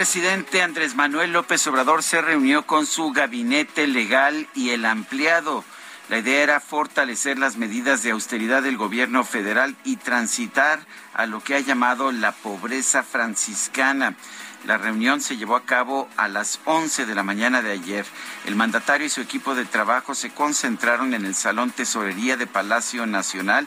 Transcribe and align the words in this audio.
Presidente 0.00 0.62
Andrés 0.62 0.94
Manuel 0.94 1.34
López 1.34 1.66
Obrador 1.66 2.02
se 2.02 2.22
reunió 2.22 2.66
con 2.66 2.86
su 2.86 3.12
gabinete 3.12 3.86
legal 3.86 4.48
y 4.54 4.70
el 4.70 4.86
ampliado. 4.86 5.62
La 6.08 6.20
idea 6.20 6.42
era 6.42 6.60
fortalecer 6.60 7.38
las 7.38 7.58
medidas 7.58 8.02
de 8.02 8.12
austeridad 8.12 8.62
del 8.62 8.78
gobierno 8.78 9.24
federal 9.24 9.76
y 9.84 9.96
transitar 9.96 10.80
a 11.12 11.26
lo 11.26 11.44
que 11.44 11.54
ha 11.54 11.60
llamado 11.60 12.12
la 12.12 12.32
pobreza 12.32 13.02
franciscana. 13.02 14.16
La 14.64 14.78
reunión 14.78 15.20
se 15.20 15.36
llevó 15.36 15.54
a 15.54 15.66
cabo 15.66 16.08
a 16.16 16.28
las 16.28 16.60
11 16.64 17.04
de 17.04 17.14
la 17.14 17.22
mañana 17.22 17.60
de 17.60 17.72
ayer. 17.72 18.06
El 18.46 18.56
mandatario 18.56 19.06
y 19.06 19.10
su 19.10 19.20
equipo 19.20 19.54
de 19.54 19.66
trabajo 19.66 20.14
se 20.14 20.30
concentraron 20.30 21.12
en 21.12 21.26
el 21.26 21.34
Salón 21.34 21.72
Tesorería 21.72 22.38
de 22.38 22.46
Palacio 22.46 23.04
Nacional 23.04 23.66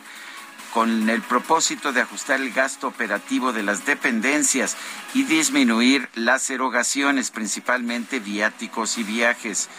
con 0.73 1.09
el 1.09 1.21
propósito 1.21 1.93
de 1.93 2.02
ajustar 2.02 2.41
el 2.41 2.52
gasto 2.52 2.88
operativo 2.88 3.53
de 3.53 3.63
las 3.63 3.85
dependencias 3.85 4.75
y 5.13 5.23
disminuir 5.23 6.09
las 6.16 6.49
erogaciones, 6.49 7.29
principalmente 7.29 8.19
viáticos 8.19 8.97
y 8.97 9.03
viajes. 9.03 9.69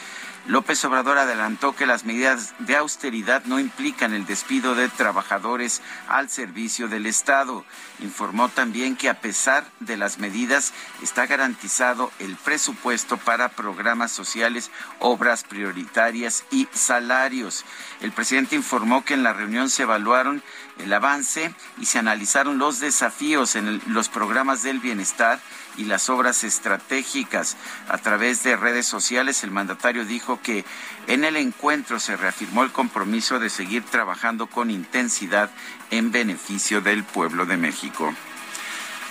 López 0.46 0.84
Obrador 0.84 1.16
adelantó 1.16 1.74
que 1.74 1.86
las 1.86 2.04
medidas 2.04 2.52
de 2.58 2.76
austeridad 2.76 3.44
no 3.46 3.58
implican 3.58 4.12
el 4.12 4.26
despido 4.26 4.74
de 4.74 4.90
trabajadores 4.90 5.80
al 6.06 6.28
servicio 6.28 6.86
del 6.86 7.06
Estado. 7.06 7.64
Informó 8.00 8.50
también 8.50 8.94
que 8.94 9.08
a 9.08 9.20
pesar 9.22 9.64
de 9.80 9.96
las 9.96 10.18
medidas 10.18 10.74
está 11.02 11.24
garantizado 11.24 12.12
el 12.18 12.36
presupuesto 12.36 13.16
para 13.16 13.48
programas 13.48 14.12
sociales, 14.12 14.70
obras 14.98 15.44
prioritarias 15.44 16.44
y 16.50 16.68
salarios. 16.74 17.64
El 18.02 18.12
presidente 18.12 18.54
informó 18.54 19.02
que 19.02 19.14
en 19.14 19.22
la 19.22 19.33
reunión 19.33 19.70
se 19.70 19.84
evaluaron 19.84 20.42
el 20.79 20.92
avance 20.92 21.55
y 21.79 21.86
se 21.86 21.98
analizaron 21.98 22.58
los 22.58 22.80
desafíos 22.80 23.57
en 23.57 23.80
los 23.86 24.08
programas 24.08 24.62
del 24.62 24.80
bienestar 24.80 25.40
y 25.77 25.85
las 25.85 26.08
obras 26.08 26.45
estratégicas. 26.45 27.57
A 27.89 27.98
través 27.98 28.42
de 28.42 28.57
redes 28.57 28.86
sociales, 28.86 29.45
el 29.45 29.51
mandatario 29.51 30.05
dijo 30.05 30.40
que 30.42 30.64
en 31.07 31.24
el 31.24 31.36
encuentro 31.36 32.01
se 32.01 32.17
reafirmó 32.17 32.64
el 32.64 32.73
compromiso 32.73 33.39
de 33.39 33.51
seguir 33.51 33.84
trabajando 33.84 34.46
con 34.46 34.70
intensidad 34.70 35.51
en 35.90 36.13
beneficio 36.13 36.80
del 36.80 37.05
pueblo 37.05 37.46
de 37.46 37.57
México. 37.57 38.14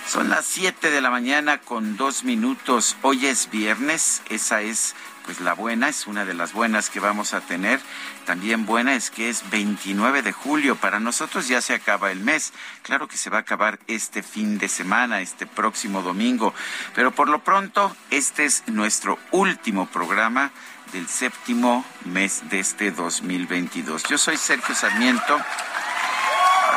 Son 0.06 0.28
las 0.28 0.44
7 0.44 0.90
de 0.90 1.00
la 1.00 1.10
mañana 1.10 1.58
con 1.58 1.96
dos 1.96 2.24
minutos. 2.24 2.96
Hoy 3.00 3.26
es 3.26 3.50
viernes, 3.50 4.20
esa 4.28 4.60
es 4.60 4.94
pues 5.24 5.40
la 5.40 5.54
buena, 5.54 5.88
es 5.88 6.06
una 6.06 6.24
de 6.24 6.34
las 6.34 6.52
buenas 6.52 6.90
que 6.90 7.00
vamos 7.00 7.34
a 7.34 7.40
tener. 7.40 7.80
También 8.26 8.66
buena 8.66 8.94
es 8.94 9.10
que 9.10 9.30
es 9.30 9.48
29 9.50 10.22
de 10.22 10.32
julio. 10.32 10.76
Para 10.76 11.00
nosotros 11.00 11.48
ya 11.48 11.60
se 11.60 11.74
acaba 11.74 12.10
el 12.10 12.20
mes. 12.20 12.52
Claro 12.82 13.08
que 13.08 13.16
se 13.16 13.30
va 13.30 13.38
a 13.38 13.40
acabar 13.40 13.78
este 13.86 14.22
fin 14.22 14.58
de 14.58 14.68
semana, 14.68 15.20
este 15.20 15.46
próximo 15.46 16.02
domingo. 16.02 16.54
Pero 16.94 17.10
por 17.10 17.28
lo 17.28 17.42
pronto, 17.42 17.96
este 18.10 18.44
es 18.44 18.64
nuestro 18.66 19.18
último 19.30 19.86
programa 19.86 20.50
del 20.92 21.08
séptimo 21.08 21.84
mes 22.04 22.42
de 22.50 22.60
este 22.60 22.90
2022. 22.90 24.04
Yo 24.04 24.18
soy 24.18 24.36
Sergio 24.36 24.74
Sarmiento 24.74 25.38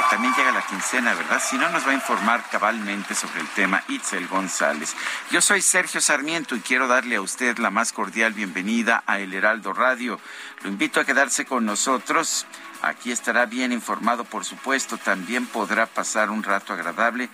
también 0.09 0.33
llega 0.35 0.51
la 0.51 0.61
quincena, 0.61 1.13
¿verdad? 1.13 1.41
Si 1.43 1.57
no, 1.57 1.69
nos 1.69 1.85
va 1.85 1.91
a 1.91 1.95
informar 1.95 2.43
cabalmente 2.49 3.15
sobre 3.15 3.41
el 3.41 3.47
tema 3.49 3.83
Itzel 3.87 4.27
González. 4.27 4.95
Yo 5.31 5.41
soy 5.41 5.61
Sergio 5.61 6.01
Sarmiento 6.01 6.55
y 6.55 6.61
quiero 6.61 6.87
darle 6.87 7.15
a 7.15 7.21
usted 7.21 7.57
la 7.57 7.71
más 7.71 7.91
cordial 7.91 8.33
bienvenida 8.33 9.03
a 9.05 9.19
El 9.19 9.33
Heraldo 9.33 9.73
Radio. 9.73 10.19
Lo 10.63 10.69
invito 10.69 10.99
a 10.99 11.05
quedarse 11.05 11.45
con 11.45 11.65
nosotros. 11.65 12.45
Aquí 12.81 13.11
estará 13.11 13.45
bien 13.45 13.71
informado, 13.71 14.23
por 14.23 14.45
supuesto. 14.45 14.97
También 14.97 15.47
podrá 15.47 15.85
pasar 15.85 16.29
un 16.29 16.43
rato 16.43 16.73
agradable, 16.73 17.29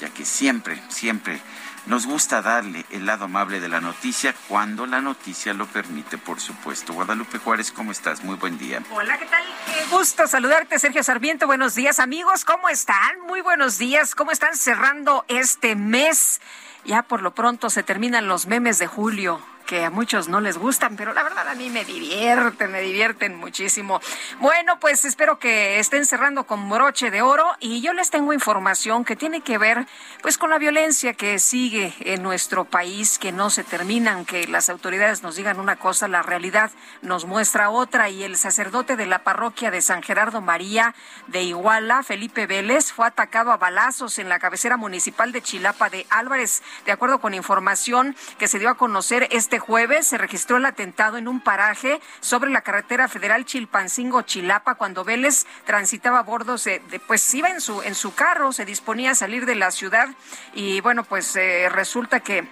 ya 0.00 0.08
que 0.08 0.24
siempre, 0.24 0.82
siempre 0.88 1.40
nos 1.86 2.06
gusta 2.06 2.42
darle 2.42 2.84
el 2.90 3.06
lado 3.06 3.26
amable 3.26 3.60
de 3.60 3.68
la 3.68 3.80
noticia 3.80 4.34
cuando 4.48 4.86
la 4.86 5.00
noticia 5.00 5.52
lo 5.52 5.66
permite, 5.66 6.18
por 6.18 6.40
supuesto. 6.40 6.92
Guadalupe 6.92 7.38
Juárez, 7.38 7.72
¿cómo 7.72 7.92
estás? 7.92 8.24
Muy 8.24 8.36
buen 8.36 8.58
día. 8.58 8.82
Hola, 8.90 9.18
¿qué 9.18 9.26
tal? 9.26 9.42
Qué 9.66 9.84
gusto 9.94 10.26
saludarte, 10.26 10.78
Sergio 10.78 11.02
Sarmiento. 11.02 11.46
Buenos 11.46 11.74
días, 11.74 11.98
amigos. 11.98 12.44
¿Cómo 12.44 12.68
están? 12.68 13.20
Muy 13.26 13.40
buenos 13.40 13.78
días. 13.78 14.14
¿Cómo 14.14 14.30
están 14.30 14.56
cerrando 14.56 15.24
este 15.28 15.76
mes? 15.76 16.40
Ya 16.84 17.02
por 17.02 17.22
lo 17.22 17.34
pronto 17.34 17.70
se 17.70 17.82
terminan 17.82 18.28
los 18.28 18.46
memes 18.46 18.78
de 18.78 18.86
julio 18.86 19.40
que 19.66 19.84
a 19.84 19.90
muchos 19.90 20.28
no 20.28 20.40
les 20.40 20.58
gustan, 20.58 20.96
pero 20.96 21.12
la 21.12 21.22
verdad 21.22 21.48
a 21.48 21.54
mí 21.54 21.70
me 21.70 21.84
divierten, 21.84 22.70
me 22.70 22.80
divierten 22.80 23.36
muchísimo. 23.36 24.00
Bueno, 24.40 24.78
pues 24.80 25.04
espero 25.04 25.38
que 25.38 25.78
estén 25.78 26.06
cerrando 26.06 26.44
con 26.44 26.68
broche 26.68 27.10
de 27.10 27.22
oro 27.22 27.46
y 27.60 27.80
yo 27.80 27.92
les 27.92 28.10
tengo 28.10 28.32
información 28.32 29.04
que 29.04 29.16
tiene 29.16 29.40
que 29.40 29.58
ver 29.58 29.86
pues 30.22 30.38
con 30.38 30.50
la 30.50 30.58
violencia 30.58 31.14
que 31.14 31.38
sigue 31.38 31.94
en 32.00 32.22
nuestro 32.22 32.64
país, 32.64 33.18
que 33.18 33.32
no 33.32 33.50
se 33.50 33.64
terminan, 33.64 34.24
que 34.24 34.46
las 34.46 34.68
autoridades 34.68 35.22
nos 35.22 35.36
digan 35.36 35.60
una 35.60 35.76
cosa, 35.76 36.08
la 36.08 36.22
realidad 36.22 36.70
nos 37.02 37.24
muestra 37.24 37.70
otra 37.70 38.08
y 38.10 38.22
el 38.22 38.36
sacerdote 38.36 38.96
de 38.96 39.06
la 39.06 39.20
parroquia 39.20 39.70
de 39.70 39.80
San 39.80 40.02
Gerardo 40.02 40.40
María 40.40 40.94
de 41.26 41.42
Iguala, 41.42 42.02
Felipe 42.02 42.46
Vélez, 42.46 42.92
fue 42.92 43.06
atacado 43.06 43.52
a 43.52 43.56
balazos 43.56 44.18
en 44.18 44.28
la 44.28 44.38
cabecera 44.38 44.76
municipal 44.76 45.32
de 45.32 45.42
Chilapa 45.42 45.90
de 45.90 46.06
Álvarez, 46.10 46.62
de 46.84 46.92
acuerdo 46.92 47.20
con 47.20 47.34
información 47.34 48.16
que 48.38 48.48
se 48.48 48.58
dio 48.58 48.70
a 48.70 48.76
conocer 48.76 49.28
este 49.30 49.53
este 49.54 49.66
jueves 49.66 50.08
se 50.08 50.18
registró 50.18 50.56
el 50.56 50.66
atentado 50.66 51.16
en 51.16 51.28
un 51.28 51.40
paraje 51.40 52.00
sobre 52.18 52.50
la 52.50 52.62
carretera 52.62 53.06
federal 53.06 53.44
Chilpancingo-Chilapa 53.44 54.74
cuando 54.74 55.04
Vélez 55.04 55.46
transitaba 55.64 56.18
a 56.18 56.22
bordo 56.24 56.56
de, 56.56 57.00
pues 57.06 57.32
iba 57.34 57.50
en 57.50 57.60
su, 57.60 57.80
en 57.82 57.94
su 57.94 58.16
carro, 58.16 58.50
se 58.50 58.64
disponía 58.64 59.12
a 59.12 59.14
salir 59.14 59.46
de 59.46 59.54
la 59.54 59.70
ciudad 59.70 60.08
y 60.54 60.80
bueno, 60.80 61.04
pues 61.04 61.36
eh, 61.36 61.68
resulta 61.68 62.18
que 62.18 62.48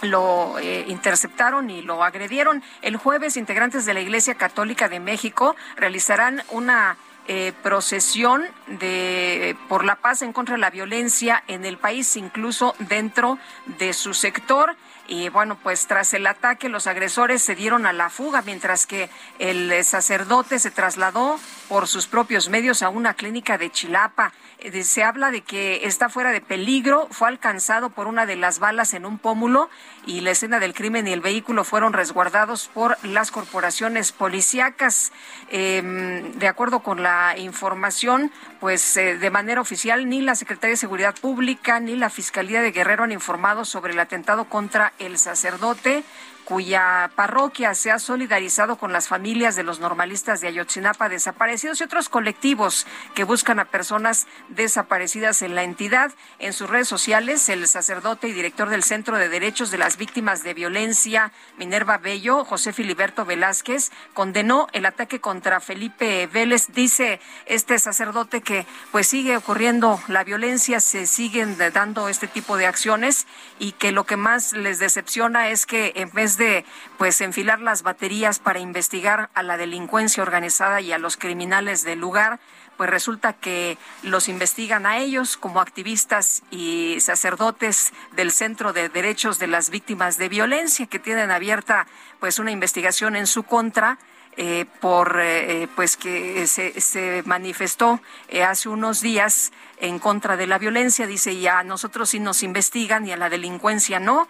lo 0.00 0.58
eh, 0.60 0.86
interceptaron 0.88 1.68
y 1.68 1.82
lo 1.82 2.02
agredieron. 2.02 2.62
El 2.80 2.96
jueves, 2.96 3.36
integrantes 3.36 3.84
de 3.84 3.92
la 3.92 4.00
Iglesia 4.00 4.34
Católica 4.34 4.88
de 4.88 5.00
México 5.00 5.56
realizarán 5.76 6.42
una 6.52 6.96
eh, 7.26 7.52
procesión 7.62 8.44
de 8.66 9.56
por 9.68 9.84
la 9.84 9.96
paz 9.96 10.20
en 10.22 10.34
contra 10.34 10.56
de 10.56 10.60
la 10.60 10.68
violencia 10.68 11.42
en 11.48 11.66
el 11.66 11.76
país, 11.76 12.16
incluso 12.16 12.74
dentro 12.78 13.38
de 13.78 13.92
su 13.92 14.14
sector. 14.14 14.74
Y 15.06 15.28
bueno, 15.28 15.58
pues 15.62 15.86
tras 15.86 16.14
el 16.14 16.26
ataque 16.26 16.68
los 16.68 16.86
agresores 16.86 17.42
se 17.42 17.54
dieron 17.54 17.84
a 17.84 17.92
la 17.92 18.08
fuga 18.08 18.42
mientras 18.42 18.86
que 18.86 19.10
el 19.38 19.84
sacerdote 19.84 20.58
se 20.58 20.70
trasladó 20.70 21.38
por 21.68 21.88
sus 21.88 22.06
propios 22.06 22.48
medios 22.48 22.82
a 22.82 22.88
una 22.88 23.14
clínica 23.14 23.58
de 23.58 23.70
Chilapa. 23.70 24.32
Eh, 24.58 24.84
se 24.84 25.02
habla 25.02 25.30
de 25.30 25.42
que 25.42 25.86
está 25.86 26.08
fuera 26.08 26.30
de 26.30 26.40
peligro, 26.40 27.08
fue 27.10 27.28
alcanzado 27.28 27.90
por 27.90 28.06
una 28.06 28.26
de 28.26 28.36
las 28.36 28.58
balas 28.58 28.94
en 28.94 29.06
un 29.06 29.18
pómulo 29.18 29.68
y 30.06 30.20
la 30.20 30.30
escena 30.30 30.60
del 30.60 30.74
crimen 30.74 31.06
y 31.06 31.12
el 31.12 31.20
vehículo 31.20 31.64
fueron 31.64 31.92
resguardados 31.92 32.68
por 32.72 32.96
las 33.04 33.30
corporaciones 33.30 34.12
policíacas. 34.12 35.12
Em, 35.50 36.32
de 36.32 36.48
acuerdo 36.48 36.80
con 36.80 37.02
la 37.02 37.36
información, 37.38 38.32
pues 38.60 38.96
eh, 38.96 39.18
de 39.18 39.30
manera 39.30 39.60
oficial 39.60 40.08
ni 40.08 40.20
la 40.20 40.34
Secretaría 40.34 40.72
de 40.72 40.76
Seguridad 40.76 41.14
Pública 41.14 41.80
ni 41.80 41.96
la 41.96 42.10
Fiscalía 42.10 42.62
de 42.62 42.72
Guerrero 42.72 43.04
han 43.04 43.12
informado 43.12 43.64
sobre 43.64 43.92
el 43.92 44.00
atentado 44.00 44.44
contra 44.44 44.92
el 44.98 45.18
sacerdote 45.18 46.04
cuya 46.44 47.10
parroquia 47.16 47.74
se 47.74 47.90
ha 47.90 47.98
solidarizado 47.98 48.76
con 48.76 48.92
las 48.92 49.08
familias 49.08 49.56
de 49.56 49.62
los 49.62 49.80
normalistas 49.80 50.40
de 50.40 50.48
Ayotzinapa 50.48 51.08
desaparecidos 51.08 51.80
y 51.80 51.84
otros 51.84 52.08
colectivos 52.08 52.86
que 53.14 53.24
buscan 53.24 53.58
a 53.58 53.64
personas 53.64 54.26
desaparecidas 54.48 55.42
en 55.42 55.54
la 55.54 55.62
entidad. 55.62 56.12
En 56.38 56.52
sus 56.52 56.68
redes 56.68 56.88
sociales, 56.88 57.48
el 57.48 57.66
sacerdote 57.66 58.28
y 58.28 58.32
director 58.32 58.68
del 58.68 58.82
Centro 58.82 59.18
de 59.18 59.28
Derechos 59.28 59.70
de 59.70 59.78
las 59.78 59.96
Víctimas 59.96 60.42
de 60.42 60.54
Violencia, 60.54 61.32
Minerva 61.58 61.98
Bello, 61.98 62.44
José 62.44 62.72
Filiberto 62.72 63.24
Velázquez, 63.24 63.90
condenó 64.12 64.68
el 64.72 64.86
ataque 64.86 65.20
contra 65.20 65.60
Felipe 65.60 66.26
Vélez. 66.26 66.68
Dice 66.74 67.20
este 67.46 67.78
sacerdote 67.78 68.42
que 68.42 68.66
pues 68.92 69.06
sigue 69.06 69.36
ocurriendo 69.36 70.00
la 70.08 70.24
violencia, 70.24 70.80
se 70.80 71.06
siguen 71.06 71.56
dando 71.72 72.08
este 72.08 72.26
tipo 72.26 72.56
de 72.56 72.66
acciones 72.66 73.26
y 73.58 73.72
que 73.72 73.92
lo 73.92 74.04
que 74.04 74.16
más 74.16 74.52
les 74.52 74.78
decepciona 74.78 75.48
es 75.48 75.66
que 75.66 75.92
en 75.96 76.10
vez 76.10 76.33
de 76.36 76.64
pues 76.98 77.20
enfilar 77.20 77.60
las 77.60 77.82
baterías 77.82 78.38
para 78.38 78.58
investigar 78.58 79.30
a 79.34 79.42
la 79.42 79.56
delincuencia 79.56 80.22
organizada 80.22 80.80
y 80.80 80.92
a 80.92 80.98
los 80.98 81.16
criminales 81.16 81.84
del 81.84 82.00
lugar, 82.00 82.40
pues 82.76 82.90
resulta 82.90 83.32
que 83.32 83.78
los 84.02 84.28
investigan 84.28 84.86
a 84.86 84.98
ellos 84.98 85.36
como 85.36 85.60
activistas 85.60 86.42
y 86.50 86.98
sacerdotes 87.00 87.92
del 88.12 88.32
Centro 88.32 88.72
de 88.72 88.88
Derechos 88.88 89.38
de 89.38 89.46
las 89.46 89.70
Víctimas 89.70 90.18
de 90.18 90.28
Violencia 90.28 90.86
que 90.86 90.98
tienen 90.98 91.30
abierta 91.30 91.86
pues 92.20 92.38
una 92.38 92.50
investigación 92.50 93.16
en 93.16 93.26
su 93.26 93.44
contra 93.44 93.98
eh, 94.36 94.66
por 94.80 95.20
eh, 95.20 95.68
pues 95.76 95.96
que 95.96 96.48
se, 96.48 96.80
se 96.80 97.22
manifestó 97.24 98.00
eh, 98.28 98.42
hace 98.42 98.68
unos 98.68 99.00
días 99.00 99.52
en 99.78 100.00
contra 100.00 100.36
de 100.36 100.48
la 100.48 100.58
violencia, 100.58 101.06
dice, 101.06 101.32
y 101.32 101.46
a 101.46 101.62
nosotros 101.62 102.10
sí 102.10 102.18
nos 102.18 102.42
investigan 102.42 103.06
y 103.06 103.12
a 103.12 103.16
la 103.16 103.30
delincuencia 103.30 104.00
no. 104.00 104.26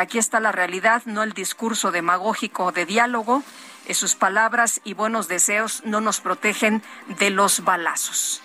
Aquí 0.00 0.18
está 0.18 0.40
la 0.40 0.52
realidad, 0.52 1.02
no 1.04 1.22
el 1.22 1.32
discurso 1.32 1.92
demagógico 1.92 2.72
de 2.72 2.86
diálogo. 2.86 3.42
sus 3.90 4.14
palabras 4.14 4.80
y 4.82 4.94
buenos 4.94 5.28
deseos 5.28 5.82
no 5.84 6.00
nos 6.00 6.20
protegen 6.20 6.82
de 7.18 7.30
los 7.30 7.64
balazos. 7.64 8.42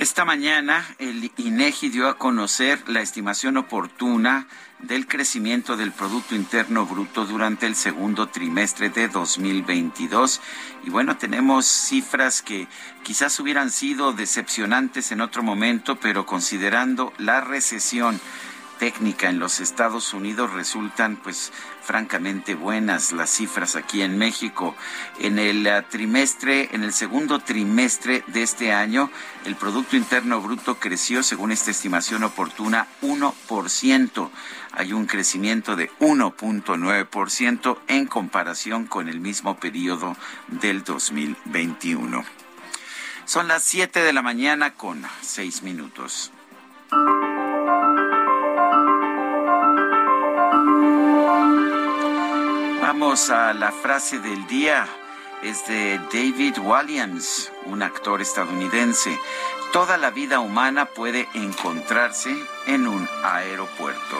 Esta 0.00 0.24
mañana 0.24 0.82
el 0.98 1.30
INEGI 1.36 1.90
dio 1.90 2.08
a 2.08 2.16
conocer 2.16 2.82
la 2.88 3.02
estimación 3.02 3.58
oportuna 3.58 4.46
del 4.78 5.06
crecimiento 5.06 5.76
del 5.76 5.92
Producto 5.92 6.34
Interno 6.34 6.86
Bruto 6.86 7.26
durante 7.26 7.66
el 7.66 7.76
segundo 7.76 8.28
trimestre 8.28 8.88
de 8.88 9.08
2022. 9.08 10.40
Y 10.84 10.88
bueno, 10.88 11.18
tenemos 11.18 11.66
cifras 11.66 12.40
que 12.40 12.66
quizás 13.02 13.38
hubieran 13.40 13.70
sido 13.70 14.14
decepcionantes 14.14 15.12
en 15.12 15.20
otro 15.20 15.42
momento, 15.42 15.96
pero 15.96 16.24
considerando 16.24 17.12
la 17.18 17.42
recesión 17.42 18.18
técnica 18.80 19.28
en 19.28 19.38
los 19.38 19.60
Estados 19.60 20.14
Unidos 20.14 20.54
resultan 20.54 21.16
pues 21.16 21.52
francamente 21.82 22.54
buenas 22.54 23.12
las 23.12 23.28
cifras 23.28 23.76
aquí 23.76 24.00
en 24.00 24.16
México. 24.16 24.74
En 25.18 25.38
el 25.38 25.66
ah, 25.66 25.82
trimestre, 25.82 26.70
en 26.72 26.82
el 26.82 26.94
segundo 26.94 27.40
trimestre 27.40 28.24
de 28.28 28.42
este 28.42 28.72
año, 28.72 29.10
el 29.44 29.54
Producto 29.54 29.96
Interno 29.96 30.40
Bruto 30.40 30.80
creció, 30.80 31.22
según 31.22 31.52
esta 31.52 31.70
estimación 31.70 32.24
oportuna, 32.24 32.86
1%. 33.02 34.30
Hay 34.72 34.94
un 34.94 35.04
crecimiento 35.04 35.76
de 35.76 35.90
1.9% 35.98 37.78
en 37.86 38.06
comparación 38.06 38.86
con 38.86 39.10
el 39.10 39.20
mismo 39.20 39.60
periodo 39.60 40.16
del 40.48 40.84
2021. 40.84 42.24
Son 43.26 43.46
las 43.46 43.62
7 43.62 44.00
de 44.00 44.12
la 44.14 44.22
mañana 44.22 44.72
con 44.72 45.04
6 45.20 45.62
minutos. 45.64 46.32
Vamos 53.00 53.30
a 53.30 53.54
la 53.54 53.72
frase 53.72 54.18
del 54.18 54.46
día. 54.46 54.86
Es 55.42 55.66
de 55.66 55.98
David 56.12 56.58
Williams, 56.58 57.50
un 57.64 57.82
actor 57.82 58.20
estadounidense. 58.20 59.18
Toda 59.72 59.96
la 59.96 60.10
vida 60.10 60.38
humana 60.38 60.84
puede 60.84 61.26
encontrarse 61.32 62.36
en 62.66 62.86
un 62.86 63.08
aeropuerto. 63.24 64.18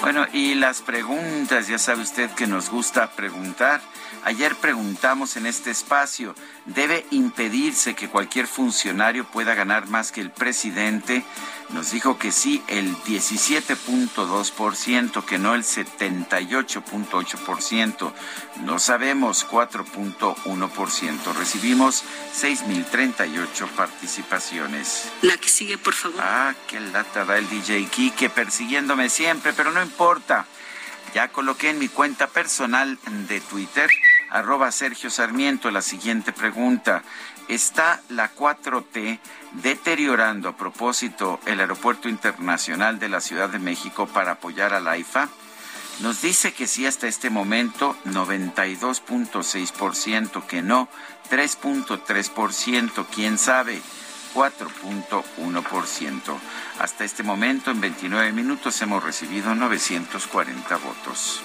Bueno, 0.00 0.26
y 0.32 0.56
las 0.56 0.82
preguntas, 0.82 1.68
ya 1.68 1.78
sabe 1.78 2.02
usted 2.02 2.32
que 2.32 2.48
nos 2.48 2.68
gusta 2.68 3.12
preguntar. 3.12 3.80
Ayer 4.24 4.56
preguntamos 4.56 5.36
en 5.36 5.46
este 5.46 5.70
espacio, 5.70 6.34
¿debe 6.66 7.06
impedirse 7.10 7.94
que 7.94 8.08
cualquier 8.08 8.46
funcionario 8.46 9.24
pueda 9.24 9.54
ganar 9.54 9.88
más 9.88 10.12
que 10.12 10.20
el 10.20 10.30
presidente? 10.30 11.24
Nos 11.70 11.92
dijo 11.92 12.18
que 12.18 12.30
sí, 12.32 12.62
el 12.68 12.94
17.2%, 12.96 15.24
que 15.24 15.38
no 15.38 15.54
el 15.54 15.64
78.8%. 15.64 18.12
No 18.64 18.78
sabemos 18.78 19.48
4.1%. 19.48 21.34
Recibimos 21.34 22.04
6.038 22.34 23.68
participaciones. 23.68 25.10
La 25.22 25.36
que 25.36 25.48
sigue, 25.48 25.78
por 25.78 25.94
favor. 25.94 26.20
Ah, 26.22 26.54
qué 26.66 26.80
lata 26.80 27.24
da 27.24 27.38
el 27.38 27.48
DJ 27.48 27.86
Kike 27.86 28.30
persiguiéndome 28.30 29.10
siempre, 29.10 29.52
pero 29.52 29.70
no 29.70 29.80
importa. 29.82 30.46
Ya 31.14 31.28
coloqué 31.28 31.70
en 31.70 31.78
mi 31.78 31.88
cuenta 31.88 32.26
personal 32.26 32.98
de 33.28 33.40
Twitter, 33.40 33.88
arroba 34.30 34.72
Sergio 34.72 35.10
Sarmiento, 35.10 35.70
la 35.70 35.82
siguiente 35.82 36.32
pregunta. 36.32 37.02
¿Está 37.48 38.00
la 38.10 38.34
4T 38.34 39.18
deteriorando 39.62 40.50
a 40.50 40.56
propósito 40.56 41.40
el 41.46 41.60
Aeropuerto 41.60 42.08
Internacional 42.08 42.98
de 42.98 43.08
la 43.08 43.20
Ciudad 43.20 43.48
de 43.48 43.58
México 43.58 44.06
para 44.06 44.32
apoyar 44.32 44.74
a 44.74 44.80
la 44.80 44.98
IFA? 44.98 45.28
Nos 46.00 46.20
dice 46.22 46.52
que 46.52 46.66
sí 46.66 46.86
hasta 46.86 47.06
este 47.08 47.30
momento, 47.30 47.96
92.6%, 48.04 50.46
que 50.46 50.62
no, 50.62 50.88
3.3%, 51.30 53.06
quién 53.12 53.38
sabe. 53.38 53.80
4.1%. 54.34 56.38
Hasta 56.78 57.04
este 57.04 57.22
momento, 57.22 57.70
en 57.70 57.80
29 57.80 58.32
minutos, 58.32 58.82
hemos 58.82 59.02
recibido 59.02 59.54
940 59.54 60.76
votos. 60.76 61.40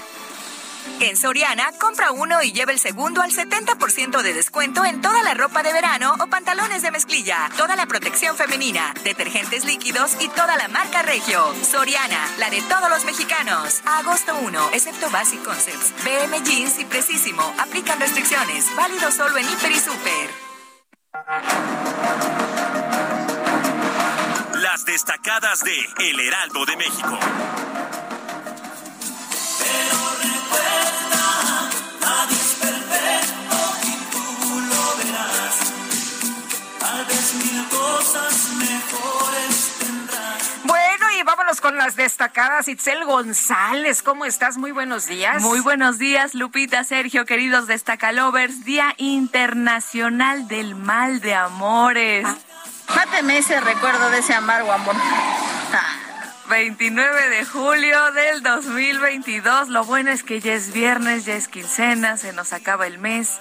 En 0.99 1.17
Soriana, 1.17 1.71
compra 1.79 2.11
uno 2.11 2.41
y 2.43 2.51
lleva 2.51 2.71
el 2.71 2.79
segundo 2.79 3.21
al 3.21 3.31
70% 3.31 4.21
de 4.21 4.33
descuento 4.33 4.85
en 4.85 5.01
toda 5.01 5.21
la 5.23 5.33
ropa 5.33 5.63
de 5.63 5.73
verano 5.73 6.13
o 6.19 6.27
pantalones 6.27 6.81
de 6.81 6.91
mezclilla, 6.91 7.49
toda 7.57 7.75
la 7.75 7.85
protección 7.85 8.35
femenina, 8.35 8.93
detergentes 9.03 9.65
líquidos 9.65 10.15
y 10.21 10.29
toda 10.29 10.57
la 10.57 10.67
marca 10.67 11.01
Regio. 11.01 11.53
Soriana, 11.63 12.27
la 12.37 12.49
de 12.49 12.61
todos 12.63 12.89
los 12.89 13.05
mexicanos. 13.05 13.81
agosto 13.85 14.35
1, 14.41 14.69
excepto 14.73 15.09
Basic 15.09 15.43
Concepts, 15.43 15.93
BM 16.03 16.43
Jeans 16.43 16.79
y 16.79 16.85
Precisísimo. 16.85 17.41
Aplican 17.59 17.99
restricciones. 17.99 18.65
Válido 18.75 19.11
solo 19.11 19.37
en 19.37 19.45
Hiper 19.45 19.71
y 19.71 19.79
Super. 19.79 20.29
Las 24.61 24.85
destacadas 24.85 25.63
de 25.63 25.85
El 25.99 26.19
Heraldo 26.19 26.65
de 26.65 26.77
México. 26.77 27.19
Cosas 38.03 38.49
mejores 38.57 39.75
tendrás. 39.79 40.51
Bueno, 40.65 41.05
y 41.17 41.23
vámonos 41.23 41.61
con 41.61 41.77
las 41.77 41.95
destacadas. 41.95 42.67
Itzel 42.67 43.05
González, 43.05 44.03
¿cómo 44.03 44.25
estás? 44.25 44.57
Muy 44.57 44.71
buenos 44.71 45.07
días. 45.07 45.41
Muy 45.41 45.61
buenos 45.61 45.99
días, 45.99 46.33
Lupita, 46.33 46.83
Sergio, 46.83 47.25
queridos 47.25 47.65
destacalovers. 47.67 48.65
Día 48.65 48.93
Internacional 48.97 50.49
del 50.49 50.75
Mal 50.75 51.21
de 51.21 51.33
Amores. 51.33 52.25
Ah. 52.27 52.35
Máteme 52.93 53.37
ese 53.37 53.61
recuerdo 53.61 54.09
de 54.09 54.19
ese 54.19 54.33
amargo 54.33 54.73
amor. 54.73 54.95
29 56.49 57.29
de 57.29 57.45
julio 57.45 58.11
del 58.11 58.43
2022. 58.43 59.69
Lo 59.69 59.85
bueno 59.85 60.11
es 60.11 60.23
que 60.23 60.41
ya 60.41 60.53
es 60.53 60.73
viernes, 60.73 61.25
ya 61.25 61.35
es 61.35 61.47
quincena, 61.47 62.17
se 62.17 62.33
nos 62.33 62.51
acaba 62.51 62.85
el 62.85 62.99
mes. 62.99 63.39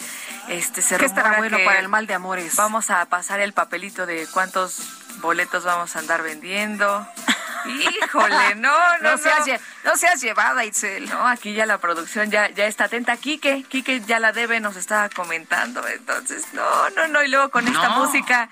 Este, 0.48 0.82
se 0.82 0.96
¿Qué 0.98 1.06
estará 1.06 1.38
bueno 1.38 1.56
que 1.56 1.64
para 1.64 1.78
el 1.80 1.88
mal 1.88 2.06
de 2.06 2.14
amores? 2.14 2.56
Vamos 2.56 2.90
a 2.90 3.04
pasar 3.06 3.40
el 3.40 3.52
papelito 3.52 4.06
de 4.06 4.26
cuántos 4.32 4.78
boletos 5.20 5.64
vamos 5.64 5.94
a 5.96 6.00
andar 6.00 6.22
vendiendo. 6.22 7.06
Híjole, 7.64 8.56
no, 8.56 8.76
no, 8.98 9.12
no, 9.12 9.18
seas, 9.18 9.46
lle- 9.46 9.60
no 9.84 9.96
seas 9.96 10.20
llevada, 10.20 10.64
Itzel. 10.64 11.08
No, 11.08 11.26
aquí 11.28 11.54
ya 11.54 11.64
la 11.64 11.78
producción 11.78 12.28
ya, 12.30 12.48
ya 12.50 12.66
está 12.66 12.84
atenta. 12.84 13.16
Quique, 13.16 13.64
Quique 13.68 14.00
ya 14.00 14.18
la 14.18 14.32
debe, 14.32 14.58
nos 14.58 14.76
estaba 14.76 15.08
comentando. 15.08 15.86
Entonces, 15.86 16.44
no, 16.54 16.90
no, 16.90 17.06
no. 17.06 17.22
Y 17.22 17.28
luego 17.28 17.50
con 17.50 17.68
esta 17.68 17.88
No. 17.90 17.98
música 18.04 18.48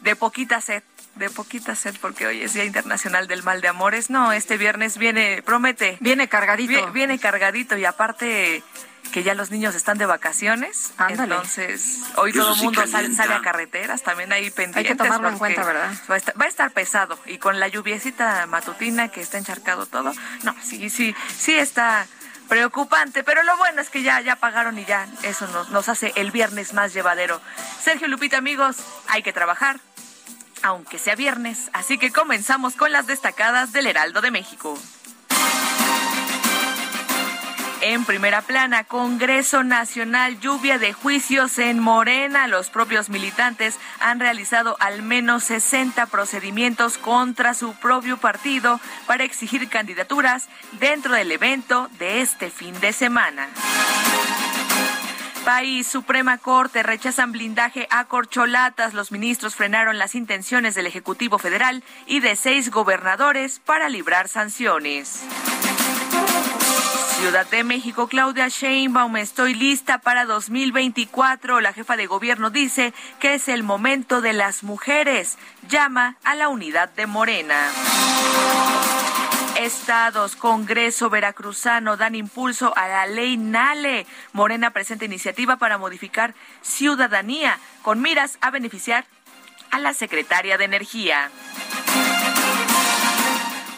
de 0.00 0.16
poquita 0.16 0.60
sed, 0.60 0.82
de 1.14 1.30
poquita 1.30 1.76
sed, 1.76 1.94
porque 2.00 2.26
hoy 2.26 2.42
es 2.42 2.52
Día 2.52 2.64
Internacional 2.64 3.28
del 3.28 3.44
Mal 3.44 3.60
de 3.60 3.68
Amores. 3.68 4.10
No, 4.10 4.32
este 4.32 4.56
viernes 4.56 4.98
viene, 4.98 5.40
promete. 5.44 5.96
Viene 6.00 6.28
cargadito. 6.28 6.72
Vie- 6.72 6.92
Viene 6.92 7.18
cargadito 7.20 7.76
y 7.76 7.84
aparte 7.84 8.64
que 9.12 9.22
ya 9.22 9.34
los 9.34 9.50
niños 9.50 9.74
están 9.74 9.98
de 9.98 10.06
vacaciones. 10.06 10.92
Ándale. 10.96 11.34
Entonces, 11.34 12.00
hoy 12.16 12.30
Eso 12.30 12.40
todo 12.40 12.52
el 12.52 12.58
sí 12.58 12.64
mundo 12.64 12.86
sale, 12.86 13.34
a 13.34 13.40
carreteras, 13.40 14.02
también 14.02 14.32
hay 14.32 14.50
pendientes. 14.50 14.96
tomarlo 14.96 15.28
en 15.28 15.38
cuenta, 15.38 15.64
¿verdad? 15.64 15.92
Va 16.10 16.14
a, 16.14 16.18
estar, 16.18 16.40
va 16.40 16.44
a 16.44 16.48
estar 16.48 16.70
pesado. 16.72 17.18
Y 17.26 17.38
con 17.38 17.60
la 17.60 17.68
lluviecita 17.68 18.46
matutina 18.46 19.08
que 19.08 19.20
está 19.20 19.38
encharcado 19.38 19.86
todo, 19.86 20.12
no, 20.42 20.54
sí, 20.62 20.90
sí, 20.90 21.14
sí 21.36 21.54
está 21.54 22.06
preocupante. 22.48 23.24
Pero 23.24 23.42
lo 23.42 23.56
bueno 23.56 23.80
es 23.80 23.90
que 23.90 24.02
ya, 24.02 24.20
ya 24.20 24.36
pagaron 24.36 24.78
y 24.78 24.84
ya 24.84 25.06
eso 25.22 25.46
nos, 25.48 25.70
nos 25.70 25.88
hace 25.88 26.12
el 26.16 26.30
viernes 26.30 26.72
más 26.74 26.92
llevadero. 26.92 27.40
Sergio 27.82 28.08
Lupita, 28.08 28.38
amigos, 28.38 28.76
hay 29.08 29.22
que 29.22 29.32
trabajar. 29.32 29.80
Aunque 30.62 30.98
sea 30.98 31.14
viernes, 31.14 31.70
así 31.72 31.98
que 31.98 32.10
comenzamos 32.10 32.74
con 32.74 32.90
las 32.90 33.06
destacadas 33.06 33.72
del 33.72 33.86
Heraldo 33.86 34.20
de 34.20 34.32
México. 34.32 34.76
En 37.90 38.04
primera 38.04 38.42
plana, 38.42 38.84
Congreso 38.84 39.64
Nacional, 39.64 40.38
lluvia 40.40 40.76
de 40.76 40.92
juicios 40.92 41.58
en 41.58 41.78
Morena. 41.78 42.46
Los 42.46 42.68
propios 42.68 43.08
militantes 43.08 43.78
han 43.98 44.20
realizado 44.20 44.76
al 44.78 45.00
menos 45.00 45.44
60 45.44 46.04
procedimientos 46.04 46.98
contra 46.98 47.54
su 47.54 47.72
propio 47.76 48.18
partido 48.18 48.78
para 49.06 49.24
exigir 49.24 49.70
candidaturas 49.70 50.50
dentro 50.72 51.14
del 51.14 51.32
evento 51.32 51.88
de 51.98 52.20
este 52.20 52.50
fin 52.50 52.78
de 52.80 52.92
semana. 52.92 53.48
País, 55.46 55.86
Suprema 55.86 56.36
Corte 56.36 56.82
rechazan 56.82 57.32
blindaje 57.32 57.88
a 57.90 58.04
corcholatas. 58.04 58.92
Los 58.92 59.12
ministros 59.12 59.54
frenaron 59.54 59.96
las 59.96 60.14
intenciones 60.14 60.74
del 60.74 60.84
Ejecutivo 60.84 61.38
Federal 61.38 61.82
y 62.06 62.20
de 62.20 62.36
seis 62.36 62.70
gobernadores 62.70 63.60
para 63.60 63.88
librar 63.88 64.28
sanciones. 64.28 65.22
Ciudad 67.18 67.50
de 67.50 67.64
México, 67.64 68.06
Claudia 68.06 68.46
Sheinbaum, 68.46 69.16
estoy 69.16 69.52
lista 69.52 69.98
para 69.98 70.24
2024. 70.24 71.60
La 71.60 71.72
jefa 71.72 71.96
de 71.96 72.06
gobierno 72.06 72.50
dice 72.50 72.94
que 73.18 73.34
es 73.34 73.48
el 73.48 73.64
momento 73.64 74.20
de 74.20 74.32
las 74.32 74.62
mujeres. 74.62 75.36
Llama 75.68 76.16
a 76.22 76.36
la 76.36 76.48
unidad 76.48 76.90
de 76.90 77.08
Morena. 77.08 77.72
Estados, 79.58 80.36
Congreso 80.36 81.10
Veracruzano 81.10 81.96
dan 81.96 82.14
impulso 82.14 82.72
a 82.76 82.86
la 82.86 83.06
ley 83.06 83.36
NALE. 83.36 84.06
Morena 84.32 84.70
presenta 84.70 85.04
iniciativa 85.04 85.56
para 85.56 85.76
modificar 85.76 86.34
ciudadanía 86.62 87.58
con 87.82 88.00
miras 88.00 88.38
a 88.40 88.52
beneficiar 88.52 89.04
a 89.72 89.80
la 89.80 89.92
secretaria 89.92 90.56
de 90.56 90.66
Energía. 90.66 91.32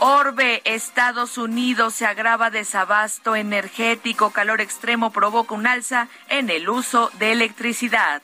Orbe, 0.03 0.63
Estados 0.65 1.37
Unidos, 1.37 1.93
se 1.93 2.07
agrava 2.07 2.49
desabasto 2.51 3.37
energético. 3.37 4.31
Calor 4.31 4.63
extremo 4.63 5.13
provoca 5.13 5.55
un 5.55 5.67
alza 5.67 6.09
en 6.31 6.49
el 6.49 6.71
uso 6.71 7.11
de 7.19 7.33
electricidad. 7.33 8.23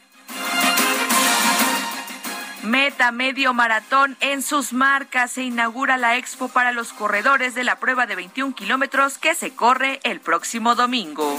Meta 2.62 3.12
medio 3.12 3.52
maratón 3.52 4.16
en 4.20 4.40
sus 4.40 4.72
marcas. 4.72 5.32
Se 5.32 5.42
inaugura 5.42 5.98
la 5.98 6.16
expo 6.16 6.48
para 6.48 6.72
los 6.72 6.94
corredores 6.94 7.54
de 7.54 7.64
la 7.64 7.76
prueba 7.76 8.06
de 8.06 8.16
21 8.16 8.54
kilómetros 8.54 9.18
que 9.18 9.34
se 9.34 9.54
corre 9.54 10.00
el 10.02 10.20
próximo 10.20 10.76
domingo. 10.76 11.36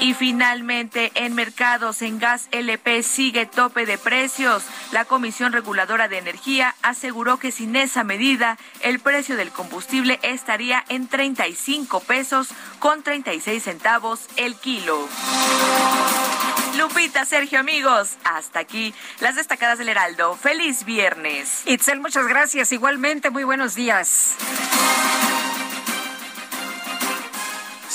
Y 0.00 0.14
finalmente, 0.14 1.10
en 1.14 1.34
mercados, 1.34 2.02
en 2.02 2.18
gas 2.18 2.48
LP 2.52 3.02
sigue 3.02 3.46
tope 3.46 3.86
de 3.86 3.96
precios. 3.96 4.62
La 4.92 5.04
Comisión 5.04 5.52
Reguladora 5.52 6.08
de 6.08 6.18
Energía 6.18 6.74
aseguró 6.82 7.38
que 7.38 7.50
sin 7.50 7.76
esa 7.76 8.04
medida, 8.04 8.58
el 8.82 9.00
precio 9.00 9.36
del 9.36 9.50
combustible 9.50 10.18
estaría 10.22 10.84
en 10.88 11.08
35 11.08 12.00
pesos 12.00 12.48
con 12.78 13.02
36 13.02 13.62
centavos 13.62 14.28
el 14.36 14.54
kilo. 14.56 15.08
Lupita, 16.76 17.24
Sergio, 17.24 17.58
amigos, 17.58 18.18
hasta 18.24 18.60
aquí 18.60 18.92
las 19.20 19.34
destacadas 19.36 19.78
del 19.78 19.88
Heraldo. 19.88 20.36
Feliz 20.36 20.84
viernes. 20.84 21.62
Itzel, 21.64 22.00
muchas 22.00 22.26
gracias. 22.26 22.70
Igualmente, 22.70 23.30
muy 23.30 23.44
buenos 23.44 23.74
días. 23.74 24.34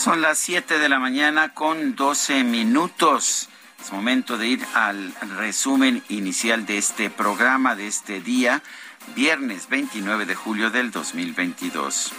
Son 0.02 0.20
las 0.20 0.40
7 0.40 0.80
de 0.80 0.90
la 0.90 0.98
mañana 0.98 1.54
con 1.54 1.96
12 1.96 2.44
minutos. 2.44 3.50
Es 3.80 3.94
momento 3.94 4.40
de 4.40 4.48
ir 4.48 4.66
al 4.74 5.14
resumen 5.38 6.02
inicial 6.10 6.66
de 6.66 6.80
este 6.80 7.12
programa, 7.12 7.76
de 7.76 7.86
este 7.86 8.20
día, 8.20 8.64
viernes 9.16 9.70
29 9.70 10.26
de 10.26 10.34
julio 10.34 10.72
del 10.72 10.90
2022. 10.90 12.14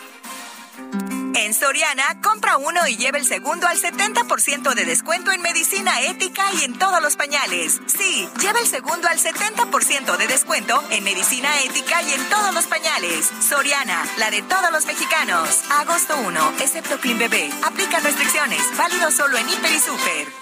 En 1.34 1.54
Soriana, 1.54 2.20
compra 2.22 2.56
uno 2.56 2.86
y 2.86 2.96
lleva 2.96 3.18
el 3.18 3.26
segundo 3.26 3.66
al 3.66 3.80
70% 3.80 4.74
de 4.74 4.84
descuento 4.84 5.32
en 5.32 5.42
medicina 5.42 6.00
ética 6.02 6.44
y 6.60 6.64
en 6.64 6.78
todos 6.78 7.02
los 7.02 7.16
pañales. 7.16 7.80
Sí, 7.86 8.28
lleva 8.40 8.60
el 8.60 8.66
segundo 8.66 9.08
al 9.08 9.18
70% 9.18 10.16
de 10.16 10.26
descuento 10.28 10.82
en 10.90 11.04
medicina 11.04 11.48
ética 11.62 12.02
y 12.02 12.12
en 12.12 12.28
todos 12.28 12.54
los 12.54 12.66
pañales. 12.66 13.30
Soriana, 13.40 14.04
la 14.18 14.30
de 14.30 14.42
todos 14.42 14.70
los 14.72 14.86
mexicanos. 14.86 15.62
Agosto 15.70 16.16
1, 16.26 16.52
excepto 16.60 16.98
Clean 17.00 17.18
Bebé. 17.18 17.50
Aplica 17.64 18.00
restricciones. 18.00 18.62
Válido 18.76 19.10
solo 19.10 19.36
en 19.36 19.48
Hiper 19.48 19.72
y 19.72 19.78
Super. 19.80 20.41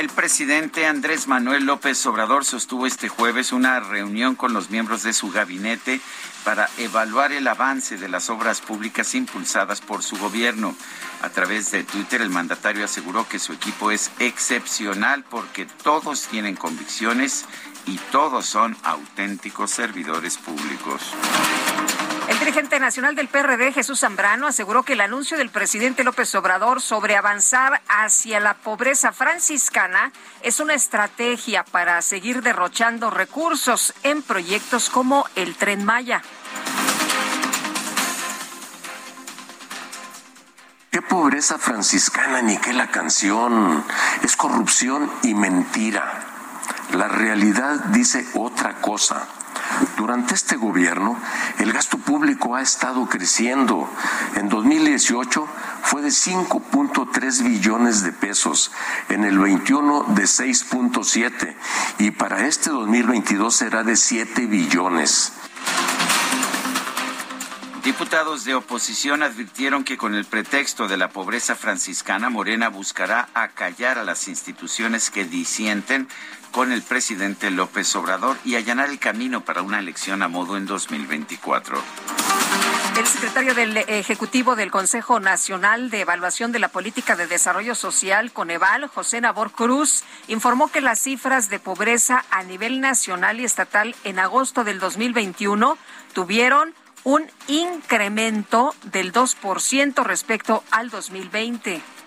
El 0.00 0.08
presidente 0.08 0.86
Andrés 0.86 1.28
Manuel 1.28 1.66
López 1.66 2.06
Obrador 2.06 2.46
sostuvo 2.46 2.86
este 2.86 3.10
jueves 3.10 3.52
una 3.52 3.80
reunión 3.80 4.34
con 4.34 4.54
los 4.54 4.70
miembros 4.70 5.02
de 5.02 5.12
su 5.12 5.30
gabinete 5.30 6.00
para 6.42 6.70
evaluar 6.78 7.32
el 7.32 7.46
avance 7.46 7.98
de 7.98 8.08
las 8.08 8.30
obras 8.30 8.62
públicas 8.62 9.14
impulsadas 9.14 9.82
por 9.82 10.02
su 10.02 10.16
gobierno. 10.16 10.74
A 11.20 11.28
través 11.28 11.70
de 11.70 11.84
Twitter, 11.84 12.22
el 12.22 12.30
mandatario 12.30 12.86
aseguró 12.86 13.28
que 13.28 13.38
su 13.38 13.52
equipo 13.52 13.90
es 13.90 14.10
excepcional 14.20 15.22
porque 15.28 15.66
todos 15.66 16.28
tienen 16.28 16.56
convicciones 16.56 17.44
y 17.86 17.96
todos 18.12 18.46
son 18.46 18.76
auténticos 18.82 19.70
servidores 19.70 20.38
públicos. 20.38 21.14
El 22.28 22.38
dirigente 22.38 22.78
nacional 22.78 23.16
del 23.16 23.26
PRD, 23.26 23.72
Jesús 23.72 24.00
Zambrano, 24.00 24.46
aseguró 24.46 24.84
que 24.84 24.92
el 24.92 25.00
anuncio 25.00 25.36
del 25.36 25.50
presidente 25.50 26.04
López 26.04 26.32
Obrador 26.36 26.80
sobre 26.80 27.16
avanzar 27.16 27.82
hacia 27.88 28.38
la 28.38 28.54
pobreza 28.54 29.10
franciscana 29.10 30.12
es 30.42 30.60
una 30.60 30.74
estrategia 30.74 31.64
para 31.64 32.00
seguir 32.02 32.42
derrochando 32.42 33.10
recursos 33.10 33.94
en 34.04 34.22
proyectos 34.22 34.90
como 34.90 35.26
el 35.34 35.56
Tren 35.56 35.84
Maya. 35.84 36.22
Qué 40.92 41.02
pobreza 41.02 41.58
franciscana, 41.58 42.42
ni 42.42 42.58
qué 42.58 42.72
la 42.72 42.92
canción. 42.92 43.84
Es 44.22 44.36
corrupción 44.36 45.10
y 45.22 45.34
mentira. 45.34 46.29
La 46.92 47.08
realidad 47.08 47.84
dice 47.86 48.26
otra 48.34 48.80
cosa. 48.80 49.26
Durante 49.96 50.34
este 50.34 50.56
gobierno, 50.56 51.16
el 51.58 51.72
gasto 51.72 51.98
público 51.98 52.56
ha 52.56 52.62
estado 52.62 53.06
creciendo. 53.08 53.88
En 54.34 54.48
2018 54.48 55.46
fue 55.82 56.02
de 56.02 56.08
5.3 56.08 57.42
billones 57.44 58.02
de 58.02 58.12
pesos, 58.12 58.72
en 59.08 59.24
el 59.24 59.38
21 59.38 60.04
de 60.08 60.24
6.7 60.24 61.54
y 61.98 62.10
para 62.10 62.46
este 62.46 62.70
2022 62.70 63.54
será 63.54 63.84
de 63.84 63.96
7 63.96 64.46
billones. 64.46 65.32
Diputados 67.84 68.44
de 68.44 68.54
oposición 68.54 69.22
advirtieron 69.22 69.84
que 69.84 69.96
con 69.96 70.14
el 70.14 70.26
pretexto 70.26 70.86
de 70.86 70.98
la 70.98 71.08
pobreza 71.08 71.56
franciscana, 71.56 72.28
Morena 72.28 72.68
buscará 72.68 73.30
acallar 73.32 73.98
a 73.98 74.04
las 74.04 74.28
instituciones 74.28 75.10
que 75.10 75.24
disienten 75.24 76.06
con 76.50 76.72
el 76.72 76.82
presidente 76.82 77.50
López 77.50 77.96
Obrador 77.96 78.36
y 78.44 78.56
allanar 78.56 78.90
el 78.90 78.98
camino 78.98 79.46
para 79.46 79.62
una 79.62 79.78
elección 79.78 80.22
a 80.22 80.28
modo 80.28 80.58
en 80.58 80.66
2024. 80.66 81.82
El 82.98 83.06
secretario 83.06 83.54
del 83.54 83.78
Ejecutivo 83.78 84.56
del 84.56 84.70
Consejo 84.70 85.18
Nacional 85.18 85.88
de 85.88 86.00
Evaluación 86.00 86.52
de 86.52 86.58
la 86.58 86.68
Política 86.68 87.16
de 87.16 87.26
Desarrollo 87.28 87.74
Social, 87.74 88.30
Coneval, 88.32 88.88
José 88.88 89.22
Nabor 89.22 89.52
Cruz, 89.52 90.04
informó 90.28 90.70
que 90.70 90.82
las 90.82 90.98
cifras 90.98 91.48
de 91.48 91.60
pobreza 91.60 92.26
a 92.30 92.42
nivel 92.42 92.82
nacional 92.82 93.40
y 93.40 93.44
estatal 93.44 93.96
en 94.04 94.18
agosto 94.18 94.64
del 94.64 94.80
2021 94.80 95.78
tuvieron 96.12 96.74
un 97.04 97.26
incremento 97.48 98.74
del 98.84 99.12
2% 99.12 100.02
respecto 100.02 100.62
al 100.70 100.90
2020. 100.90 101.99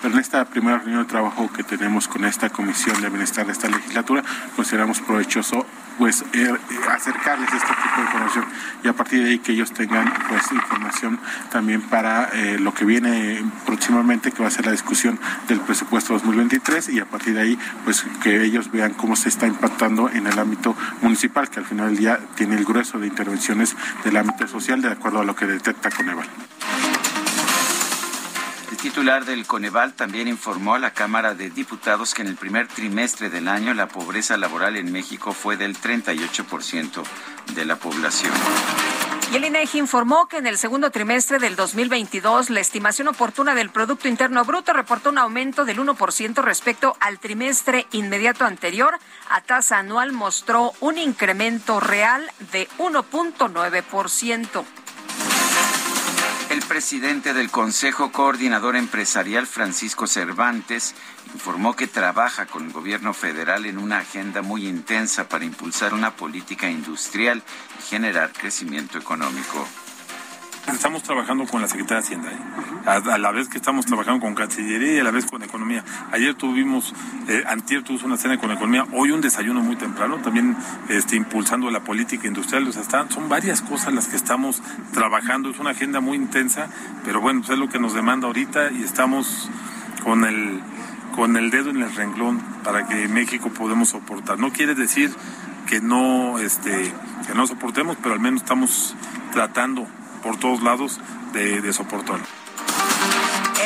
Pero 0.00 0.14
en 0.14 0.20
esta 0.20 0.44
primera 0.44 0.78
reunión 0.78 1.02
de 1.02 1.08
trabajo 1.08 1.50
que 1.52 1.64
tenemos 1.64 2.08
con 2.08 2.24
esta 2.24 2.50
Comisión 2.50 3.00
de 3.00 3.08
Bienestar 3.08 3.46
de 3.46 3.52
esta 3.52 3.68
legislatura, 3.68 4.22
consideramos 4.56 5.00
provechoso 5.00 5.66
pues 5.98 6.24
eh, 6.32 6.56
acercarles 6.88 7.52
este 7.52 7.66
tipo 7.66 7.96
de 7.96 8.02
información. 8.02 8.44
Y 8.84 8.88
a 8.88 8.92
partir 8.92 9.24
de 9.24 9.30
ahí 9.30 9.38
que 9.40 9.52
ellos 9.52 9.72
tengan 9.72 10.12
pues 10.28 10.50
información 10.52 11.18
también 11.50 11.82
para 11.82 12.30
eh, 12.32 12.58
lo 12.58 12.72
que 12.72 12.84
viene 12.84 13.44
próximamente 13.66 14.30
que 14.30 14.42
va 14.42 14.48
a 14.48 14.50
ser 14.52 14.66
la 14.66 14.72
discusión 14.72 15.18
del 15.48 15.60
presupuesto 15.60 16.12
2023 16.14 16.90
y 16.90 17.00
a 17.00 17.04
partir 17.04 17.34
de 17.34 17.40
ahí 17.40 17.58
pues 17.84 18.06
que 18.22 18.44
ellos 18.44 18.70
vean 18.70 18.94
cómo 18.94 19.16
se 19.16 19.28
está 19.28 19.46
impactando 19.46 20.08
en 20.08 20.26
el 20.26 20.38
ámbito 20.38 20.76
municipal 21.02 21.50
que 21.50 21.58
al 21.60 21.66
final 21.66 21.88
del 21.88 21.96
día 21.96 22.20
tiene 22.36 22.56
el 22.56 22.64
grueso 22.64 22.98
de 22.98 23.08
intervenciones 23.08 23.76
del 24.04 24.16
ámbito 24.16 24.46
social 24.46 24.80
de 24.80 24.92
acuerdo 24.92 25.20
a 25.20 25.24
lo 25.24 25.34
que 25.34 25.46
detecta 25.46 25.90
Coneval 25.90 26.28
titular 28.76 29.24
del 29.24 29.46
Coneval 29.46 29.94
también 29.94 30.28
informó 30.28 30.74
a 30.74 30.78
la 30.78 30.92
Cámara 30.92 31.34
de 31.34 31.48
Diputados 31.50 32.12
que 32.12 32.22
en 32.22 32.28
el 32.28 32.36
primer 32.36 32.68
trimestre 32.68 33.30
del 33.30 33.48
año 33.48 33.72
la 33.72 33.88
pobreza 33.88 34.36
laboral 34.36 34.76
en 34.76 34.92
México 34.92 35.32
fue 35.32 35.56
del 35.56 35.76
38% 35.76 37.02
de 37.54 37.64
la 37.64 37.76
población. 37.76 38.32
Y 39.30 39.36
el 39.36 39.44
INEGI 39.44 39.78
informó 39.78 40.26
que 40.26 40.38
en 40.38 40.46
el 40.46 40.56
segundo 40.56 40.90
trimestre 40.90 41.38
del 41.38 41.54
2022 41.54 42.48
la 42.48 42.60
estimación 42.60 43.08
oportuna 43.08 43.54
del 43.54 43.68
Producto 43.68 44.08
Interno 44.08 44.42
Bruto 44.44 44.72
reportó 44.72 45.10
un 45.10 45.18
aumento 45.18 45.66
del 45.66 45.78
1% 45.78 46.42
respecto 46.42 46.96
al 46.98 47.18
trimestre 47.18 47.86
inmediato 47.92 48.46
anterior. 48.46 48.98
A 49.28 49.42
tasa 49.42 49.78
anual 49.78 50.12
mostró 50.12 50.72
un 50.80 50.96
incremento 50.96 51.78
real 51.78 52.30
de 52.52 52.68
1.9%. 52.78 54.64
El 56.50 56.62
presidente 56.62 57.34
del 57.34 57.50
Consejo 57.50 58.10
Coordinador 58.10 58.74
Empresarial, 58.74 59.46
Francisco 59.46 60.06
Cervantes, 60.06 60.94
informó 61.34 61.76
que 61.76 61.86
trabaja 61.86 62.46
con 62.46 62.64
el 62.64 62.72
gobierno 62.72 63.12
federal 63.12 63.66
en 63.66 63.76
una 63.76 63.98
agenda 63.98 64.40
muy 64.40 64.66
intensa 64.66 65.28
para 65.28 65.44
impulsar 65.44 65.92
una 65.92 66.16
política 66.16 66.70
industrial 66.70 67.42
y 67.78 67.82
generar 67.82 68.32
crecimiento 68.32 68.96
económico. 68.96 69.68
Estamos 70.72 71.02
trabajando 71.02 71.46
con 71.46 71.62
la 71.62 71.68
Secretaría 71.68 72.00
de 72.00 72.06
Hacienda, 72.06 72.30
¿eh? 72.30 73.10
a, 73.12 73.18
la 73.18 73.32
vez 73.32 73.48
que 73.48 73.56
estamos 73.56 73.86
trabajando 73.86 74.20
con 74.20 74.34
Cancillería 74.34 74.94
y 74.94 74.98
a 74.98 75.04
la 75.04 75.10
vez 75.10 75.26
con 75.26 75.42
Economía. 75.42 75.82
Ayer 76.12 76.34
tuvimos, 76.34 76.94
eh, 77.26 77.42
antier 77.46 77.82
tuvimos 77.82 78.04
una 78.04 78.16
cena 78.16 78.38
con 78.38 78.50
Economía, 78.50 78.86
hoy 78.92 79.10
un 79.10 79.20
desayuno 79.20 79.60
muy 79.60 79.76
temprano, 79.76 80.18
también 80.18 80.56
este, 80.88 81.16
impulsando 81.16 81.70
la 81.70 81.80
política 81.80 82.28
industrial. 82.28 82.66
O 82.66 82.70
están, 82.70 83.10
son 83.10 83.28
varias 83.28 83.62
cosas 83.62 83.94
las 83.94 84.08
que 84.08 84.16
estamos 84.16 84.62
trabajando, 84.92 85.50
es 85.50 85.58
una 85.58 85.70
agenda 85.70 86.00
muy 86.00 86.16
intensa, 86.16 86.68
pero 87.04 87.20
bueno, 87.20 87.40
pues 87.40 87.50
es 87.50 87.58
lo 87.58 87.68
que 87.68 87.78
nos 87.78 87.94
demanda 87.94 88.26
ahorita 88.26 88.70
y 88.70 88.82
estamos 88.82 89.50
con 90.04 90.24
el, 90.24 90.60
con 91.14 91.36
el 91.36 91.50
dedo 91.50 91.70
en 91.70 91.82
el 91.82 91.94
renglón 91.94 92.40
para 92.62 92.86
que 92.86 93.08
México 93.08 93.50
podamos 93.50 93.88
soportar. 93.88 94.38
No 94.38 94.52
quiere 94.52 94.74
decir 94.74 95.10
que 95.66 95.80
no, 95.80 96.38
este, 96.38 96.92
que 97.26 97.34
no 97.34 97.46
soportemos, 97.46 97.96
pero 98.02 98.14
al 98.14 98.20
menos 98.20 98.42
estamos 98.42 98.94
tratando 99.32 99.86
por 100.18 100.38
todos 100.38 100.62
lados 100.62 101.00
de, 101.32 101.60
de 101.60 101.72
soportar. 101.72 102.20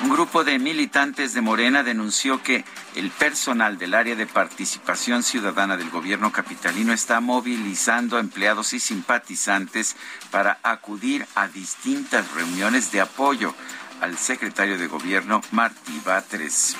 Un 0.04 0.10
grupo 0.10 0.44
de 0.44 0.60
militantes 0.60 1.34
de 1.34 1.40
Morena 1.40 1.82
denunció 1.82 2.44
que 2.44 2.66
el 2.96 3.10
personal 3.10 3.78
del 3.78 3.94
área 3.94 4.18
de 4.18 4.28
participación 4.28 5.24
ciudadana 5.24 5.78
del 5.78 5.90
gobierno 5.90 6.30
capitalino 6.30 6.92
está 6.92 7.22
movilizando 7.22 8.18
a 8.18 8.20
empleados 8.20 8.74
y 8.74 8.82
simpatizantes 8.82 9.96
para 10.30 10.60
acudir 10.62 11.26
a 11.36 11.48
distintas 11.48 12.30
reuniones 12.34 12.92
de 12.92 13.00
apoyo 13.00 13.56
al 14.04 14.18
secretario 14.18 14.78
de 14.78 14.88
gobierno 14.88 15.42
Martí 15.52 16.02
Batres. 16.06 16.76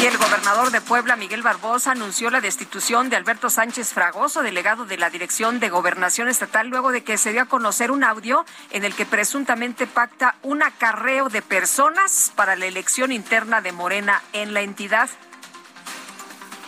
Y 0.00 0.06
el 0.06 0.16
gobernador 0.16 0.70
de 0.70 0.80
Puebla, 0.80 1.14
Miguel 1.14 1.42
Barbosa, 1.42 1.92
anunció 1.92 2.30
la 2.30 2.40
destitución 2.40 3.10
de 3.10 3.16
Alberto 3.16 3.50
Sánchez 3.50 3.92
Fragoso, 3.92 4.42
delegado 4.42 4.86
de 4.86 4.96
la 4.96 5.10
Dirección 5.10 5.60
de 5.60 5.68
Gobernación 5.68 6.28
Estatal, 6.28 6.68
luego 6.68 6.90
de 6.90 7.04
que 7.04 7.18
se 7.18 7.32
dio 7.32 7.42
a 7.42 7.46
conocer 7.46 7.90
un 7.90 8.02
audio 8.02 8.46
en 8.70 8.84
el 8.84 8.94
que 8.94 9.04
presuntamente 9.04 9.86
pacta 9.86 10.36
un 10.42 10.62
acarreo 10.62 11.28
de 11.28 11.42
personas 11.42 12.32
para 12.34 12.56
la 12.56 12.64
elección 12.64 13.12
interna 13.12 13.60
de 13.60 13.72
Morena 13.72 14.22
en 14.32 14.54
la 14.54 14.62
entidad. 14.62 15.10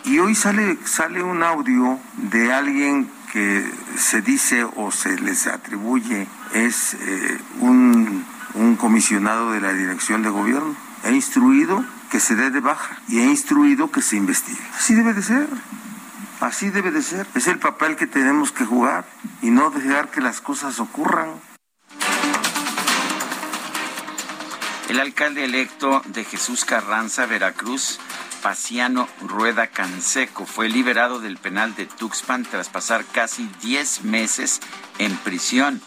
Y 0.05 0.19
hoy 0.19 0.35
sale, 0.35 0.77
sale 0.85 1.23
un 1.23 1.41
audio 1.41 1.99
de 2.17 2.53
alguien 2.53 3.11
que 3.33 3.69
se 3.97 4.21
dice 4.21 4.63
o 4.63 4.91
se 4.91 5.19
les 5.19 5.47
atribuye 5.47 6.27
es 6.53 6.93
eh, 6.93 7.39
un, 7.59 8.25
un 8.53 8.75
comisionado 8.75 9.51
de 9.51 9.61
la 9.61 9.73
Dirección 9.73 10.23
de 10.23 10.29
Gobierno. 10.29 10.75
He 11.03 11.11
instruido 11.11 11.83
que 12.09 12.19
se 12.19 12.35
dé 12.35 12.49
de 12.49 12.59
baja 12.59 12.99
y 13.07 13.19
he 13.19 13.25
instruido 13.25 13.91
que 13.91 14.01
se 14.01 14.15
investigue. 14.15 14.61
Así 14.75 14.93
debe 14.95 15.13
de 15.13 15.21
ser. 15.21 15.47
Así 16.39 16.69
debe 16.69 16.91
de 16.91 17.01
ser. 17.01 17.27
Es 17.35 17.47
el 17.47 17.59
papel 17.59 17.95
que 17.95 18.07
tenemos 18.07 18.51
que 18.51 18.65
jugar 18.65 19.05
y 19.41 19.49
no 19.49 19.69
dejar 19.71 20.09
que 20.09 20.21
las 20.21 20.41
cosas 20.41 20.79
ocurran. 20.79 21.29
El 24.89 24.99
alcalde 25.01 25.43
electo 25.43 26.01
de 26.05 26.23
Jesús 26.23 26.63
Carranza, 26.63 27.25
Veracruz, 27.25 27.99
Paciano 28.41 29.09
Rueda 29.21 29.67
Canseco, 29.67 30.45
fue 30.45 30.69
liberado 30.69 31.19
del 31.19 31.37
penal 31.37 31.75
de 31.75 31.87
Tuxpan 31.87 32.45
tras 32.45 32.69
pasar 32.69 33.03
casi 33.03 33.49
10 33.61 34.05
meses 34.05 34.61
en 34.97 35.17
prisión 35.17 35.81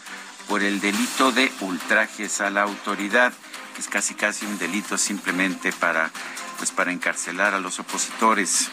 por 0.51 0.63
el 0.63 0.81
delito 0.81 1.31
de 1.31 1.49
ultrajes 1.61 2.41
a 2.41 2.49
la 2.49 2.63
autoridad 2.63 3.31
que 3.73 3.79
es 3.79 3.87
casi 3.87 4.15
casi 4.15 4.45
un 4.45 4.57
delito 4.59 4.97
simplemente 4.97 5.71
para 5.71 6.11
pues 6.57 6.71
para 6.71 6.91
encarcelar 6.91 7.53
a 7.53 7.59
los 7.61 7.79
opositores. 7.79 8.69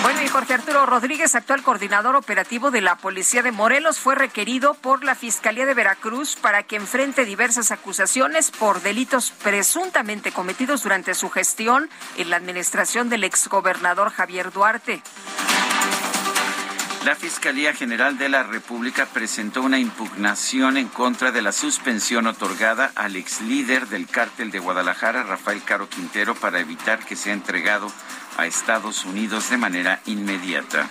Bueno, 0.00 0.22
y 0.22 0.28
Jorge 0.28 0.54
Arturo 0.54 0.86
Rodríguez, 0.86 1.34
actual 1.34 1.62
coordinador 1.62 2.16
operativo 2.16 2.70
de 2.70 2.80
la 2.80 2.96
Policía 2.96 3.42
de 3.42 3.52
Morelos, 3.52 3.98
fue 3.98 4.14
requerido 4.14 4.72
por 4.72 5.04
la 5.04 5.14
Fiscalía 5.14 5.66
de 5.66 5.74
Veracruz 5.74 6.36
para 6.36 6.62
que 6.62 6.76
enfrente 6.76 7.26
diversas 7.26 7.70
acusaciones 7.70 8.50
por 8.50 8.80
delitos 8.80 9.30
presuntamente 9.42 10.32
cometidos 10.32 10.84
durante 10.84 11.12
su 11.12 11.28
gestión 11.28 11.90
en 12.16 12.30
la 12.30 12.36
administración 12.36 13.10
del 13.10 13.24
exgobernador 13.24 14.10
Javier 14.10 14.50
Duarte. 14.50 15.02
La 17.04 17.16
Fiscalía 17.16 17.74
General 17.74 18.16
de 18.16 18.28
la 18.28 18.44
República 18.44 19.06
presentó 19.06 19.62
una 19.62 19.80
impugnación 19.80 20.76
en 20.76 20.86
contra 20.86 21.32
de 21.32 21.42
la 21.42 21.50
suspensión 21.50 22.28
otorgada 22.28 22.92
al 22.94 23.16
ex 23.16 23.40
líder 23.40 23.88
del 23.88 24.06
cártel 24.06 24.52
de 24.52 24.60
Guadalajara, 24.60 25.24
Rafael 25.24 25.64
Caro 25.64 25.88
Quintero, 25.88 26.36
para 26.36 26.60
evitar 26.60 27.04
que 27.04 27.16
sea 27.16 27.32
entregado 27.32 27.90
a 28.36 28.46
Estados 28.46 29.04
Unidos 29.04 29.50
de 29.50 29.56
manera 29.56 30.00
inmediata. 30.06 30.88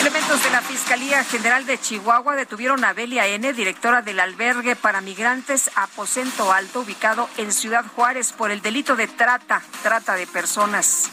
Elementos 0.00 0.42
de 0.42 0.50
la 0.50 0.62
Fiscalía 0.62 1.22
General 1.24 1.66
de 1.66 1.78
Chihuahua 1.78 2.36
detuvieron 2.36 2.82
a 2.82 2.94
Belia 2.94 3.26
N., 3.26 3.52
directora 3.52 4.00
del 4.00 4.20
albergue 4.20 4.76
para 4.76 5.02
migrantes 5.02 5.70
Aposento 5.74 6.54
Alto, 6.54 6.80
ubicado 6.80 7.28
en 7.36 7.52
Ciudad 7.52 7.84
Juárez, 7.94 8.32
por 8.32 8.50
el 8.50 8.62
delito 8.62 8.96
de 8.96 9.08
trata, 9.08 9.60
trata 9.82 10.14
de 10.14 10.26
personas. 10.26 11.10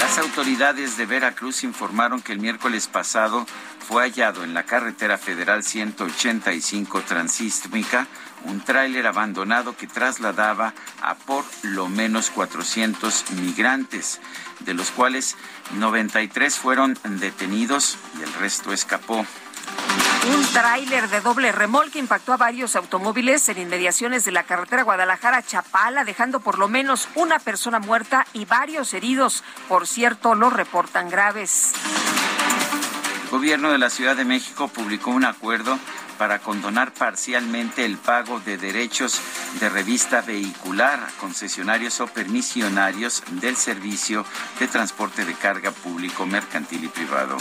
Las 0.00 0.16
autoridades 0.16 0.96
de 0.96 1.04
Veracruz 1.04 1.62
informaron 1.62 2.22
que 2.22 2.32
el 2.32 2.38
miércoles 2.38 2.88
pasado 2.88 3.46
fue 3.86 4.02
hallado 4.02 4.44
en 4.44 4.54
la 4.54 4.64
carretera 4.64 5.18
federal 5.18 5.62
185 5.62 7.02
transísmica 7.02 8.06
un 8.44 8.62
tráiler 8.62 9.06
abandonado 9.06 9.76
que 9.76 9.86
trasladaba 9.86 10.72
a 11.02 11.14
por 11.16 11.44
lo 11.62 11.88
menos 11.88 12.30
400 12.30 13.32
migrantes, 13.32 14.20
de 14.60 14.72
los 14.72 14.90
cuales 14.90 15.36
93 15.74 16.54
fueron 16.54 16.98
detenidos 17.04 17.98
y 18.18 18.22
el 18.22 18.32
resto 18.34 18.72
escapó. 18.72 19.26
Un 20.28 20.46
tráiler 20.52 21.08
de 21.08 21.20
doble 21.20 21.50
remolque 21.50 21.98
impactó 21.98 22.32
a 22.32 22.36
varios 22.36 22.76
automóviles 22.76 23.48
en 23.48 23.58
inmediaciones 23.58 24.24
de 24.24 24.32
la 24.32 24.44
carretera 24.44 24.82
Guadalajara-Chapala, 24.82 26.04
dejando 26.04 26.40
por 26.40 26.58
lo 26.58 26.68
menos 26.68 27.08
una 27.14 27.38
persona 27.38 27.78
muerta 27.78 28.26
y 28.32 28.44
varios 28.44 28.92
heridos. 28.92 29.42
Por 29.68 29.86
cierto, 29.86 30.34
lo 30.34 30.50
reportan 30.50 31.08
graves. 31.08 31.72
El 33.24 33.30
gobierno 33.30 33.70
de 33.70 33.78
la 33.78 33.90
Ciudad 33.90 34.14
de 34.16 34.24
México 34.24 34.68
publicó 34.68 35.10
un 35.10 35.24
acuerdo 35.24 35.78
para 36.20 36.40
condonar 36.40 36.92
parcialmente 36.92 37.86
el 37.86 37.96
pago 37.96 38.40
de 38.40 38.58
derechos 38.58 39.18
de 39.58 39.70
revista 39.70 40.20
vehicular 40.20 41.00
concesionarios 41.18 41.98
o 42.02 42.08
permisionarios 42.08 43.22
del 43.40 43.56
servicio 43.56 44.26
de 44.58 44.68
transporte 44.68 45.24
de 45.24 45.32
carga 45.32 45.70
público, 45.70 46.26
mercantil 46.26 46.84
y 46.84 46.88
privado. 46.88 47.38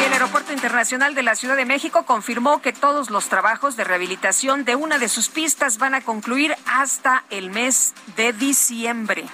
Y 0.00 0.04
el 0.04 0.12
Aeropuerto 0.14 0.54
Internacional 0.54 1.14
de 1.14 1.22
la 1.22 1.34
Ciudad 1.34 1.54
de 1.54 1.66
México 1.66 2.06
confirmó 2.06 2.62
que 2.62 2.72
todos 2.72 3.10
los 3.10 3.28
trabajos 3.28 3.76
de 3.76 3.84
rehabilitación 3.84 4.64
de 4.64 4.74
una 4.74 4.98
de 4.98 5.10
sus 5.10 5.28
pistas 5.28 5.76
van 5.76 5.94
a 5.94 6.00
concluir 6.00 6.56
hasta 6.64 7.24
el 7.28 7.50
mes 7.50 7.92
de 8.16 8.32
diciembre. 8.32 9.26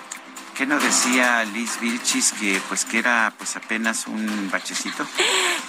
¿Qué 0.55 0.67
no 0.67 0.79
decía 0.79 1.43
Liz 1.45 1.81
Vilchis 1.81 2.33
que 2.33 2.63
pues 2.69 2.85
que 2.85 2.99
era 2.99 3.33
pues 3.37 3.57
apenas 3.57 4.07
un 4.07 4.51
bachecito? 4.51 5.07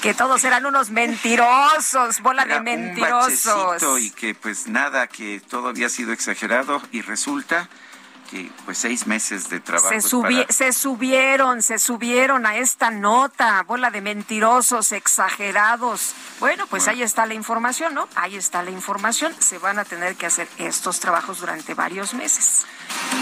Que 0.02 0.14
todos 0.14 0.44
eran 0.44 0.68
unos 0.68 0.92
mentirosos, 0.92 2.22
bola 2.22 2.46
de 2.46 2.62
mentirosos. 2.62 3.46
Un 3.46 3.66
bachecito 3.66 3.98
y 3.98 4.12
que 4.12 4.36
pues 4.36 4.68
nada, 4.68 5.08
que 5.08 5.42
todo 5.50 5.70
había 5.70 5.90
sido 5.90 6.14
exagerado 6.14 6.80
y 6.92 7.02
resulta 7.02 7.68
que 8.30 8.52
pues 8.66 8.78
seis 8.78 9.08
meses 9.08 9.50
de 9.50 9.60
trabajo. 9.60 9.90
Se, 9.90 10.46
se 10.50 10.74
subieron, 10.74 11.62
se 11.62 11.80
subieron 11.80 12.46
a 12.46 12.58
esta 12.58 12.92
nota, 12.92 13.64
bola 13.64 13.92
de 13.92 14.02
mentirosos, 14.02 14.92
exagerados. 14.92 16.14
Bueno, 16.40 16.68
pues 16.68 16.88
ahí 16.88 17.02
está 17.02 17.26
la 17.26 17.34
información, 17.34 17.94
¿no? 17.94 18.08
Ahí 18.16 18.36
está 18.36 18.64
la 18.64 18.72
información. 18.72 19.34
Se 19.40 19.58
van 19.58 19.80
a 19.80 19.86
tener 19.86 20.16
que 20.16 20.26
hacer 20.26 20.48
estos 20.58 21.00
trabajos 21.00 21.40
durante 21.40 21.74
varios 21.74 22.14
meses. 22.14 22.66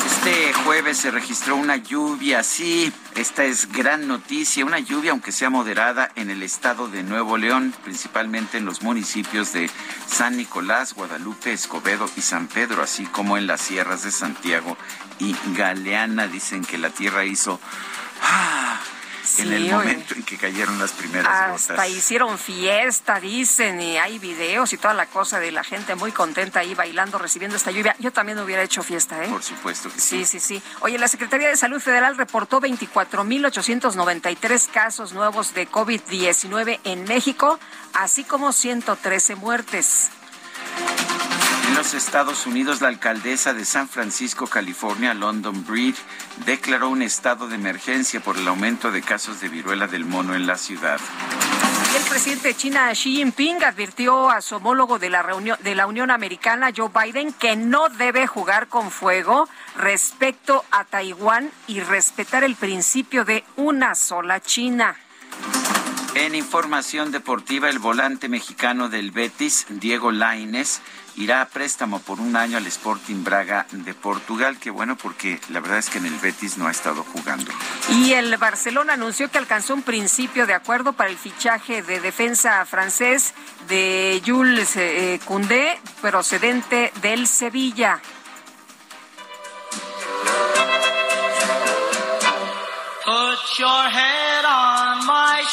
Este 0.05 0.53
jueves 0.65 0.97
se 0.97 1.11
registró 1.11 1.55
una 1.55 1.75
lluvia, 1.75 2.43
sí, 2.43 2.91
esta 3.15 3.43
es 3.43 3.71
gran 3.71 4.07
noticia, 4.07 4.65
una 4.65 4.79
lluvia 4.79 5.11
aunque 5.11 5.31
sea 5.31 5.49
moderada 5.49 6.09
en 6.15 6.29
el 6.29 6.43
estado 6.43 6.87
de 6.87 7.03
Nuevo 7.03 7.37
León, 7.37 7.73
principalmente 7.83 8.57
en 8.57 8.65
los 8.65 8.81
municipios 8.81 9.53
de 9.53 9.69
San 10.07 10.37
Nicolás, 10.37 10.93
Guadalupe, 10.93 11.51
Escobedo 11.51 12.09
y 12.15 12.21
San 12.21 12.47
Pedro, 12.47 12.83
así 12.83 13.05
como 13.05 13.37
en 13.37 13.47
las 13.47 13.61
sierras 13.61 14.03
de 14.03 14.11
Santiago 14.11 14.77
y 15.19 15.35
Galeana. 15.55 16.27
Dicen 16.27 16.63
que 16.63 16.77
la 16.77 16.89
tierra 16.89 17.25
hizo... 17.25 17.59
¡ah! 18.21 18.79
en 19.37 19.53
el 19.53 19.71
momento 19.71 20.15
en 20.15 20.23
que 20.23 20.37
cayeron 20.37 20.77
las 20.79 20.91
primeras 20.91 21.27
Hasta 21.27 21.73
Hasta 21.73 21.87
hicieron 21.87 22.37
fiesta, 22.37 23.19
dicen, 23.19 23.81
y 23.81 23.97
hay 23.97 24.19
videos 24.19 24.73
y 24.73 24.77
toda 24.77 24.93
la 24.93 25.05
cosa 25.05 25.39
de 25.39 25.51
la 25.51 25.63
gente 25.63 25.95
muy 25.95 26.11
contenta 26.11 26.59
ahí 26.59 26.75
bailando, 26.75 27.17
recibiendo 27.17 27.57
esta 27.57 27.71
lluvia. 27.71 27.95
Yo 27.99 28.11
también 28.11 28.39
hubiera 28.39 28.63
hecho 28.63 28.83
fiesta, 28.83 29.23
¿eh? 29.23 29.29
Por 29.29 29.43
supuesto 29.43 29.91
que 29.91 29.99
sí. 29.99 30.25
Sí, 30.25 30.39
sí, 30.39 30.39
sí. 30.39 30.61
Oye, 30.81 30.97
la 30.97 31.07
Secretaría 31.07 31.47
de 31.47 31.57
Salud 31.57 31.79
Federal 31.79 32.17
reportó 32.17 32.59
24.893 32.61 34.71
casos 34.71 35.13
nuevos 35.13 35.53
de 35.53 35.69
COVID-19 35.69 36.79
en 36.83 37.03
México, 37.05 37.59
así 37.93 38.23
como 38.23 38.51
113 38.51 39.35
muertes. 39.35 40.09
En 41.67 41.75
los 41.75 41.93
Estados 41.93 42.45
Unidos, 42.45 42.81
la 42.81 42.89
alcaldesa 42.89 43.53
de 43.53 43.65
San 43.65 43.87
Francisco, 43.87 44.47
California, 44.47 45.13
London 45.13 45.65
Breed, 45.65 45.95
declaró 46.45 46.89
un 46.89 47.01
estado 47.01 47.47
de 47.47 47.55
emergencia 47.55 48.19
por 48.19 48.37
el 48.37 48.47
aumento 48.47 48.91
de 48.91 49.01
casos 49.01 49.41
de 49.41 49.49
viruela 49.49 49.87
del 49.87 50.05
mono 50.05 50.35
en 50.35 50.45
la 50.45 50.57
ciudad. 50.57 50.99
El 51.95 52.03
presidente 52.09 52.49
de 52.49 52.55
China, 52.55 52.91
Xi 52.91 53.17
Jinping, 53.17 53.63
advirtió 53.63 54.29
a 54.29 54.41
su 54.41 54.55
homólogo 54.55 54.97
de 54.97 55.09
la, 55.09 55.21
reunión, 55.21 55.57
de 55.61 55.75
la 55.75 55.85
Unión 55.85 56.09
Americana, 56.09 56.71
Joe 56.75 56.89
Biden, 56.89 57.33
que 57.33 57.55
no 57.55 57.87
debe 57.89 58.25
jugar 58.25 58.67
con 58.67 58.89
fuego 58.89 59.47
respecto 59.77 60.65
a 60.71 60.85
Taiwán 60.85 61.51
y 61.67 61.81
respetar 61.81 62.43
el 62.43 62.55
principio 62.55 63.25
de 63.25 63.43
una 63.57 63.93
sola 63.93 64.39
China. 64.39 64.95
En 66.15 66.35
información 66.35 67.11
deportiva, 67.11 67.69
el 67.69 67.79
volante 67.79 68.29
mexicano 68.29 68.89
del 68.89 69.11
Betis, 69.11 69.65
Diego 69.69 70.11
Laines, 70.11 70.81
irá 71.15 71.41
a 71.41 71.45
préstamo 71.47 71.99
por 71.99 72.19
un 72.19 72.35
año 72.35 72.57
al 72.57 72.67
Sporting 72.67 73.23
Braga 73.23 73.65
de 73.71 73.93
Portugal. 73.93 74.57
Qué 74.59 74.69
bueno, 74.69 74.95
porque 74.95 75.39
la 75.49 75.59
verdad 75.59 75.79
es 75.79 75.89
que 75.89 75.97
en 75.97 76.05
el 76.05 76.17
Betis 76.19 76.57
no 76.57 76.67
ha 76.67 76.71
estado 76.71 77.03
jugando. 77.03 77.51
Y 77.89 78.13
el 78.13 78.35
Barcelona 78.37 78.93
anunció 78.93 79.29
que 79.29 79.37
alcanzó 79.37 79.73
un 79.73 79.83
principio 79.83 80.47
de 80.47 80.53
acuerdo 80.53 80.93
para 80.93 81.09
el 81.09 81.17
fichaje 81.17 81.81
de 81.81 81.99
defensa 81.99 82.65
francés 82.65 83.33
de 83.67 84.21
Jules 84.25 84.75
eh, 84.75 85.19
Koundé, 85.25 85.79
procedente 86.01 86.91
del 87.01 87.27
Sevilla. 87.27 88.01
Put 93.05 93.59
your 93.59 93.89
head 93.89 94.45
on 94.45 95.05
my 95.05 95.43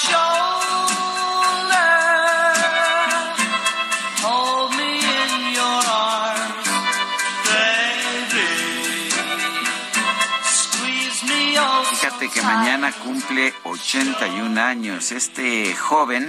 que 12.33 12.43
mañana 12.43 12.93
cumple 12.93 13.53
81 13.65 14.61
años. 14.61 15.13
Este 15.13 15.75
joven, 15.75 16.29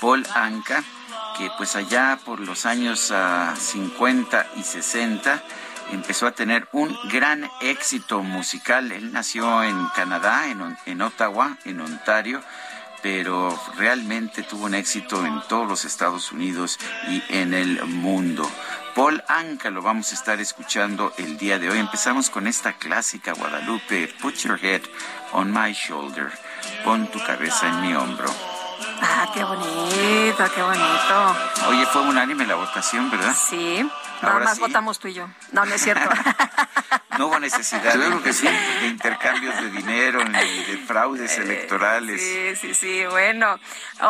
Paul 0.00 0.26
Anka, 0.34 0.82
que 1.36 1.50
pues 1.56 1.76
allá 1.76 2.18
por 2.24 2.40
los 2.40 2.66
años 2.66 3.12
50 3.56 4.38
ah, 4.38 4.46
y 4.56 4.62
60 4.62 5.42
empezó 5.92 6.26
a 6.26 6.32
tener 6.32 6.68
un 6.72 6.96
gran 7.10 7.48
éxito 7.60 8.22
musical. 8.22 8.92
Él 8.92 9.12
nació 9.12 9.62
en 9.62 9.86
Canadá, 9.94 10.48
en, 10.48 10.76
en 10.86 11.02
Ottawa, 11.02 11.56
en 11.64 11.80
Ontario 11.80 12.42
pero 13.02 13.58
realmente 13.76 14.42
tuvo 14.42 14.66
un 14.66 14.74
éxito 14.74 15.24
en 15.24 15.42
todos 15.48 15.68
los 15.68 15.84
Estados 15.84 16.32
Unidos 16.32 16.78
y 17.08 17.22
en 17.28 17.54
el 17.54 17.84
mundo. 17.84 18.50
Paul 18.94 19.22
Anka 19.28 19.70
lo 19.70 19.82
vamos 19.82 20.10
a 20.12 20.14
estar 20.14 20.40
escuchando 20.40 21.12
el 21.18 21.36
día 21.36 21.58
de 21.58 21.68
hoy. 21.68 21.78
Empezamos 21.78 22.30
con 22.30 22.46
esta 22.46 22.72
clásica 22.74 23.34
Guadalupe, 23.34 24.08
Put 24.20 24.36
Your 24.36 24.58
Head 24.64 24.82
on 25.32 25.52
My 25.52 25.72
Shoulder. 25.72 26.32
Pon 26.84 27.06
tu 27.08 27.22
cabeza 27.24 27.68
en 27.68 27.82
mi 27.82 27.94
hombro. 27.94 28.28
Ah, 29.02 29.30
qué 29.34 29.44
bonito, 29.44 30.44
qué 30.54 30.62
bonito. 30.62 31.36
Oye, 31.68 31.86
fue 31.86 32.02
unánime 32.02 32.46
la 32.46 32.54
votación, 32.54 33.10
¿verdad? 33.10 33.34
Sí. 33.34 33.86
Nada 34.22 34.40
más 34.40 34.58
votamos 34.58 34.98
tú 34.98 35.08
y 35.08 35.14
yo. 35.14 35.28
No, 35.52 35.64
no 35.66 35.74
es 35.74 35.82
cierto. 35.82 36.08
no 37.18 37.26
hubo 37.26 37.38
necesidad 37.38 37.94
que 38.22 38.32
sí. 38.32 38.46
de 38.46 38.86
intercambios 38.88 39.54
de 39.60 39.70
dinero 39.70 40.24
ni 40.24 40.64
de 40.64 40.78
fraudes 40.86 41.38
eh, 41.38 41.42
electorales. 41.42 42.20
Sí, 42.20 42.56
sí, 42.56 42.74
sí. 42.74 43.06
Bueno, 43.10 43.58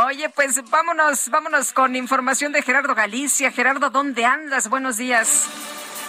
oye, 0.07 0.29
pues 0.31 0.63
vámonos, 0.71 1.29
vámonos 1.29 1.73
con 1.73 1.97
información 1.97 2.53
de 2.53 2.63
Gerardo 2.63 2.95
Galicia. 2.95 3.51
Gerardo, 3.53 3.91
¿dónde 3.91 4.25
andas? 4.25 4.69
Buenos 4.69 4.97
días. 4.97 5.49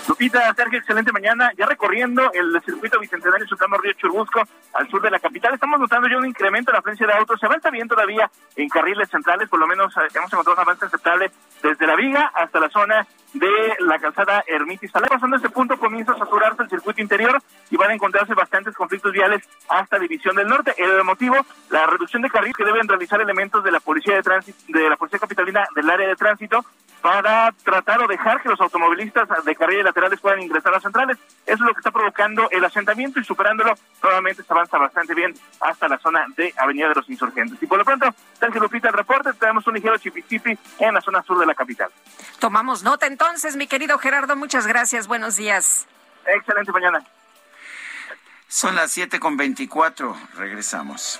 Lupita, 0.07 0.53
Sergio, 0.53 0.79
excelente 0.79 1.11
mañana. 1.11 1.51
Ya 1.57 1.65
recorriendo 1.65 2.31
el 2.31 2.61
circuito 2.63 2.97
bicentenario 2.97 3.45
Sultano 3.45 3.77
Río 3.77 3.91
Churbusco 3.93 4.41
al 4.73 4.89
sur 4.89 5.01
de 5.01 5.11
la 5.11 5.19
capital, 5.19 5.53
estamos 5.53 5.79
notando 5.79 6.07
ya 6.07 6.17
un 6.17 6.25
incremento 6.25 6.71
en 6.71 6.75
la 6.75 6.79
afluencia 6.79 7.05
de 7.05 7.13
autos. 7.13 7.37
Se 7.39 7.45
avanza 7.45 7.69
bien 7.69 7.89
todavía 7.89 8.31
en 8.55 8.69
carriles 8.69 9.09
centrales, 9.09 9.49
por 9.49 9.59
lo 9.59 9.67
menos 9.67 9.93
eh, 9.97 10.07
hemos 10.13 10.31
encontrado 10.31 10.53
un 10.53 10.61
avance 10.61 10.85
aceptable 10.85 11.29
desde 11.61 11.85
la 11.85 11.95
viga 11.95 12.31
hasta 12.33 12.59
la 12.59 12.69
zona 12.69 13.05
de 13.33 13.75
la 13.79 13.99
calzada 13.99 14.43
Ermitis. 14.47 14.91
Pasando 14.91 15.37
este 15.37 15.49
punto 15.49 15.77
comienza 15.77 16.13
a 16.13 16.17
saturarse 16.17 16.63
el 16.63 16.69
circuito 16.69 17.01
interior 17.01 17.41
y 17.69 17.77
van 17.77 17.91
a 17.91 17.93
encontrarse 17.93 18.33
bastantes 18.33 18.75
conflictos 18.75 19.11
viales 19.11 19.43
hasta 19.69 19.99
División 19.99 20.35
del 20.35 20.47
Norte. 20.47 20.73
El 20.77 21.03
motivo, 21.03 21.35
la 21.69 21.85
reducción 21.85 22.21
de 22.21 22.29
carriles 22.29 22.55
que 22.55 22.65
deben 22.65 22.87
realizar 22.87 23.21
elementos 23.21 23.63
de 23.63 23.71
la 23.71 23.79
Policía 23.79 24.15
de 24.15 24.23
Tránsito, 24.23 24.57
de 24.67 24.89
la 24.89 24.97
Policía 24.97 25.19
Capitalina 25.19 25.67
del 25.75 25.89
área 25.89 26.07
de 26.07 26.15
tránsito 26.15 26.65
para 27.01 27.51
tratar 27.63 28.01
o 28.03 28.07
dejar 28.07 28.41
que 28.41 28.49
los 28.49 28.59
automovilistas 28.59 29.27
de 29.45 29.55
carril 29.55 29.83
laterales 29.83 30.19
puedan 30.19 30.41
ingresar 30.41 30.71
a 30.71 30.75
las 30.75 30.83
centrales. 30.83 31.17
Eso 31.45 31.53
es 31.53 31.59
lo 31.61 31.73
que 31.73 31.79
está 31.79 31.91
provocando 31.91 32.49
el 32.51 32.63
asentamiento 32.65 33.19
y 33.19 33.23
superándolo, 33.23 33.73
nuevamente 34.01 34.43
se 34.43 34.51
avanza 34.51 34.77
bastante 34.77 35.13
bien 35.13 35.33
hasta 35.61 35.87
la 35.87 35.97
zona 35.99 36.25
de 36.35 36.53
Avenida 36.57 36.89
de 36.89 36.95
los 36.95 37.09
Insurgentes. 37.09 37.61
Y 37.61 37.67
por 37.67 37.77
lo 37.77 37.85
pronto, 37.85 38.07
Sergio 38.39 38.61
Lupita, 38.61 38.89
el 38.89 38.93
reporte, 38.93 39.33
tenemos 39.33 39.65
un 39.67 39.75
ligero 39.75 39.97
chipichipi 39.97 40.57
en 40.79 40.93
la 40.93 41.01
zona 41.01 41.23
sur 41.23 41.39
de 41.39 41.45
la 41.45 41.53
capital. 41.53 41.89
Tomamos 42.39 42.83
nota 42.83 43.07
entonces, 43.19 43.55
mi 43.55 43.65
querido 43.65 43.97
Gerardo, 43.97 44.35
muchas 44.35 44.67
gracias, 44.67 45.07
buenos 45.07 45.37
días. 45.37 45.87
Excelente 46.27 46.71
mañana. 46.71 47.03
Son 48.47 48.75
las 48.75 48.91
7 48.91 49.19
con 49.19 49.35
24, 49.37 50.15
regresamos. 50.35 51.19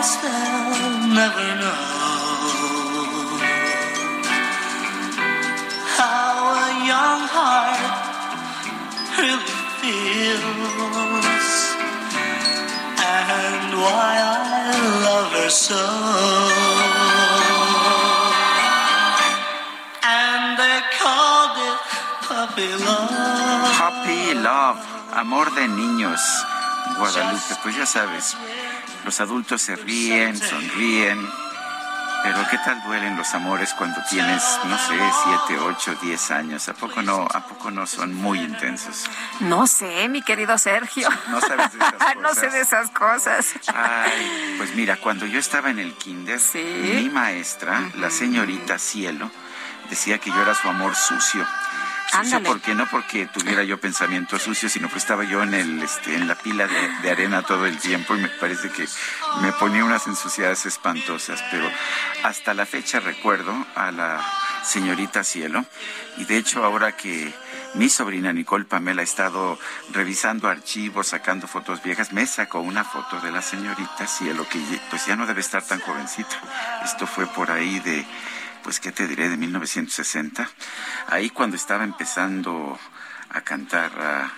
Guess 0.00 0.16
they'll 0.22 1.12
never 1.12 1.48
know 1.60 1.84
how 6.00 6.32
a 6.56 6.68
young 6.92 7.22
heart 7.36 7.84
really 9.20 9.56
feels 9.80 11.52
and 13.12 13.68
why 13.84 14.12
I 14.24 14.72
love 15.04 15.30
her 15.36 15.50
so. 15.68 15.84
And 20.00 20.44
they 20.60 20.78
called 20.96 21.56
it 21.68 21.80
puppy 22.24 22.72
love. 22.88 23.68
Puppy 23.76 24.22
Love, 24.48 24.80
amor 25.12 25.46
de 25.54 25.68
niños. 25.68 26.22
Guadalupe, 26.96 27.54
pues 27.62 27.76
ya 27.76 27.86
sabes, 27.86 28.36
los 29.04 29.20
adultos 29.20 29.62
se 29.62 29.76
ríen, 29.76 30.36
sonríen, 30.36 31.18
pero 32.22 32.36
¿qué 32.50 32.58
tal 32.58 32.82
duelen 32.82 33.16
los 33.16 33.32
amores 33.34 33.72
cuando 33.72 33.98
tienes, 34.10 34.42
no 34.64 34.76
sé, 34.76 34.98
siete, 35.24 35.58
ocho, 35.62 35.94
diez 36.02 36.30
años? 36.30 36.68
¿A 36.68 36.74
poco 36.74 37.00
no, 37.00 37.26
a 37.32 37.46
poco 37.46 37.70
no 37.70 37.86
son 37.86 38.14
muy 38.14 38.40
intensos? 38.40 39.04
No 39.40 39.66
sé, 39.66 40.06
mi 40.08 40.20
querido 40.20 40.58
Sergio. 40.58 41.08
No 41.28 41.40
sabes 41.40 41.72
de 41.72 41.78
esas 41.78 41.92
cosas. 41.98 42.16
no 42.18 42.34
sé 42.34 42.50
de 42.50 42.60
esas 42.60 42.90
cosas. 42.90 43.46
Ay, 43.74 44.54
pues 44.58 44.74
mira, 44.74 44.96
cuando 44.96 45.24
yo 45.24 45.38
estaba 45.38 45.70
en 45.70 45.78
el 45.78 45.94
kinder, 45.94 46.38
mi 46.94 47.08
maestra, 47.08 47.90
la 47.96 48.10
señorita 48.10 48.78
Cielo, 48.78 49.30
decía 49.88 50.18
que 50.18 50.30
yo 50.30 50.42
era 50.42 50.54
su 50.54 50.68
amor 50.68 50.94
sucio. 50.94 51.46
Sucio 52.10 52.38
Ándale. 52.38 52.48
porque 52.48 52.74
no 52.74 52.88
porque 52.90 53.26
tuviera 53.26 53.62
yo 53.62 53.80
pensamiento 53.80 54.38
sucio, 54.38 54.68
sino 54.68 54.88
que 54.90 54.98
estaba 54.98 55.22
yo 55.24 55.42
en 55.44 55.54
el 55.54 55.80
este 55.82 56.16
en 56.16 56.26
la 56.26 56.34
pila 56.34 56.66
de, 56.66 56.88
de 57.02 57.10
arena 57.10 57.42
todo 57.42 57.66
el 57.66 57.78
tiempo 57.78 58.16
y 58.16 58.18
me 58.18 58.28
parece 58.28 58.68
que 58.70 58.86
me 59.42 59.52
ponía 59.52 59.84
unas 59.84 60.06
ensuciadas 60.08 60.66
espantosas, 60.66 61.42
pero 61.52 61.70
hasta 62.24 62.52
la 62.52 62.66
fecha 62.66 62.98
recuerdo 62.98 63.54
a 63.76 63.92
la 63.92 64.20
señorita 64.64 65.22
Cielo 65.22 65.64
y 66.16 66.24
de 66.24 66.36
hecho 66.36 66.64
ahora 66.64 66.96
que 66.96 67.32
mi 67.74 67.88
sobrina 67.88 68.32
Nicole 68.32 68.64
Pamela 68.64 69.02
ha 69.02 69.04
estado 69.04 69.56
revisando 69.92 70.48
archivos, 70.48 71.08
sacando 71.08 71.46
fotos 71.46 71.82
viejas. 71.82 72.12
Me 72.12 72.26
sacó 72.26 72.60
una 72.60 72.82
foto 72.82 73.20
de 73.20 73.30
la 73.30 73.42
señorita 73.42 74.08
Cielo, 74.08 74.44
que 74.48 74.58
pues 74.90 75.06
ya 75.06 75.14
no 75.14 75.26
debe 75.26 75.40
estar 75.40 75.62
tan 75.62 75.78
jovencita. 75.80 76.36
Esto 76.84 77.06
fue 77.06 77.26
por 77.28 77.50
ahí 77.52 77.78
de, 77.80 78.04
pues, 78.62 78.80
¿qué 78.80 78.92
te 78.92 79.06
diré? 79.06 79.28
De 79.28 79.36
1960. 79.36 80.48
Ahí 81.08 81.30
cuando 81.30 81.56
estaba 81.56 81.84
empezando 81.84 82.78
a 83.30 83.40
cantar 83.42 83.92
a 84.00 84.32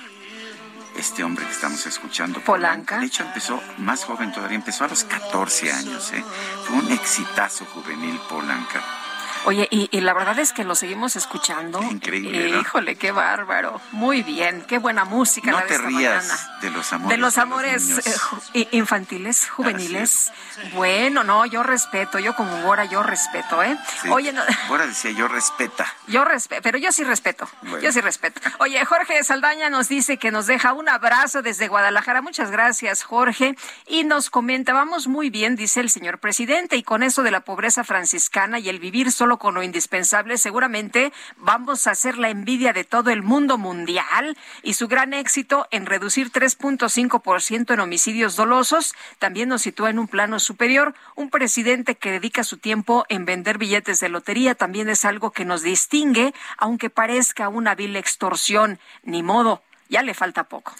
este 0.96 1.24
hombre 1.24 1.44
que 1.44 1.52
estamos 1.52 1.84
escuchando. 1.86 2.40
Polanca. 2.40 2.98
De 2.98 3.06
hecho, 3.06 3.22
empezó 3.22 3.62
más 3.78 4.04
joven 4.04 4.32
todavía, 4.32 4.56
empezó 4.56 4.84
a 4.84 4.88
los 4.88 5.04
14 5.04 5.72
años. 5.72 6.12
¿eh? 6.12 6.24
Fue 6.66 6.76
un 6.76 6.92
exitazo 6.92 7.64
juvenil 7.66 8.20
Polanca. 8.28 9.01
Oye, 9.44 9.66
y, 9.70 9.88
y 9.90 10.00
la 10.00 10.12
verdad 10.14 10.38
es 10.38 10.52
que 10.52 10.64
lo 10.64 10.74
seguimos 10.74 11.16
escuchando. 11.16 11.82
increíble, 11.82 12.50
¿no? 12.50 12.60
Híjole, 12.60 12.96
qué 12.96 13.10
bárbaro. 13.12 13.80
Muy 13.92 14.22
bien, 14.22 14.64
qué 14.68 14.78
buena 14.78 15.04
música 15.04 15.50
No 15.50 15.56
la 15.58 15.62
de 15.64 15.68
te 15.68 15.74
esta 15.76 15.86
rías 15.88 16.24
mañana. 16.28 16.58
de 16.60 16.70
los 16.70 16.92
amores. 16.92 17.10
De 17.10 17.16
los 17.20 17.34
de 17.34 17.40
amores 17.40 17.90
eh, 18.06 18.14
ju- 18.18 18.68
infantiles, 18.70 19.48
juveniles. 19.50 20.30
Bueno, 20.74 21.24
no, 21.24 21.44
yo 21.46 21.62
respeto, 21.62 22.18
yo 22.18 22.34
como 22.36 22.62
Gora, 22.62 22.84
yo 22.84 23.02
respeto, 23.02 23.62
¿eh? 23.62 23.76
Sí. 24.02 24.08
Oye, 24.10 24.32
no, 24.32 24.42
Ahora 24.68 24.86
decía 24.86 25.10
yo 25.10 25.26
respeta. 25.28 25.86
yo 26.06 26.24
respeto, 26.24 26.62
pero 26.62 26.78
yo 26.78 26.92
sí 26.92 27.02
respeto, 27.04 27.48
Bueno. 27.62 27.80
yo 27.80 27.90
sí 27.92 28.00
respeto. 28.00 28.40
Oye, 28.58 28.84
Jorge 28.84 29.22
Saldaña 29.24 29.70
nos 29.70 29.88
dice 29.88 30.18
que 30.18 30.30
nos 30.30 30.46
deja 30.46 30.72
un 30.72 30.88
abrazo 30.88 31.42
desde 31.42 31.68
Guadalajara. 31.68 32.22
Muchas 32.22 32.50
gracias, 32.50 33.02
Jorge. 33.02 33.56
Y 33.86 34.04
nos 34.04 34.30
comenta, 34.30 34.72
vamos 34.72 35.08
muy 35.08 35.30
bien, 35.30 35.56
dice 35.56 35.80
el 35.80 35.90
señor 35.90 36.18
presidente, 36.18 36.76
y 36.76 36.82
con 36.82 37.02
eso 37.02 37.22
de 37.22 37.30
la 37.32 37.40
pobreza 37.40 37.82
franciscana 37.82 38.58
y 38.58 38.68
el 38.68 38.78
vivir 38.78 39.10
solo 39.10 39.31
con 39.38 39.54
lo 39.54 39.62
indispensable, 39.62 40.38
seguramente 40.38 41.12
vamos 41.36 41.86
a 41.86 41.92
hacer 41.92 42.18
la 42.18 42.30
envidia 42.30 42.72
de 42.72 42.84
todo 42.84 43.10
el 43.10 43.22
mundo 43.22 43.58
mundial 43.58 44.36
y 44.62 44.74
su 44.74 44.88
gran 44.88 45.12
éxito 45.14 45.66
en 45.70 45.86
reducir 45.86 46.30
3.5% 46.30 47.74
en 47.74 47.80
homicidios 47.80 48.36
dolosos 48.36 48.94
también 49.18 49.48
nos 49.48 49.62
sitúa 49.62 49.90
en 49.90 49.98
un 49.98 50.08
plano 50.08 50.40
superior. 50.40 50.94
Un 51.14 51.30
presidente 51.30 51.94
que 51.94 52.10
dedica 52.10 52.44
su 52.44 52.58
tiempo 52.58 53.04
en 53.08 53.24
vender 53.24 53.58
billetes 53.58 54.00
de 54.00 54.08
lotería 54.08 54.54
también 54.54 54.88
es 54.88 55.04
algo 55.04 55.30
que 55.30 55.44
nos 55.44 55.62
distingue, 55.62 56.34
aunque 56.56 56.90
parezca 56.90 57.48
una 57.48 57.74
vil 57.74 57.96
extorsión. 57.96 58.78
Ni 59.02 59.22
modo, 59.22 59.62
ya 59.88 60.02
le 60.02 60.14
falta 60.14 60.44
poco. 60.44 60.74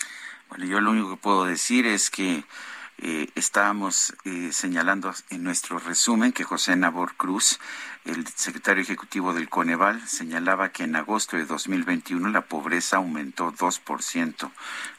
Bueno, 0.48 0.66
yo 0.66 0.80
lo 0.80 0.90
único 0.90 1.10
que 1.10 1.16
puedo 1.16 1.44
decir 1.44 1.86
es 1.86 2.10
que 2.10 2.44
eh, 3.04 3.28
estábamos 3.34 4.14
eh, 4.24 4.50
señalando 4.52 5.12
en 5.30 5.42
nuestro 5.42 5.80
resumen 5.80 6.32
que 6.32 6.44
José 6.44 6.76
Nabor 6.76 7.16
Cruz 7.16 7.58
El 8.04 8.26
secretario 8.28 8.82
ejecutivo 8.82 9.34
del 9.34 9.48
Coneval 9.48 10.06
señalaba 10.08 10.70
que 10.70 10.84
en 10.84 10.94
agosto 10.94 11.36
de 11.36 11.44
2021 11.44 12.28
la 12.30 12.42
pobreza 12.42 12.98
aumentó 12.98 13.52
2% 13.52 14.50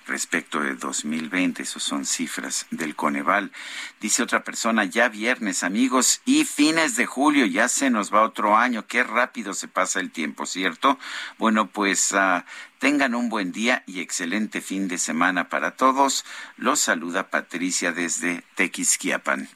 respecto 0.06 0.60
de 0.60 0.76
2020. 0.76 1.64
Esas 1.64 1.84
son 1.84 2.06
cifras 2.06 2.66
del 2.72 2.96
Coneval. 2.96 3.52
Dice 4.00 4.24
otra 4.24 4.44
persona, 4.44 4.86
ya 4.86 5.10
viernes, 5.10 5.64
amigos, 5.64 6.22
y 6.26 6.46
fines 6.46 6.96
de 6.96 7.06
julio, 7.06 7.46
ya 7.46 7.68
se 7.68 7.90
nos 7.90 8.14
va 8.14 8.24
otro 8.24 8.58
año. 8.58 8.88
Qué 8.88 9.04
rápido 9.04 9.54
se 9.54 9.68
pasa 9.68 10.00
el 10.00 10.12
tiempo, 10.12 10.46
¿cierto? 10.46 10.98
Bueno, 11.38 11.68
pues 11.68 12.12
uh, 12.14 12.42
tengan 12.84 13.16
un 13.16 13.30
buen 13.30 13.54
día 13.54 13.82
y 13.88 14.02
excelente 14.02 14.60
fin 14.60 14.90
de 14.90 14.98
semana 14.98 15.48
para 15.48 15.78
todos. 15.78 16.26
Los 16.58 16.82
saluda 16.82 17.30
Patricia 17.30 17.94
desde 17.94 18.44
Tequisquiapan. 18.56 19.48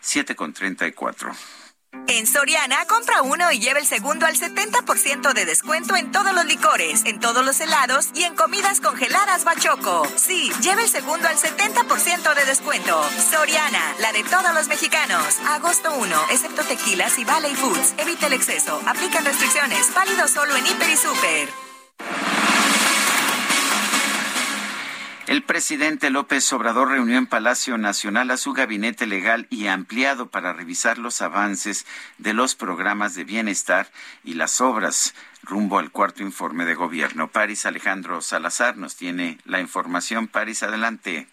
7 0.00 0.34
con 0.34 0.52
34. 0.52 1.30
En 2.08 2.26
Soriana, 2.26 2.84
compra 2.86 3.22
uno 3.22 3.52
y 3.52 3.60
lleva 3.60 3.78
el 3.78 3.86
segundo 3.86 4.26
al 4.26 4.34
70% 4.34 5.32
de 5.34 5.44
descuento 5.44 5.94
en 5.94 6.10
todos 6.10 6.34
los 6.34 6.46
licores, 6.46 7.04
en 7.04 7.20
todos 7.20 7.46
los 7.46 7.60
helados 7.60 8.08
y 8.12 8.24
en 8.24 8.34
comidas 8.34 8.80
congeladas 8.80 9.44
Bachoco. 9.44 10.04
Sí, 10.16 10.50
lleva 10.60 10.82
el 10.82 10.88
segundo 10.88 11.28
al 11.28 11.36
70% 11.36 12.34
de 12.34 12.44
descuento. 12.44 13.00
Soriana, 13.30 13.94
la 14.00 14.12
de 14.12 14.24
todos 14.24 14.52
los 14.52 14.66
mexicanos. 14.66 15.38
Agosto 15.46 15.94
1, 15.94 16.22
excepto 16.32 16.64
tequilas 16.64 17.20
y 17.20 17.24
Valley 17.24 17.54
Foods. 17.54 17.94
Evita 17.98 18.26
el 18.26 18.32
exceso. 18.32 18.82
Aplican 18.84 19.24
restricciones. 19.24 19.94
Válido 19.94 20.26
solo 20.26 20.56
en 20.56 20.66
Hiper 20.66 20.90
y 20.90 20.96
Super. 20.96 22.53
El 25.26 25.42
presidente 25.42 26.10
López 26.10 26.52
Obrador 26.52 26.90
reunió 26.90 27.16
en 27.16 27.26
Palacio 27.26 27.78
Nacional 27.78 28.30
a 28.30 28.36
su 28.36 28.52
gabinete 28.52 29.06
legal 29.06 29.46
y 29.48 29.68
ampliado 29.68 30.26
para 30.26 30.52
revisar 30.52 30.98
los 30.98 31.22
avances 31.22 31.86
de 32.18 32.34
los 32.34 32.54
programas 32.54 33.14
de 33.14 33.24
bienestar 33.24 33.86
y 34.22 34.34
las 34.34 34.60
obras 34.60 35.14
rumbo 35.42 35.78
al 35.78 35.90
cuarto 35.90 36.22
informe 36.22 36.66
de 36.66 36.74
gobierno. 36.74 37.28
París 37.28 37.64
Alejandro 37.64 38.20
Salazar 38.20 38.76
nos 38.76 38.96
tiene 38.96 39.38
la 39.46 39.60
información. 39.60 40.28
París, 40.28 40.62
adelante. 40.62 41.26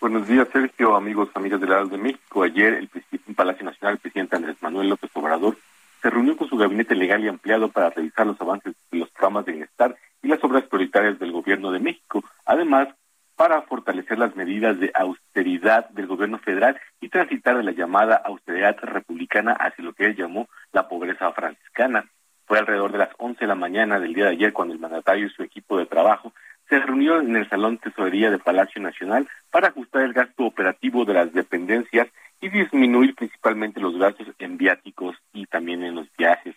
Buenos 0.00 0.28
días, 0.28 0.46
Sergio, 0.52 0.94
amigos, 0.94 1.28
amigas 1.34 1.60
del 1.60 1.70
lado 1.70 1.86
de 1.86 1.98
México. 1.98 2.44
Ayer, 2.44 2.74
el 2.74 2.90
en 3.26 3.34
Palacio 3.34 3.64
Nacional, 3.64 3.94
el 3.94 4.00
presidente 4.00 4.36
Andrés 4.36 4.56
Manuel 4.60 4.90
López 4.90 5.10
Obrador 5.14 5.56
se 6.00 6.10
reunió 6.10 6.36
con 6.36 6.48
su 6.48 6.56
gabinete 6.56 6.94
legal 6.94 7.22
y 7.24 7.28
ampliado 7.28 7.70
para 7.70 7.90
revisar 7.90 8.26
los 8.26 8.40
avances 8.40 8.74
de 8.90 8.98
los 8.98 9.10
programas 9.10 9.44
de 9.46 9.52
bienestar 9.52 9.96
y 10.22 10.28
las 10.28 10.42
obras 10.44 10.64
prioritarias 10.64 11.18
del 11.18 11.32
gobierno 11.32 11.72
de 11.72 11.80
México. 11.80 12.22
Además, 12.44 12.88
para 13.36 13.62
fortalecer 13.62 14.18
las 14.18 14.36
medidas 14.36 14.78
de 14.78 14.90
austeridad 14.94 15.88
del 15.90 16.06
gobierno 16.06 16.38
federal 16.38 16.78
y 17.00 17.08
transitar 17.08 17.56
de 17.56 17.62
la 17.62 17.72
llamada 17.72 18.16
austeridad 18.16 18.76
republicana 18.82 19.52
hacia 19.52 19.82
lo 19.82 19.94
que 19.94 20.04
él 20.04 20.16
llamó 20.16 20.48
la 20.72 20.88
pobreza 20.88 21.32
franciscana. 21.32 22.04
Fue 22.44 22.58
alrededor 22.58 22.92
de 22.92 22.98
las 22.98 23.10
11 23.16 23.40
de 23.40 23.46
la 23.46 23.54
mañana 23.54 23.98
del 23.98 24.12
día 24.12 24.24
de 24.24 24.32
ayer 24.32 24.52
cuando 24.52 24.74
el 24.74 24.80
mandatario 24.80 25.26
y 25.26 25.30
su 25.30 25.42
equipo 25.42 25.78
de 25.78 25.86
trabajo 25.86 26.34
se 26.68 26.78
reunió 26.78 27.18
en 27.20 27.34
el 27.34 27.48
Salón 27.48 27.78
Tesorería 27.78 28.30
de 28.30 28.38
Palacio 28.38 28.82
Nacional 28.82 29.26
para 29.50 29.68
ajustar 29.68 30.02
el 30.02 30.12
gasto 30.12 30.44
operativo 30.44 31.04
de 31.04 31.14
las 31.14 31.32
dependencias 31.32 32.08
y 32.40 32.48
disminuir 32.48 33.14
principalmente 33.14 33.80
los 33.80 33.98
gastos 33.98 34.28
en 34.38 34.56
viáticos 34.56 35.16
y 35.32 35.46
también 35.46 35.84
en 35.84 35.94
los 35.94 36.06
viajes. 36.16 36.56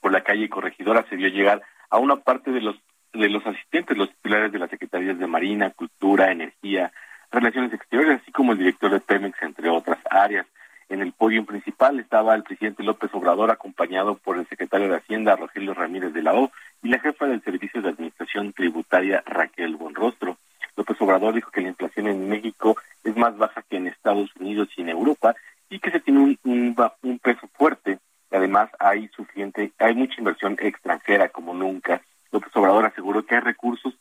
Por 0.00 0.12
la 0.12 0.22
calle 0.22 0.48
Corregidora 0.48 1.04
se 1.08 1.16
vio 1.16 1.28
llegar 1.28 1.62
a 1.90 1.98
una 1.98 2.16
parte 2.16 2.50
de 2.50 2.60
los 2.60 2.76
de 3.12 3.28
los 3.28 3.46
asistentes, 3.46 3.96
los 3.96 4.10
titulares 4.10 4.50
de 4.52 4.58
las 4.58 4.70
secretarías 4.70 5.18
de 5.18 5.26
Marina, 5.26 5.70
Cultura, 5.70 6.32
Energía, 6.32 6.92
Relaciones 7.30 7.72
Exteriores, 7.72 8.20
así 8.20 8.32
como 8.32 8.52
el 8.52 8.58
director 8.58 8.90
de 8.90 9.00
Pemex, 9.00 9.40
entre 9.42 9.68
otras 9.68 9.98
áreas. 10.10 10.46
En 10.88 11.00
el 11.00 11.12
podio 11.12 11.44
principal 11.44 11.98
estaba 11.98 12.34
el 12.34 12.42
presidente 12.42 12.82
López 12.82 13.10
Obrador, 13.14 13.50
acompañado 13.50 14.16
por 14.16 14.38
el 14.38 14.46
secretario 14.48 14.88
de 14.88 14.96
Hacienda, 14.96 15.36
Rogelio 15.36 15.74
Ramírez 15.74 16.12
de 16.12 16.22
la 16.22 16.34
O, 16.34 16.50
y 16.82 16.88
la 16.88 16.98
jefa 16.98 17.26
del 17.26 17.42
Servicio 17.42 17.80
de 17.80 17.88
Administración 17.88 18.52
Tributaria, 18.52 19.22
Raquel 19.26 19.76
Buenrostro. 19.76 20.36
López 20.76 21.00
Obrador 21.00 21.34
dijo 21.34 21.50
que 21.50 21.60
la 21.60 21.68
inflación 21.68 22.08
en 22.08 22.28
México 22.28 22.76
es 23.02 23.16
más 23.16 23.36
baja 23.36 23.62
que 23.62 23.76
en 23.76 23.86
Estados 23.86 24.30
Unidos 24.36 24.68
y 24.76 24.82
en 24.82 24.88
Europa 24.88 25.34
y 25.70 25.78
que 25.78 25.90
se 25.90 26.00
tiene 26.00 26.38
un, 26.44 27.18
peso 27.22 27.48
fuerte. 27.54 27.98
Además, 28.30 28.70
hay 28.78 29.08
suficiente, 29.08 29.72
hay 29.78 29.94
mucha 29.94 30.14
inversión 30.18 30.56
extranjera 30.60 31.28
como 31.28 31.54
nunca 31.54 32.02
López 32.34 32.50
Obrador 32.56 32.86
aseguró 32.86 33.24
que 33.24 33.36
hay 33.36 33.40
recursos 33.42 33.94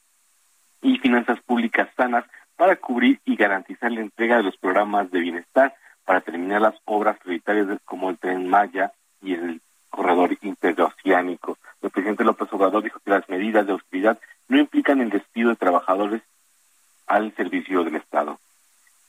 y 0.81 0.97
finanzas 0.97 1.39
públicas 1.41 1.87
sanas 1.95 2.25
para 2.55 2.75
cubrir 2.77 3.19
y 3.25 3.35
garantizar 3.35 3.91
la 3.91 4.01
entrega 4.01 4.37
de 4.37 4.43
los 4.43 4.57
programas 4.57 5.11
de 5.11 5.19
bienestar 5.19 5.75
para 6.03 6.21
terminar 6.21 6.61
las 6.61 6.73
obras 6.85 7.19
prioritarias 7.19 7.67
como 7.85 8.09
el 8.09 8.17
tren 8.17 8.49
Maya 8.49 8.91
y 9.21 9.33
el 9.35 9.61
corredor 9.91 10.35
interoceánico. 10.41 11.59
El 11.83 11.91
presidente 11.91 12.23
López 12.23 12.51
Obrador 12.53 12.83
dijo 12.83 12.99
que 13.05 13.11
las 13.11 13.29
medidas 13.29 13.67
de 13.67 13.73
austeridad 13.73 14.19
no 14.47 14.57
implican 14.57 14.99
el 14.99 15.11
despido 15.11 15.51
de 15.51 15.55
trabajadores 15.55 16.23
al 17.13 17.35
servicio 17.35 17.83
del 17.83 17.97
Estado. 17.97 18.39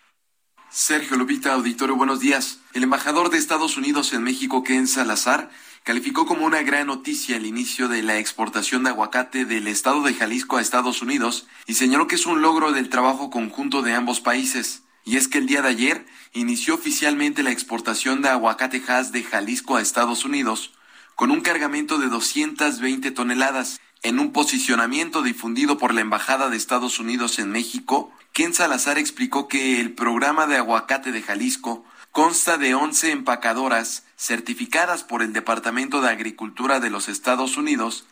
Sergio 0.69 1.17
Lupita, 1.17 1.55
auditorio, 1.55 1.97
buenos 1.97 2.21
días. 2.21 2.59
El 2.75 2.83
embajador 2.83 3.31
de 3.31 3.39
Estados 3.39 3.79
Unidos 3.79 4.13
en 4.13 4.23
México, 4.23 4.63
Ken 4.63 4.87
Salazar, 4.87 5.49
calificó 5.85 6.27
como 6.27 6.45
una 6.45 6.61
gran 6.63 6.89
noticia 6.89 7.39
el 7.39 7.47
inicio 7.47 7.89
de 7.89 8.03
la 8.03 8.19
exportación 8.19 8.85
de 8.85 8.91
aguacate 8.91 9.47
del 9.47 9.69
estado 9.69 10.03
de 10.03 10.13
Jalisco 10.13 10.59
a 10.59 10.61
Estados 10.61 11.01
Unidos 11.01 11.47
y 11.67 11.75
señaló 11.75 12.09
que 12.09 12.17
es 12.17 12.27
un 12.27 12.43
logro 12.43 12.73
del 12.73 12.91
trabajo 12.91 13.31
conjunto 13.31 13.81
de 13.81 13.95
ambos 13.95 14.21
países. 14.21 14.83
Y 15.09 15.17
es 15.17 15.27
que 15.27 15.39
el 15.39 15.47
día 15.47 15.63
de 15.63 15.69
ayer 15.69 16.05
inició 16.35 16.75
oficialmente 16.75 17.43
la 17.43 17.51
exportación 17.51 18.21
de 18.21 18.29
aguacate 18.29 18.83
Hass 18.87 19.11
de 19.11 19.23
Jalisco 19.23 19.77
a 19.77 19.81
Estados 19.81 20.27
Unidos 20.27 20.75
con 21.15 21.31
un 21.31 21.41
cargamento 21.41 21.97
de 21.97 22.09
220 22.09 23.11
toneladas. 23.13 23.81
En 24.03 24.19
un 24.19 24.33
posicionamiento 24.33 25.23
difundido 25.23 25.79
por 25.79 25.95
la 25.95 26.03
Embajada 26.03 26.51
de 26.51 26.59
Estados 26.59 26.99
Unidos 26.99 27.39
en 27.39 27.51
México, 27.51 28.13
Ken 28.35 28.53
Salazar 28.53 28.99
explicó 28.99 29.49
que 29.49 29.81
el 29.81 29.95
programa 29.95 30.47
de 30.47 30.59
aguacate 30.59 31.11
de 31.11 31.23
Jalisco 31.23 31.87
consta 32.13 32.59
de 32.59 32.75
11 32.75 33.11
empacadoras 33.13 34.05
certificadas 34.19 35.05
por 35.05 35.23
el 35.23 35.33
Departamento 35.33 36.03
de 36.03 36.11
Agricultura 36.11 36.81
de 36.81 36.91
los 36.91 37.09
Estados 37.09 37.57
Unidos 37.57 38.05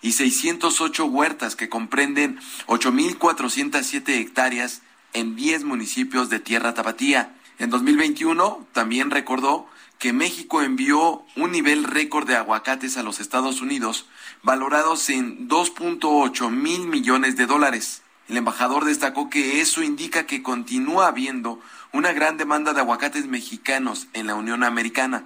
y 0.00 0.12
608 0.12 1.04
huertas 1.04 1.56
que 1.56 1.68
comprenden 1.68 2.40
8.407 2.68 4.08
hectáreas 4.14 4.80
en 5.12 5.36
10 5.36 5.64
municipios 5.64 6.30
de 6.30 6.40
Tierra 6.40 6.74
Tapatía. 6.74 7.34
En 7.58 7.70
2021 7.70 8.66
también 8.72 9.10
recordó 9.10 9.68
que 9.98 10.12
México 10.12 10.62
envió 10.62 11.24
un 11.36 11.50
nivel 11.50 11.84
récord 11.84 12.26
de 12.26 12.36
aguacates 12.36 12.96
a 12.96 13.02
los 13.02 13.18
Estados 13.18 13.60
Unidos, 13.60 14.06
valorados 14.42 15.10
en 15.10 15.48
2.8 15.48 16.50
mil 16.50 16.86
millones 16.86 17.36
de 17.36 17.46
dólares. 17.46 18.02
El 18.28 18.36
embajador 18.36 18.84
destacó 18.84 19.28
que 19.28 19.60
eso 19.60 19.82
indica 19.82 20.26
que 20.26 20.42
continúa 20.42 21.08
habiendo 21.08 21.60
una 21.92 22.12
gran 22.12 22.36
demanda 22.36 22.74
de 22.74 22.80
aguacates 22.80 23.26
mexicanos 23.26 24.06
en 24.12 24.26
la 24.26 24.34
Unión 24.34 24.62
Americana. 24.62 25.24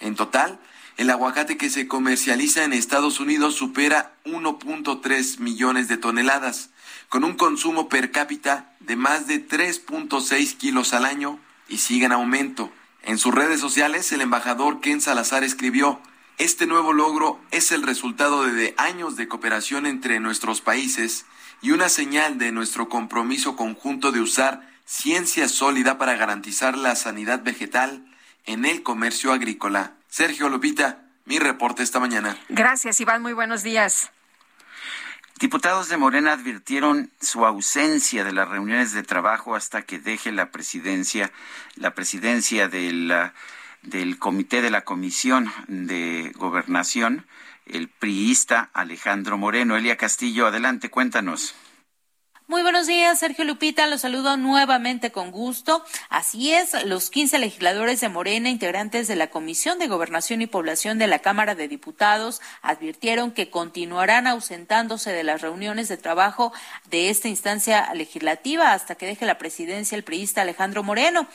En 0.00 0.14
total, 0.14 0.58
el 0.96 1.10
aguacate 1.10 1.58
que 1.58 1.68
se 1.68 1.88
comercializa 1.88 2.64
en 2.64 2.72
Estados 2.72 3.20
Unidos 3.20 3.54
supera 3.54 4.14
1.3 4.24 5.40
millones 5.40 5.88
de 5.88 5.98
toneladas, 5.98 6.70
con 7.08 7.24
un 7.24 7.34
consumo 7.34 7.88
per 7.88 8.10
cápita 8.10 8.72
de 8.80 8.96
más 8.96 9.26
de 9.26 9.46
3.6 9.46 10.56
kilos 10.56 10.92
al 10.92 11.04
año 11.04 11.38
y 11.68 11.78
sigue 11.78 12.06
en 12.06 12.12
aumento. 12.12 12.70
En 13.02 13.18
sus 13.18 13.34
redes 13.34 13.60
sociales, 13.60 14.10
el 14.12 14.20
embajador 14.20 14.80
Ken 14.80 15.00
Salazar 15.00 15.44
escribió, 15.44 16.00
este 16.38 16.66
nuevo 16.66 16.92
logro 16.92 17.40
es 17.50 17.72
el 17.72 17.82
resultado 17.82 18.44
de 18.44 18.74
años 18.76 19.16
de 19.16 19.28
cooperación 19.28 19.86
entre 19.86 20.20
nuestros 20.20 20.60
países 20.60 21.24
y 21.62 21.70
una 21.70 21.88
señal 21.88 22.38
de 22.38 22.52
nuestro 22.52 22.88
compromiso 22.88 23.56
conjunto 23.56 24.12
de 24.12 24.20
usar 24.20 24.68
ciencia 24.84 25.48
sólida 25.48 25.98
para 25.98 26.16
garantizar 26.16 26.76
la 26.76 26.94
sanidad 26.94 27.42
vegetal 27.42 28.04
en 28.44 28.64
el 28.64 28.82
comercio 28.82 29.32
agrícola. 29.32 29.94
Sergio 30.08 30.48
Lupita, 30.48 31.02
mi 31.24 31.38
reporte 31.38 31.82
esta 31.82 32.00
mañana. 32.00 32.38
Gracias, 32.48 33.00
Iván. 33.00 33.22
Muy 33.22 33.32
buenos 33.32 33.62
días. 33.62 34.10
Diputados 35.38 35.90
de 35.90 35.98
Morena 35.98 36.32
advirtieron 36.32 37.10
su 37.20 37.44
ausencia 37.44 38.24
de 38.24 38.32
las 38.32 38.48
reuniones 38.48 38.92
de 38.92 39.02
trabajo 39.02 39.54
hasta 39.54 39.82
que 39.82 39.98
deje 39.98 40.32
la 40.32 40.50
presidencia, 40.50 41.30
la 41.74 41.90
presidencia 41.94 42.68
del, 42.68 43.12
del 43.82 44.18
comité 44.18 44.62
de 44.62 44.70
la 44.70 44.80
Comisión 44.80 45.52
de 45.68 46.32
Gobernación, 46.36 47.26
el 47.66 47.88
priista 47.88 48.70
Alejandro 48.72 49.36
Moreno. 49.36 49.76
Elia 49.76 49.98
Castillo, 49.98 50.46
adelante, 50.46 50.88
cuéntanos. 50.88 51.54
Muy 52.48 52.62
buenos 52.62 52.86
días, 52.86 53.18
Sergio 53.18 53.44
Lupita. 53.44 53.88
Los 53.88 54.02
saludo 54.02 54.36
nuevamente 54.36 55.10
con 55.10 55.32
gusto. 55.32 55.84
Así 56.08 56.54
es, 56.54 56.84
los 56.84 57.10
15 57.10 57.40
legisladores 57.40 58.00
de 58.00 58.08
Morena, 58.08 58.48
integrantes 58.48 59.08
de 59.08 59.16
la 59.16 59.30
Comisión 59.30 59.80
de 59.80 59.88
Gobernación 59.88 60.40
y 60.42 60.46
Población 60.46 60.96
de 61.00 61.08
la 61.08 61.18
Cámara 61.18 61.56
de 61.56 61.66
Diputados, 61.66 62.40
advirtieron 62.62 63.32
que 63.32 63.50
continuarán 63.50 64.28
ausentándose 64.28 65.10
de 65.10 65.24
las 65.24 65.42
reuniones 65.42 65.88
de 65.88 65.96
trabajo 65.96 66.52
de 66.88 67.10
esta 67.10 67.26
instancia 67.26 67.92
legislativa 67.94 68.72
hasta 68.72 68.94
que 68.94 69.06
deje 69.06 69.26
la 69.26 69.38
presidencia 69.38 69.96
el 69.96 70.04
priista 70.04 70.42
Alejandro 70.42 70.84
Moreno. 70.84 71.26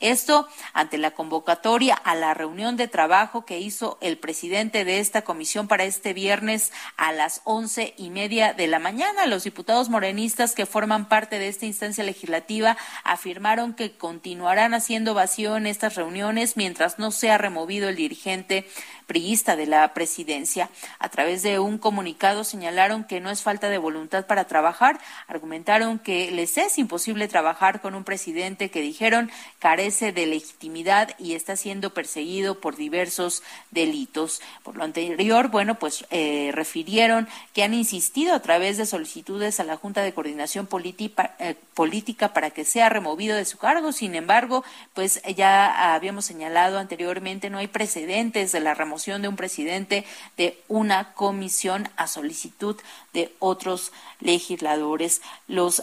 Esto 0.00 0.50
ante 0.74 0.98
la 0.98 1.12
convocatoria 1.12 1.94
a 1.94 2.14
la 2.14 2.34
reunión 2.34 2.76
de 2.76 2.88
trabajo 2.88 3.46
que 3.46 3.58
hizo 3.58 3.96
el 4.02 4.18
presidente 4.18 4.84
de 4.84 5.00
esta 5.00 5.22
comisión 5.22 5.66
para 5.66 5.84
este 5.84 6.12
viernes 6.12 6.72
a 6.98 7.12
las 7.12 7.40
once 7.44 7.94
y 7.96 8.10
media 8.10 8.52
de 8.52 8.66
la 8.66 8.78
mañana. 8.78 9.24
Los 9.24 9.44
diputados 9.44 9.88
morenistas 9.88 10.57
que 10.58 10.66
forman 10.66 11.08
parte 11.08 11.38
de 11.38 11.46
esta 11.46 11.66
instancia 11.66 12.02
legislativa 12.02 12.76
afirmaron 13.04 13.74
que 13.74 13.92
continuarán 13.92 14.74
haciendo 14.74 15.14
vacío 15.14 15.56
en 15.56 15.68
estas 15.68 15.94
reuniones 15.94 16.56
mientras 16.56 16.98
no 16.98 17.12
sea 17.12 17.38
removido 17.38 17.88
el 17.88 17.94
dirigente 17.94 18.66
priista 19.08 19.56
de 19.56 19.66
la 19.66 19.94
presidencia. 19.94 20.68
A 21.00 21.08
través 21.08 21.42
de 21.42 21.58
un 21.58 21.78
comunicado 21.78 22.44
señalaron 22.44 23.04
que 23.04 23.20
no 23.20 23.30
es 23.30 23.42
falta 23.42 23.70
de 23.70 23.78
voluntad 23.78 24.26
para 24.26 24.44
trabajar, 24.44 25.00
argumentaron 25.26 25.98
que 25.98 26.30
les 26.30 26.58
es 26.58 26.78
imposible 26.78 27.26
trabajar 27.26 27.80
con 27.80 27.94
un 27.94 28.04
presidente 28.04 28.70
que 28.70 28.82
dijeron 28.82 29.30
carece 29.58 30.12
de 30.12 30.26
legitimidad 30.26 31.14
y 31.18 31.34
está 31.34 31.56
siendo 31.56 31.94
perseguido 31.94 32.60
por 32.60 32.76
diversos 32.76 33.42
delitos. 33.70 34.42
Por 34.62 34.76
lo 34.76 34.84
anterior, 34.84 35.48
bueno, 35.48 35.76
pues 35.76 36.04
eh, 36.10 36.50
refirieron 36.52 37.28
que 37.54 37.62
han 37.62 37.72
insistido 37.72 38.34
a 38.34 38.42
través 38.42 38.76
de 38.76 38.84
solicitudes 38.84 39.58
a 39.58 39.64
la 39.64 39.76
Junta 39.76 40.02
de 40.02 40.12
Coordinación 40.12 40.68
eh, 40.70 41.56
Política 41.72 42.34
para 42.34 42.50
que 42.50 42.66
sea 42.66 42.90
removido 42.90 43.36
de 43.36 43.46
su 43.46 43.56
cargo. 43.56 43.92
Sin 43.92 44.14
embargo, 44.14 44.64
pues 44.92 45.22
ya 45.34 45.94
habíamos 45.94 46.26
señalado 46.26 46.78
anteriormente, 46.78 47.48
no 47.48 47.56
hay 47.56 47.68
precedentes 47.68 48.52
de 48.52 48.60
la 48.60 48.74
remoción 48.74 48.97
de 48.98 49.28
un 49.28 49.36
presidente 49.36 50.04
de 50.36 50.60
una 50.66 51.14
comisión 51.14 51.88
a 51.96 52.08
solicitud 52.08 52.76
de 53.12 53.32
otros 53.38 53.92
legisladores. 54.20 55.22
Los 55.46 55.82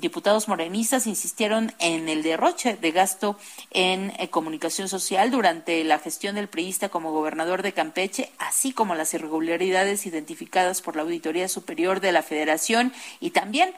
diputados 0.00 0.48
morenistas 0.48 1.06
insistieron 1.06 1.74
en 1.78 2.08
el 2.08 2.22
derroche 2.22 2.76
de 2.76 2.90
gasto 2.90 3.38
en 3.70 4.14
eh, 4.18 4.30
comunicación 4.30 4.88
social 4.88 5.30
durante 5.30 5.84
la 5.84 5.98
gestión 5.98 6.36
del 6.36 6.48
priista 6.48 6.88
como 6.88 7.12
gobernador 7.12 7.62
de 7.62 7.74
Campeche, 7.74 8.32
así 8.38 8.72
como 8.72 8.94
las 8.94 9.12
irregularidades 9.12 10.06
identificadas 10.06 10.80
por 10.80 10.96
la 10.96 11.02
Auditoría 11.02 11.48
Superior 11.48 12.00
de 12.00 12.12
la 12.12 12.22
Federación 12.22 12.94
y 13.20 13.30
también 13.30 13.74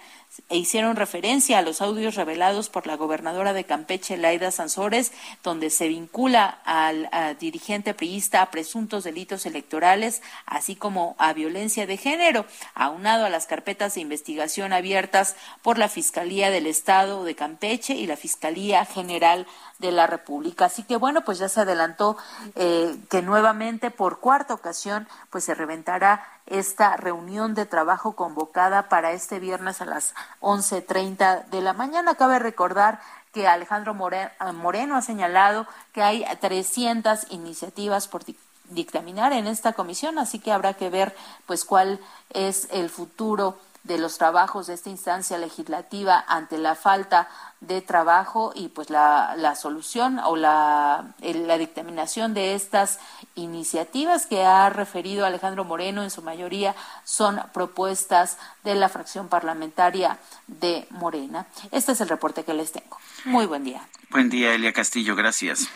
e 0.48 0.56
hicieron 0.56 0.96
referencia 0.96 1.58
a 1.58 1.62
los 1.62 1.80
audios 1.80 2.14
revelados 2.14 2.68
por 2.68 2.86
la 2.86 2.96
gobernadora 2.96 3.52
de 3.52 3.64
Campeche, 3.64 4.16
Laida 4.16 4.50
Sansores, 4.50 5.12
donde 5.42 5.70
se 5.70 5.88
vincula 5.88 6.60
al 6.64 7.08
dirigente 7.38 7.94
priista 7.94 8.42
a 8.42 8.50
presuntos 8.50 9.04
delitos 9.04 9.46
electorales, 9.46 10.22
así 10.46 10.76
como 10.76 11.16
a 11.18 11.32
violencia 11.32 11.86
de 11.86 11.96
género, 11.96 12.46
aunado 12.74 13.24
a 13.24 13.30
las 13.30 13.46
carpetas 13.46 13.94
de 13.94 14.00
investigación 14.00 14.72
abiertas 14.72 15.36
por 15.62 15.78
la 15.78 15.88
Fiscalía 15.88 16.50
del 16.50 16.66
Estado 16.66 17.24
de 17.24 17.34
Campeche 17.34 17.94
y 17.94 18.06
la 18.06 18.16
Fiscalía 18.16 18.84
General 18.84 19.46
de 19.78 19.92
la 19.92 20.06
República. 20.06 20.66
Así 20.66 20.82
que 20.82 20.96
bueno, 20.96 21.22
pues 21.22 21.38
ya 21.38 21.48
se 21.48 21.60
adelantó 21.60 22.16
eh, 22.54 22.96
que 23.10 23.22
nuevamente 23.22 23.90
por 23.90 24.20
cuarta 24.20 24.54
ocasión 24.54 25.08
pues 25.30 25.44
se 25.44 25.54
reventará 25.54 26.26
esta 26.46 26.96
reunión 26.96 27.54
de 27.54 27.66
trabajo 27.66 28.14
convocada 28.14 28.88
para 28.88 29.12
este 29.12 29.38
viernes 29.38 29.80
a 29.80 29.86
las 29.86 30.14
11.30 30.40 31.46
de 31.46 31.60
la 31.60 31.72
mañana. 31.72 32.14
Cabe 32.14 32.38
recordar 32.38 33.00
que 33.32 33.46
Alejandro 33.46 33.92
Moreno 33.94 34.96
ha 34.96 35.02
señalado 35.02 35.66
que 35.92 36.02
hay 36.02 36.24
300 36.40 37.30
iniciativas 37.30 38.08
por 38.08 38.22
dictaminar 38.70 39.32
en 39.32 39.46
esta 39.46 39.74
comisión, 39.74 40.18
así 40.18 40.38
que 40.38 40.52
habrá 40.52 40.74
que 40.74 40.90
ver 40.90 41.14
pues 41.46 41.64
cuál 41.64 42.00
es 42.30 42.68
el 42.70 42.88
futuro 42.88 43.58
de 43.86 43.98
los 43.98 44.18
trabajos 44.18 44.66
de 44.66 44.74
esta 44.74 44.90
instancia 44.90 45.38
legislativa 45.38 46.24
ante 46.26 46.58
la 46.58 46.74
falta 46.74 47.28
de 47.60 47.80
trabajo 47.80 48.52
y 48.54 48.68
pues 48.68 48.90
la, 48.90 49.34
la 49.36 49.54
solución 49.54 50.18
o 50.18 50.36
la, 50.36 51.14
la 51.20 51.58
dictaminación 51.58 52.34
de 52.34 52.54
estas 52.54 52.98
iniciativas 53.34 54.26
que 54.26 54.44
ha 54.44 54.68
referido 54.70 55.24
Alejandro 55.24 55.64
Moreno 55.64 56.02
en 56.02 56.10
su 56.10 56.20
mayoría 56.22 56.74
son 57.04 57.40
propuestas 57.54 58.38
de 58.64 58.74
la 58.74 58.88
fracción 58.88 59.28
parlamentaria 59.28 60.18
de 60.48 60.86
Morena. 60.90 61.46
Este 61.70 61.92
es 61.92 62.00
el 62.00 62.08
reporte 62.08 62.44
que 62.44 62.54
les 62.54 62.72
tengo. 62.72 62.98
Muy 63.24 63.46
buen 63.46 63.64
día. 63.64 63.80
Buen 64.10 64.28
día, 64.28 64.52
Elia 64.52 64.72
Castillo. 64.72 65.16
Gracias. 65.16 65.68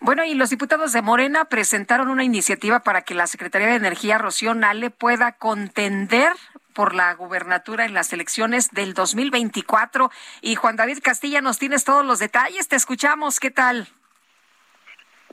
Bueno, 0.00 0.24
y 0.24 0.34
los 0.34 0.50
diputados 0.50 0.92
de 0.92 1.00
Morena 1.00 1.44
presentaron 1.44 2.08
una 2.08 2.24
iniciativa 2.24 2.80
para 2.80 3.02
que 3.02 3.14
la 3.14 3.28
Secretaría 3.28 3.68
de 3.68 3.76
Energía, 3.76 4.18
Rocío 4.18 4.52
Nale, 4.52 4.90
pueda 4.90 5.32
contender 5.32 6.32
por 6.74 6.94
la 6.94 7.14
gubernatura 7.14 7.84
en 7.84 7.94
las 7.94 8.12
elecciones 8.12 8.70
del 8.70 8.94
2024. 8.94 10.10
Y 10.40 10.54
Juan 10.54 10.76
David 10.76 10.98
Castilla, 11.02 11.40
nos 11.40 11.58
tienes 11.58 11.84
todos 11.84 12.04
los 12.04 12.18
detalles. 12.18 12.68
Te 12.68 12.76
escuchamos. 12.76 13.40
¿Qué 13.40 13.50
tal? 13.50 13.88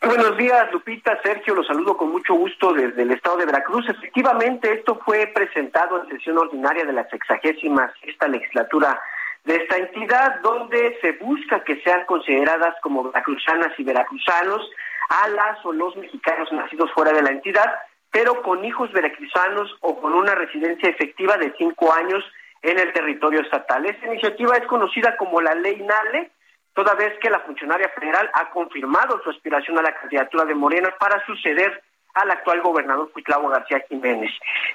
Buenos 0.01 0.37
días, 0.37 0.71
Lupita, 0.71 1.19
Sergio, 1.21 1.55
los 1.55 1.67
saludo 1.67 1.97
con 1.97 2.09
mucho 2.09 2.33
gusto 2.33 2.71
desde 2.71 3.01
el 3.01 3.11
estado 3.11 3.35
de 3.35 3.45
Veracruz. 3.45 3.85
Efectivamente, 3.89 4.71
esto 4.71 4.97
fue 5.03 5.27
presentado 5.27 6.01
en 6.01 6.09
sesión 6.09 6.37
ordinaria 6.37 6.85
de 6.85 6.93
la 6.93 7.05
sexagésima 7.09 7.91
sexta 8.01 8.29
legislatura 8.29 8.97
de 9.43 9.57
esta 9.57 9.75
entidad, 9.75 10.39
donde 10.41 10.97
se 11.01 11.13
busca 11.13 11.65
que 11.65 11.81
sean 11.81 12.05
consideradas 12.05 12.75
como 12.81 13.03
veracruzanas 13.03 13.77
y 13.77 13.83
veracruzanos 13.83 14.61
a 15.09 15.27
las 15.27 15.65
o 15.65 15.73
los 15.73 15.95
mexicanos 15.97 16.49
nacidos 16.53 16.91
fuera 16.93 17.11
de 17.11 17.21
la 17.21 17.31
entidad, 17.31 17.69
pero 18.11 18.41
con 18.41 18.65
hijos 18.65 18.91
veracruzanos 18.91 19.75
o 19.81 19.99
con 19.99 20.13
una 20.13 20.35
residencia 20.35 20.89
efectiva 20.89 21.37
de 21.37 21.53
cinco 21.57 21.93
años 21.93 22.23
en 22.61 22.79
el 22.79 22.91
territorio 22.91 23.41
estatal. 23.41 23.85
Esta 23.85 24.07
iniciativa 24.07 24.57
es 24.57 24.65
conocida 24.65 25.15
como 25.17 25.41
la 25.41 25.53
Ley 25.55 25.81
NALE, 25.81 26.31
toda 26.73 26.93
vez 26.95 27.17
que 27.19 27.29
la 27.29 27.39
funcionaria 27.41 27.89
federal 27.89 28.29
ha 28.33 28.49
confirmado 28.51 29.21
su 29.23 29.29
aspiración 29.29 29.77
a 29.77 29.81
la 29.81 29.95
candidatura 29.95 30.45
de 30.45 30.55
Morena 30.55 30.93
para 30.99 31.23
suceder 31.25 31.81
al 32.15 32.31
actual 32.31 32.61
gobernador 32.61 33.11
Cuitlavo 33.11 33.49
García 33.49 33.83
Jiménez. 33.87 34.31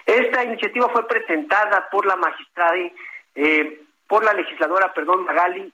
Esta 0.07 0.45
iniciativa 0.45 0.89
fue 0.89 1.07
presentada 1.07 1.89
por 1.91 2.07
la 2.07 2.17
magistrada, 2.17 2.77
eh, 3.35 3.81
por 4.07 4.25
la 4.25 4.33
legisladora, 4.33 4.93
perdón, 4.93 5.25
Magali 5.25 5.73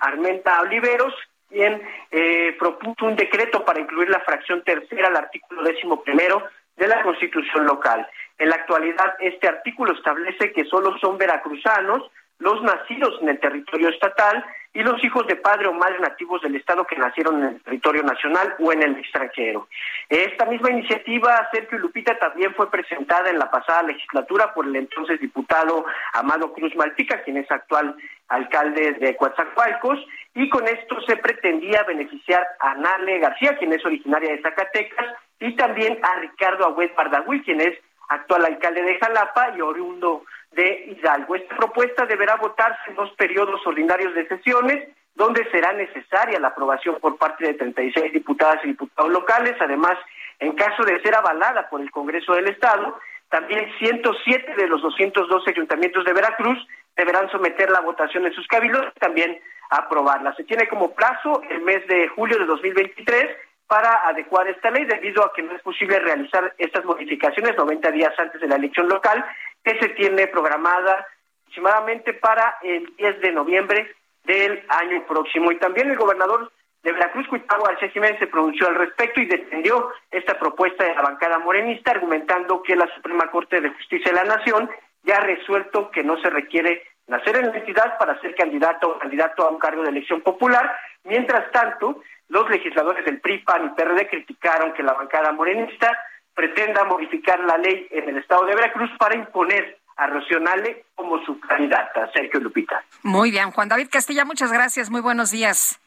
Armenta 0.00 0.60
Oliveros, 0.62 1.14
quien 1.48 1.82
eh, 2.10 2.56
propuso 2.58 3.04
un 3.04 3.16
decreto 3.16 3.64
para 3.64 3.80
incluir 3.80 4.08
la 4.08 4.20
fracción 4.20 4.62
tercera 4.64 5.08
al 5.08 5.16
artículo 5.16 5.62
décimo 5.62 6.02
primero 6.02 6.42
de 6.76 6.88
la 6.88 7.02
Constitución 7.02 7.66
local. 7.66 8.06
En 8.38 8.48
la 8.48 8.56
actualidad, 8.56 9.14
este 9.20 9.48
artículo 9.48 9.92
establece 9.92 10.52
que 10.52 10.64
solo 10.64 10.96
son 10.98 11.18
veracruzanos 11.18 12.10
los 12.38 12.62
nacidos 12.62 13.18
en 13.22 13.28
el 13.28 13.38
territorio 13.38 13.88
estatal 13.88 14.44
y 14.74 14.82
los 14.82 15.02
hijos 15.04 15.24
de 15.28 15.36
padre 15.36 15.68
o 15.68 15.72
madre 15.72 16.00
nativos 16.00 16.42
del 16.42 16.56
Estado 16.56 16.84
que 16.84 16.96
nacieron 16.96 17.38
en 17.38 17.48
el 17.50 17.62
territorio 17.62 18.02
nacional 18.02 18.56
o 18.58 18.72
en 18.72 18.82
el 18.82 18.98
extranjero. 18.98 19.68
Esta 20.08 20.46
misma 20.46 20.70
iniciativa, 20.70 21.48
Sergio 21.52 21.78
Lupita, 21.78 22.18
también 22.18 22.52
fue 22.54 22.68
presentada 22.70 23.30
en 23.30 23.38
la 23.38 23.50
pasada 23.50 23.84
legislatura 23.84 24.52
por 24.52 24.66
el 24.66 24.74
entonces 24.74 25.20
diputado 25.20 25.86
Amado 26.12 26.52
Cruz 26.52 26.74
Malpica, 26.74 27.22
quien 27.22 27.36
es 27.36 27.50
actual 27.52 27.94
alcalde 28.28 28.94
de 28.94 29.14
Coatzacoalcos, 29.16 30.04
y 30.34 30.48
con 30.50 30.66
esto 30.66 31.00
se 31.02 31.16
pretendía 31.18 31.84
beneficiar 31.84 32.44
a 32.58 32.74
Nale 32.74 33.20
García, 33.20 33.56
quien 33.56 33.72
es 33.72 33.84
originaria 33.86 34.32
de 34.32 34.42
Zacatecas, 34.42 35.06
y 35.44 35.54
también 35.56 35.98
a 36.02 36.20
Ricardo 36.20 36.66
Agüed 36.66 36.92
Bardagüí, 36.96 37.42
quien 37.42 37.60
es 37.60 37.78
actual 38.08 38.46
alcalde 38.46 38.82
de 38.82 38.98
Jalapa 38.98 39.54
y 39.54 39.60
oriundo 39.60 40.24
de 40.52 40.86
Hidalgo. 40.86 41.36
Esta 41.36 41.54
propuesta 41.54 42.06
deberá 42.06 42.36
votarse 42.36 42.80
en 42.88 42.96
dos 42.96 43.10
periodos 43.12 43.60
ordinarios 43.66 44.14
de 44.14 44.26
sesiones, 44.26 44.88
donde 45.14 45.44
será 45.50 45.74
necesaria 45.74 46.40
la 46.40 46.48
aprobación 46.48 46.96
por 46.98 47.18
parte 47.18 47.46
de 47.46 47.54
36 47.54 48.14
diputadas 48.14 48.64
y 48.64 48.68
diputados 48.68 49.12
locales. 49.12 49.54
Además, 49.60 49.98
en 50.38 50.52
caso 50.52 50.82
de 50.82 50.98
ser 51.02 51.14
avalada 51.14 51.68
por 51.68 51.82
el 51.82 51.90
Congreso 51.90 52.32
del 52.32 52.48
Estado, 52.48 52.98
también 53.28 53.70
107 53.78 54.54
de 54.56 54.66
los 54.66 54.80
212 54.80 55.50
ayuntamientos 55.50 56.06
de 56.06 56.12
Veracruz 56.14 56.58
deberán 56.96 57.30
someter 57.30 57.70
la 57.70 57.80
votación 57.80 58.24
en 58.24 58.32
sus 58.32 58.46
cabildos 58.46 58.86
y 58.96 58.98
también 58.98 59.38
aprobarla. 59.68 60.34
Se 60.36 60.44
tiene 60.44 60.68
como 60.68 60.94
plazo 60.94 61.42
el 61.50 61.60
mes 61.60 61.86
de 61.86 62.08
julio 62.08 62.38
de 62.38 62.46
2023 62.46 63.28
para 63.66 64.06
adecuar 64.08 64.48
esta 64.48 64.70
ley 64.70 64.84
debido 64.84 65.24
a 65.24 65.32
que 65.32 65.42
no 65.42 65.54
es 65.54 65.62
posible 65.62 65.98
realizar 65.98 66.54
estas 66.58 66.84
modificaciones 66.84 67.56
90 67.56 67.90
días 67.90 68.12
antes 68.18 68.40
de 68.40 68.48
la 68.48 68.56
elección 68.56 68.88
local 68.88 69.24
que 69.62 69.78
se 69.78 69.88
tiene 69.90 70.26
programada 70.26 71.06
aproximadamente 71.42 72.14
para 72.14 72.58
el 72.62 72.94
10 72.96 73.20
de 73.20 73.32
noviembre 73.32 73.94
del 74.24 74.64
año 74.68 75.06
próximo. 75.06 75.52
Y 75.52 75.58
también 75.58 75.90
el 75.90 75.96
gobernador 75.96 76.50
de 76.82 76.92
Veracruz, 76.92 77.26
Cuitagua 77.28 77.70
García 77.70 77.88
Jiménez, 77.90 78.18
se 78.18 78.26
pronunció 78.26 78.68
al 78.68 78.74
respecto 78.74 79.20
y 79.20 79.26
defendió 79.26 79.90
esta 80.10 80.38
propuesta 80.38 80.84
de 80.84 80.94
la 80.94 81.02
bancada 81.02 81.38
morenista, 81.38 81.92
argumentando 81.92 82.62
que 82.62 82.76
la 82.76 82.92
Suprema 82.94 83.30
Corte 83.30 83.60
de 83.60 83.70
Justicia 83.70 84.12
de 84.12 84.16
la 84.16 84.36
Nación 84.36 84.70
ya 85.04 85.16
ha 85.16 85.20
resuelto 85.20 85.90
que 85.90 86.02
no 86.02 86.18
se 86.18 86.28
requiere 86.28 86.82
nacer 87.06 87.36
en 87.36 87.48
la 87.48 87.56
entidad 87.56 87.98
para 87.98 88.20
ser 88.20 88.34
candidato 88.34 88.88
o 88.88 88.98
candidato 88.98 89.46
a 89.46 89.50
un 89.50 89.58
cargo 89.58 89.82
de 89.82 89.90
elección 89.90 90.20
popular. 90.20 90.76
Mientras 91.04 91.50
tanto, 91.52 92.02
los 92.34 92.50
legisladores 92.50 93.04
del 93.04 93.20
PRI, 93.20 93.38
PAN 93.38 93.66
y 93.66 93.68
PRD 93.80 94.08
criticaron 94.08 94.74
que 94.74 94.82
la 94.82 94.92
bancada 94.92 95.30
morenista 95.30 95.96
pretenda 96.34 96.82
modificar 96.82 97.38
la 97.38 97.56
ley 97.56 97.86
en 97.92 98.08
el 98.08 98.18
estado 98.18 98.44
de 98.44 98.56
Veracruz 98.56 98.90
para 98.98 99.14
imponer 99.14 99.78
a 99.96 100.08
Rocionale 100.08 100.84
como 100.96 101.24
su 101.24 101.38
candidata. 101.38 102.10
Sergio 102.12 102.40
Lupita. 102.40 102.82
Muy 103.04 103.30
bien, 103.30 103.52
Juan 103.52 103.68
David 103.68 103.88
Castilla, 103.88 104.24
muchas 104.24 104.50
gracias, 104.50 104.90
muy 104.90 105.00
buenos 105.00 105.30
días. 105.30 105.78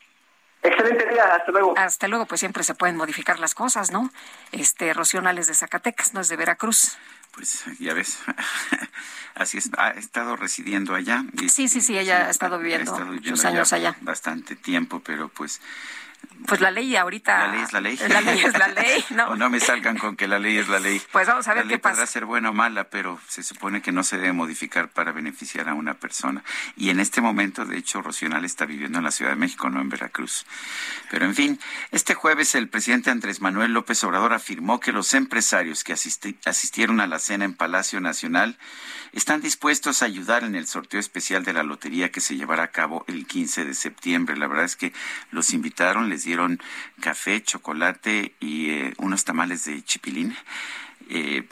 Excelente 0.63 1.05
día, 1.07 1.25
hasta 1.35 1.51
luego. 1.51 1.73
Hasta 1.77 2.07
luego, 2.07 2.25
pues 2.25 2.39
siempre 2.39 2.63
se 2.63 2.73
pueden 2.75 2.95
modificar 2.95 3.39
las 3.39 3.53
cosas, 3.53 3.91
¿no? 3.91 4.09
Este, 4.53 4.93
Rocionales 4.93 5.47
de 5.47 5.53
Zacatecas, 5.53 6.13
no 6.13 6.21
es 6.21 6.29
de 6.29 6.37
Veracruz. 6.37 6.97
Pues 7.33 7.65
ya 7.77 7.93
ves, 7.93 8.23
así 9.35 9.57
es, 9.57 9.69
ha 9.77 9.89
estado 9.91 10.37
residiendo 10.37 10.95
allá. 10.95 11.25
sí, 11.49 11.67
sí, 11.67 11.81
sí, 11.81 11.99
ella 11.99 12.27
ha 12.27 12.29
estado 12.29 12.57
viviendo, 12.57 12.97
sus 13.21 13.43
años 13.43 13.73
allá. 13.73 13.97
Bastante 13.99 14.55
tiempo, 14.55 15.01
pero 15.05 15.27
pues 15.27 15.61
pues 16.47 16.61
la 16.61 16.71
ley 16.71 16.95
ahorita. 16.95 17.47
La 17.47 17.47
ley 17.51 17.61
es 17.61 17.73
la 17.73 17.81
ley. 17.81 17.99
La 18.07 18.21
ley 18.21 18.39
es 18.39 18.57
la 18.57 18.67
ley, 18.69 19.05
¿no? 19.09 19.27
o 19.27 19.35
no 19.35 19.49
me 19.49 19.59
salgan 19.59 19.97
con 19.97 20.15
que 20.15 20.27
la 20.27 20.39
ley 20.39 20.57
es 20.57 20.69
la 20.69 20.79
ley. 20.79 21.01
Pues 21.11 21.27
vamos 21.27 21.45
a 21.47 21.53
ver 21.53 21.65
la 21.65 21.69
qué 21.69 21.75
ley 21.75 21.77
pasa. 21.79 21.95
Podrá 21.95 22.07
ser 22.07 22.25
buena 22.25 22.51
o 22.51 22.53
mala, 22.53 22.85
pero 22.85 23.19
se 23.27 23.43
supone 23.43 23.81
que 23.81 23.91
no 23.91 24.03
se 24.03 24.17
debe 24.17 24.31
modificar 24.31 24.87
para 24.89 25.11
beneficiar 25.11 25.67
a 25.67 25.73
una 25.73 25.95
persona. 25.95 26.43
Y 26.77 26.89
en 26.89 27.01
este 27.01 27.19
momento, 27.19 27.65
de 27.65 27.77
hecho, 27.77 28.01
Rocional 28.01 28.45
está 28.45 28.65
viviendo 28.65 28.97
en 28.97 29.03
la 29.03 29.11
Ciudad 29.11 29.31
de 29.31 29.37
México, 29.37 29.69
no 29.69 29.81
en 29.81 29.89
Veracruz. 29.89 30.45
Pero 31.11 31.25
en 31.25 31.35
fin, 31.35 31.59
este 31.91 32.13
jueves 32.13 32.55
el 32.55 32.69
presidente 32.69 33.11
Andrés 33.11 33.41
Manuel 33.41 33.73
López 33.73 34.01
Obrador 34.05 34.33
afirmó 34.33 34.79
que 34.79 34.93
los 34.93 35.13
empresarios 35.13 35.83
que 35.83 35.93
asistieron 35.93 37.01
a 37.01 37.07
la 37.07 37.19
cena 37.19 37.43
en 37.43 37.55
Palacio 37.55 37.99
Nacional 37.99 38.57
están 39.17 39.41
dispuestos 39.41 40.03
a 40.03 40.05
ayudar 40.05 40.43
en 40.43 40.55
el 40.55 40.67
sorteo 40.67 40.99
especial 40.99 41.43
de 41.43 41.51
la 41.51 41.63
lotería 41.63 42.11
que 42.11 42.21
se 42.21 42.35
llevará 42.35 42.61
a 42.61 42.71
cabo 42.71 43.03
el 43.07 43.25
15 43.25 43.65
de 43.65 43.73
septiembre. 43.73 44.37
La 44.37 44.45
verdad 44.45 44.65
es 44.65 44.75
que 44.75 44.93
los 45.31 45.53
invitaron, 45.55 46.07
les 46.07 46.23
dieron 46.23 46.61
café, 46.99 47.41
chocolate 47.41 48.35
y 48.39 48.69
eh, 48.69 48.93
unos 48.99 49.25
tamales 49.25 49.65
de 49.65 49.83
chipilín. 49.83 50.37
Eh, 51.09 51.47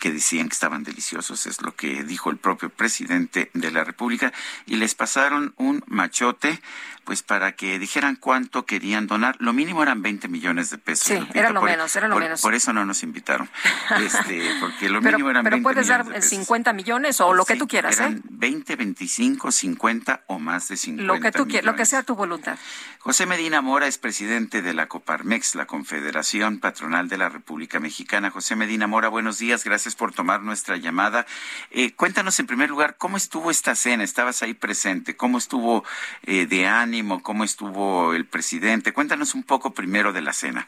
que 0.00 0.10
decían 0.10 0.48
que 0.48 0.54
estaban 0.54 0.84
deliciosos, 0.84 1.46
es 1.46 1.62
lo 1.62 1.74
que 1.74 2.02
dijo 2.04 2.30
el 2.30 2.36
propio 2.36 2.70
presidente 2.70 3.50
de 3.54 3.70
la 3.70 3.84
República, 3.84 4.32
y 4.66 4.76
les 4.76 4.94
pasaron 4.94 5.54
un 5.56 5.84
machote, 5.86 6.60
pues 7.04 7.22
para 7.22 7.52
que 7.52 7.78
dijeran 7.78 8.16
cuánto 8.16 8.66
querían 8.66 9.06
donar. 9.06 9.36
Lo 9.38 9.52
mínimo 9.52 9.82
eran 9.82 10.02
20 10.02 10.26
millones 10.26 10.70
de 10.70 10.78
pesos. 10.78 11.06
Sí, 11.06 11.28
era 11.34 11.50
lo 11.50 11.62
menos, 11.62 11.94
era 11.94 12.08
lo 12.08 12.14
por, 12.14 12.22
menos. 12.22 12.40
Por 12.40 12.54
eso 12.54 12.72
no 12.72 12.84
nos 12.84 13.02
invitaron, 13.04 13.48
este, 14.00 14.50
porque 14.60 14.88
lo 14.88 15.00
pero, 15.00 15.18
mínimo 15.18 15.30
eran 15.30 15.44
pero 15.44 15.56
20 15.56 15.62
puedes 15.62 15.86
dar 15.86 16.00
millones 16.00 16.24
de 16.24 16.30
pesos. 16.30 16.46
50 16.46 16.72
millones 16.72 17.20
o 17.20 17.32
lo 17.32 17.44
que 17.44 17.56
tú 17.56 17.68
quieras, 17.68 17.96
eran 17.98 18.16
¿eh? 18.16 18.20
20, 18.28 18.76
25, 18.76 19.52
50 19.52 20.24
o 20.26 20.38
más 20.40 20.68
de 20.68 20.76
50 20.76 21.12
Lo 21.12 21.20
que 21.20 21.30
tú 21.30 21.46
quieras, 21.46 21.64
lo 21.64 21.76
que 21.76 21.86
sea 21.86 22.02
tu 22.02 22.16
voluntad. 22.16 22.58
José 22.98 23.26
Medina 23.26 23.60
Mora 23.60 23.86
es 23.86 23.98
presidente 23.98 24.62
de 24.62 24.74
la 24.74 24.88
Coparmex, 24.88 25.54
la 25.54 25.66
Confederación 25.66 26.58
Patronal 26.58 27.08
de 27.08 27.18
la 27.18 27.28
República 27.28 27.78
Mexicana. 27.78 28.30
José 28.30 28.56
Medina 28.56 28.88
Mora, 28.88 29.08
buenos 29.08 29.38
días, 29.38 29.62
gracias 29.62 29.75
por 29.96 30.12
tomar 30.12 30.42
nuestra 30.42 30.76
llamada. 30.76 31.26
Eh, 31.70 31.92
cuéntanos 31.94 32.40
en 32.40 32.46
primer 32.46 32.70
lugar, 32.70 32.96
¿cómo 32.96 33.16
estuvo 33.16 33.50
esta 33.50 33.74
cena? 33.74 34.04
¿Estabas 34.04 34.42
ahí 34.42 34.54
presente? 34.54 35.16
¿Cómo 35.16 35.36
estuvo 35.38 35.84
eh, 36.24 36.46
de 36.46 36.66
ánimo? 36.66 37.22
¿Cómo 37.22 37.44
estuvo 37.44 38.14
el 38.14 38.24
presidente? 38.24 38.92
Cuéntanos 38.92 39.34
un 39.34 39.42
poco 39.42 39.72
primero 39.72 40.12
de 40.12 40.22
la 40.22 40.32
cena. 40.32 40.66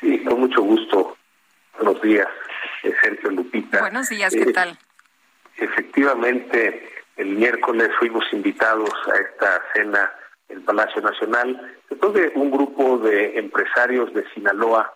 Sí, 0.00 0.22
con 0.24 0.40
mucho 0.40 0.62
gusto. 0.62 1.16
Buenos 1.78 2.00
días, 2.02 2.28
eh, 2.82 2.94
Sergio 3.02 3.30
Lupita. 3.30 3.80
Buenos 3.80 4.08
días, 4.10 4.32
¿qué 4.32 4.42
Eh, 4.42 4.52
tal? 4.52 4.78
Efectivamente, 5.56 6.88
el 7.16 7.28
miércoles 7.36 7.90
fuimos 7.98 8.24
invitados 8.32 8.90
a 9.14 9.18
esta 9.18 9.62
cena 9.74 10.10
en 10.48 10.62
Palacio 10.64 11.00
Nacional, 11.00 11.76
después 11.88 12.12
de 12.14 12.32
un 12.34 12.50
grupo 12.50 12.98
de 12.98 13.38
empresarios 13.38 14.12
de 14.14 14.24
Sinaloa, 14.34 14.94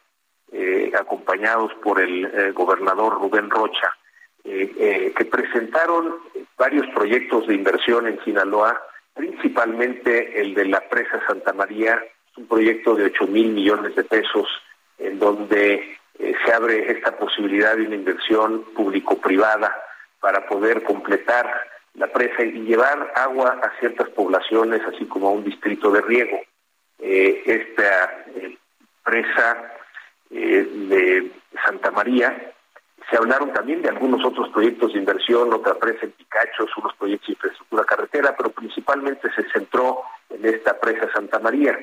eh, 0.57 0.93
acompañados 0.97 1.73
por 1.83 2.01
el 2.01 2.27
eh, 2.27 2.53
gobernador 2.53 3.15
Rubén 3.15 3.51
Rocha, 3.51 3.91
eh, 4.45 5.13
que 5.17 5.25
presentaron 5.25 6.15
varios 6.57 6.87
proyectos 6.95 7.49
de 7.49 7.57
inversión 7.57 8.07
en 8.07 8.23
Sinaloa, 8.23 8.81
principalmente 9.15 10.41
el 10.41 10.55
de 10.55 10.67
la 10.67 10.81
presa 10.89 11.21
Santa 11.27 11.53
María, 11.55 12.01
un 12.37 12.47
proyecto 12.47 12.95
de 12.95 13.07
8 13.07 13.27
mil 13.27 13.49
millones 13.49 13.97
de 13.97 14.05
pesos, 14.05 14.47
en 14.99 15.19
donde 15.19 15.99
se 16.17 16.53
abre 16.53 16.89
esta 16.93 17.17
posibilidad 17.17 17.75
de 17.75 17.87
una 17.87 17.97
inversión 17.97 18.63
público-privada 18.77 19.75
para 20.21 20.47
poder 20.47 20.85
completar 20.85 21.67
la 21.95 22.07
presa 22.07 22.45
y 22.45 22.53
llevar 22.61 23.13
agua 23.17 23.59
a 23.61 23.77
ciertas 23.81 24.09
poblaciones, 24.11 24.83
así 24.87 25.05
como 25.07 25.31
a 25.31 25.33
un 25.33 25.43
distrito 25.43 25.91
de 25.91 26.01
riego. 26.01 26.41
Esta 27.01 28.25
presa 29.03 29.73
eh, 30.35 30.69
de 30.89 31.31
Santa 31.65 31.91
María, 31.91 32.53
se 33.11 33.17
hablaron 33.17 33.53
también 33.53 33.83
de 33.83 33.89
algunos 33.89 34.25
otros 34.25 34.49
proyectos 34.49 34.93
de 34.93 34.99
inversión, 34.99 35.53
otra 35.53 35.75
presa 35.75 36.07
en 36.07 36.13
Picachos, 36.13 36.71
unos 36.77 36.95
proyectos 36.95 37.29
de 37.29 37.33
infraestructura 37.35 37.85
carretera, 37.85 38.35
pero 38.37 38.51
principalmente 38.51 39.29
se 39.35 39.49
centró 39.51 40.03
en 40.31 40.45
esta 40.45 40.79
presa 40.81 41.13
Santa 41.13 41.39
María. 41.39 41.79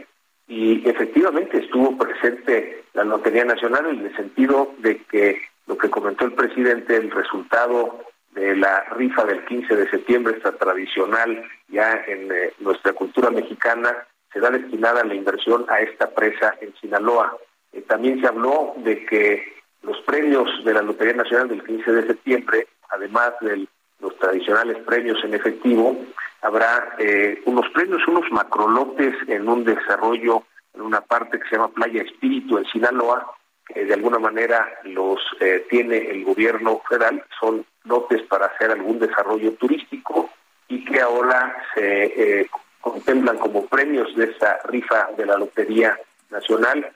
Y 0.47 0.87
efectivamente 0.89 1.59
estuvo 1.59 1.97
presente 1.97 2.83
la 2.93 3.03
Lotería 3.03 3.45
Nacional 3.45 3.85
en 3.85 4.05
el 4.05 4.15
sentido 4.15 4.73
de 4.79 5.03
que 5.03 5.41
lo 5.67 5.77
que 5.77 5.89
comentó 5.89 6.25
el 6.25 6.33
presidente, 6.33 6.97
el 6.97 7.11
resultado 7.11 8.03
de 8.31 8.55
la 8.55 8.83
rifa 8.95 9.23
del 9.23 9.45
15 9.45 9.75
de 9.75 9.89
septiembre, 9.89 10.35
esta 10.35 10.51
tradicional 10.53 11.43
ya 11.69 12.03
en 12.07 12.31
eh, 12.31 12.53
nuestra 12.59 12.93
cultura 12.93 13.29
mexicana, 13.29 14.05
será 14.33 14.49
destinada 14.49 15.03
la 15.03 15.13
inversión 15.13 15.65
a 15.69 15.79
esta 15.81 16.09
presa 16.09 16.55
en 16.61 16.73
Sinaloa. 16.75 17.37
Eh, 17.73 17.81
también 17.81 18.19
se 18.21 18.27
habló 18.27 18.73
de 18.77 19.05
que 19.05 19.53
los 19.83 19.99
premios 20.01 20.49
de 20.63 20.73
la 20.73 20.81
Lotería 20.81 21.13
Nacional 21.13 21.49
del 21.49 21.63
15 21.63 21.91
de 21.91 22.07
septiembre, 22.07 22.67
además 22.89 23.33
de 23.41 23.67
los 23.99 24.17
tradicionales 24.17 24.77
premios 24.79 25.23
en 25.23 25.33
efectivo, 25.33 25.97
habrá 26.41 26.95
eh, 26.97 27.41
unos 27.45 27.69
premios, 27.69 28.07
unos 28.07 28.29
macrolotes 28.31 29.15
en 29.27 29.47
un 29.47 29.63
desarrollo, 29.63 30.43
en 30.73 30.81
una 30.81 31.01
parte 31.01 31.39
que 31.39 31.47
se 31.47 31.55
llama 31.55 31.69
Playa 31.69 32.01
Espíritu 32.01 32.57
en 32.57 32.65
Sinaloa, 32.65 33.33
que 33.65 33.85
de 33.85 33.93
alguna 33.93 34.19
manera 34.19 34.67
los 34.83 35.19
eh, 35.39 35.65
tiene 35.69 35.97
el 36.11 36.25
gobierno 36.25 36.81
federal, 36.87 37.23
son 37.39 37.65
lotes 37.83 38.21
para 38.23 38.47
hacer 38.47 38.71
algún 38.71 38.99
desarrollo 38.99 39.53
turístico 39.53 40.29
y 40.67 40.83
que 40.85 41.01
ahora 41.01 41.55
se 41.75 42.49
contemplan 42.79 43.37
como 43.37 43.65
premios 43.65 44.15
de 44.15 44.25
esa 44.25 44.59
rifa 44.65 45.09
de 45.17 45.25
la 45.25 45.37
Lotería 45.37 45.97
Nacional. 46.29 46.91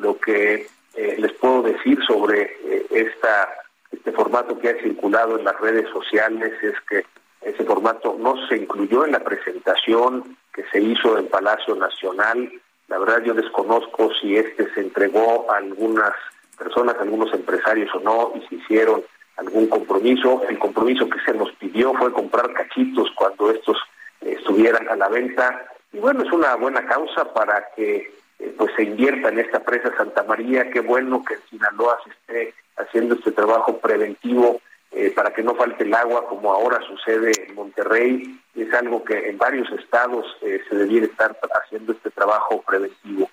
Lo 0.00 0.18
que 0.18 0.66
eh, 0.94 1.16
les 1.18 1.32
puedo 1.34 1.62
decir 1.62 1.98
sobre 2.06 2.42
eh, 2.64 2.86
esta 2.90 3.48
este 3.92 4.12
formato 4.12 4.58
que 4.58 4.70
ha 4.70 4.82
circulado 4.82 5.38
en 5.38 5.44
las 5.44 5.58
redes 5.60 5.88
sociales 5.90 6.52
es 6.62 6.74
que 6.88 7.04
ese 7.42 7.64
formato 7.64 8.16
no 8.18 8.34
se 8.48 8.56
incluyó 8.56 9.04
en 9.04 9.12
la 9.12 9.20
presentación 9.20 10.36
que 10.52 10.64
se 10.70 10.80
hizo 10.80 11.18
en 11.18 11.28
Palacio 11.28 11.74
Nacional. 11.74 12.52
La 12.88 12.98
verdad 12.98 13.22
yo 13.22 13.34
desconozco 13.34 14.10
si 14.20 14.36
este 14.36 14.72
se 14.74 14.80
entregó 14.80 15.50
a 15.50 15.56
algunas 15.56 16.12
personas, 16.58 16.96
a 16.96 17.02
algunos 17.02 17.32
empresarios 17.32 17.92
o 17.94 18.00
no, 18.00 18.32
y 18.36 18.46
si 18.48 18.56
hicieron 18.56 19.02
algún 19.36 19.68
compromiso. 19.68 20.42
El 20.48 20.58
compromiso 20.58 21.08
que 21.08 21.20
se 21.20 21.32
nos 21.32 21.50
pidió 21.52 21.94
fue 21.94 22.12
comprar 22.12 22.52
cachitos 22.52 23.10
cuando 23.16 23.50
estos 23.50 23.78
eh, 24.20 24.36
estuvieran 24.38 24.88
a 24.88 24.96
la 24.96 25.08
venta. 25.08 25.66
Y 25.92 25.98
bueno, 25.98 26.22
es 26.22 26.32
una 26.32 26.54
buena 26.56 26.86
causa 26.86 27.32
para 27.32 27.70
que 27.74 28.12
eh, 28.40 28.54
pues 28.56 28.72
se 28.76 28.84
invierta 28.84 29.28
en 29.28 29.38
esta 29.38 29.60
presa 29.60 29.94
Santa 29.96 30.22
María. 30.24 30.70
Qué 30.70 30.80
bueno 30.80 31.24
que 31.24 31.34
en 31.34 31.40
Sinaloa 31.50 31.98
se 32.04 32.10
esté 32.10 32.54
haciendo 32.76 33.14
este 33.14 33.32
trabajo 33.32 33.78
preventivo 33.78 34.60
eh, 34.92 35.12
para 35.14 35.32
que 35.32 35.42
no 35.42 35.54
falte 35.54 35.84
el 35.84 35.94
agua, 35.94 36.26
como 36.26 36.52
ahora 36.52 36.80
sucede 36.86 37.32
en 37.46 37.54
Monterrey. 37.54 38.40
Es 38.56 38.72
algo 38.74 39.04
que 39.04 39.28
en 39.28 39.38
varios 39.38 39.70
estados 39.72 40.26
eh, 40.42 40.60
se 40.68 40.74
debiera 40.74 41.06
estar 41.06 41.36
haciendo 41.62 41.92
este 41.92 42.10
trabajo 42.10 42.62
preventivo. 42.66 43.30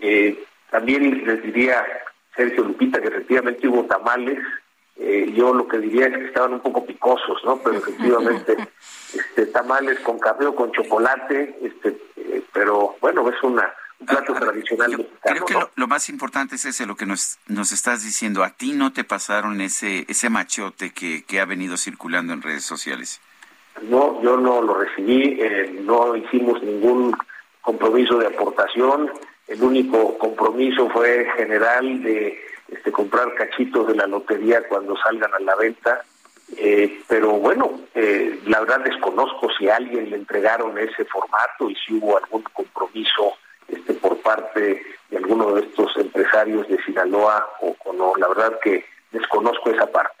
Eh, 0.00 0.44
también 0.70 1.24
les 1.26 1.42
diría, 1.42 1.84
Sergio 2.34 2.64
Lupita, 2.64 3.00
que 3.00 3.08
efectivamente 3.08 3.68
hubo 3.68 3.84
tamales. 3.84 4.38
Eh, 4.96 5.32
yo 5.32 5.54
lo 5.54 5.68
que 5.68 5.78
diría 5.78 6.06
es 6.06 6.18
que 6.18 6.24
estaban 6.26 6.54
un 6.54 6.60
poco 6.60 6.84
picosos, 6.84 7.42
¿no? 7.44 7.58
Pero 7.58 7.76
efectivamente, 7.78 8.56
este, 9.14 9.46
tamales 9.46 10.00
con 10.00 10.18
café 10.18 10.46
o 10.46 10.54
con 10.54 10.72
chocolate, 10.72 11.56
este, 11.62 11.96
eh, 12.16 12.42
pero 12.52 12.96
bueno, 13.00 13.28
es 13.28 13.40
una 13.42 13.62
un 13.62 13.72
plato 14.06 14.34
tradicional 14.34 15.08
Creo 15.22 15.44
que 15.44 15.54
lo, 15.74 15.86
más 15.86 16.08
importante 16.08 16.56
es 16.56 16.64
ese, 16.64 16.86
lo 16.86 16.96
que 16.96 17.06
nos, 17.06 17.38
nos 17.46 17.72
estás 17.72 18.04
diciendo. 18.04 18.44
A 18.44 18.50
ti 18.50 18.72
no 18.72 18.92
te 18.92 19.04
pasaron 19.04 19.60
ese, 19.60 20.04
ese 20.08 20.30
machote 20.30 20.90
que, 20.90 21.24
que 21.24 21.40
ha 21.40 21.44
venido 21.44 21.76
circulando 21.76 22.32
en 22.32 22.42
redes 22.42 22.64
sociales. 22.64 23.20
No, 23.82 24.20
yo 24.22 24.36
no 24.36 24.60
lo 24.62 24.74
recibí, 24.74 25.38
eh, 25.40 25.80
no 25.82 26.16
hicimos 26.16 26.62
ningún 26.62 27.16
compromiso 27.60 28.18
de 28.18 28.26
aportación. 28.26 29.10
El 29.46 29.62
único 29.62 30.18
compromiso 30.18 30.90
fue 30.90 31.26
general 31.36 32.02
de 32.02 32.38
este, 32.68 32.92
comprar 32.92 33.34
cachitos 33.34 33.86
de 33.86 33.94
la 33.94 34.06
lotería 34.06 34.66
cuando 34.68 34.96
salgan 34.96 35.32
a 35.32 35.40
la 35.40 35.54
venta. 35.56 36.02
Eh, 36.56 37.02
pero 37.06 37.32
bueno, 37.32 37.80
eh, 37.94 38.40
la 38.46 38.60
verdad 38.60 38.80
desconozco 38.80 39.48
si 39.58 39.68
a 39.68 39.76
alguien 39.76 40.10
le 40.10 40.16
entregaron 40.16 40.76
ese 40.78 41.04
formato 41.04 41.68
y 41.68 41.74
si 41.76 41.94
hubo 41.94 42.16
algún 42.16 42.42
compromiso 42.42 43.34
este, 43.68 43.94
por 43.94 44.18
parte 44.18 44.82
de 45.10 45.16
alguno 45.16 45.52
de 45.52 45.62
estos 45.62 45.96
empresarios 45.96 46.68
de 46.68 46.82
Sinaloa 46.84 47.48
o, 47.60 47.76
o 47.84 47.92
no. 47.92 48.16
La 48.16 48.28
verdad 48.28 48.58
que 48.62 48.84
desconozco 49.12 49.70
esa 49.70 49.86
parte. 49.86 50.18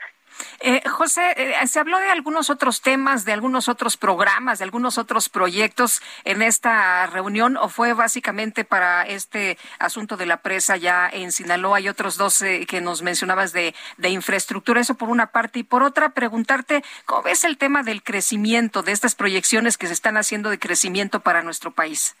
Eh, 0.60 0.82
José, 0.88 1.34
eh, 1.36 1.66
se 1.66 1.78
habló 1.78 1.98
de 1.98 2.10
algunos 2.10 2.50
otros 2.50 2.80
temas, 2.80 3.24
de 3.24 3.32
algunos 3.32 3.68
otros 3.68 3.96
programas, 3.96 4.58
de 4.58 4.64
algunos 4.64 4.98
otros 4.98 5.28
proyectos 5.28 6.02
en 6.24 6.42
esta 6.42 7.06
reunión 7.06 7.56
o 7.56 7.68
fue 7.68 7.92
básicamente 7.92 8.64
para 8.64 9.02
este 9.02 9.56
asunto 9.78 10.16
de 10.16 10.26
la 10.26 10.38
presa 10.38 10.76
ya 10.76 11.08
en 11.08 11.32
Sinaloa 11.32 11.80
y 11.80 11.88
otros 11.88 12.16
dos 12.16 12.42
eh, 12.42 12.66
que 12.66 12.80
nos 12.80 13.02
mencionabas 13.02 13.52
de, 13.52 13.74
de 13.98 14.08
infraestructura, 14.10 14.80
eso 14.80 14.94
por 14.94 15.08
una 15.08 15.28
parte 15.28 15.60
y 15.60 15.62
por 15.62 15.82
otra 15.82 16.10
preguntarte 16.10 16.82
cómo 17.04 17.22
ves 17.22 17.44
el 17.44 17.56
tema 17.56 17.82
del 17.82 18.02
crecimiento, 18.02 18.82
de 18.82 18.92
estas 18.92 19.14
proyecciones 19.14 19.78
que 19.78 19.86
se 19.86 19.92
están 19.92 20.16
haciendo 20.16 20.50
de 20.50 20.58
crecimiento 20.58 21.20
para 21.20 21.42
nuestro 21.42 21.70
país. 21.70 22.16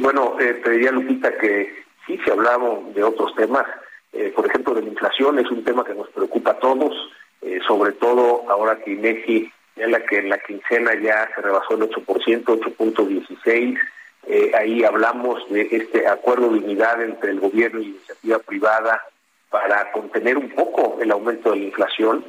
Bueno, 0.00 0.36
te 0.38 0.70
diría 0.70 0.92
Lupita 0.92 1.36
que 1.38 1.84
sí 2.06 2.18
se 2.24 2.30
hablaba 2.30 2.78
de 2.94 3.02
otros 3.02 3.34
temas 3.34 3.66
eh, 4.12 4.32
por 4.34 4.46
ejemplo, 4.46 4.74
de 4.74 4.82
la 4.82 4.88
inflación, 4.88 5.38
es 5.38 5.50
un 5.50 5.64
tema 5.64 5.84
que 5.84 5.94
nos 5.94 6.08
preocupa 6.08 6.52
a 6.52 6.58
todos, 6.58 6.94
eh, 7.42 7.60
sobre 7.66 7.92
todo 7.92 8.44
ahora 8.48 8.78
que 8.82 8.92
INEGI, 8.92 9.52
ya 9.76 9.86
la 9.86 10.04
que 10.04 10.18
en 10.18 10.30
la 10.30 10.38
quincena 10.38 10.94
ya 10.94 11.28
se 11.34 11.42
rebasó 11.42 11.74
el 11.74 11.82
8%, 11.82 12.44
8.16%, 12.44 13.78
eh, 14.26 14.50
ahí 14.58 14.82
hablamos 14.82 15.48
de 15.50 15.68
este 15.70 16.06
acuerdo 16.06 16.50
de 16.50 16.58
unidad 16.58 17.02
entre 17.02 17.30
el 17.30 17.40
gobierno 17.40 17.80
y 17.80 17.84
la 17.84 17.90
iniciativa 17.90 18.38
privada 18.40 19.02
para 19.50 19.90
contener 19.92 20.36
un 20.36 20.50
poco 20.50 20.98
el 21.00 21.10
aumento 21.10 21.50
de 21.50 21.56
la 21.56 21.64
inflación. 21.64 22.24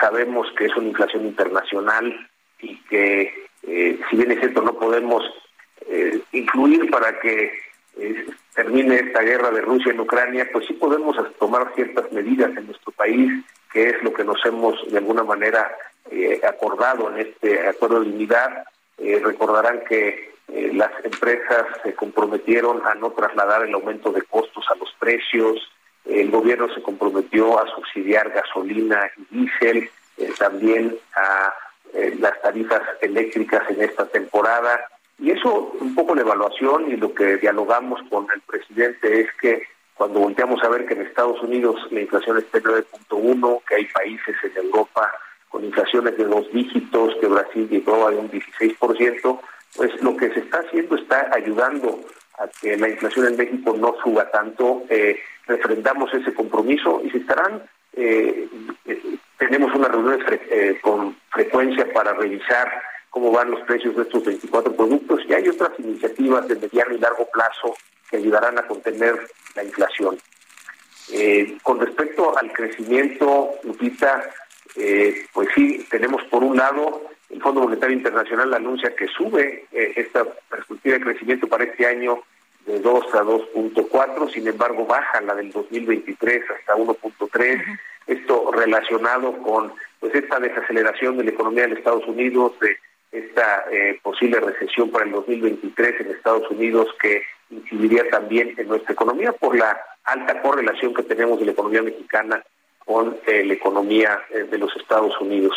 sabemos 0.00 0.46
que 0.56 0.66
es 0.66 0.76
una 0.76 0.88
inflación 0.88 1.26
internacional 1.26 2.28
y 2.60 2.76
que, 2.84 3.32
si 3.62 4.16
bien 4.16 4.30
es 4.30 4.38
cierto, 4.38 4.62
no 4.62 4.74
podemos 4.74 5.24
incluir 6.32 6.90
para 6.90 7.18
que 7.20 7.52
termine 8.54 8.96
esta 8.96 9.22
guerra 9.22 9.50
de 9.50 9.60
Rusia 9.60 9.92
en 9.92 10.00
Ucrania, 10.00 10.48
pues 10.52 10.66
sí 10.66 10.74
podemos 10.74 11.16
tomar 11.38 11.72
ciertas 11.74 12.10
medidas 12.12 12.56
en 12.56 12.66
nuestro 12.66 12.92
país, 12.92 13.44
que 13.72 13.88
es 13.88 14.02
lo 14.02 14.12
que 14.12 14.24
nos 14.24 14.44
hemos 14.46 14.74
de 14.90 14.98
alguna 14.98 15.24
manera 15.24 15.76
eh, 16.10 16.40
acordado 16.46 17.10
en 17.12 17.26
este 17.26 17.66
acuerdo 17.66 18.00
de 18.00 18.10
unidad. 18.10 18.64
Eh, 18.98 19.20
recordarán 19.22 19.82
que 19.88 20.32
eh, 20.48 20.70
las 20.72 20.92
empresas 21.04 21.66
se 21.82 21.94
comprometieron 21.94 22.86
a 22.86 22.94
no 22.94 23.10
trasladar 23.10 23.64
el 23.64 23.74
aumento 23.74 24.12
de 24.12 24.22
costos 24.22 24.64
a 24.70 24.76
los 24.76 24.92
precios, 24.98 25.70
el 26.04 26.30
gobierno 26.30 26.72
se 26.72 26.82
comprometió 26.82 27.58
a 27.58 27.66
subsidiar 27.74 28.30
gasolina 28.30 29.10
y 29.16 29.38
diésel, 29.38 29.90
también 30.38 30.96
a 31.16 31.52
las 32.18 32.40
tarifas 32.42 32.82
eléctricas 33.00 33.68
en 33.70 33.82
esta 33.82 34.06
temporada 34.06 34.86
y 35.18 35.30
eso, 35.30 35.72
un 35.80 35.94
poco 35.94 36.14
la 36.14 36.22
evaluación 36.22 36.90
y 36.90 36.96
lo 36.96 37.14
que 37.14 37.36
dialogamos 37.36 38.00
con 38.10 38.26
el 38.34 38.40
presidente 38.42 39.20
es 39.20 39.28
que 39.40 39.62
cuando 39.94 40.20
volteamos 40.20 40.62
a 40.62 40.68
ver 40.68 40.86
que 40.86 40.94
en 40.94 41.02
Estados 41.02 41.40
Unidos 41.40 41.80
la 41.90 42.00
inflación 42.00 42.38
está 42.38 42.58
en 42.58 42.64
9.1, 42.64 43.62
que 43.66 43.74
hay 43.76 43.84
países 43.86 44.36
en 44.42 44.64
Europa 44.64 45.12
con 45.48 45.64
inflaciones 45.64 46.16
de 46.18 46.24
dos 46.24 46.50
dígitos, 46.52 47.14
que 47.20 47.28
Brasil 47.28 47.68
llegó 47.70 48.08
a 48.08 48.10
un 48.10 48.28
16%, 48.28 49.40
pues 49.76 50.02
lo 50.02 50.16
que 50.16 50.30
se 50.30 50.40
está 50.40 50.58
haciendo 50.58 50.96
está 50.96 51.30
ayudando 51.32 52.00
a 52.38 52.48
que 52.60 52.76
la 52.76 52.88
inflación 52.88 53.28
en 53.28 53.36
México 53.36 53.76
no 53.78 53.94
suba 54.02 54.28
tanto. 54.32 54.82
Eh, 54.88 55.20
refrendamos 55.46 56.12
ese 56.12 56.34
compromiso 56.34 57.00
y 57.04 57.10
se 57.10 57.18
estarán, 57.18 57.62
eh, 57.92 58.48
eh, 58.86 59.00
tenemos 59.38 59.72
unas 59.76 59.92
reuniones 59.92 60.80
con 60.80 61.16
frecuencia 61.30 61.92
para 61.92 62.14
revisar 62.14 62.82
cómo 63.14 63.30
van 63.30 63.52
los 63.52 63.60
precios 63.60 63.94
de 63.94 64.02
estos 64.02 64.24
24 64.24 64.74
productos 64.74 65.20
y 65.28 65.34
hay 65.34 65.48
otras 65.48 65.70
iniciativas 65.78 66.48
de 66.48 66.56
mediano 66.56 66.96
y 66.96 66.98
largo 66.98 67.28
plazo 67.32 67.76
que 68.10 68.16
ayudarán 68.16 68.58
a 68.58 68.66
contener 68.66 69.14
la 69.54 69.62
inflación. 69.62 70.18
Eh, 71.12 71.56
con 71.62 71.78
respecto 71.78 72.36
al 72.36 72.52
crecimiento, 72.52 73.50
Lupita, 73.62 74.20
eh, 74.74 75.26
pues 75.32 75.48
sí, 75.54 75.86
tenemos 75.88 76.24
por 76.24 76.42
un 76.42 76.56
lado 76.56 77.02
el 77.30 77.40
Fondo 77.40 77.60
Monetario 77.60 77.96
Internacional 77.96 78.52
anuncia 78.52 78.96
que 78.96 79.06
sube 79.06 79.64
eh, 79.70 79.92
esta 79.94 80.24
perspectiva 80.50 80.98
de 80.98 81.04
crecimiento 81.04 81.46
para 81.46 81.62
este 81.62 81.86
año 81.86 82.18
de 82.66 82.80
2 82.80 83.14
a 83.14 83.22
2.4, 83.22 84.32
sin 84.32 84.48
embargo 84.48 84.86
baja 84.86 85.20
la 85.20 85.36
del 85.36 85.52
2023 85.52 86.50
hasta 86.50 86.74
1.3, 86.74 87.78
esto 88.08 88.50
relacionado 88.50 89.40
con 89.40 89.72
pues 90.00 90.12
esta 90.16 90.40
desaceleración 90.40 91.16
de 91.16 91.24
la 91.24 91.30
economía 91.30 91.68
de 91.68 91.74
Estados 91.74 92.06
Unidos, 92.08 92.58
de 92.58 92.76
esta 93.14 93.64
eh, 93.70 93.98
posible 94.02 94.40
recesión 94.40 94.90
para 94.90 95.04
el 95.04 95.12
2023 95.12 96.00
en 96.00 96.10
Estados 96.10 96.50
Unidos 96.50 96.88
que 97.00 97.22
incidiría 97.50 98.08
también 98.10 98.54
en 98.56 98.66
nuestra 98.66 98.92
economía 98.92 99.32
por 99.32 99.56
la 99.56 99.80
alta 100.02 100.42
correlación 100.42 100.92
que 100.92 101.04
tenemos 101.04 101.38
de 101.38 101.46
la 101.46 101.52
economía 101.52 101.82
mexicana 101.82 102.42
con 102.84 103.16
eh, 103.26 103.44
la 103.44 103.54
economía 103.54 104.20
eh, 104.30 104.44
de 104.50 104.58
los 104.58 104.74
Estados 104.76 105.18
Unidos. 105.20 105.54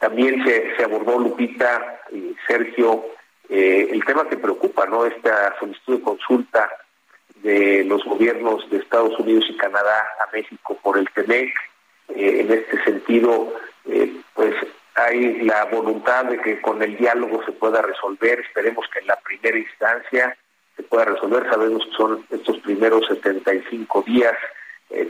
también 0.00 0.44
se, 0.44 0.82
abordó, 0.84 1.18
Lupita 1.18 2.00
y 2.12 2.34
Sergio, 2.46 3.04
el 3.48 4.02
tema 4.04 4.28
que 4.28 4.36
preocupa, 4.36 4.86
¿no? 4.86 5.04
Esta 5.04 5.54
solicitud 5.58 5.98
de 5.98 6.02
consulta 6.02 6.70
de 7.42 7.84
los 7.84 8.04
gobiernos 8.04 8.68
de 8.70 8.78
Estados 8.78 9.18
Unidos 9.18 9.44
y 9.48 9.56
Canadá 9.56 10.06
a 10.20 10.34
México 10.34 10.78
por 10.82 10.98
el 10.98 11.08
TEMEC. 11.10 11.52
en 12.08 12.52
este 12.52 12.84
sentido, 12.84 13.52
pues 14.34 14.54
hay 14.94 15.42
la 15.42 15.64
voluntad 15.66 16.26
de 16.26 16.38
que 16.38 16.60
con 16.60 16.82
el 16.82 16.96
diálogo 16.96 17.42
se 17.44 17.52
pueda 17.52 17.82
resolver, 17.82 18.40
esperemos 18.40 18.86
que 18.92 19.00
en 19.00 19.06
la 19.06 19.16
primera 19.16 19.58
instancia 19.58 20.36
se 20.76 20.82
pueda 20.82 21.06
resolver, 21.06 21.48
sabemos 21.50 21.84
que 21.84 21.92
son 21.92 22.26
estos 22.30 22.58
primeros 22.58 23.06
75 23.06 24.02
días, 24.02 24.34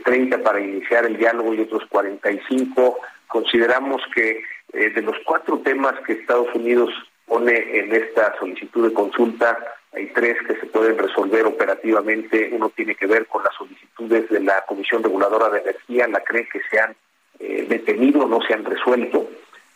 30 0.05 0.35
eh, 0.35 0.39
para 0.39 0.59
iniciar 0.59 1.05
el 1.05 1.17
diálogo 1.17 1.53
y 1.53 1.61
otros 1.61 1.83
45. 1.89 2.99
Consideramos 3.27 4.01
que 4.13 4.43
eh, 4.73 4.89
de 4.89 5.01
los 5.01 5.17
cuatro 5.25 5.59
temas 5.59 5.93
que 6.05 6.13
Estados 6.13 6.53
Unidos 6.53 6.89
pone 7.25 7.79
en 7.79 7.93
esta 7.93 8.37
solicitud 8.39 8.87
de 8.87 8.93
consulta, 8.93 9.57
hay 9.93 10.07
tres 10.07 10.37
que 10.47 10.59
se 10.59 10.65
pueden 10.67 10.97
resolver 10.97 11.45
operativamente. 11.45 12.49
Uno 12.51 12.69
tiene 12.69 12.95
que 12.95 13.05
ver 13.05 13.27
con 13.27 13.43
las 13.43 13.53
solicitudes 13.55 14.29
de 14.29 14.39
la 14.39 14.63
Comisión 14.65 15.03
Reguladora 15.03 15.49
de 15.49 15.59
Energía, 15.59 16.07
la 16.07 16.21
cree 16.21 16.47
que 16.51 16.61
se 16.69 16.79
han 16.79 16.95
eh, 17.39 17.65
detenido, 17.67 18.27
no 18.27 18.41
se 18.41 18.53
han 18.53 18.65
resuelto. 18.65 19.29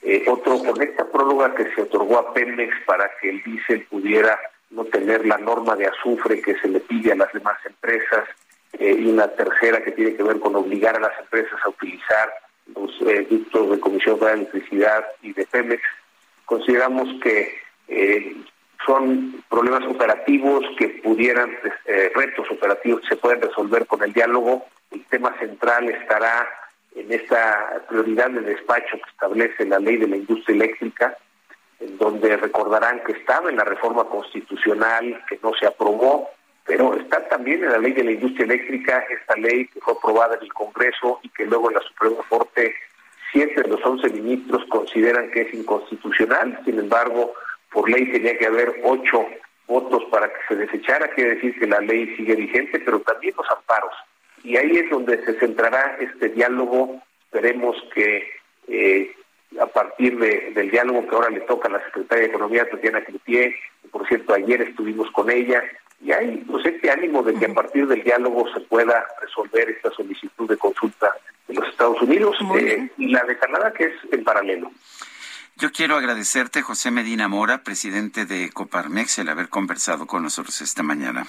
Eh, 0.04 0.26
otro, 0.28 0.60
con 0.60 0.82
esta 0.82 1.06
prórroga 1.06 1.54
que 1.56 1.74
se 1.74 1.82
otorgó 1.82 2.20
a 2.20 2.34
Pemex 2.34 2.74
para 2.86 3.10
que 3.20 3.30
el 3.30 3.44
diésel 3.44 3.86
pudiera 3.90 4.40
no 4.70 4.86
tener 4.86 5.26
la 5.26 5.38
norma 5.38 5.76
de 5.76 5.88
azufre 5.88 6.42
que 6.42 6.56
se 6.60 6.68
le 6.68 6.80
pide 6.82 7.14
a 7.14 7.16
las 7.16 7.32
demás 7.34 7.58
empresas, 7.66 8.28
eh, 8.74 8.96
y 9.00 9.08
una 9.08 9.28
tercera 9.30 9.84
que 9.84 9.92
tiene 9.92 10.16
que 10.16 10.24
ver 10.24 10.40
con 10.40 10.56
obligar 10.56 10.96
a 10.96 11.00
las 11.00 11.20
empresas 11.20 11.60
a 11.64 11.70
utilizar 11.70 12.32
los 12.76 12.92
eh, 13.02 13.26
ductos 13.30 13.72
de 13.72 13.80
Comisión 13.80 14.20
de 14.20 14.32
Electricidad 14.34 15.06
y 15.22 15.34
de 15.34 15.46
Pemex. 15.46 15.82
Consideramos 16.46 17.10
que 17.22 17.66
son 18.86 19.44
problemas 19.50 19.84
operativos 19.88 20.64
que 20.78 20.90
pudieran, 21.04 21.52
retos 22.16 22.50
operativos 22.52 23.02
que 23.02 23.08
se 23.08 23.16
pueden 23.16 23.42
resolver 23.42 23.86
con 23.86 24.04
el 24.04 24.14
diálogo. 24.14 24.66
El 24.92 25.04
tema 25.06 25.34
central 25.40 25.90
estará 25.90 26.48
en 26.98 27.12
esta 27.14 27.84
prioridad 27.88 28.32
de 28.32 28.42
despacho 28.42 28.98
que 28.98 29.10
establece 29.10 29.66
la 29.66 29.80
ley 29.80 29.98
de 29.98 30.08
la 30.08 30.18
industria 30.18 30.56
eléctrica, 30.56 31.18
en 31.80 31.98
donde 31.98 32.36
recordarán 32.38 33.04
que 33.04 33.12
estaba 33.12 33.50
en 33.50 33.58
la 33.58 33.64
reforma 33.64 34.06
constitucional 34.06 35.24
que 35.30 35.40
no 35.44 35.54
se 35.54 35.68
aprobó, 35.68 36.30
pero 36.66 36.96
está 36.96 37.28
también 37.30 37.64
en 37.64 37.72
la 37.72 37.78
ley 37.78 37.94
de 37.94 38.04
la 38.04 38.12
industria 38.12 38.46
eléctrica, 38.46 39.06
esta 39.10 39.36
ley 39.36 39.68
que 39.68 39.80
fue 39.80 39.94
aprobada 39.94 40.36
en 40.36 40.44
el 40.44 40.54
Congreso 40.54 41.20
y 41.22 41.30
que 41.30 41.46
luego 41.46 41.70
en 41.70 41.76
la 41.76 41.82
Suprema 41.82 42.18
Corte 42.28 42.74
siete 43.32 43.62
de 43.62 43.70
los 43.70 43.86
once 43.86 44.10
ministros 44.10 44.64
consideran 44.70 45.30
que 45.32 45.42
es 45.42 45.54
inconstitucional, 45.54 46.60
sin 46.66 46.80
embargo, 46.80 47.34
por 47.72 47.90
ley 47.90 48.12
tenía 48.12 48.38
que 48.38 48.48
haber 48.48 48.82
ocho 48.84 49.26
votos 49.68 50.04
para 50.10 50.28
que 50.30 50.40
se 50.48 50.56
desechara, 50.56 51.10
quiere 51.10 51.36
decir 51.36 51.60
que 51.60 51.68
la 51.68 51.80
ley 51.80 52.16
sigue 52.16 52.36
vigente, 52.36 52.80
pero 52.80 53.02
también 53.02 53.36
los 53.38 53.50
amparos 53.52 53.94
y 54.48 54.56
ahí 54.56 54.78
es 54.78 54.90
donde 54.90 55.22
se 55.26 55.34
centrará 55.40 55.98
este 56.00 56.30
diálogo. 56.30 57.02
Esperemos 57.26 57.76
que 57.94 58.30
eh, 58.70 59.14
a 59.60 59.66
partir 59.66 60.18
del 60.18 60.72
diálogo 60.72 61.06
que 61.06 61.16
ahora 61.16 61.30
le 61.30 61.42
toca 61.42 61.68
a 61.68 61.72
la 61.72 61.84
Secretaria 61.84 62.24
de 62.24 62.30
Economía, 62.30 62.70
Tatiana 62.70 63.04
Cloutier, 63.04 63.54
por 63.92 64.08
cierto, 64.08 64.34
ayer 64.34 64.62
estuvimos 64.62 65.12
con 65.12 65.30
ella 65.30 65.62
y 66.02 66.14
hay 66.14 66.38
pues, 66.50 66.66
este 66.66 66.90
ánimo 66.90 67.24
de 67.24 67.34
que 67.34 67.46
a 67.46 67.54
partir 67.54 67.88
del 67.88 68.04
diálogo 68.04 68.46
se 68.54 68.62
pueda 68.62 69.06
resolver 69.22 69.70
esta 69.70 69.92
solicitud 69.92 70.48
de 70.48 70.56
consulta 70.56 71.12
de 71.50 71.54
los 71.54 71.68
Estados 71.68 72.02
Unidos 72.02 72.38
eh, 72.58 72.90
y 72.98 73.10
la 73.10 73.24
de 73.24 73.38
Canadá 73.38 73.74
que 73.74 73.86
es 73.86 73.94
en 74.14 74.24
paralelo. 74.24 74.72
Yo 75.58 75.72
quiero 75.72 75.98
agradecerte, 75.98 76.62
José 76.62 76.92
Medina 76.92 77.28
Mora, 77.28 77.64
presidente 77.64 78.26
de 78.26 78.50
Coparmex, 78.54 79.20
el 79.20 79.28
haber 79.28 79.50
conversado 79.50 80.08
con 80.08 80.24
nosotros 80.24 80.62
esta 80.62 80.84
mañana. 80.84 81.28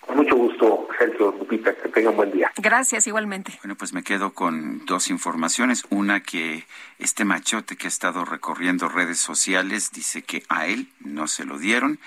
Con 0.00 0.16
mucho 0.16 0.34
gusto, 0.34 0.71
Sergio 1.02 1.34
Lupita, 1.36 1.74
que 1.74 1.88
tenga 1.88 2.10
un 2.10 2.16
buen 2.16 2.30
día. 2.30 2.52
Gracias, 2.56 3.08
igualmente. 3.08 3.58
Bueno, 3.62 3.74
pues 3.74 3.92
me 3.92 4.04
quedo 4.04 4.34
con 4.34 4.86
dos 4.86 5.10
informaciones. 5.10 5.84
Una 5.90 6.22
que 6.22 6.64
este 7.00 7.24
machote 7.24 7.76
que 7.76 7.86
ha 7.86 7.88
estado 7.88 8.24
recorriendo 8.24 8.88
redes 8.88 9.18
sociales 9.18 9.90
dice 9.92 10.22
que 10.22 10.44
a 10.48 10.68
él 10.68 10.88
no 11.00 11.26
se 11.26 11.44
lo 11.44 11.58
dieron 11.58 11.98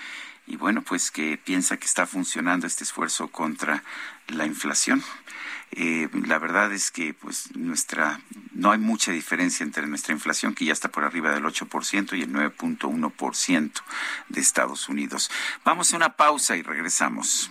y 0.46 0.56
bueno, 0.56 0.80
pues 0.80 1.10
que 1.10 1.36
piensa 1.36 1.76
que 1.76 1.84
está 1.84 2.06
funcionando 2.06 2.66
este 2.66 2.84
esfuerzo 2.84 3.28
contra 3.28 3.82
la 4.28 4.46
inflación. 4.46 5.02
Eh, 5.72 6.08
la 6.26 6.38
verdad 6.38 6.72
es 6.72 6.90
que 6.90 7.12
pues 7.12 7.54
nuestra 7.54 8.20
no 8.52 8.70
hay 8.70 8.78
mucha 8.78 9.12
diferencia 9.12 9.64
entre 9.64 9.86
nuestra 9.86 10.14
inflación 10.14 10.54
que 10.54 10.64
ya 10.64 10.72
está 10.72 10.88
por 10.88 11.04
arriba 11.04 11.32
del 11.32 11.44
8% 11.44 12.16
y 12.16 12.22
el 12.22 12.32
9.1% 12.32 13.72
de 14.30 14.40
Estados 14.40 14.88
Unidos. 14.88 15.30
Vamos 15.64 15.92
a 15.92 15.96
una 15.96 16.16
pausa 16.16 16.56
y 16.56 16.62
regresamos. 16.62 17.50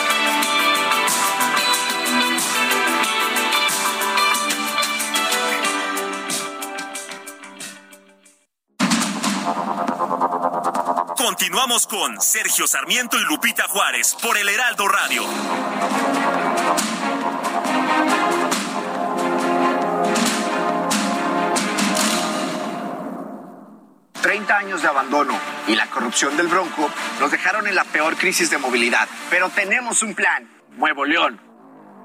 Continuamos 11.23 11.85
con 11.85 12.19
Sergio 12.19 12.65
Sarmiento 12.65 13.15
y 13.15 13.23
Lupita 13.25 13.67
Juárez 13.67 14.17
por 14.23 14.35
el 14.39 14.49
Heraldo 14.49 14.87
Radio. 14.87 15.23
Treinta 24.19 24.57
años 24.57 24.81
de 24.81 24.87
abandono 24.87 25.39
y 25.67 25.75
la 25.75 25.85
corrupción 25.91 26.35
del 26.37 26.47
Bronco 26.47 26.89
nos 27.19 27.29
dejaron 27.29 27.67
en 27.67 27.75
la 27.75 27.83
peor 27.83 28.17
crisis 28.17 28.49
de 28.49 28.57
movilidad. 28.57 29.07
Pero 29.29 29.49
tenemos 29.49 30.01
un 30.01 30.15
plan, 30.15 30.49
Nuevo 30.71 31.05
León 31.05 31.50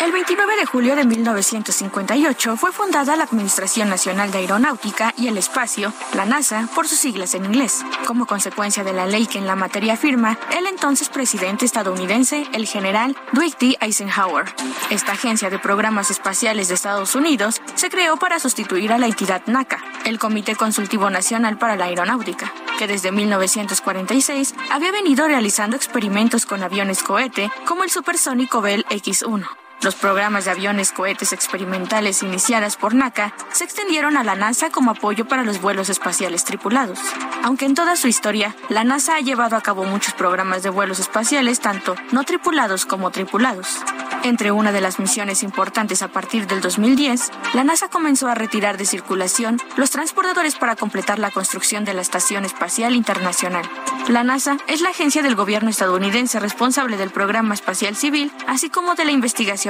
El 0.00 0.12
29 0.12 0.56
de 0.56 0.64
julio 0.64 0.96
de 0.96 1.04
1958 1.04 2.56
fue 2.56 2.72
fundada 2.72 3.16
la 3.16 3.24
Administración 3.24 3.90
Nacional 3.90 4.30
de 4.30 4.38
Aeronáutica 4.38 5.12
y 5.18 5.28
el 5.28 5.36
Espacio, 5.36 5.92
la 6.14 6.24
NASA, 6.24 6.70
por 6.74 6.88
sus 6.88 6.98
siglas 6.98 7.34
en 7.34 7.44
inglés, 7.44 7.82
como 8.06 8.24
consecuencia 8.24 8.82
de 8.82 8.94
la 8.94 9.04
ley 9.04 9.26
que 9.26 9.36
en 9.36 9.46
la 9.46 9.56
materia 9.56 9.98
firma 9.98 10.38
el 10.56 10.66
entonces 10.66 11.10
presidente 11.10 11.66
estadounidense, 11.66 12.46
el 12.54 12.66
general 12.66 13.14
Dwight 13.32 13.58
D. 13.58 13.76
Eisenhower. 13.78 14.46
Esta 14.88 15.12
agencia 15.12 15.50
de 15.50 15.58
programas 15.58 16.10
espaciales 16.10 16.68
de 16.68 16.76
Estados 16.76 17.14
Unidos 17.14 17.60
se 17.74 17.90
creó 17.90 18.16
para 18.16 18.38
sustituir 18.38 18.94
a 18.94 18.98
la 18.98 19.06
entidad 19.06 19.42
NACA, 19.44 19.84
el 20.06 20.18
Comité 20.18 20.56
Consultivo 20.56 21.10
Nacional 21.10 21.58
para 21.58 21.76
la 21.76 21.84
Aeronáutica, 21.84 22.50
que 22.78 22.86
desde 22.86 23.12
1946 23.12 24.54
había 24.70 24.92
venido 24.92 25.28
realizando 25.28 25.76
experimentos 25.76 26.46
con 26.46 26.62
aviones 26.62 27.02
cohete 27.02 27.50
como 27.66 27.84
el 27.84 27.90
supersónico 27.90 28.62
Bell 28.62 28.86
X-1. 28.88 29.46
Los 29.82 29.94
programas 29.94 30.44
de 30.44 30.50
aviones 30.50 30.92
cohetes 30.92 31.32
experimentales 31.32 32.22
iniciadas 32.22 32.76
por 32.76 32.94
NACA 32.94 33.32
se 33.50 33.64
extendieron 33.64 34.18
a 34.18 34.24
la 34.24 34.34
NASA 34.34 34.68
como 34.68 34.90
apoyo 34.90 35.26
para 35.26 35.42
los 35.42 35.62
vuelos 35.62 35.88
espaciales 35.88 36.44
tripulados. 36.44 36.98
Aunque 37.44 37.64
en 37.64 37.74
toda 37.74 37.96
su 37.96 38.06
historia, 38.06 38.54
la 38.68 38.84
NASA 38.84 39.16
ha 39.16 39.20
llevado 39.20 39.56
a 39.56 39.62
cabo 39.62 39.84
muchos 39.84 40.12
programas 40.12 40.62
de 40.62 40.68
vuelos 40.68 40.98
espaciales, 40.98 41.60
tanto 41.60 41.94
no 42.12 42.24
tripulados 42.24 42.84
como 42.84 43.10
tripulados. 43.10 43.80
Entre 44.22 44.52
una 44.52 44.70
de 44.70 44.82
las 44.82 44.98
misiones 44.98 45.42
importantes 45.42 46.02
a 46.02 46.08
partir 46.08 46.46
del 46.46 46.60
2010, 46.60 47.30
la 47.54 47.64
NASA 47.64 47.88
comenzó 47.88 48.28
a 48.28 48.34
retirar 48.34 48.76
de 48.76 48.84
circulación 48.84 49.58
los 49.78 49.90
transportadores 49.90 50.56
para 50.56 50.76
completar 50.76 51.18
la 51.18 51.30
construcción 51.30 51.86
de 51.86 51.94
la 51.94 52.02
Estación 52.02 52.44
Espacial 52.44 52.94
Internacional. 52.94 53.64
La 54.08 54.22
NASA 54.22 54.58
es 54.66 54.82
la 54.82 54.90
agencia 54.90 55.22
del 55.22 55.36
gobierno 55.36 55.70
estadounidense 55.70 56.38
responsable 56.38 56.98
del 56.98 57.10
programa 57.10 57.54
espacial 57.54 57.96
civil, 57.96 58.30
así 58.46 58.68
como 58.68 58.94
de 58.94 59.06
la 59.06 59.12
investigación 59.12 59.69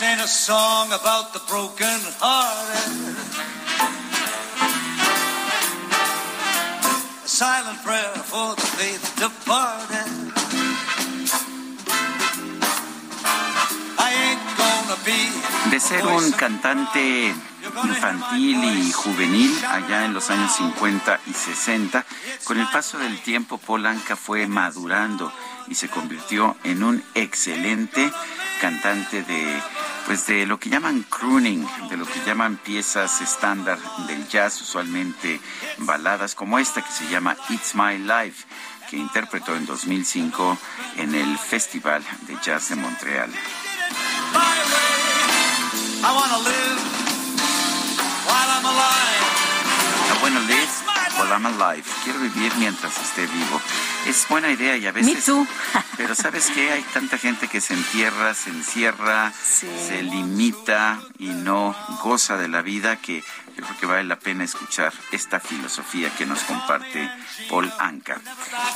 Ain't 0.00 0.20
a 0.20 0.28
song 0.28 0.92
about 0.92 1.32
the 1.32 1.40
broken 1.48 1.98
hearted. 2.22 3.18
A 7.24 7.28
silent 7.28 7.82
prayer 7.82 8.14
for 8.30 8.54
the 8.54 8.66
faith 8.78 9.02
departed. 9.18 10.06
I 13.98 14.10
ain't 14.22 14.44
gonna 14.54 14.98
be 15.04 15.70
De 15.70 15.80
ser 15.80 16.06
un 16.06 16.30
cantante 16.30 17.34
infantil 17.82 18.64
y 18.64 18.92
juvenil 18.92 19.64
allá 19.64 20.04
en 20.04 20.14
los 20.14 20.30
años 20.30 20.52
50 20.58 21.20
y 21.26 21.32
60, 21.32 22.06
con 22.44 22.60
el 22.60 22.68
paso 22.68 22.98
del 22.98 23.20
tiempo 23.22 23.58
Polanca 23.58 24.14
fue 24.14 24.46
madurando 24.46 25.32
y 25.70 25.74
se 25.74 25.88
convirtió 25.88 26.56
en 26.64 26.82
un 26.82 27.02
excelente 27.14 28.10
cantante 28.60 29.22
de 29.22 29.62
pues 30.06 30.26
de 30.26 30.46
lo 30.46 30.58
que 30.58 30.70
llaman 30.70 31.02
crooning, 31.02 31.66
de 31.90 31.98
lo 31.98 32.06
que 32.06 32.18
llaman 32.24 32.56
piezas 32.56 33.20
estándar 33.20 33.78
del 34.06 34.26
jazz, 34.26 34.58
usualmente 34.62 35.38
baladas 35.78 36.34
como 36.34 36.58
esta 36.58 36.80
que 36.80 36.90
se 36.90 37.06
llama 37.10 37.36
It's 37.50 37.74
My 37.74 37.98
Life, 37.98 38.46
que 38.88 38.96
interpretó 38.96 39.54
en 39.54 39.66
2005 39.66 40.56
en 40.96 41.14
el 41.14 41.36
Festival 41.36 42.02
de 42.22 42.38
Jazz 42.42 42.70
de 42.70 42.76
Montreal. 42.76 43.30
I 46.00 46.12
wanna 46.14 46.38
live 46.38 46.80
while 48.24 48.50
I'm 48.50 48.64
alive. 48.64 49.17
Wanna 50.22 50.40
live 50.40 50.68
while 51.16 51.32
I'm 51.32 51.46
alive. 51.46 51.84
Quiero 52.04 52.18
vivir 52.20 52.52
mientras 52.58 52.96
esté 52.98 53.26
vivo. 53.26 53.60
Es 54.06 54.26
buena 54.28 54.50
idea 54.50 54.76
y 54.76 54.86
a 54.86 54.92
veces... 54.92 55.24
pero 55.96 56.14
¿sabes 56.14 56.50
qué? 56.54 56.72
Hay 56.72 56.82
tanta 56.94 57.18
gente 57.18 57.48
que 57.48 57.60
se 57.60 57.74
entierra, 57.74 58.34
se 58.34 58.50
encierra, 58.50 59.32
se 59.32 60.02
limita 60.02 61.00
y 61.18 61.28
no 61.28 61.74
goza 62.02 62.36
de 62.36 62.48
la 62.48 62.62
vida 62.62 62.96
que 62.96 63.22
yo 63.58 63.64
creo 63.64 63.76
que 63.80 63.86
vale 63.86 64.04
la 64.04 64.20
pena 64.20 64.44
escuchar 64.44 64.92
esta 65.10 65.40
filosofía 65.40 66.10
que 66.16 66.24
nos 66.24 66.44
comparte 66.44 67.10
Paul 67.50 67.72
Anka. 67.80 68.20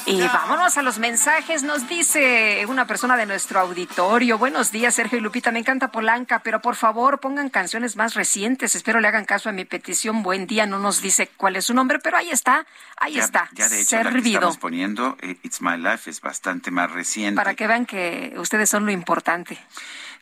Y 0.07 0.21
vámonos 0.23 0.77
a 0.77 0.83
los 0.83 0.99
mensajes. 0.99 1.63
Nos 1.63 1.89
dice 1.89 2.65
una 2.67 2.85
persona 2.85 3.17
de 3.17 3.25
nuestro 3.25 3.61
auditorio. 3.61 4.39
Buenos 4.39 4.73
días, 4.73 4.97
Sergio 4.97 5.19
y 5.19 5.21
Lupita. 5.21 5.53
Me 5.53 5.61
encanta 5.61 5.93
Polanca, 5.93 6.41
pero 6.41 6.61
por 6.61 6.75
favor 6.75 7.21
pongan 7.21 7.49
canciones 7.49 7.95
más 7.95 8.15
recientes. 8.15 8.75
Espero 8.75 8.99
le 8.99 9.07
hagan 9.07 9.25
caso 9.25 9.49
a 9.49 9.53
mi 9.53 9.65
petición. 9.65 10.25
Buen 10.25 10.49
día. 10.49 10.67
No 10.67 10.81
nos 10.81 11.01
dice 11.01 11.31
cuál 11.37 11.55
es 11.55 11.67
su 11.67 11.75
nombre, 11.75 12.01
pero 12.01 12.17
ahí 12.17 12.31
está, 12.31 12.67
ahí 12.97 13.21
está, 13.21 13.49
ya 13.53 13.69
de 13.69 13.83
hecho, 13.83 13.95
la 13.97 14.03
que 14.03 14.09
servido. 14.11 14.39
estamos 14.41 14.59
poniendo, 14.59 15.17
eh, 15.21 15.37
It's 15.45 15.63
My 15.63 15.77
Life, 15.77 16.11
es 16.11 16.21
bastante 16.21 16.73
más 16.73 16.91
reciente. 16.91 17.37
Para 17.37 17.55
que 17.55 17.69
vean 17.69 17.87
que 17.87 18.35
ustedes 18.37 18.69
son 18.69 18.85
lo 18.85 18.91
importante. 18.91 19.59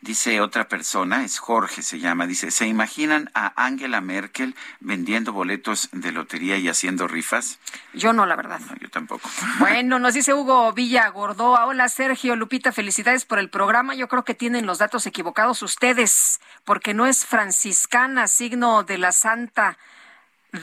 Dice 0.03 0.41
otra 0.41 0.67
persona, 0.67 1.25
es 1.25 1.39
Jorge 1.39 1.83
se 1.83 1.99
llama, 1.99 2.27
dice, 2.27 2.51
¿se 2.51 2.67
imaginan 2.67 3.31
a 3.35 3.53
Angela 3.63 4.01
Merkel 4.01 4.55
vendiendo 4.81 5.35
boletos 5.35 5.91
de 5.93 6.11
lotería 6.11 6.57
y 6.57 6.71
haciendo 6.71 7.07
rifas? 7.07 7.59
Yo 7.93 8.15
no, 8.15 8.25
la 8.25 8.35
verdad. 8.35 8.61
No, 8.61 8.77
yo 8.77 8.89
tampoco. 8.89 9.29
Bueno, 9.59 9.99
nos 9.99 10.15
dice 10.15 10.33
Hugo 10.33 10.73
Villa 10.73 11.07
Gordoa. 11.09 11.67
Hola 11.67 11.91
Sergio, 11.91 12.35
Lupita, 12.35 12.73
felicidades 12.73 13.27
por 13.27 13.39
el 13.39 13.51
programa. 13.51 13.95
Yo 13.95 14.09
creo 14.09 14.25
que 14.25 14.35
tienen 14.35 14.65
los 14.65 14.79
datos 14.79 15.07
equivocados 15.07 15.63
ustedes, 15.63 16.41
porque 16.65 16.95
no 16.95 17.07
es 17.07 17.27
franciscana, 17.27 18.27
signo 18.27 18.85
de 18.85 18.97
la 18.97 19.13
santa 19.13 19.77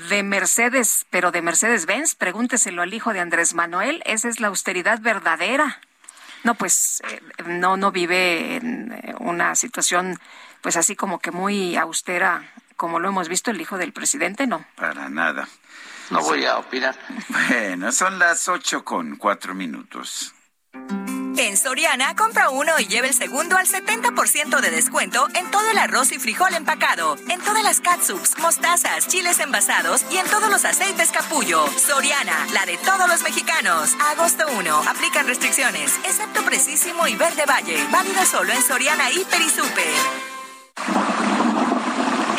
de 0.10 0.24
Mercedes, 0.24 1.06
pero 1.12 1.32
de 1.32 1.44
Mercedes 1.44 1.86
Benz. 1.86 2.16
Pregúnteselo 2.16 2.82
al 2.82 2.94
hijo 2.94 3.14
de 3.14 3.20
Andrés 3.20 3.54
Manuel. 3.54 4.02
Esa 4.06 4.30
es 4.30 4.40
la 4.40 4.48
austeridad 4.48 5.00
verdadera. 5.00 5.80
No, 6.48 6.56
pues 6.56 7.04
eh, 7.10 7.22
no, 7.46 7.76
no 7.76 7.92
vive 7.92 8.56
en 8.56 8.94
eh, 8.94 9.14
una 9.20 9.54
situación, 9.54 10.18
pues 10.62 10.78
así 10.78 10.96
como 10.96 11.20
que 11.20 11.30
muy 11.30 11.76
austera, 11.76 12.54
como 12.78 13.02
lo 13.02 13.10
hemos 13.10 13.28
visto 13.28 13.52
el 13.52 13.60
hijo 13.60 13.78
del 13.78 13.92
presidente, 13.92 14.48
no. 14.48 14.66
Para 14.78 15.10
nada. 15.10 15.46
No 16.10 16.22
voy 16.22 16.46
a 16.46 16.58
opinar. 16.58 16.96
Bueno, 17.50 17.92
son 17.92 18.18
las 18.18 18.48
ocho 18.48 18.86
con 18.86 19.18
cuatro 19.18 19.54
minutos. 19.54 20.34
En 21.38 21.56
Soriana, 21.56 22.16
compra 22.16 22.50
uno 22.50 22.80
y 22.80 22.88
lleve 22.88 23.10
el 23.10 23.14
segundo 23.14 23.58
al 23.58 23.68
70% 23.68 24.60
de 24.60 24.72
descuento 24.72 25.28
en 25.36 25.50
todo 25.52 25.70
el 25.70 25.78
arroz 25.78 26.12
y 26.12 26.18
frijol 26.18 26.54
empacado, 26.56 27.16
en 27.30 27.40
todas 27.42 27.64
las 27.64 27.80
catsups, 27.80 28.40
mostazas, 28.40 29.08
chiles 29.08 29.40
envasados 29.40 30.04
y 30.12 30.18
en 30.18 30.26
todos 30.26 30.50
los 30.50 30.66
aceites 30.66 31.12
capullo. 31.12 31.68
Soriana, 31.78 32.48
la 32.54 32.66
de 32.66 32.78
todos 32.78 33.08
los 33.08 33.22
mexicanos. 33.22 33.96
Agosto 34.12 34.46
1, 34.58 34.84
aplican 34.88 35.28
restricciones, 35.28 35.96
excepto 36.06 36.44
Precisísimo 36.44 37.08
y 37.08 37.16
Verde 37.16 37.44
Valle. 37.48 37.86
Válido 37.92 38.26
solo 38.26 38.52
en 38.52 38.64
Soriana, 38.64 39.12
Hiper 39.12 39.42
y 39.42 39.50
Super. 39.50 39.94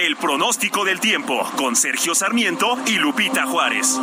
El 0.01 0.17
pronóstico 0.17 0.85
del 0.85 0.99
tiempo 0.99 1.49
con 1.57 1.77
Sergio 1.77 2.15
Sarmiento 2.15 2.79
y 2.87 2.99
Lupita 2.99 3.47
Juárez. 3.47 3.99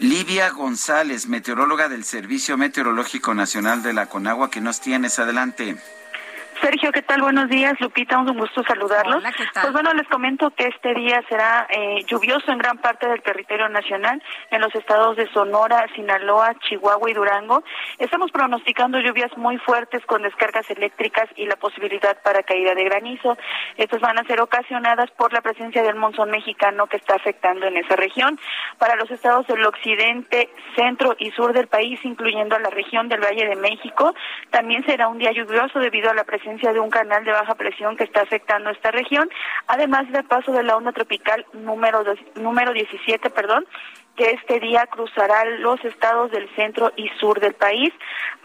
Livia 0.00 0.50
González, 0.50 1.26
meteoróloga 1.26 1.88
del 1.88 2.04
Servicio 2.04 2.56
Meteorológico 2.56 3.34
Nacional 3.34 3.82
de 3.82 3.92
la 3.92 4.06
Conagua, 4.06 4.48
que 4.48 4.60
nos 4.60 4.80
tienes 4.80 5.18
adelante. 5.18 5.76
Sergio, 6.60 6.90
¿qué 6.90 7.02
tal? 7.02 7.22
Buenos 7.22 7.48
días, 7.48 7.74
Lupita, 7.80 8.18
un 8.18 8.36
gusto 8.36 8.62
saludarlos. 8.64 9.16
Hola, 9.16 9.32
¿qué 9.32 9.44
tal? 9.52 9.62
Pues 9.62 9.72
bueno, 9.72 9.94
les 9.94 10.08
comento 10.08 10.50
que 10.50 10.66
este 10.66 10.92
día 10.94 11.22
será 11.28 11.68
eh, 11.70 12.04
lluvioso 12.06 12.50
en 12.50 12.58
gran 12.58 12.78
parte 12.78 13.08
del 13.08 13.22
territorio 13.22 13.68
nacional, 13.68 14.20
en 14.50 14.60
los 14.60 14.74
estados 14.74 15.16
de 15.16 15.30
Sonora, 15.32 15.86
Sinaloa, 15.94 16.54
Chihuahua 16.60 17.10
y 17.10 17.14
Durango. 17.14 17.62
Estamos 17.98 18.32
pronosticando 18.32 18.98
lluvias 18.98 19.36
muy 19.36 19.58
fuertes 19.58 20.04
con 20.06 20.22
descargas 20.22 20.68
eléctricas 20.70 21.28
y 21.36 21.46
la 21.46 21.56
posibilidad 21.56 22.20
para 22.22 22.42
caída 22.42 22.74
de 22.74 22.84
granizo. 22.84 23.38
Estas 23.76 24.00
van 24.00 24.18
a 24.18 24.24
ser 24.24 24.40
ocasionadas 24.40 25.10
por 25.12 25.32
la 25.32 25.42
presencia 25.42 25.82
del 25.82 25.94
monzón 25.94 26.30
mexicano 26.30 26.88
que 26.88 26.96
está 26.96 27.14
afectando 27.14 27.66
en 27.66 27.76
esa 27.76 27.94
región. 27.94 28.38
Para 28.78 28.96
los 28.96 29.10
estados 29.10 29.46
del 29.46 29.64
occidente, 29.64 30.50
centro 30.74 31.14
y 31.18 31.30
sur 31.30 31.52
del 31.52 31.68
país, 31.68 32.00
incluyendo 32.04 32.56
a 32.56 32.58
la 32.58 32.70
región 32.70 33.08
del 33.08 33.20
Valle 33.20 33.46
de 33.46 33.56
México, 33.56 34.14
también 34.50 34.84
será 34.86 35.06
un 35.08 35.18
día 35.18 35.30
lluvioso 35.30 35.78
debido 35.78 36.10
a 36.10 36.14
la 36.14 36.24
presencia 36.24 36.47
de 36.56 36.80
un 36.80 36.90
canal 36.90 37.24
de 37.24 37.30
baja 37.30 37.54
presión 37.54 37.96
que 37.96 38.04
está 38.04 38.22
afectando 38.22 38.70
esta 38.70 38.90
región, 38.90 39.28
además 39.66 40.10
del 40.10 40.24
paso 40.24 40.50
de 40.50 40.62
la 40.62 40.76
onda 40.76 40.92
tropical 40.92 41.44
número, 41.52 42.04
dos, 42.04 42.18
número 42.36 42.72
17, 42.72 43.28
perdón, 43.30 43.66
que 44.18 44.32
este 44.32 44.58
día 44.58 44.84
cruzará 44.88 45.44
los 45.44 45.82
estados 45.84 46.32
del 46.32 46.52
centro 46.56 46.92
y 46.96 47.08
sur 47.20 47.38
del 47.38 47.54
país. 47.54 47.94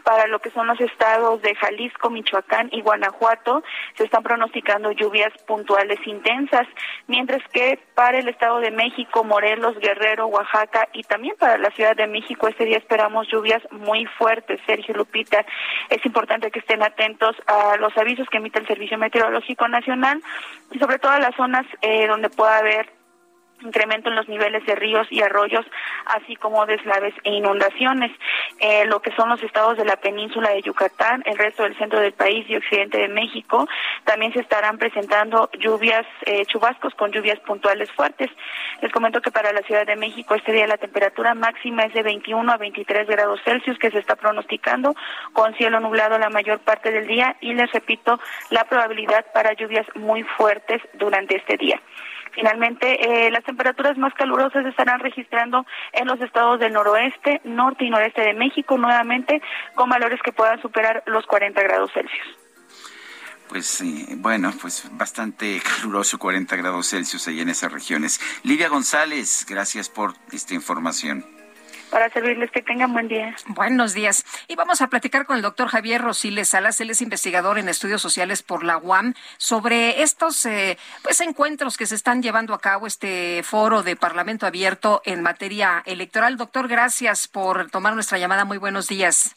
Para 0.04 0.28
lo 0.28 0.40
que 0.40 0.52
son 0.52 0.68
los 0.68 0.80
estados 0.80 1.42
de 1.42 1.56
Jalisco, 1.56 2.10
Michoacán 2.10 2.70
y 2.72 2.82
Guanajuato, 2.82 3.64
se 3.98 4.04
están 4.04 4.22
pronosticando 4.22 4.92
lluvias 4.92 5.32
puntuales 5.48 5.98
intensas, 6.06 6.68
mientras 7.08 7.42
que 7.54 7.80
para 7.96 8.20
el 8.20 8.28
estado 8.28 8.60
de 8.60 8.70
México, 8.70 9.24
Morelos, 9.24 9.80
Guerrero, 9.80 10.28
Oaxaca 10.28 10.90
y 10.94 11.04
también 11.04 11.36
para 11.40 11.58
la 11.58 11.72
Ciudad 11.72 11.96
de 11.96 12.06
México, 12.06 12.48
este 12.48 12.66
día 12.66 12.78
esperamos 12.78 13.28
lluvias 13.30 13.64
muy 13.72 14.06
fuertes. 14.06 14.60
Sergio 14.68 14.94
Lupita, 14.94 15.44
es 15.90 16.06
importante 16.06 16.52
que 16.52 16.60
estén 16.60 16.84
atentos 16.84 17.36
a 17.48 17.78
los 17.78 17.98
avisos 17.98 18.28
que 18.30 18.38
emite 18.38 18.60
el 18.60 18.68
Servicio 18.68 18.98
Meteorológico 19.00 19.68
Nacional 19.68 20.22
y 20.70 20.78
sobre 20.78 21.00
todo 21.00 21.14
a 21.14 21.20
las 21.20 21.36
zonas 21.36 21.66
eh, 21.82 22.06
donde 22.08 22.30
pueda 22.30 22.58
haber 22.58 23.03
incremento 23.64 24.10
en 24.10 24.16
los 24.16 24.28
niveles 24.28 24.66
de 24.66 24.76
ríos 24.76 25.08
y 25.10 25.22
arroyos, 25.22 25.66
así 26.06 26.36
como 26.36 26.66
deslaves 26.66 27.14
e 27.24 27.32
inundaciones. 27.32 28.12
Eh, 28.60 28.86
lo 28.86 29.02
que 29.02 29.12
son 29.16 29.30
los 29.30 29.42
estados 29.44 29.78
de 29.78 29.86
la 29.86 29.98
península 29.98 30.50
de 30.52 30.62
Yucatán, 30.62 31.24
el 31.26 31.38
resto 31.38 31.64
del 31.64 31.78
centro 31.78 32.00
del 32.00 32.14
país 32.14 32.46
y 32.50 32.56
occidente 32.56 32.98
de 32.98 33.08
México, 33.08 33.68
también 34.04 34.34
se 34.34 34.40
estarán 34.40 34.78
presentando 34.78 35.50
lluvias, 35.60 36.06
eh, 36.26 36.46
chubascos 36.46 36.94
con 36.96 37.12
lluvias 37.12 37.40
puntuales 37.40 37.92
fuertes. 37.92 38.30
Les 38.82 38.92
comento 38.92 39.22
que 39.22 39.32
para 39.32 39.54
la 39.54 39.62
Ciudad 39.62 39.86
de 39.86 39.96
México 39.96 40.36
este 40.36 40.52
día 40.52 40.68
la 40.68 40.78
temperatura 40.78 41.34
máxima 41.34 41.84
es 41.84 41.94
de 41.94 42.04
21 42.04 42.52
a 42.52 42.58
23 42.58 43.08
grados 43.08 43.40
Celsius, 43.44 43.80
que 43.80 43.92
se 43.92 44.00
está 44.00 44.16
pronosticando 44.16 44.96
con 45.34 45.54
cielo 45.56 45.80
nublado 45.80 46.18
la 46.18 46.30
mayor 46.30 46.60
parte 46.60 46.92
del 46.92 47.08
día 47.08 47.36
y 47.42 47.54
les 47.54 47.72
repito 47.72 48.20
la 48.50 48.66
probabilidad 48.66 49.26
para 49.34 49.54
lluvias 49.54 49.86
muy 49.96 50.24
fuertes 50.24 50.82
durante 50.94 51.36
este 51.36 51.58
día. 51.58 51.82
Finalmente, 52.34 53.28
eh, 53.28 53.32
las 53.32 53.44
temperaturas 53.44 53.98
más 53.98 54.14
calurosas 54.14 54.66
estarán 54.66 55.00
registrando 55.00 55.66
en 55.94 56.08
los 56.08 56.20
estados 56.22 56.60
del 56.60 56.74
noroeste, 56.74 57.42
norte 57.44 57.86
y 57.86 57.90
noreste 57.90 58.22
de 58.22 58.34
México, 58.34 58.78
nuevamente 58.78 59.42
con 59.76 59.90
valores 59.90 60.20
que 60.24 60.32
puedan 60.32 60.62
superar 60.62 61.04
los 61.06 61.26
40 61.28 61.62
grados 61.62 61.92
Celsius. 61.94 62.38
Pues 63.50 63.68
sí, 63.68 64.08
bueno, 64.18 64.52
pues 64.60 64.90
bastante 64.94 65.62
caluroso, 65.78 66.18
40 66.18 66.56
grados 66.56 66.90
Celsius 66.90 67.28
ahí 67.28 67.42
en 67.42 67.50
esas 67.50 67.72
regiones. 67.72 68.20
Lidia 68.44 68.68
González, 68.68 69.46
gracias 69.48 69.90
por 69.90 70.14
esta 70.32 70.54
información 70.56 71.43
para 71.94 72.10
servirles. 72.10 72.52
Que 72.52 72.62
tengan 72.62 72.92
buen 72.92 73.08
día. 73.08 73.36
Buenos 73.48 73.94
días. 73.94 74.26
Y 74.48 74.56
vamos 74.56 74.82
a 74.82 74.88
platicar 74.88 75.26
con 75.26 75.38
el 75.38 75.42
doctor 75.44 75.68
Javier 75.68 76.02
Rosiles 76.02 76.50
Salas. 76.50 76.82
Él 76.82 76.90
es 76.90 77.02
investigador 77.02 77.60
en 77.60 77.70
estudios 77.70 78.02
sociales 78.02 78.42
por 78.44 78.64
la 78.64 78.78
UAM 78.78 79.14
sobre 79.38 80.02
estos 80.02 80.46
eh, 80.46 80.78
pues 81.04 81.22
encuentros 81.22 81.78
que 81.78 81.86
se 81.86 81.96
están 81.96 82.22
llevando 82.22 82.54
a 82.54 82.60
cabo, 82.60 82.88
este 82.88 83.44
foro 83.44 83.84
de 83.84 83.96
Parlamento 83.96 84.46
abierto 84.46 85.02
en 85.06 85.22
materia 85.22 85.84
electoral. 85.86 86.36
Doctor, 86.36 86.68
gracias 86.68 87.28
por 87.28 87.70
tomar 87.70 87.94
nuestra 87.94 88.18
llamada. 88.18 88.44
Muy 88.44 88.58
buenos 88.58 88.88
días. 88.88 89.36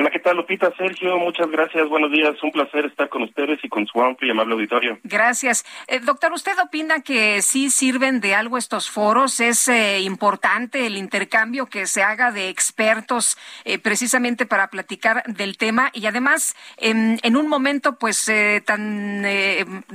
Hola, 0.00 0.10
¿qué 0.10 0.20
tal, 0.20 0.36
Lupita? 0.36 0.72
Sergio, 0.76 1.18
muchas 1.18 1.50
gracias. 1.50 1.88
Buenos 1.88 2.12
días. 2.12 2.40
Un 2.40 2.52
placer 2.52 2.86
estar 2.86 3.08
con 3.08 3.24
ustedes 3.24 3.58
y 3.64 3.68
con 3.68 3.84
su 3.84 4.00
amplio 4.00 4.28
y 4.28 4.30
amable 4.30 4.54
auditorio. 4.54 4.96
Gracias. 5.02 5.64
Eh, 5.88 5.98
doctor, 5.98 6.32
¿usted 6.32 6.52
opina 6.64 7.00
que 7.00 7.42
sí 7.42 7.68
sirven 7.68 8.20
de 8.20 8.36
algo 8.36 8.58
estos 8.58 8.88
foros? 8.88 9.40
¿Es 9.40 9.66
eh, 9.66 9.98
importante 9.98 10.86
el 10.86 10.96
intercambio 10.96 11.66
que 11.66 11.88
se 11.88 12.04
haga 12.04 12.30
de 12.30 12.48
expertos 12.48 13.36
eh, 13.64 13.80
precisamente 13.80 14.46
para 14.46 14.68
platicar 14.68 15.24
del 15.26 15.56
tema? 15.56 15.90
Y 15.92 16.06
además, 16.06 16.54
en, 16.76 17.18
en 17.24 17.36
un 17.36 17.48
momento 17.48 17.98
pues 17.98 18.28
eh, 18.28 18.62
tan 18.64 19.22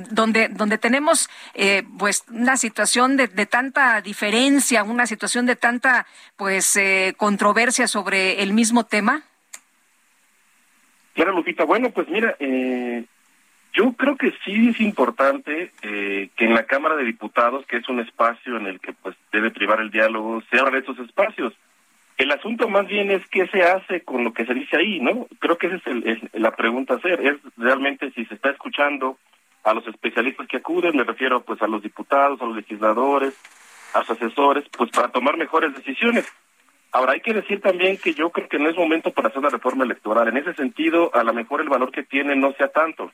donde, 0.09 0.49
donde 0.49 0.77
tenemos 0.79 1.29
pues 1.97 2.25
una 2.29 2.57
situación 2.57 3.15
de, 3.15 3.29
de, 3.29 3.45
tanta 3.45 4.01
diferencia, 4.01 4.83
una 4.83 5.07
situación 5.07 5.45
de 5.45 5.55
tanta 5.55 6.05
pues 6.35 6.77
controversia 7.15 7.87
sobre 7.87 8.43
el 8.43 8.51
mismo 8.51 8.85
tema. 8.85 9.23
Claro, 11.13 11.33
Lupita. 11.33 11.63
Bueno, 11.63 11.91
pues 11.91 12.07
mira, 12.09 12.35
eh, 12.39 13.05
yo 13.73 13.93
creo 13.93 14.17
que 14.17 14.33
sí 14.43 14.69
es 14.69 14.79
importante 14.79 15.71
eh, 15.81 16.29
que 16.35 16.45
en 16.45 16.53
la 16.53 16.65
Cámara 16.65 16.95
de 16.95 17.05
Diputados, 17.05 17.65
que 17.65 17.77
es 17.77 17.89
un 17.89 17.99
espacio 17.99 18.57
en 18.57 18.67
el 18.67 18.79
que 18.79 18.93
pues 18.93 19.15
debe 19.31 19.51
privar 19.51 19.79
el 19.79 19.91
diálogo, 19.91 20.41
se 20.49 20.59
abran 20.59 20.81
esos 20.81 20.97
espacios. 20.99 21.53
El 22.17 22.31
asunto 22.31 22.69
más 22.69 22.87
bien 22.87 23.09
es 23.09 23.25
qué 23.27 23.47
se 23.47 23.63
hace 23.63 24.01
con 24.01 24.23
lo 24.23 24.33
que 24.33 24.45
se 24.45 24.53
dice 24.53 24.77
ahí, 24.77 24.99
¿no? 24.99 25.27
Creo 25.39 25.57
que 25.57 25.67
esa 25.67 25.77
es, 25.77 25.87
el, 25.87 26.07
es 26.07 26.19
la 26.33 26.51
pregunta 26.55 26.93
a 26.93 26.97
hacer, 26.97 27.19
es 27.25 27.37
realmente 27.57 28.11
si 28.11 28.25
se 28.25 28.35
está 28.35 28.51
escuchando 28.51 29.17
a 29.63 29.73
los 29.73 29.87
especialistas 29.87 30.47
que 30.47 30.57
acuden, 30.57 30.95
me 30.95 31.03
refiero 31.03 31.41
pues 31.41 31.61
a 31.61 31.67
los 31.67 31.81
diputados, 31.81 32.41
a 32.41 32.45
los 32.45 32.55
legisladores, 32.55 33.35
a 33.93 33.99
los 33.99 34.09
asesores, 34.11 34.65
pues 34.77 34.91
para 34.91 35.07
tomar 35.07 35.37
mejores 35.37 35.73
decisiones. 35.73 36.31
Ahora, 36.93 37.13
hay 37.13 37.21
que 37.21 37.33
decir 37.33 37.59
también 37.59 37.97
que 37.97 38.13
yo 38.13 38.29
creo 38.29 38.47
que 38.47 38.59
no 38.59 38.69
es 38.69 38.77
momento 38.77 39.11
para 39.11 39.29
hacer 39.29 39.39
una 39.39 39.49
reforma 39.49 39.83
electoral. 39.83 40.27
En 40.27 40.37
ese 40.37 40.53
sentido, 40.53 41.09
a 41.15 41.23
lo 41.23 41.33
mejor 41.33 41.59
el 41.59 41.67
valor 41.67 41.91
que 41.91 42.03
tiene 42.03 42.35
no 42.35 42.53
sea 42.53 42.67
tanto. 42.67 43.11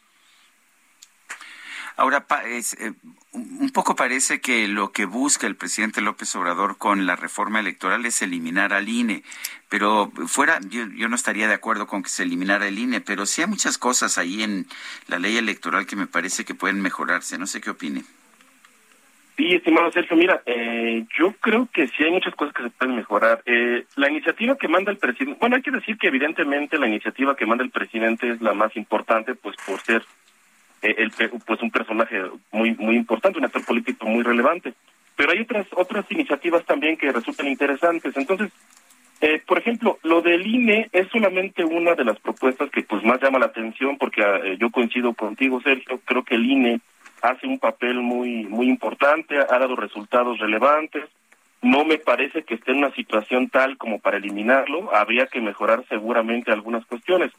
Ahora, 1.96 2.26
es, 2.46 2.74
eh, 2.74 2.92
un 3.32 3.70
poco 3.72 3.96
parece 3.96 4.42
que 4.42 4.68
lo 4.68 4.92
que 4.92 5.06
busca 5.06 5.48
el 5.48 5.56
presidente 5.56 6.02
López 6.02 6.36
Obrador 6.36 6.78
con 6.78 7.06
la 7.06 7.16
reforma 7.16 7.62
electoral 7.62 8.06
es 8.06 8.22
eliminar 8.22 8.74
al 8.74 8.90
INE, 8.90 9.24
pero 9.70 10.12
fuera, 10.28 10.60
yo, 10.70 10.86
yo, 10.96 11.08
no 11.08 11.16
estaría 11.16 11.48
de 11.48 11.54
acuerdo 11.54 11.88
con 11.88 12.04
que 12.04 12.10
se 12.10 12.24
eliminara 12.24 12.68
el 12.68 12.80
INE, 12.80 13.00
pero 13.00 13.26
sí 13.26 13.42
hay 13.42 13.48
muchas 13.48 13.78
cosas 13.78 14.18
ahí 14.18 14.44
en 14.44 14.68
la 15.08 15.20
ley 15.20 15.38
electoral 15.38 15.86
que 15.86 15.96
me 15.96 16.08
parece 16.08 16.44
que 16.44 16.54
pueden 16.54 16.82
mejorarse. 16.82 17.38
No 17.38 17.48
sé 17.48 17.62
qué 17.62 17.70
opine. 17.70 18.04
Sí, 19.40 19.54
estimado 19.54 19.90
Sergio, 19.94 20.18
mira, 20.18 20.42
eh, 20.46 21.06
yo 21.18 21.32
creo 21.40 21.70
que 21.72 21.88
sí 21.88 22.04
hay 22.04 22.12
muchas 22.12 22.36
cosas 22.36 22.54
que 22.54 22.64
se 22.64 22.70
pueden 22.72 22.98
mejorar. 22.98 23.42
Eh, 23.46 23.86
la 23.96 24.10
iniciativa 24.10 24.58
que 24.58 24.68
manda 24.68 24.92
el 24.92 24.98
presidente, 24.98 25.38
bueno, 25.40 25.56
hay 25.56 25.62
que 25.62 25.72
decir 25.72 25.98
que 25.98 26.08
evidentemente 26.08 26.78
la 26.78 26.90
iniciativa 26.90 27.38
que 27.38 27.46
manda 27.46 27.64
el 27.64 27.70
presidente 27.70 28.32
es 28.32 28.42
la 28.42 28.54
más 28.54 28.76
importante, 28.76 29.36
pues 29.36 29.56
por 29.66 29.80
ser 29.80 30.04
eh, 30.82 30.94
el, 30.98 31.12
pues 31.48 31.62
un 31.62 31.72
personaje 31.72 32.22
muy 32.52 32.76
muy 32.76 32.98
importante, 32.98 33.40
un 33.40 33.46
actor 33.46 33.64
político 33.64 34.08
muy 34.08 34.24
relevante. 34.24 34.74
Pero 35.16 35.32
hay 35.32 35.40
otras 35.40 35.68
otras 35.72 36.04
iniciativas 36.12 36.66
también 36.66 36.98
que 36.98 37.10
resultan 37.10 37.48
interesantes. 37.48 38.18
Entonces, 38.18 38.52
eh, 39.22 39.42
por 39.48 39.58
ejemplo, 39.58 40.00
lo 40.04 40.22
del 40.22 40.46
INE 40.46 40.90
es 40.92 41.08
solamente 41.14 41.64
una 41.64 41.96
de 41.96 42.04
las 42.04 42.20
propuestas 42.20 42.70
que 42.72 42.84
pues 42.84 43.06
más 43.06 43.22
llama 43.22 43.40
la 43.40 43.46
atención, 43.46 43.98
porque 43.98 44.22
eh, 44.22 44.58
yo 44.60 44.70
coincido 44.70 45.14
contigo, 45.14 45.62
Sergio, 45.62 46.02
creo 46.04 46.24
que 46.24 46.36
el 46.36 46.46
INE 46.46 46.82
hace 47.22 47.47
un 47.47 47.59
papel 47.59 47.95
muy 48.01 48.45
muy 48.45 48.67
importante, 48.67 49.38
ha 49.39 49.59
dado 49.59 49.76
resultados 49.76 50.39
relevantes. 50.39 51.03
No 51.61 51.84
me 51.84 51.97
parece 51.97 52.43
que 52.43 52.55
esté 52.55 52.72
en 52.72 52.78
una 52.78 52.91
situación 52.91 53.49
tal 53.49 53.78
como 53.78 53.99
para 53.99 54.17
eliminarlo. 54.17 54.95
Habría 54.95 55.28
que 55.28 55.41
mejorar 55.41 55.84
seguramente 55.89 56.51
algunas 56.51 56.86
cuestiones. 56.86 57.32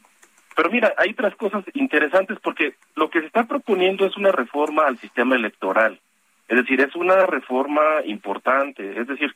Pero 0.55 0.69
mira, 0.69 0.93
hay 0.97 1.11
otras 1.11 1.35
cosas 1.35 1.63
interesantes 1.73 2.37
porque 2.43 2.75
lo 2.95 3.09
que 3.09 3.21
se 3.21 3.27
está 3.27 3.45
proponiendo 3.45 4.05
es 4.05 4.15
una 4.17 4.31
reforma 4.31 4.85
al 4.85 4.97
sistema 4.99 5.35
electoral. 5.35 5.99
Es 6.47 6.57
decir, 6.57 6.81
es 6.81 6.95
una 6.95 7.25
reforma 7.25 7.81
importante. 8.05 8.99
Es 8.99 9.07
decir, 9.07 9.33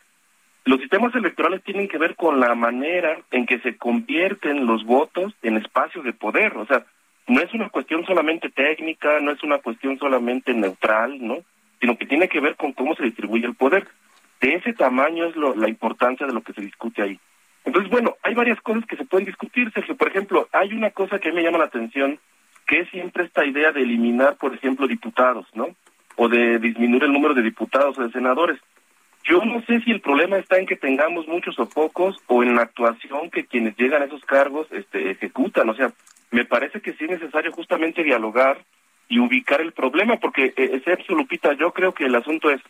los 0.65 0.79
sistemas 0.79 1.15
electorales 1.15 1.63
tienen 1.63 1.87
que 1.87 1.97
ver 1.97 2.15
con 2.15 2.39
la 2.39 2.53
manera 2.55 3.19
en 3.31 3.45
que 3.45 3.59
se 3.59 3.77
convierten 3.77 4.65
los 4.65 4.83
votos 4.83 5.33
en 5.41 5.57
espacios 5.57 6.03
de 6.03 6.13
poder. 6.13 6.57
O 6.57 6.65
sea, 6.65 6.85
no 7.27 7.41
es 7.41 7.53
una 7.53 7.69
cuestión 7.69 8.05
solamente 8.05 8.49
técnica, 8.49 9.19
no 9.19 9.31
es 9.31 9.41
una 9.43 9.57
cuestión 9.59 9.97
solamente 9.97 10.53
neutral, 10.53 11.17
¿no? 11.25 11.39
Sino 11.79 11.97
que 11.97 12.05
tiene 12.05 12.29
que 12.29 12.39
ver 12.39 12.55
con 12.55 12.73
cómo 12.73 12.95
se 12.95 13.03
distribuye 13.03 13.45
el 13.45 13.55
poder. 13.55 13.87
De 14.41 14.53
ese 14.53 14.73
tamaño 14.73 15.25
es 15.25 15.35
lo, 15.35 15.55
la 15.55 15.69
importancia 15.69 16.27
de 16.27 16.33
lo 16.33 16.41
que 16.41 16.53
se 16.53 16.61
discute 16.61 17.01
ahí. 17.01 17.19
Entonces, 17.63 17.91
bueno, 17.91 18.15
hay 18.21 18.35
varias 18.35 18.61
cosas 18.61 18.85
que 18.85 18.95
se 18.95 19.05
pueden 19.05 19.25
discutir, 19.25 19.71
Sergio. 19.71 19.95
Por 19.95 20.07
ejemplo, 20.07 20.47
hay 20.51 20.73
una 20.73 20.91
cosa 20.91 21.19
que 21.19 21.29
a 21.29 21.31
mí 21.31 21.37
me 21.37 21.43
llama 21.43 21.57
la 21.57 21.65
atención, 21.65 22.19
que 22.67 22.81
es 22.81 22.89
siempre 22.89 23.23
esta 23.23 23.43
idea 23.43 23.71
de 23.71 23.81
eliminar, 23.81 24.35
por 24.37 24.53
ejemplo, 24.53 24.87
diputados, 24.87 25.47
¿no? 25.55 25.69
O 26.15 26.29
de 26.29 26.59
disminuir 26.59 27.03
el 27.03 27.13
número 27.13 27.33
de 27.33 27.41
diputados 27.41 27.97
o 27.97 28.03
de 28.03 28.11
senadores. 28.11 28.59
Yo 29.23 29.43
no 29.43 29.61
sé 29.63 29.81
si 29.81 29.89
el 29.89 30.01
problema 30.01 30.37
está 30.37 30.59
en 30.59 30.67
que 30.67 30.75
tengamos 30.75 31.27
muchos 31.27 31.57
o 31.57 31.67
pocos 31.67 32.15
o 32.27 32.43
en 32.43 32.55
la 32.55 32.61
actuación 32.61 33.31
que 33.31 33.45
quienes 33.47 33.75
llegan 33.75 34.03
a 34.03 34.05
esos 34.05 34.23
cargos 34.23 34.67
este, 34.71 35.09
ejecutan. 35.09 35.67
O 35.67 35.73
sea, 35.73 35.91
me 36.31 36.45
parece 36.45 36.81
que 36.81 36.93
sí 36.93 37.05
es 37.05 37.11
necesario 37.11 37.51
justamente 37.51 38.03
dialogar 38.03 38.63
y 39.07 39.19
ubicar 39.19 39.61
el 39.61 39.71
problema, 39.71 40.17
porque, 40.17 40.53
eh, 40.55 40.81
Sergio 40.83 41.15
Lupita, 41.15 41.53
yo 41.53 41.71
creo 41.71 41.93
que 41.93 42.05
el 42.05 42.15
asunto 42.15 42.49
es 42.49 42.61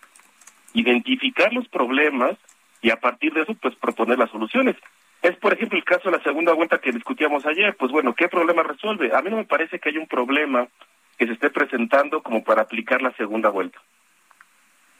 identificar 0.73 1.53
los 1.53 1.67
problemas 1.69 2.35
y 2.81 2.91
a 2.91 2.97
partir 2.97 3.33
de 3.33 3.41
eso, 3.41 3.55
pues 3.55 3.75
proponer 3.75 4.19
las 4.19 4.29
soluciones. 4.29 4.75
Es, 5.21 5.35
por 5.37 5.53
ejemplo, 5.53 5.77
el 5.77 5.83
caso 5.83 6.11
de 6.11 6.17
la 6.17 6.23
segunda 6.23 6.53
vuelta 6.53 6.77
que 6.77 6.91
discutíamos 6.91 7.45
ayer. 7.45 7.75
Pues 7.77 7.91
bueno, 7.91 8.13
¿qué 8.13 8.27
problema 8.27 8.61
resuelve? 8.61 9.11
A 9.15 9.21
mí 9.21 9.31
no 9.31 9.37
me 9.37 9.45
parece 9.45 9.79
que 9.79 9.89
haya 9.89 9.99
un 9.99 10.07
problema 10.07 10.67
que 11.17 11.25
se 11.25 11.33
esté 11.33 11.49
presentando 11.49 12.21
como 12.21 12.43
para 12.43 12.61
aplicar 12.61 13.01
la 13.01 13.11
segunda 13.13 13.49
vuelta. 13.49 13.79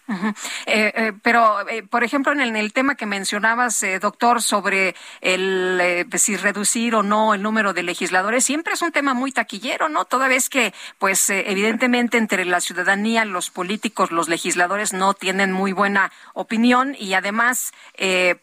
Eh, 0.07 0.91
eh, 0.95 1.13
pero, 1.23 1.67
eh, 1.67 1.83
por 1.83 2.03
ejemplo, 2.03 2.31
en 2.31 2.55
el, 2.55 2.73
tema 2.73 2.95
que 2.95 3.05
mencionabas, 3.05 3.83
doctor, 4.01 4.41
sobre 4.41 4.95
el 5.21 6.07
si 6.17 6.35
reducir 6.35 6.95
o 6.95 7.03
no 7.03 7.33
el 7.33 7.41
número 7.41 7.73
de 7.73 7.83
legisladores, 7.83 8.45
siempre 8.45 8.73
es 8.73 8.81
un 8.81 8.91
tema 8.91 9.13
muy 9.13 9.31
taquillero, 9.31 9.89
¿no? 9.89 10.05
Toda 10.05 10.27
vez 10.27 10.49
que, 10.49 10.73
pues, 10.99 11.29
evidentemente 11.29 12.17
entre 12.17 12.45
la 12.45 12.59
ciudadanía, 12.59 13.25
los 13.25 13.49
políticos, 13.49 14.11
los 14.11 14.27
legisladores 14.27 14.93
no 14.93 15.13
tienen 15.13 15.51
muy 15.51 15.71
buena 15.71 16.11
opinión 16.33 16.95
y 16.99 17.13
además, 17.13 17.71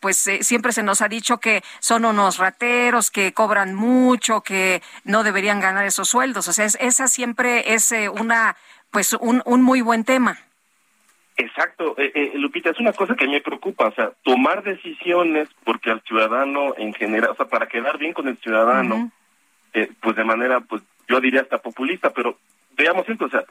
pues, 0.01 0.29
siempre 0.41 0.73
se 0.73 0.83
nos 0.83 1.03
ha 1.03 1.09
dicho 1.09 1.39
que 1.39 1.63
son 1.79 2.05
unos 2.05 2.39
rateros, 2.39 3.11
que 3.11 3.33
cobran 3.35 3.75
mucho, 3.75 4.41
que 4.41 4.83
no 5.05 5.23
deberían 5.23 5.61
ganar 5.61 5.85
esos 5.85 6.09
sueldos. 6.09 6.49
O 6.49 6.53
sea, 6.53 6.67
esa 6.67 7.07
siempre 7.09 7.75
es 7.75 7.93
una, 8.15 8.57
pues, 8.91 9.13
un, 9.15 9.43
un 9.45 9.63
muy 9.63 9.81
buen 9.81 10.05
tema. 10.05 10.39
Exacto, 11.37 11.95
eh, 11.99 12.13
eh, 12.15 12.33
Lupita, 12.35 12.71
es 12.71 12.79
una 12.79 12.93
cosa 12.93 13.15
que 13.15 13.27
me 13.27 13.41
preocupa, 13.41 13.87
o 13.87 13.95
sea, 13.95 14.13
tomar 14.23 14.63
decisiones 14.63 15.49
porque 15.65 15.91
al 15.91 16.03
ciudadano 16.03 16.75
en 16.77 16.93
general, 16.93 17.31
o 17.31 17.35
sea, 17.35 17.47
para 17.47 17.69
quedar 17.69 17.99
bien 17.99 18.13
con 18.13 18.29
el 18.29 18.37
ciudadano, 18.37 19.11
eh, 19.73 19.91
pues 20.01 20.15
de 20.17 20.25
manera, 20.25 20.61
pues 20.61 20.83
yo 21.09 21.21
diría 21.21 21.41
hasta 21.41 21.59
populista, 21.59 22.11
pero 22.11 22.37
veamos 22.77 23.09
esto, 23.09 23.25
o 23.25 23.31
sea, 23.31 23.45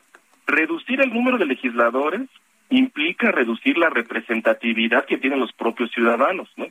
reducir 0.46 1.02
el 1.02 1.12
número 1.12 1.40
de 1.40 1.46
legisladores 1.46 2.22
implica 2.70 3.32
reducir 3.32 3.78
la 3.78 3.90
representatividad 3.90 5.06
que 5.06 5.18
tienen 5.18 5.40
los 5.40 5.52
propios 5.54 5.92
ciudadanos, 5.92 6.50
¿no? 6.58 6.68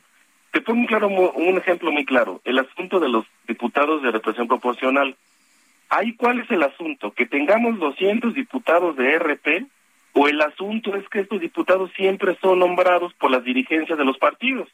Te 0.51 0.61
pongo 0.61 0.79
un, 0.79 0.87
claro, 0.87 1.07
un 1.07 1.57
ejemplo 1.57 1.91
muy 1.91 2.05
claro, 2.05 2.41
el 2.45 2.57
asunto 2.57 2.99
de 2.99 3.09
los 3.09 3.25
diputados 3.47 4.01
de 4.01 4.11
representación 4.11 4.47
proporcional. 4.47 5.15
Ahí, 5.89 6.15
¿cuál 6.15 6.39
es 6.39 6.49
el 6.51 6.63
asunto? 6.63 7.11
Que 7.11 7.25
tengamos 7.25 7.79
200 7.79 8.33
diputados 8.33 8.95
de 8.95 9.17
RP 9.19 9.67
o 10.13 10.27
el 10.27 10.41
asunto 10.41 10.95
es 10.95 11.07
que 11.09 11.21
estos 11.21 11.39
diputados 11.39 11.91
siempre 11.95 12.37
son 12.41 12.59
nombrados 12.59 13.13
por 13.15 13.31
las 13.31 13.43
dirigencias 13.43 13.97
de 13.97 14.05
los 14.05 14.17
partidos. 14.17 14.67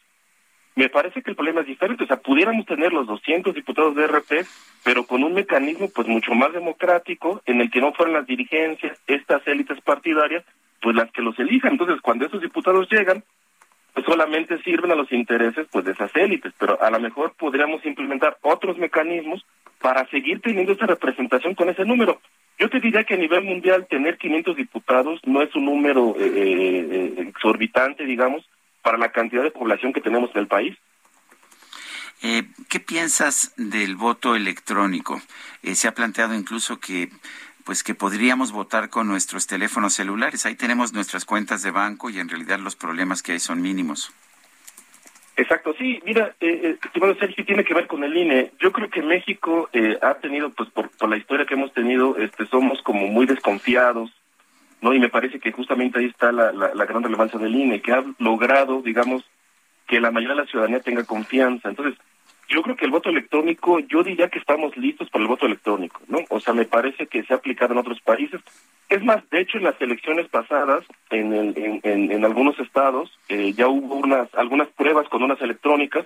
Me 0.75 0.89
parece 0.89 1.23
que 1.23 1.31
el 1.31 1.35
problema 1.35 1.61
es 1.61 1.67
diferente, 1.67 2.03
o 2.03 2.07
sea, 2.07 2.17
pudiéramos 2.17 2.65
tener 2.67 2.93
los 2.93 3.07
200 3.07 3.53
diputados 3.55 3.95
de 3.95 4.05
RP, 4.05 4.45
pero 4.83 5.05
con 5.05 5.23
un 5.23 5.33
mecanismo 5.33 5.89
pues 5.93 6.07
mucho 6.07 6.35
más 6.35 6.53
democrático 6.53 7.41
en 7.47 7.61
el 7.61 7.71
que 7.71 7.81
no 7.81 7.93
fueran 7.93 8.13
las 8.13 8.27
dirigencias, 8.27 8.95
estas 9.07 9.45
élites 9.47 9.81
partidarias, 9.81 10.45
pues 10.81 10.95
las 10.95 11.11
que 11.11 11.23
los 11.23 11.38
elijan. 11.39 11.71
Entonces, 11.71 11.99
cuando 12.01 12.27
esos 12.27 12.41
diputados 12.41 12.88
llegan, 12.91 13.23
pues 13.93 14.05
solamente 14.05 14.61
sirven 14.61 14.91
a 14.91 14.95
los 14.95 15.11
intereses 15.11 15.67
pues 15.71 15.83
de 15.83 15.93
esas 15.93 16.15
élites, 16.15 16.53
pero 16.59 16.79
a 16.79 16.91
lo 16.91 16.99
mejor 16.99 17.33
podríamos 17.33 17.83
implementar 17.83 18.38
otros 18.41 18.77
mecanismos 18.77 19.43
para 19.81 20.07
seguir 20.09 20.41
teniendo 20.41 20.73
esa 20.73 20.85
representación 20.85 21.55
con 21.55 21.69
ese 21.69 21.85
número. 21.85 22.19
Yo 22.60 22.70
te 22.70 22.80
diría 22.80 23.03
que 23.03 23.14
a 23.14 23.18
nivel 23.18 23.43
mundial 23.43 23.88
tener 23.88 24.18
500 24.18 24.55
diputados 24.55 25.20
no 25.26 25.41
es 25.41 25.53
un 25.55 25.66
número 25.66 26.16
eh, 26.20 26.32
eh, 26.36 27.26
exorbitante, 27.30 28.03
digamos, 28.03 28.49
para 28.82 28.97
la 28.97 29.12
cantidad 29.12 29.43
de 29.43 29.51
población 29.51 29.93
que 29.93 30.01
tenemos 30.01 30.32
en 30.34 30.41
el 30.41 30.47
país. 30.47 30.76
Eh, 32.24 32.43
¿Qué 32.68 32.80
piensas 32.80 33.53
del 33.58 33.95
voto 33.95 34.36
electrónico? 34.36 35.22
se 35.62 35.88
ha 35.88 35.93
planteado 35.93 36.34
incluso 36.34 36.80
que 36.80 37.10
pues 37.66 37.84
que 37.84 37.93
podríamos 37.93 38.53
votar 38.53 38.89
con 38.89 39.08
nuestros 39.08 39.45
teléfonos 39.45 39.93
celulares. 39.93 40.45
Ahí 40.45 40.55
tenemos 40.55 40.93
nuestras 40.93 41.26
cuentas 41.26 41.62
de 41.64 41.72
banco 41.72 42.10
y 42.10 42.18
en 42.18 42.30
realidad 42.30 42.60
los 42.60 42.78
problemas 42.78 43.22
que 43.22 43.34
hay 43.34 43.39
son 43.39 43.62
mínimos. 43.62 44.14
Exacto, 45.38 45.75
sí, 45.77 46.01
mira, 46.03 46.33
eh, 46.41 46.77
estimado 46.83 47.13
Sergio, 47.13 47.45
tiene 47.45 47.63
que 47.63 47.75
ver 47.75 47.85
con 47.85 48.03
el 48.03 48.17
INE. 48.17 48.53
Yo 48.59 48.71
creo 48.71 48.89
que 48.89 49.03
México 49.03 49.69
eh, 49.71 49.95
ha 50.01 50.15
tenido, 50.15 50.49
pues 50.49 50.67
por, 50.71 50.89
la 51.07 51.15
historia 51.15 51.45
que 51.45 51.53
hemos 51.53 51.71
tenido, 51.73 52.17
este, 52.17 52.47
somos 52.47 52.81
como 52.81 53.05
muy 53.05 53.27
desconfiados, 53.27 54.11
¿no? 54.81 54.95
Y 54.95 54.99
me 54.99 55.09
parece 55.09 55.39
que 55.39 55.51
justamente 55.51 55.99
ahí 55.99 56.05
está 56.05 56.31
la, 56.31 56.51
la 56.51 56.85
gran 56.85 57.03
relevancia 57.03 57.38
del 57.38 57.55
INE, 57.55 57.81
que 57.81 57.93
ha 57.93 58.03
logrado, 58.17 58.81
digamos, 58.81 59.23
que 59.85 60.01
la 60.01 60.09
mayoría 60.09 60.35
de 60.35 60.41
la 60.41 60.49
ciudadanía 60.49 60.79
tenga 60.79 61.03
confianza. 61.03 61.69
Entonces, 61.69 61.99
yo 62.50 62.62
creo 62.62 62.76
que 62.76 62.86
el 62.86 62.91
voto 62.91 63.10
electrónico, 63.10 63.80
yo 63.80 64.04
diría 64.04 64.30
que 64.30 64.39
estamos 64.39 64.76
listos 64.78 65.10
para 65.10 65.24
el 65.24 65.28
voto 65.28 65.45
electrónico, 65.45 66.02
¿no? 66.08 66.20
O 66.30 66.39
sea, 66.39 66.54
me 66.54 66.66
parece 66.66 67.08
que 67.08 67.24
se 67.24 67.34
ha 67.34 67.38
aplicado 67.38 67.74
en 67.74 67.80
otros 67.80 68.00
países. 68.02 68.41
Es 68.89 69.04
más, 69.04 69.28
de 69.30 69.41
hecho, 69.41 69.58
en 69.58 69.66
las 69.66 69.80
elecciones 69.82 70.28
pasadas, 70.30 70.86
en, 71.10 71.34
en, 71.34 71.82
en, 71.84 72.26
algunos 72.26 72.58
estados, 72.60 73.12
eh, 73.28 73.52
ya 73.54 73.68
hubo 73.68 73.95
unas 73.95 74.34
algunas 74.34 74.70
pruebas 74.70 75.10
con 75.10 75.24
unas 75.24 75.41
electrónicas 75.41 76.06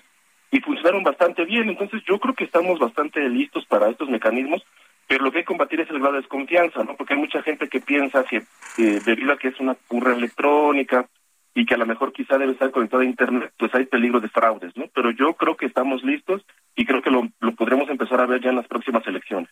y 0.50 0.60
funcionaron 0.62 1.04
bastante 1.04 1.46
bien. 1.46 1.70
Entonces, 1.70 2.02
yo 2.08 2.20
creo 2.20 2.34
que 2.34 2.46
estamos 2.46 2.80
bastante 2.80 3.28
listos 3.30 3.66
para 3.66 3.90
estos 3.90 4.10
mecanismos, 4.10 4.66
pero 5.08 5.24
lo 5.24 5.32
que 5.32 5.40
hay 5.40 5.44
que 5.44 5.48
combatir 5.48 5.80
es 5.82 5.90
el 5.92 6.00
grado 6.00 6.14
de 6.14 6.22
desconfianza, 6.22 6.84
¿no? 6.84 6.96
Porque 6.96 7.14
hay 7.14 7.20
mucha 7.20 7.44
gente 7.44 7.70
que 7.70 7.82
piensa 7.82 8.24
que 8.24 8.38
eh, 8.78 9.00
debido 9.06 9.34
a 9.34 9.38
que 9.38 9.50
es 9.50 9.60
una 9.60 9.76
curra 9.76 10.16
electrónica 10.16 11.08
y 11.54 11.66
que 11.66 11.74
a 11.74 11.78
lo 11.78 11.86
mejor 11.86 12.14
quizá 12.14 12.38
debe 12.38 12.54
estar 12.54 12.72
conectada 12.72 13.04
a 13.04 13.06
Internet, 13.06 13.54
pues 13.58 13.74
hay 13.76 13.86
peligro 13.86 14.20
de 14.20 14.30
fraudes, 14.30 14.76
¿no? 14.76 14.86
Pero 14.94 15.12
yo 15.12 15.34
creo 15.34 15.58
que 15.58 15.66
estamos 15.66 16.04
listos 16.04 16.42
y 16.76 16.86
creo 16.86 17.02
que 17.02 17.12
lo, 17.12 17.28
lo 17.40 17.56
podremos 17.56 17.90
empezar 17.90 18.22
a 18.22 18.26
ver 18.26 18.42
ya 18.42 18.50
en 18.50 18.56
las 18.56 18.68
próximas 18.68 19.06
elecciones. 19.06 19.50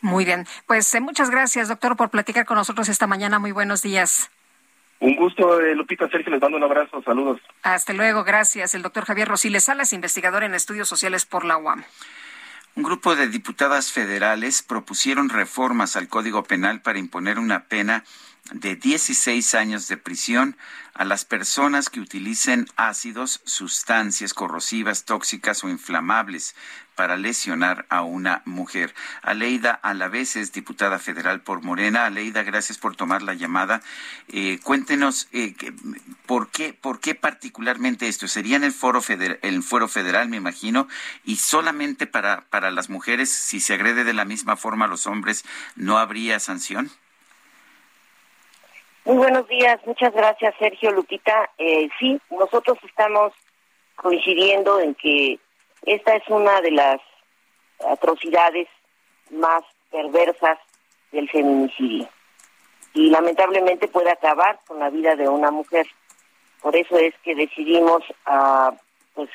Muy 0.00 0.24
bien. 0.24 0.46
Pues 0.66 0.92
eh, 0.94 1.00
muchas 1.00 1.30
gracias, 1.30 1.68
doctor, 1.68 1.96
por 1.96 2.10
platicar 2.10 2.46
con 2.46 2.56
nosotros 2.56 2.88
esta 2.88 3.06
mañana. 3.06 3.38
Muy 3.38 3.52
buenos 3.52 3.82
días. 3.82 4.30
Un 4.98 5.16
gusto, 5.16 5.60
eh, 5.60 5.74
Lupita 5.74 6.08
Sergio, 6.08 6.30
les 6.30 6.42
mando 6.42 6.58
un 6.58 6.64
abrazo, 6.64 7.02
saludos. 7.02 7.40
Hasta 7.62 7.94
luego, 7.94 8.22
gracias. 8.22 8.74
El 8.74 8.82
doctor 8.82 9.06
Javier 9.06 9.28
Rosiles 9.28 9.64
Salas, 9.64 9.94
investigador 9.94 10.42
en 10.44 10.54
estudios 10.54 10.88
sociales 10.88 11.24
por 11.24 11.44
la 11.44 11.56
UAM. 11.56 11.84
Un 12.76 12.82
grupo 12.82 13.16
de 13.16 13.26
diputadas 13.28 13.92
federales 13.92 14.62
propusieron 14.62 15.28
reformas 15.28 15.96
al 15.96 16.08
Código 16.08 16.44
Penal 16.44 16.82
para 16.82 16.98
imponer 16.98 17.38
una 17.38 17.64
pena 17.64 18.04
de 18.52 18.76
16 18.76 19.54
años 19.54 19.88
de 19.88 19.96
prisión 19.96 20.56
a 20.94 21.04
las 21.04 21.24
personas 21.24 21.88
que 21.88 22.00
utilicen 22.00 22.66
ácidos, 22.76 23.40
sustancias 23.44 24.34
corrosivas, 24.34 25.04
tóxicas 25.04 25.62
o 25.64 25.68
inflamables 25.68 26.54
para 26.96 27.16
lesionar 27.16 27.86
a 27.88 28.02
una 28.02 28.42
mujer. 28.44 28.94
Aleida 29.22 29.70
Alavés 29.70 30.36
es 30.36 30.52
diputada 30.52 30.98
federal 30.98 31.40
por 31.40 31.62
Morena. 31.62 32.04
Aleida, 32.04 32.42
gracias 32.42 32.76
por 32.76 32.96
tomar 32.96 33.22
la 33.22 33.34
llamada. 33.34 33.80
Eh, 34.28 34.58
cuéntenos 34.62 35.28
eh, 35.32 35.54
por 36.26 36.50
qué, 36.50 36.74
por 36.74 37.00
qué 37.00 37.14
particularmente 37.14 38.08
esto. 38.08 38.28
Sería 38.28 38.56
en 38.56 38.64
el 38.64 38.72
foro 38.72 39.00
federal, 39.00 39.38
el 39.42 39.62
foro 39.62 39.88
federal, 39.88 40.28
me 40.28 40.36
imagino, 40.36 40.88
y 41.24 41.36
solamente 41.36 42.06
para 42.06 42.42
para 42.50 42.70
las 42.70 42.90
mujeres, 42.90 43.30
si 43.30 43.60
se 43.60 43.74
agrede 43.74 44.04
de 44.04 44.12
la 44.12 44.24
misma 44.24 44.56
forma 44.56 44.84
a 44.84 44.88
los 44.88 45.06
hombres, 45.06 45.44
no 45.76 45.98
habría 45.98 46.38
sanción. 46.40 46.90
Muy 49.06 49.16
buenos 49.16 49.48
días, 49.48 49.80
muchas 49.86 50.12
gracias 50.12 50.54
Sergio 50.58 50.90
Lupita. 50.90 51.50
Eh, 51.56 51.88
sí, 51.98 52.20
nosotros 52.30 52.76
estamos 52.86 53.32
coincidiendo 53.96 54.78
en 54.78 54.94
que 54.94 55.38
esta 55.86 56.16
es 56.16 56.22
una 56.28 56.60
de 56.60 56.70
las 56.72 57.00
atrocidades 57.88 58.68
más 59.30 59.62
perversas 59.90 60.58
del 61.12 61.30
feminicidio 61.30 62.08
y 62.92 63.08
lamentablemente 63.08 63.88
puede 63.88 64.10
acabar 64.10 64.60
con 64.66 64.78
la 64.78 64.90
vida 64.90 65.16
de 65.16 65.28
una 65.28 65.50
mujer. 65.50 65.86
Por 66.60 66.76
eso 66.76 66.98
es 66.98 67.14
que 67.24 67.34
decidimos 67.34 68.02
uh, 68.26 68.76
pues, 69.14 69.30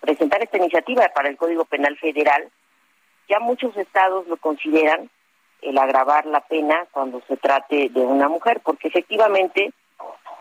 presentar 0.00 0.42
esta 0.42 0.56
iniciativa 0.56 1.06
para 1.14 1.28
el 1.28 1.36
Código 1.36 1.66
Penal 1.66 1.98
Federal. 1.98 2.48
Ya 3.28 3.40
muchos 3.40 3.76
estados 3.76 4.26
lo 4.26 4.38
consideran 4.38 5.10
el 5.62 5.78
agravar 5.78 6.26
la 6.26 6.40
pena 6.40 6.86
cuando 6.92 7.20
se 7.28 7.36
trate 7.36 7.88
de 7.90 8.00
una 8.00 8.28
mujer, 8.28 8.60
porque 8.64 8.88
efectivamente 8.88 9.72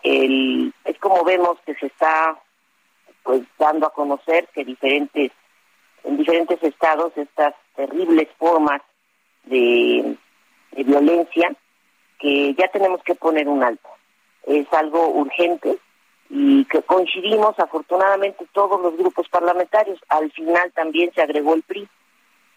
el, 0.03 0.73
es 0.85 0.97
como 0.99 1.23
vemos 1.23 1.57
que 1.65 1.75
se 1.75 1.87
está 1.87 2.37
pues 3.23 3.41
dando 3.57 3.87
a 3.87 3.93
conocer 3.93 4.47
que 4.53 4.63
diferentes 4.63 5.31
en 6.03 6.17
diferentes 6.17 6.61
estados 6.63 7.11
estas 7.17 7.53
terribles 7.75 8.29
formas 8.37 8.81
de, 9.43 10.15
de 10.71 10.83
violencia 10.83 11.53
que 12.19 12.53
ya 12.55 12.67
tenemos 12.69 13.03
que 13.03 13.15
poner 13.15 13.47
un 13.47 13.63
alto. 13.63 13.89
Es 14.45 14.71
algo 14.73 15.09
urgente 15.09 15.77
y 16.29 16.65
que 16.65 16.81
coincidimos 16.83 17.57
afortunadamente 17.59 18.47
todos 18.53 18.79
los 18.81 18.95
grupos 18.97 19.27
parlamentarios. 19.29 19.99
Al 20.09 20.31
final 20.31 20.71
también 20.73 21.11
se 21.13 21.21
agregó 21.21 21.55
el 21.55 21.63
PRI 21.63 21.87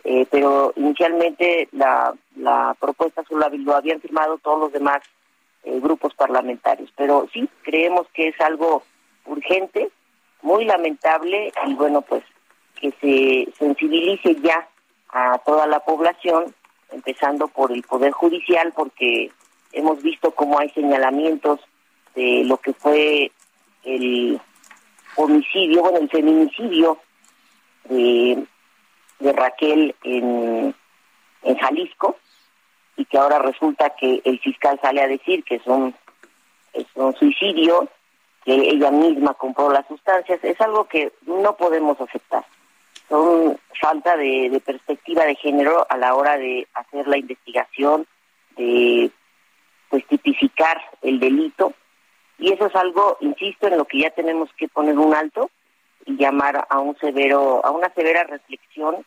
eh, 0.04 0.26
pero 0.30 0.72
inicialmente 0.76 1.68
la, 1.72 2.12
la 2.36 2.76
propuesta 2.80 3.22
solo 3.28 3.48
lo 3.50 3.76
habían 3.76 4.00
firmado 4.00 4.38
todos 4.38 4.58
los 4.58 4.72
demás 4.72 5.02
eh, 5.64 5.78
grupos 5.80 6.14
parlamentarios. 6.14 6.92
Pero 6.96 7.28
sí, 7.32 7.48
creemos 7.62 8.06
que 8.14 8.28
es 8.28 8.40
algo 8.40 8.82
urgente, 9.26 9.90
muy 10.42 10.64
lamentable 10.64 11.52
y 11.66 11.74
bueno, 11.74 12.02
pues 12.02 12.24
que 12.80 12.90
se 13.00 13.52
sensibilice 13.56 14.34
ya 14.42 14.68
a 15.10 15.38
toda 15.38 15.66
la 15.66 15.80
población, 15.80 16.52
empezando 16.90 17.46
por 17.46 17.70
el 17.70 17.82
Poder 17.82 18.10
Judicial, 18.12 18.72
porque 18.74 19.30
hemos 19.72 20.02
visto 20.02 20.32
cómo 20.32 20.58
hay 20.58 20.68
señalamientos 20.70 21.60
de 22.16 22.42
lo 22.44 22.56
que 22.56 22.72
fue 22.72 23.30
el 23.84 24.40
homicidio, 25.16 25.82
bueno, 25.82 25.98
el 25.98 26.10
feminicidio 26.10 26.98
de 27.84 28.44
de 29.22 29.32
Raquel 29.32 29.94
en, 30.02 30.74
en 31.42 31.56
Jalisco 31.56 32.16
y 32.96 33.04
que 33.04 33.18
ahora 33.18 33.38
resulta 33.38 33.90
que 33.90 34.20
el 34.24 34.38
fiscal 34.40 34.78
sale 34.82 35.02
a 35.02 35.08
decir 35.08 35.44
que 35.44 35.56
es 35.56 35.66
un, 35.66 35.94
es 36.72 36.86
un 36.94 37.14
suicidio, 37.14 37.88
que 38.44 38.54
ella 38.54 38.90
misma 38.90 39.34
compró 39.34 39.70
las 39.70 39.86
sustancias, 39.86 40.40
es 40.42 40.60
algo 40.60 40.84
que 40.84 41.12
no 41.26 41.56
podemos 41.56 42.00
aceptar. 42.00 42.44
Son 43.08 43.58
falta 43.80 44.16
de, 44.16 44.50
de 44.50 44.60
perspectiva 44.60 45.24
de 45.24 45.36
género 45.36 45.86
a 45.88 45.96
la 45.96 46.14
hora 46.14 46.36
de 46.38 46.66
hacer 46.74 47.06
la 47.06 47.18
investigación, 47.18 48.06
de 48.56 49.10
pues 49.88 50.06
tipificar 50.06 50.80
el 51.02 51.20
delito 51.20 51.74
y 52.38 52.52
eso 52.52 52.66
es 52.66 52.74
algo, 52.74 53.18
insisto, 53.20 53.68
en 53.68 53.78
lo 53.78 53.84
que 53.84 54.00
ya 54.00 54.10
tenemos 54.10 54.50
que 54.56 54.66
poner 54.66 54.98
un 54.98 55.14
alto 55.14 55.50
y 56.06 56.16
llamar 56.16 56.66
a 56.68 56.78
un 56.80 56.96
severo, 56.98 57.64
a 57.64 57.70
una 57.70 57.92
severa 57.94 58.24
reflexión 58.24 59.04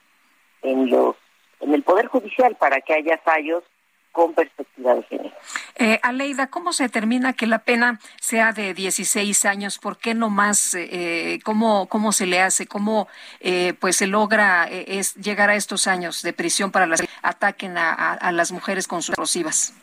en 0.62 0.90
los 0.90 1.16
en 1.62 1.74
el 1.74 1.84
poder 1.84 2.08
judicial 2.08 2.56
para 2.56 2.82
que 2.82 2.94
haya 2.94 3.18
fallos 3.20 3.64
con 4.12 4.34
perspectiva 4.34 4.96
de 4.96 5.04
género. 5.04 5.36
Eh, 5.76 6.00
Aleida, 6.02 6.48
¿cómo 6.48 6.72
se 6.72 6.84
determina 6.84 7.34
que 7.34 7.48
la 7.48 7.60
pena 7.60 8.00
sea 8.22 8.54
de 8.54 8.74
16 8.74 9.46
años? 9.46 9.78
¿Por 9.78 9.98
qué 9.98 10.14
no 10.14 10.30
más? 10.30 10.74
Eh, 10.74 11.40
¿cómo, 11.44 11.88
¿Cómo 11.88 12.14
se 12.14 12.26
le 12.26 12.40
hace? 12.40 12.66
¿Cómo 12.66 13.08
eh, 13.42 13.74
pues 13.80 13.98
se 13.98 14.08
logra 14.08 14.68
eh, 14.70 14.86
es, 15.00 15.16
llegar 15.16 15.50
a 15.50 15.56
estos 15.56 15.88
años 15.88 16.22
de 16.22 16.32
prisión 16.32 16.72
para 16.72 16.88
las 16.88 17.02
que 17.02 17.10
ataquen 17.22 17.78
a, 17.78 17.94
a, 17.94 18.14
a 18.14 18.32
las 18.32 18.52
mujeres 18.54 18.88
con 18.88 19.02
sus 19.02 19.10
explosivas? 19.10 19.74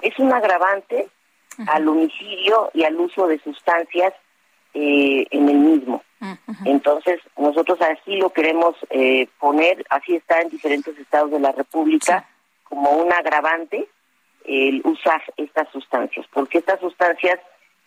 Es 0.00 0.18
un 0.18 0.32
agravante 0.32 1.08
uh 1.58 1.62
-huh. 1.62 1.68
al 1.68 1.88
homicidio 1.88 2.70
y 2.72 2.84
al 2.84 2.96
uso 2.96 3.26
de 3.26 3.38
sustancias 3.40 4.14
eh, 4.72 5.26
en 5.30 5.48
el 5.48 5.56
mismo. 5.56 6.02
Entonces, 6.64 7.20
nosotros 7.36 7.78
así 7.82 8.16
lo 8.16 8.30
queremos 8.30 8.74
eh, 8.90 9.28
poner, 9.38 9.84
así 9.90 10.16
está 10.16 10.40
en 10.40 10.48
diferentes 10.48 10.98
estados 10.98 11.30
de 11.30 11.40
la 11.40 11.52
República, 11.52 12.20
sí. 12.20 12.34
como 12.64 12.90
un 12.90 13.12
agravante 13.12 13.86
el 14.44 14.80
usar 14.84 15.22
estas 15.36 15.68
sustancias, 15.70 16.26
porque 16.32 16.58
estas 16.58 16.80
sustancias 16.80 17.38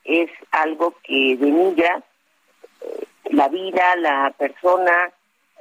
es 0.03 0.29
algo 0.51 0.95
que 1.03 1.37
denigra 1.39 2.03
eh, 2.81 3.05
la 3.31 3.47
vida, 3.47 3.95
la 3.95 4.33
persona, 4.37 5.11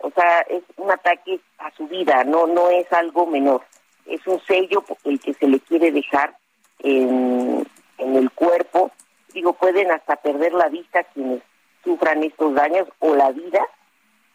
o 0.03 0.11
sea, 0.11 0.41
es 0.43 0.63
un 0.77 0.91
ataque 0.91 1.41
a 1.59 1.71
su 1.73 1.87
vida, 1.87 2.25
no 2.25 2.47
no 2.47 2.69
es 2.71 2.93
algo 2.93 3.27
menor, 3.27 3.63
es 4.07 4.27
un 4.27 4.41
sello 4.41 4.85
el 5.05 5.21
que 5.21 5.35
se 5.35 5.47
le 5.47 5.61
quiere 5.61 5.93
dejar 5.93 6.37
en, 6.81 7.67
en 7.99 8.17
el 8.17 8.31
cuerpo. 8.31 8.91
Digo, 9.33 9.53
pueden 9.53 9.91
hasta 9.91 10.17
perder 10.17 10.53
la 10.53 10.69
vista 10.69 11.05
quienes 11.05 11.43
sufran 11.89 12.23
estos 12.23 12.55
daños 12.55 12.87
o 12.99 13.15
la 13.15 13.33
vida, 13.33 13.67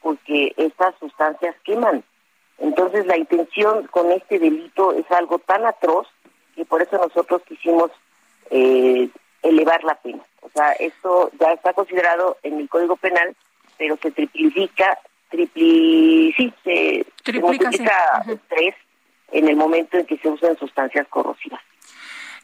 porque 0.01 0.54
estas 0.58 0.95
sustancias 0.99 1.56
queman. 1.64 2.04
Entonces 2.58 3.06
la 3.06 3.16
intención 3.16 3.86
con 3.88 4.12
este 4.12 4.39
delito 4.39 4.91
es 4.93 5.10
algo 5.12 5.38
tan 5.38 5.64
atroz 5.68 6.08
que 6.56 6.66
por 6.66 6.82
eso 6.82 6.97
nosotros 6.97 7.43
quisimos 7.47 7.91
eh, 8.49 9.08
elevar 9.43 9.84
la 9.84 9.93
pena. 9.95 10.24
O 10.41 10.49
sea, 10.49 10.72
esto 10.74 11.30
ya 11.39 11.54
está 11.54 11.74
considerado 11.74 12.38
en 12.41 12.60
el 12.60 12.70
Código 12.70 12.95
Penal, 12.95 13.36
pero 13.78 13.97
se 13.97 14.10
triplifica, 14.10 14.97
tripli, 15.30 16.34
sí, 16.36 16.51
se, 16.64 17.06
triplica, 17.24 17.34
se 17.34 17.39
multiplica 17.39 18.24
sí. 18.26 18.39
tres 18.49 18.76
en 19.32 19.47
el 19.47 19.56
momento 19.56 19.97
en 19.97 20.08
que 20.08 20.18
se 20.18 20.28
usan 20.28 20.58
sustancias 20.58 21.08
corrosivas. 21.08 21.62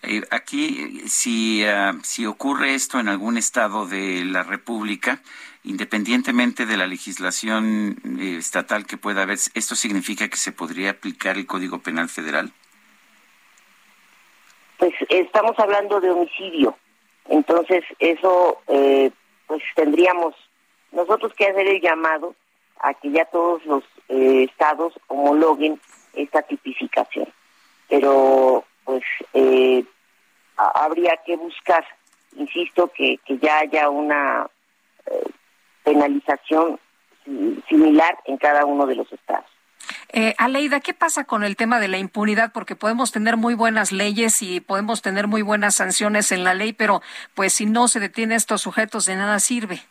Eh, 0.03 0.21
aquí, 0.31 1.01
si, 1.07 1.63
uh, 1.65 1.99
si 2.03 2.25
ocurre 2.25 2.73
esto 2.73 2.99
en 2.99 3.09
algún 3.09 3.37
estado 3.37 3.85
de 3.85 4.23
la 4.23 4.43
República, 4.43 5.21
independientemente 5.63 6.65
de 6.65 6.77
la 6.77 6.87
legislación 6.87 7.97
eh, 8.19 8.37
estatal 8.37 8.85
que 8.85 8.97
pueda 8.97 9.23
haber, 9.23 9.37
¿esto 9.53 9.75
significa 9.75 10.29
que 10.29 10.37
se 10.37 10.51
podría 10.51 10.91
aplicar 10.91 11.37
el 11.37 11.45
Código 11.45 11.79
Penal 11.79 12.07
Federal? 12.07 12.51
Pues 14.77 14.93
estamos 15.09 15.59
hablando 15.59 15.99
de 15.99 16.11
homicidio. 16.11 16.77
Entonces, 17.27 17.83
eso, 17.99 18.61
eh, 18.67 19.11
pues 19.47 19.61
tendríamos 19.75 20.33
nosotros 20.91 21.33
que 21.33 21.47
hacer 21.47 21.67
el 21.67 21.81
llamado 21.81 22.35
a 22.79 22.93
que 22.93 23.11
ya 23.11 23.25
todos 23.25 23.63
los 23.65 23.83
eh, 24.07 24.47
estados 24.49 24.93
homologuen 25.07 25.79
esta 26.13 26.41
tipificación. 26.41 27.27
Pero 27.89 28.63
pues 28.83 29.03
eh, 29.33 29.83
habría 30.57 31.17
que 31.25 31.35
buscar, 31.37 31.85
insisto, 32.35 32.91
que, 32.95 33.19
que 33.25 33.37
ya 33.37 33.59
haya 33.59 33.89
una 33.89 34.49
eh, 35.05 35.29
penalización 35.83 36.79
similar 37.67 38.17
en 38.25 38.37
cada 38.37 38.65
uno 38.65 38.85
de 38.85 38.95
los 38.95 39.11
estados. 39.11 39.45
Eh, 40.11 40.33
Aleida, 40.37 40.79
¿qué 40.79 40.93
pasa 40.93 41.23
con 41.23 41.43
el 41.43 41.55
tema 41.55 41.79
de 41.79 41.87
la 41.87 41.97
impunidad? 41.97 42.51
Porque 42.51 42.75
podemos 42.75 43.11
tener 43.11 43.37
muy 43.37 43.53
buenas 43.53 43.91
leyes 43.91 44.41
y 44.41 44.59
podemos 44.59 45.01
tener 45.01 45.27
muy 45.27 45.41
buenas 45.41 45.75
sanciones 45.75 46.31
en 46.31 46.43
la 46.43 46.53
ley, 46.53 46.73
pero 46.73 47.01
pues 47.35 47.53
si 47.53 47.65
no 47.65 47.87
se 47.87 47.99
detiene 47.99 48.33
a 48.33 48.37
estos 48.37 48.61
sujetos 48.61 49.05
de 49.05 49.15
nada 49.15 49.39
sirve. 49.39 49.81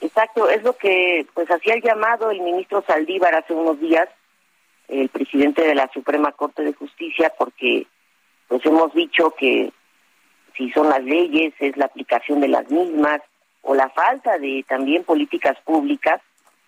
Exacto, 0.00 0.48
es 0.48 0.62
lo 0.62 0.76
que 0.76 1.26
pues 1.34 1.50
hacía 1.50 1.74
el 1.74 1.82
llamado 1.82 2.30
el 2.30 2.40
ministro 2.40 2.84
Saldívar 2.86 3.34
hace 3.34 3.54
unos 3.54 3.80
días 3.80 4.08
el 4.88 5.08
presidente 5.08 5.62
de 5.62 5.74
la 5.74 5.90
Suprema 5.92 6.32
Corte 6.32 6.62
de 6.62 6.72
Justicia 6.72 7.32
porque 7.38 7.86
pues 8.48 8.64
hemos 8.64 8.92
dicho 8.94 9.32
que 9.32 9.72
si 10.56 10.70
son 10.70 10.88
las 10.88 11.02
leyes 11.02 11.52
es 11.58 11.76
la 11.76 11.86
aplicación 11.86 12.40
de 12.40 12.48
las 12.48 12.70
mismas 12.70 13.20
o 13.62 13.74
la 13.74 13.88
falta 13.90 14.38
de 14.38 14.64
también 14.68 15.04
políticas 15.04 15.58
públicas 15.64 16.20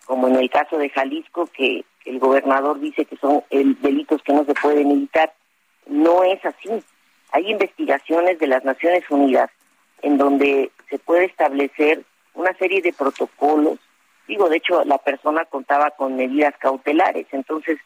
como 0.08 0.26
en 0.26 0.36
el 0.36 0.48
caso 0.48 0.78
de 0.78 0.88
Jalisco, 0.88 1.46
que 1.52 1.84
el 2.06 2.18
gobernador 2.18 2.80
dice 2.80 3.04
que 3.04 3.18
son 3.18 3.44
delitos 3.50 4.22
que 4.22 4.32
no 4.32 4.46
se 4.46 4.54
pueden 4.54 4.90
evitar. 4.90 5.34
No 5.86 6.24
es 6.24 6.42
así. 6.46 6.82
Hay 7.32 7.50
investigaciones 7.50 8.38
de 8.38 8.46
las 8.46 8.64
Naciones 8.64 9.04
Unidas 9.10 9.50
en 10.00 10.16
donde 10.16 10.70
se 10.88 10.98
puede 10.98 11.26
establecer 11.26 12.04
una 12.32 12.54
serie 12.54 12.80
de 12.80 12.94
protocolos. 12.94 13.78
Digo, 14.26 14.48
de 14.48 14.56
hecho, 14.56 14.82
la 14.86 14.96
persona 14.96 15.44
contaba 15.44 15.90
con 15.90 16.16
medidas 16.16 16.54
cautelares, 16.58 17.26
entonces 17.32 17.78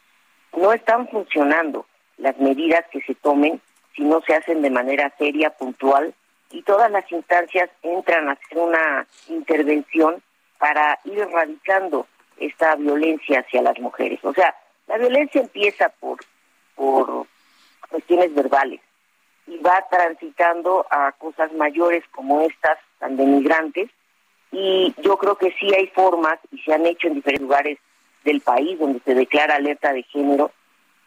no 0.56 0.72
están 0.72 1.08
funcionando 1.08 1.86
las 2.18 2.36
medidas 2.38 2.84
que 2.90 3.00
se 3.02 3.14
tomen 3.14 3.60
si 3.94 4.02
no 4.02 4.20
se 4.22 4.34
hacen 4.34 4.62
de 4.62 4.70
manera 4.70 5.12
seria, 5.18 5.50
puntual, 5.50 6.14
y 6.50 6.62
todas 6.62 6.90
las 6.90 7.10
instancias 7.10 7.70
entran 7.82 8.28
a 8.28 8.32
hacer 8.32 8.58
una 8.58 9.06
intervención 9.28 10.22
para 10.58 10.98
ir 11.04 11.18
erradicando 11.18 12.06
esta 12.38 12.74
violencia 12.76 13.40
hacia 13.40 13.62
las 13.62 13.78
mujeres. 13.78 14.20
O 14.22 14.32
sea, 14.32 14.54
la 14.86 14.98
violencia 14.98 15.40
empieza 15.40 15.88
por, 15.88 16.18
por 16.74 17.26
cuestiones 17.88 18.34
verbales 18.34 18.80
y 19.46 19.58
va 19.58 19.84
transitando 19.90 20.86
a 20.90 21.12
cosas 21.12 21.52
mayores 21.52 22.04
como 22.12 22.40
estas, 22.42 22.78
tan 22.98 23.16
denigrantes, 23.16 23.90
y 24.50 24.94
yo 25.02 25.16
creo 25.16 25.36
que 25.36 25.50
sí 25.58 25.74
hay 25.74 25.88
formas, 25.88 26.38
y 26.50 26.58
se 26.58 26.74
han 26.74 26.86
hecho 26.86 27.08
en 27.08 27.14
diferentes 27.14 27.42
lugares 27.42 27.78
del 28.24 28.40
país 28.40 28.78
donde 28.78 29.00
se 29.00 29.14
declara 29.14 29.56
alerta 29.56 29.92
de 29.92 30.02
género, 30.04 30.52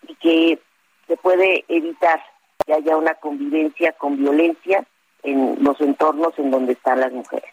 y 0.07 0.15
que 0.15 0.59
se 1.07 1.17
puede 1.17 1.65
evitar 1.67 2.21
que 2.65 2.73
haya 2.73 2.97
una 2.97 3.13
convivencia 3.15 3.91
con 3.93 4.17
violencia 4.17 4.85
en 5.23 5.63
los 5.63 5.79
entornos 5.81 6.37
en 6.37 6.51
donde 6.51 6.73
están 6.73 6.99
las 6.99 7.11
mujeres. 7.11 7.49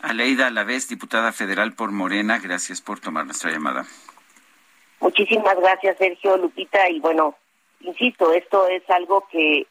Aleida 0.00 0.50
vez 0.64 0.88
diputada 0.88 1.32
federal 1.32 1.74
por 1.74 1.90
Morena, 1.90 2.38
gracias 2.38 2.80
por 2.80 3.00
tomar 3.00 3.26
nuestra 3.26 3.50
llamada. 3.50 3.84
Muchísimas 5.00 5.56
gracias, 5.56 5.98
Sergio 5.98 6.36
Lupita. 6.36 6.88
Y 6.88 7.00
bueno, 7.00 7.34
insisto, 7.80 8.32
esto 8.32 8.68
es 8.68 8.88
algo 8.90 9.26
que 9.30 9.66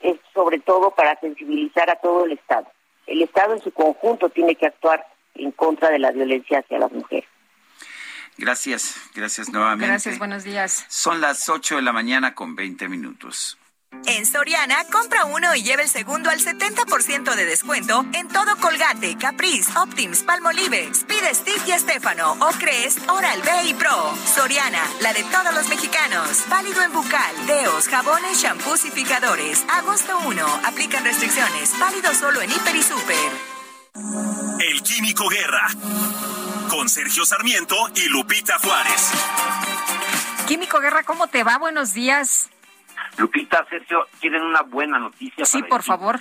es 0.00 0.16
sobre 0.34 0.58
todo 0.60 0.90
para 0.90 1.18
sensibilizar 1.20 1.90
a 1.90 1.96
todo 1.96 2.26
el 2.26 2.32
Estado. 2.32 2.66
El 3.06 3.22
Estado 3.22 3.54
en 3.54 3.60
su 3.60 3.70
conjunto 3.70 4.28
tiene 4.28 4.54
que 4.54 4.66
actuar 4.66 5.06
en 5.34 5.52
contra 5.52 5.90
de 5.90 5.98
la 5.98 6.10
violencia 6.10 6.58
hacia 6.58 6.78
las 6.78 6.92
mujeres. 6.92 7.28
Gracias, 8.38 8.94
gracias 9.14 9.48
nuevamente. 9.48 9.86
Gracias, 9.86 10.18
buenos 10.18 10.44
días. 10.44 10.84
Son 10.88 11.20
las 11.20 11.48
8 11.48 11.76
de 11.76 11.82
la 11.82 11.92
mañana 11.92 12.34
con 12.34 12.54
20 12.54 12.88
minutos. 12.88 13.58
En 14.04 14.26
Soriana, 14.26 14.84
compra 14.92 15.24
uno 15.24 15.54
y 15.54 15.62
lleve 15.62 15.84
el 15.84 15.88
segundo 15.88 16.28
al 16.28 16.38
70% 16.38 17.34
de 17.34 17.44
descuento 17.46 18.04
en 18.12 18.28
todo 18.28 18.56
Colgate, 18.58 19.16
Caprice, 19.16 19.76
Optims, 19.78 20.22
Palmolive, 20.22 20.88
Speed 20.92 21.24
Stick 21.32 21.66
y 21.66 21.72
Estefano, 21.72 22.32
o 22.32 22.50
Crest, 22.58 23.08
Oral 23.08 23.40
B 23.42 23.50
y 23.68 23.74
Pro. 23.74 24.14
Soriana, 24.26 24.82
la 25.00 25.12
de 25.12 25.24
todos 25.24 25.54
los 25.54 25.68
mexicanos. 25.68 26.44
Válido 26.48 26.82
en 26.82 26.92
bucal, 26.92 27.46
deos, 27.46 27.88
jabones, 27.88 28.38
shampoos 28.38 28.84
y 28.84 28.90
picadores. 28.90 29.64
Agosto 29.68 30.18
1. 30.26 30.46
Aplican 30.64 31.04
restricciones. 31.04 31.76
Válido 31.78 32.12
solo 32.14 32.42
en 32.42 32.50
Hiper 32.50 32.76
y 32.76 32.82
Super. 32.82 33.32
El 34.60 34.82
Químico 34.82 35.28
Guerra. 35.28 35.68
Con 36.76 36.90
Sergio 36.90 37.24
Sarmiento 37.24 37.74
y 37.94 38.06
Lupita 38.10 38.58
Juárez. 38.58 39.10
Químico 40.46 40.78
Guerra, 40.78 41.04
¿cómo 41.04 41.26
te 41.26 41.42
va? 41.42 41.56
Buenos 41.56 41.94
días. 41.94 42.50
Lupita, 43.16 43.64
Sergio, 43.70 44.06
quieren 44.20 44.42
una 44.42 44.60
buena 44.60 44.98
noticia. 44.98 45.46
Sí, 45.46 45.62
por 45.62 45.82
favor. 45.82 46.20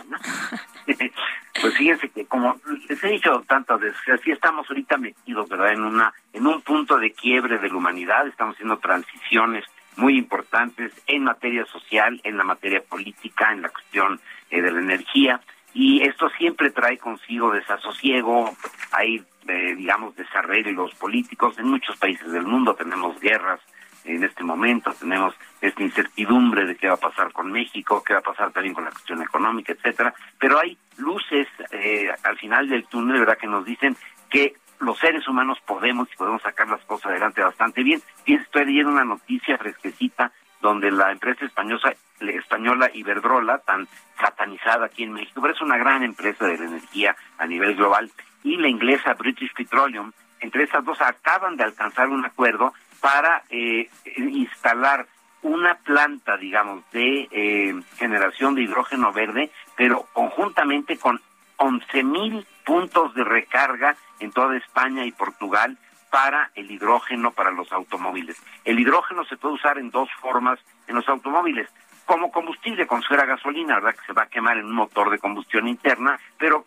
pues 0.85 1.75
fíjense 1.75 2.07
que 2.07 2.25
como 2.25 2.55
les 2.87 3.03
he 3.03 3.07
dicho 3.09 3.43
tantas 3.45 3.81
veces, 3.81 3.99
así 4.13 4.31
estamos 4.31 4.65
ahorita 4.69 4.95
metidos, 4.95 5.49
¿verdad? 5.49 5.73
En 5.73 5.83
una, 5.83 6.13
en 6.31 6.47
un 6.47 6.61
punto 6.61 6.97
de 6.99 7.11
quiebre 7.11 7.57
de 7.57 7.67
la 7.67 7.75
humanidad, 7.75 8.25
estamos 8.25 8.55
haciendo 8.55 8.77
transiciones 8.77 9.65
muy 9.97 10.17
importantes 10.17 10.93
en 11.07 11.25
materia 11.25 11.65
social, 11.65 12.21
en 12.23 12.37
la 12.37 12.45
materia 12.45 12.81
política, 12.81 13.51
en 13.51 13.61
la 13.61 13.67
cuestión 13.67 14.21
eh, 14.49 14.61
de 14.61 14.71
la 14.71 14.79
energía, 14.79 15.41
y 15.75 16.01
esto 16.03 16.29
siempre 16.37 16.71
trae 16.71 16.97
consigo 16.97 17.51
desasosiego, 17.51 18.55
hay, 18.93 19.21
eh, 19.47 19.75
digamos, 19.75 20.15
desarreglos 20.15 20.93
políticos 20.95 21.57
en 21.59 21.67
muchos 21.67 21.97
países 21.97 22.31
del 22.31 22.45
mundo, 22.45 22.75
tenemos 22.75 23.19
guerras, 23.19 23.61
en 24.05 24.23
este 24.23 24.43
momento, 24.43 24.93
tenemos 24.93 25.33
esta 25.61 25.81
incertidumbre 25.81 26.65
de 26.65 26.75
qué 26.75 26.87
va 26.87 26.93
a 26.93 26.97
pasar 26.97 27.31
con 27.31 27.51
México, 27.51 28.03
qué 28.03 28.13
va 28.13 28.19
a 28.19 28.23
pasar 28.23 28.51
también 28.51 28.75
con 28.75 28.83
la 28.83 28.91
cuestión 28.91 29.21
económica, 29.21 29.73
etcétera, 29.73 30.13
pero 30.39 30.59
hay 30.59 30.77
luces 30.97 31.47
eh, 31.71 32.09
al 32.23 32.37
final 32.37 32.69
del 32.69 32.85
túnel, 32.85 33.19
¿verdad?, 33.19 33.37
que 33.37 33.47
nos 33.47 33.65
dicen 33.65 33.97
que 34.29 34.55
los 34.79 34.99
seres 34.99 35.27
humanos 35.27 35.57
podemos 35.65 36.07
y 36.11 36.17
podemos 36.17 36.41
sacar 36.41 36.67
las 36.67 36.83
cosas 36.85 37.07
adelante 37.07 37.41
bastante 37.41 37.81
bien. 37.81 38.01
Y 38.25 38.35
estoy 38.35 38.65
leyendo 38.65 38.91
una 38.91 39.05
noticia 39.05 39.57
fresquecita 39.57 40.31
donde 40.61 40.91
la 40.91 41.11
empresa 41.11 41.45
española, 41.45 41.95
española 42.19 42.89
Iberdrola, 42.93 43.59
tan 43.59 43.87
satanizada 44.19 44.87
aquí 44.87 45.03
en 45.03 45.13
México, 45.13 45.41
pero 45.41 45.53
es 45.53 45.61
una 45.61 45.77
gran 45.77 46.03
empresa 46.03 46.45
de 46.45 46.57
la 46.57 46.65
energía 46.65 47.15
a 47.37 47.45
nivel 47.45 47.75
global, 47.75 48.11
y 48.45 48.57
la 48.57 48.69
inglesa 48.69 49.15
British 49.15 49.51
Petroleum, 49.53 50.11
entre 50.39 50.63
esas 50.63 50.85
dos 50.85 51.01
acaban 51.01 51.57
de 51.57 51.63
alcanzar 51.63 52.07
un 52.07 52.23
acuerdo 52.23 52.73
para 53.01 53.43
eh, 53.49 53.89
instalar 54.15 55.07
una 55.41 55.75
planta, 55.75 56.37
digamos, 56.37 56.83
de 56.91 57.27
eh, 57.31 57.75
generación 57.97 58.53
de 58.55 58.61
hidrógeno 58.61 59.11
verde, 59.11 59.51
pero 59.75 60.07
conjuntamente 60.13 60.97
con 60.97 61.19
11.000 61.57 62.45
puntos 62.63 63.15
de 63.15 63.23
recarga 63.23 63.95
en 64.19 64.31
toda 64.31 64.55
España 64.57 65.05
y 65.05 65.11
Portugal 65.11 65.77
para 66.11 66.51
el 66.53 66.69
hidrógeno 66.69 67.31
para 67.31 67.51
los 67.51 67.71
automóviles. 67.71 68.37
El 68.63 68.79
hidrógeno 68.79 69.25
se 69.25 69.37
puede 69.37 69.55
usar 69.55 69.79
en 69.79 69.89
dos 69.89 70.09
formas 70.21 70.59
en 70.87 70.95
los 70.95 71.09
automóviles. 71.09 71.67
Como 72.05 72.31
combustible, 72.31 72.85
con 72.85 73.01
fuera 73.03 73.25
gasolina, 73.25 73.75
¿verdad? 73.75 73.95
Que 73.95 74.05
se 74.05 74.13
va 74.13 74.23
a 74.23 74.27
quemar 74.27 74.57
en 74.57 74.65
un 74.65 74.75
motor 74.75 75.09
de 75.09 75.19
combustión 75.19 75.67
interna, 75.67 76.19
pero 76.37 76.65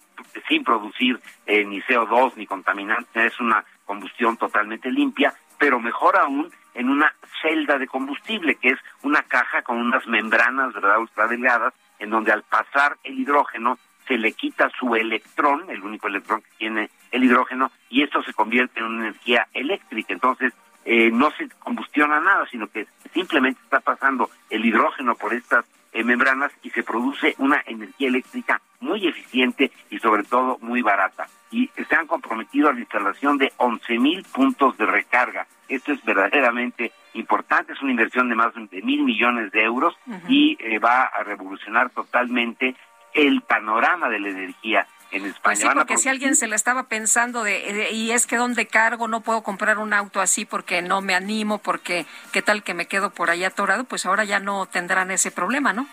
sin 0.48 0.64
producir 0.64 1.20
eh, 1.46 1.64
ni 1.64 1.80
CO2 1.82 2.34
ni 2.36 2.46
contaminantes. 2.46 3.32
Es 3.32 3.40
una 3.40 3.64
combustión 3.86 4.36
totalmente 4.36 4.90
limpia 4.90 5.34
pero 5.58 5.80
mejor 5.80 6.16
aún 6.16 6.50
en 6.74 6.88
una 6.88 7.12
celda 7.42 7.78
de 7.78 7.88
combustible, 7.88 8.54
que 8.54 8.68
es 8.68 8.78
una 9.02 9.22
caja 9.22 9.62
con 9.62 9.78
unas 9.78 10.06
membranas, 10.06 10.72
¿verdad?, 10.72 11.00
ultra 11.00 11.26
delgadas, 11.26 11.74
en 11.98 12.10
donde 12.10 12.32
al 12.32 12.44
pasar 12.44 12.96
el 13.02 13.18
hidrógeno 13.18 13.78
se 14.06 14.16
le 14.16 14.32
quita 14.32 14.70
su 14.78 14.94
electrón, 14.94 15.64
el 15.68 15.82
único 15.82 16.06
electrón 16.06 16.40
que 16.40 16.50
tiene 16.56 16.90
el 17.10 17.24
hidrógeno, 17.24 17.70
y 17.90 18.02
esto 18.02 18.22
se 18.22 18.32
convierte 18.32 18.80
en 18.80 18.86
una 18.86 19.08
energía 19.08 19.48
eléctrica. 19.52 20.12
Entonces, 20.12 20.54
eh, 20.90 21.10
no 21.10 21.30
se 21.32 21.46
combustiona 21.58 22.18
nada, 22.18 22.46
sino 22.50 22.66
que 22.66 22.86
simplemente 23.12 23.60
está 23.62 23.78
pasando 23.80 24.30
el 24.48 24.64
hidrógeno 24.64 25.16
por 25.16 25.34
estas 25.34 25.66
eh, 25.92 26.02
membranas 26.02 26.50
y 26.62 26.70
se 26.70 26.82
produce 26.82 27.34
una 27.36 27.62
energía 27.66 28.08
eléctrica 28.08 28.62
muy 28.80 29.06
eficiente 29.06 29.70
y 29.90 29.98
sobre 29.98 30.22
todo 30.22 30.56
muy 30.62 30.80
barata. 30.80 31.28
Y 31.50 31.68
se 31.76 31.94
han 31.94 32.06
comprometido 32.06 32.70
a 32.70 32.72
la 32.72 32.80
instalación 32.80 33.36
de 33.36 33.52
11.000 33.58 34.24
puntos 34.32 34.78
de 34.78 34.86
recarga. 34.86 35.46
Esto 35.68 35.92
es 35.92 36.02
verdaderamente 36.04 36.90
importante, 37.12 37.74
es 37.74 37.82
una 37.82 37.90
inversión 37.90 38.30
de 38.30 38.34
más 38.34 38.54
de 38.54 38.80
mil 38.80 39.02
millones 39.02 39.52
de 39.52 39.64
euros 39.64 39.94
y 40.26 40.56
eh, 40.58 40.78
va 40.78 41.02
a 41.02 41.22
revolucionar 41.22 41.90
totalmente 41.90 42.74
el 43.12 43.42
panorama 43.42 44.08
de 44.08 44.20
la 44.20 44.28
energía 44.30 44.86
en 45.10 45.26
España. 45.26 45.42
Pues 45.42 45.58
sí, 45.60 45.68
porque 45.72 45.96
si 45.96 46.08
alguien 46.08 46.36
se 46.36 46.46
le 46.48 46.56
estaba 46.56 46.84
pensando 46.84 47.42
de, 47.42 47.90
y 47.92 48.10
es 48.10 48.26
que 48.26 48.36
donde 48.36 48.66
cargo 48.66 49.08
no 49.08 49.20
puedo 49.20 49.42
comprar 49.42 49.78
un 49.78 49.92
auto 49.92 50.20
así 50.20 50.44
porque 50.44 50.82
no 50.82 51.00
me 51.00 51.14
animo, 51.14 51.58
porque 51.58 52.06
qué 52.32 52.42
tal 52.42 52.62
que 52.62 52.74
me 52.74 52.86
quedo 52.86 53.10
por 53.10 53.30
ahí 53.30 53.44
atorado, 53.44 53.84
pues 53.84 54.06
ahora 54.06 54.24
ya 54.24 54.40
no 54.40 54.66
tendrán 54.66 55.10
ese 55.10 55.30
problema, 55.30 55.72
¿no? 55.72 55.86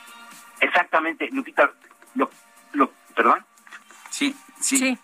Exactamente, 0.60 1.30
Lupita, 1.32 1.72
lo, 2.16 2.30
lo, 2.74 2.92
¿perdón? 3.16 3.46
Sí, 4.10 4.36
sí. 4.60 4.98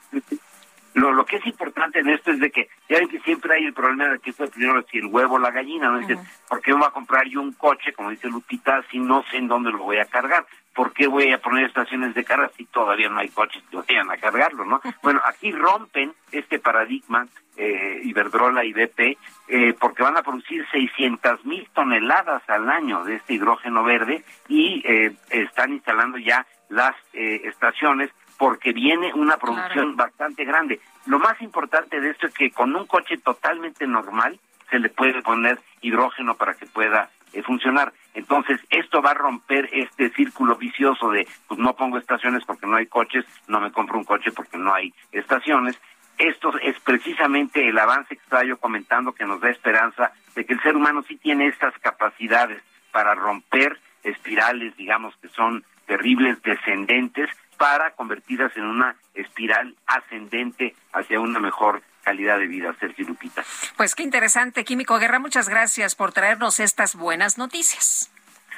Lo, 0.93 1.11
lo 1.11 1.26
que 1.26 1.38
es 1.38 1.45
importante 1.45 1.99
en 1.99 2.09
esto 2.09 2.31
es 2.31 2.39
de 2.39 2.51
que 2.51 2.69
ya 2.89 2.99
ven 2.99 3.07
que 3.07 3.19
siempre 3.22 3.55
hay 3.55 3.65
el 3.65 3.73
problema 3.73 4.09
de 4.09 4.19
que 4.19 4.34
fue 4.34 4.47
primero 4.47 4.84
si 4.91 4.97
el 4.97 5.05
huevo 5.05 5.35
o 5.35 5.39
la 5.39 5.51
gallina, 5.51 5.89
¿no? 5.89 5.99
Dices, 5.99 6.19
¿por 6.49 6.61
qué 6.61 6.72
me 6.72 6.80
voy 6.80 6.88
a 6.88 6.91
comprar 6.91 7.26
yo 7.27 7.41
un 7.41 7.53
coche, 7.53 7.93
como 7.93 8.09
dice 8.09 8.27
Lupita, 8.27 8.84
si 8.91 8.99
no 8.99 9.23
sé 9.31 9.38
en 9.38 9.47
dónde 9.47 9.72
lo 9.72 9.80
voy 9.80 9.97
a 9.97 10.05
cargar? 10.05 10.45
¿Por 10.73 10.93
qué 10.93 11.07
voy 11.07 11.31
a 11.31 11.41
poner 11.41 11.65
estaciones 11.65 12.13
de 12.13 12.23
carga 12.23 12.49
si 12.55 12.65
todavía 12.65 13.09
no 13.09 13.19
hay 13.19 13.30
coches 13.30 13.61
que 13.69 13.77
vayan 13.77 14.09
a 14.09 14.18
cargarlo, 14.18 14.65
no? 14.65 14.81
Bueno, 15.03 15.22
aquí 15.26 15.51
rompen 15.51 16.13
este 16.31 16.59
paradigma 16.59 17.27
eh, 17.57 18.01
Iberdrola 18.03 18.63
y 18.63 18.73
BP 18.73 19.18
eh, 19.47 19.73
porque 19.80 20.03
van 20.03 20.18
a 20.18 20.23
producir 20.23 20.65
600 20.72 21.45
mil 21.45 21.68
toneladas 21.73 22.41
al 22.47 22.69
año 22.69 23.03
de 23.03 23.15
este 23.15 23.34
hidrógeno 23.34 23.84
verde 23.84 24.23
y 24.47 24.81
eh, 24.85 25.13
están 25.30 25.73
instalando 25.73 26.18
ya 26.18 26.45
las 26.69 26.95
eh, 27.13 27.41
estaciones 27.43 28.09
porque 28.41 28.73
viene 28.73 29.13
una 29.13 29.38
producción 29.38 29.95
bastante 29.95 30.45
grande. 30.45 30.80
Lo 31.05 31.19
más 31.19 31.39
importante 31.43 32.01
de 32.01 32.09
esto 32.09 32.26
es 32.26 32.34
que 32.34 32.49
con 32.49 32.76
un 32.76 32.88
coche 32.88 33.19
totalmente 33.19 33.85
normal 33.85 34.39
se 34.72 34.80
le 34.80 34.89
puede 34.89 35.22
poner 35.22 35.59
hidrógeno 35.81 36.34
para 36.34 36.55
que 36.55 36.65
pueda 36.65 37.11
eh, 37.34 37.43
funcionar. 37.43 37.93
Entonces, 38.15 38.59
esto 38.72 38.99
va 38.99 39.11
a 39.11 39.13
romper 39.13 39.69
este 39.72 40.09
círculo 40.13 40.55
vicioso 40.55 41.11
de, 41.11 41.27
pues 41.47 41.59
no 41.59 41.76
pongo 41.76 41.99
estaciones 41.99 42.43
porque 42.43 42.65
no 42.65 42.77
hay 42.77 42.88
coches, 42.88 43.26
no 43.47 43.59
me 43.59 43.72
compro 43.72 43.99
un 43.99 44.05
coche 44.05 44.31
porque 44.31 44.57
no 44.57 44.73
hay 44.73 44.91
estaciones. 45.11 45.80
esto 46.18 46.51
es 46.63 46.80
precisamente 46.80 47.69
el 47.69 47.77
avance 47.77 48.15
que 48.15 48.23
estaba 48.23 48.43
yo 48.43 48.57
comentando 48.57 49.13
que 49.13 49.26
nos 49.26 49.39
da 49.39 49.51
esperanza 49.51 50.13
de 50.34 50.45
que 50.47 50.53
el 50.53 50.61
ser 50.63 50.76
humano 50.76 51.03
sí 51.07 51.15
tiene 51.18 51.45
estas 51.45 51.77
capacidades 51.77 52.63
para 52.91 53.13
romper 53.13 53.80
espirales, 54.01 54.76
digamos, 54.77 55.15
que 55.18 55.30
son 55.30 55.63
terribles, 55.85 56.41
descendentes, 56.41 57.30
para 57.61 57.91
convertirlas 57.91 58.57
en 58.57 58.63
una 58.63 58.95
espiral 59.13 59.75
ascendente 59.85 60.73
hacia 60.93 61.19
una 61.19 61.39
mejor 61.39 61.83
calidad 62.03 62.39
de 62.39 62.47
vida, 62.47 62.75
Sergio 62.79 63.05
Lupita. 63.05 63.43
Pues 63.77 63.93
qué 63.93 64.01
interesante, 64.01 64.65
Químico 64.65 64.97
Guerra. 64.97 65.19
Muchas 65.19 65.47
gracias 65.47 65.93
por 65.93 66.11
traernos 66.11 66.59
estas 66.59 66.95
buenas 66.95 67.38
noticias. 67.38 68.11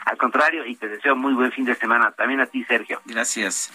Al 0.05 0.15
contrario, 0.17 0.65
y 0.65 0.77
te 0.77 0.88
deseo 0.88 1.17
muy 1.17 1.34
buen 1.34 1.51
fin 1.51 1.65
de 1.65 1.75
semana. 1.75 2.11
También 2.11 2.39
a 2.39 2.45
ti, 2.45 2.63
Sergio. 2.63 3.01
Gracias. 3.03 3.73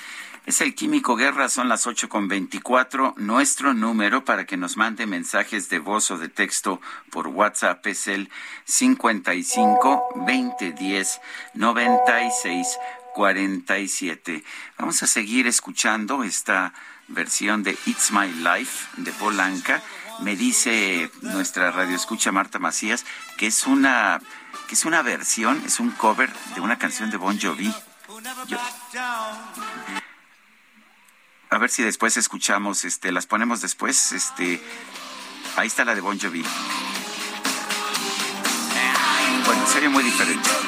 Es 0.49 0.63
el 0.63 0.75
Químico 0.75 1.15
Guerra, 1.15 1.51
son 1.51 1.69
las 1.69 1.87
ocho 1.87 2.09
con 2.09 2.27
veinticuatro. 2.27 3.13
Nuestro 3.19 3.75
número 3.75 4.25
para 4.25 4.47
que 4.47 4.57
nos 4.57 4.79
mande 4.79 5.05
mensajes 5.05 5.69
de 5.69 5.79
voz 5.79 6.11
o 6.11 6.17
de 6.17 6.31
texto 6.31 6.81
por 7.11 7.29
WhatsApp 7.29 7.87
es 7.87 8.09
el 8.09 8.31
55 8.65 10.09
2010 10.27 11.21
96 11.53 12.79
47. 13.19 14.45
Vamos 14.79 15.03
a 15.03 15.09
seguir 15.09 15.49
escuchando 15.49 16.23
esta 16.23 16.73
versión 17.09 17.65
de 17.65 17.77
It's 17.87 18.13
My 18.13 18.31
Life 18.31 18.87
de 18.97 19.11
Polanca. 19.11 19.83
Me 20.21 20.37
dice 20.37 21.11
nuestra 21.23 21.73
radioescucha 21.73 22.31
Marta 22.31 22.61
Macías 22.61 23.05
que 23.37 23.49
es 23.49 23.67
una 23.67 24.21
que 24.69 24.77
es 24.77 24.85
una 24.85 25.03
versión, 25.03 25.61
es 25.67 25.81
un 25.81 25.91
cover 25.91 26.33
de 26.55 26.61
una 26.61 26.79
canción 26.79 27.11
de 27.11 27.17
Bon 27.17 27.37
Jovi. 27.41 27.75
a 31.51 31.59
ver 31.59 31.71
si 31.71 31.83
después 31.83 32.17
escuchamos, 32.17 32.85
este, 32.85 33.11
las 33.11 33.27
ponemos 33.27 33.61
después, 33.61 34.13
este, 34.13 34.63
ahí 35.57 35.67
está 35.67 35.85
la 35.85 35.97
de 35.97 36.03
Bon 36.03 36.21
Jovi. 36.21 36.45
Bueno, 39.45 39.67
sería 39.67 39.91
muy 39.91 40.05
diferente. 40.05 40.68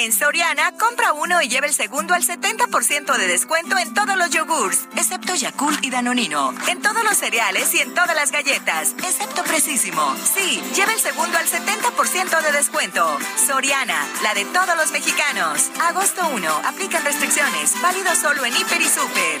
En 0.00 0.12
Soriana, 0.12 0.70
compra 0.78 1.12
uno 1.12 1.42
y 1.42 1.48
lleva 1.48 1.66
el 1.66 1.74
segundo 1.74 2.14
al 2.14 2.22
70% 2.22 3.16
de 3.16 3.26
descuento 3.26 3.76
en 3.78 3.92
todos 3.94 4.16
los 4.16 4.30
yogurts, 4.30 4.86
excepto 4.94 5.34
Yakult 5.34 5.84
y 5.84 5.90
Danonino. 5.90 6.54
En 6.68 6.80
todos 6.80 7.02
los 7.02 7.16
cereales 7.16 7.74
y 7.74 7.80
en 7.80 7.92
todas 7.94 8.14
las 8.14 8.30
galletas, 8.30 8.94
excepto 9.02 9.42
Precisimo. 9.42 10.14
Sí, 10.36 10.62
lleva 10.76 10.92
el 10.92 11.00
segundo 11.00 11.36
al 11.36 11.46
70% 11.46 12.42
de 12.42 12.52
descuento. 12.52 13.18
Soriana, 13.44 14.06
la 14.22 14.34
de 14.34 14.44
todos 14.44 14.76
los 14.76 14.92
mexicanos. 14.92 15.68
Agosto 15.80 16.28
1, 16.28 16.48
aplican 16.64 17.04
restricciones. 17.04 17.74
Válido 17.82 18.14
solo 18.14 18.44
en 18.44 18.56
Hiper 18.56 18.80
y 18.80 18.84
Super. 18.84 19.40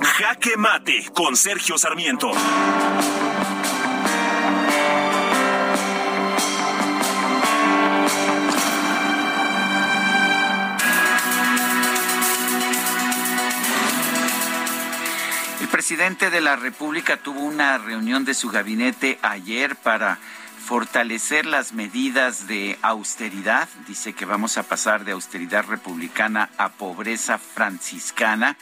Jaque 0.00 0.56
Mate 0.56 1.10
con 1.12 1.36
Sergio 1.36 1.76
Sarmiento. 1.76 2.30
Presidente 15.90 16.30
de 16.30 16.40
la 16.40 16.54
República 16.54 17.16
tuvo 17.16 17.40
una 17.40 17.76
reunión 17.76 18.24
de 18.24 18.34
su 18.34 18.48
gabinete 18.48 19.18
ayer 19.22 19.74
para 19.74 20.18
fortalecer 20.64 21.46
las 21.46 21.72
medidas 21.72 22.46
de 22.46 22.78
austeridad. 22.80 23.68
Dice 23.88 24.12
que 24.12 24.24
vamos 24.24 24.56
a 24.56 24.62
pasar 24.62 25.04
de 25.04 25.10
austeridad 25.10 25.64
republicana 25.64 26.48
a 26.58 26.68
pobreza 26.68 27.38
franciscana 27.38 28.56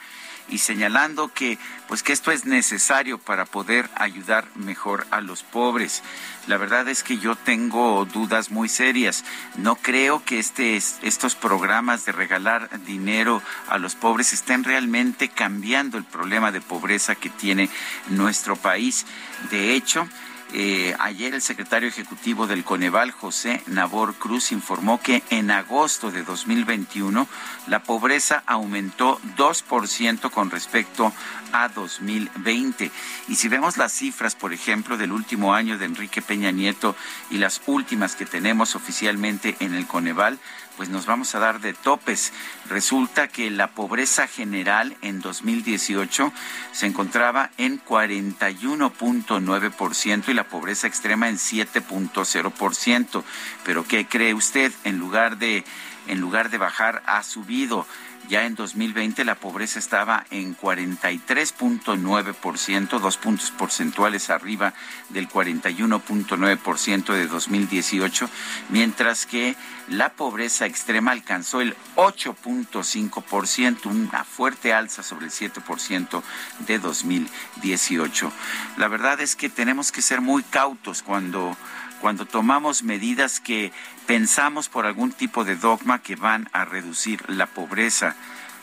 y 0.48 0.58
señalando 0.58 1.28
que 1.28 1.58
pues 1.88 2.02
que 2.02 2.12
esto 2.12 2.30
es 2.30 2.44
necesario 2.44 3.18
para 3.18 3.46
poder 3.46 3.88
ayudar 3.94 4.46
mejor 4.54 5.06
a 5.10 5.20
los 5.20 5.42
pobres. 5.42 6.02
La 6.46 6.56
verdad 6.56 6.88
es 6.88 7.02
que 7.02 7.18
yo 7.18 7.34
tengo 7.34 8.04
dudas 8.04 8.50
muy 8.50 8.68
serias. 8.68 9.24
No 9.56 9.76
creo 9.76 10.22
que 10.24 10.38
este, 10.38 10.76
estos 10.76 11.34
programas 11.34 12.04
de 12.04 12.12
regalar 12.12 12.68
dinero 12.84 13.42
a 13.68 13.78
los 13.78 13.94
pobres 13.94 14.32
estén 14.32 14.64
realmente 14.64 15.28
cambiando 15.28 15.98
el 15.98 16.04
problema 16.04 16.52
de 16.52 16.60
pobreza 16.60 17.14
que 17.14 17.30
tiene 17.30 17.70
nuestro 18.08 18.56
país. 18.56 19.06
De 19.50 19.74
hecho, 19.74 20.08
eh, 20.54 20.94
ayer 20.98 21.34
el 21.34 21.42
secretario 21.42 21.88
ejecutivo 21.88 22.46
del 22.46 22.64
Coneval, 22.64 23.10
José 23.10 23.62
Nabor 23.66 24.14
Cruz, 24.14 24.50
informó 24.52 25.00
que 25.00 25.22
en 25.28 25.50
agosto 25.50 26.10
de 26.10 26.22
2021 26.22 27.28
la 27.66 27.82
pobreza 27.82 28.42
aumentó 28.46 29.20
2% 29.36 30.30
con 30.30 30.50
respecto 30.50 31.12
a 31.52 31.68
2020. 31.68 32.90
Y 33.28 33.34
si 33.34 33.48
vemos 33.48 33.76
las 33.76 33.92
cifras, 33.92 34.34
por 34.34 34.52
ejemplo, 34.52 34.96
del 34.96 35.12
último 35.12 35.54
año 35.54 35.76
de 35.76 35.84
Enrique 35.84 36.22
Peña 36.22 36.50
Nieto 36.50 36.96
y 37.30 37.38
las 37.38 37.60
últimas 37.66 38.14
que 38.14 38.24
tenemos 38.24 38.74
oficialmente 38.74 39.56
en 39.60 39.74
el 39.74 39.86
Coneval, 39.86 40.38
pues 40.78 40.88
nos 40.90 41.06
vamos 41.06 41.34
a 41.34 41.40
dar 41.40 41.60
de 41.60 41.72
topes. 41.74 42.32
Resulta 42.70 43.26
que 43.26 43.50
la 43.50 43.72
pobreza 43.72 44.28
general 44.28 44.96
en 45.02 45.20
2018 45.20 46.32
se 46.70 46.86
encontraba 46.86 47.50
en 47.58 47.84
41.9% 47.84 50.28
y 50.28 50.34
la 50.34 50.44
pobreza 50.44 50.86
extrema 50.86 51.28
en 51.28 51.36
7.0%. 51.36 53.24
Pero 53.64 53.88
¿qué 53.88 54.06
cree 54.06 54.34
usted? 54.34 54.72
En 54.84 54.98
lugar 54.98 55.38
de 55.38 55.64
en 56.06 56.20
lugar 56.20 56.50
de 56.50 56.58
bajar 56.58 57.02
ha 57.06 57.24
subido. 57.24 57.84
Ya 58.28 58.44
en 58.44 58.54
2020 58.56 59.24
la 59.24 59.36
pobreza 59.36 59.78
estaba 59.78 60.26
en 60.30 60.54
43.9%, 60.54 63.00
dos 63.00 63.16
puntos 63.16 63.50
porcentuales 63.50 64.28
arriba 64.28 64.74
del 65.08 65.30
41.9% 65.30 67.14
de 67.14 67.26
2018, 67.26 68.28
mientras 68.68 69.24
que 69.24 69.56
la 69.88 70.10
pobreza 70.10 70.66
extrema 70.66 71.12
alcanzó 71.12 71.62
el 71.62 71.74
8.5%, 71.96 73.86
una 73.86 74.24
fuerte 74.24 74.74
alza 74.74 75.02
sobre 75.02 75.24
el 75.26 75.32
7% 75.32 76.22
de 76.66 76.78
2018. 76.78 78.30
La 78.76 78.88
verdad 78.88 79.22
es 79.22 79.36
que 79.36 79.48
tenemos 79.48 79.90
que 79.90 80.02
ser 80.02 80.20
muy 80.20 80.42
cautos 80.42 81.02
cuando 81.02 81.56
cuando 82.00 82.26
tomamos 82.26 82.82
medidas 82.82 83.40
que 83.40 83.72
pensamos 84.08 84.70
por 84.70 84.86
algún 84.86 85.12
tipo 85.12 85.44
de 85.44 85.54
dogma 85.54 86.00
que 86.00 86.16
van 86.16 86.48
a 86.54 86.64
reducir 86.64 87.28
la 87.28 87.46
pobreza. 87.46 88.16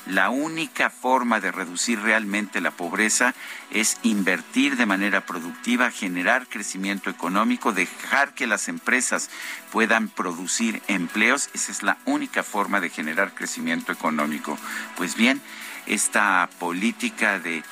la 0.07 0.29
única 0.29 0.91
forma 0.91 1.39
de 1.39 1.51
reducir 1.51 1.99
realmente 1.99 2.61
la 2.61 2.69
pobreza 2.69 3.33
es 3.71 3.97
invertir 4.03 4.75
de 4.77 4.85
manera 4.85 5.25
productiva, 5.25 5.89
generar 5.89 6.47
crecimiento 6.47 7.09
económico, 7.09 7.73
dejar 7.73 8.33
que 8.35 8.45
las 8.45 8.67
empresas 8.67 9.31
puedan 9.71 10.09
producir 10.09 10.83
empleos. 10.87 11.49
Esa 11.53 11.71
es 11.71 11.81
la 11.81 11.97
única 12.05 12.43
forma 12.43 12.81
de 12.81 12.91
generar 12.91 13.33
crecimiento 13.33 13.91
económico. 13.91 14.59
Pues 14.95 15.15
bien, 15.15 15.41
esta 15.87 16.49
política 16.59 17.39
de 17.39 17.63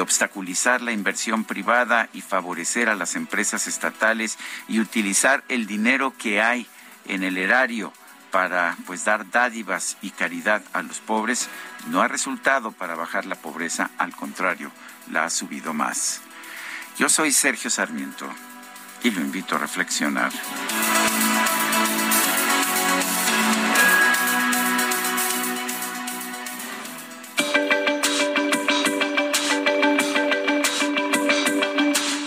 obstaculizar 0.00 0.80
la 0.80 0.92
inversión 0.92 1.44
privada 1.44 2.08
y 2.14 2.22
favorecer 2.22 2.88
a 2.88 2.94
las 2.94 3.14
empresas 3.14 3.66
estatales 3.66 4.38
y 4.68 4.80
utilizar 4.80 5.44
el 5.48 5.66
dinero 5.66 6.14
que 6.16 6.40
hay 6.40 6.66
en 7.06 7.22
el 7.22 7.36
erario 7.36 7.92
para 8.34 8.76
pues 8.86 9.04
dar 9.04 9.30
dádivas 9.30 9.96
y 10.02 10.10
caridad 10.10 10.60
a 10.72 10.82
los 10.82 10.98
pobres 10.98 11.48
no 11.86 12.02
ha 12.02 12.08
resultado 12.08 12.72
para 12.72 12.96
bajar 12.96 13.26
la 13.26 13.36
pobreza, 13.36 13.92
al 13.96 14.14
contrario, 14.16 14.72
la 15.10 15.24
ha 15.24 15.30
subido 15.30 15.72
más. 15.72 16.20
Yo 16.98 17.08
soy 17.08 17.30
Sergio 17.30 17.70
Sarmiento 17.70 18.28
y 19.04 19.12
lo 19.12 19.20
invito 19.20 19.54
a 19.54 19.58
reflexionar. 19.58 20.32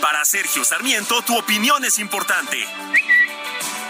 Para 0.00 0.24
Sergio 0.24 0.64
Sarmiento, 0.64 1.20
tu 1.22 1.36
opinión 1.36 1.84
es 1.84 1.98
importante. 1.98 2.64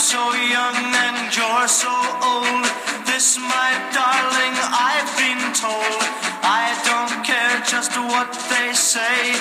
So 0.00 0.32
young 0.32 0.80
and 1.04 1.36
you're 1.36 1.68
so 1.68 1.92
old. 2.24 2.64
This, 3.04 3.36
my 3.36 3.70
darling, 3.92 4.56
I've 4.72 5.12
been 5.20 5.52
told. 5.52 6.00
I 6.40 6.72
don't 6.88 7.20
care 7.22 7.60
just 7.68 7.92
what 8.08 8.32
they 8.48 8.72
say, 8.72 9.36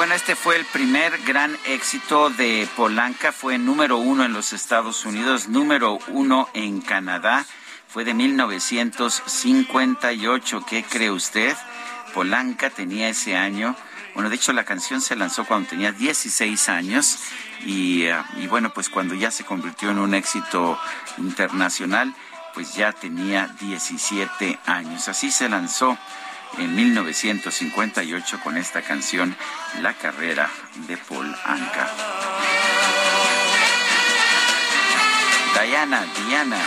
bueno, 0.00 0.14
este 0.14 0.34
fue 0.34 0.56
el 0.56 0.64
primer 0.64 1.20
gran 1.24 1.54
éxito 1.66 2.30
de 2.30 2.66
Polanca. 2.74 3.32
Fue 3.32 3.58
número 3.58 3.98
uno 3.98 4.24
en 4.24 4.32
los 4.32 4.54
Estados 4.54 5.04
Unidos, 5.04 5.48
número 5.48 5.98
uno 6.08 6.48
en 6.54 6.80
Canadá. 6.80 7.44
Fue 7.86 8.06
de 8.06 8.14
1958. 8.14 10.64
¿Qué 10.66 10.84
cree 10.84 11.10
usted? 11.10 11.54
Polanca 12.14 12.70
tenía 12.70 13.10
ese 13.10 13.36
año. 13.36 13.76
Bueno, 14.14 14.30
de 14.30 14.36
hecho 14.36 14.54
la 14.54 14.64
canción 14.64 15.02
se 15.02 15.16
lanzó 15.16 15.44
cuando 15.44 15.68
tenía 15.68 15.92
16 15.92 16.70
años 16.70 17.18
y, 17.66 18.04
eh, 18.04 18.16
y 18.38 18.46
bueno, 18.46 18.72
pues 18.72 18.88
cuando 18.88 19.14
ya 19.14 19.30
se 19.30 19.44
convirtió 19.44 19.90
en 19.90 19.98
un 19.98 20.14
éxito 20.14 20.80
internacional, 21.18 22.14
pues 22.54 22.74
ya 22.74 22.92
tenía 22.92 23.54
17 23.60 24.60
años. 24.64 25.08
Así 25.08 25.30
se 25.30 25.50
lanzó 25.50 25.98
en 26.58 26.74
1958 26.74 28.40
con 28.42 28.56
esta 28.56 28.82
canción 28.82 29.36
La 29.80 29.94
carrera 29.94 30.50
de 30.88 30.96
Paul 30.96 31.34
Anka. 31.44 31.88
Diana, 35.62 36.04
Diana. 36.26 36.58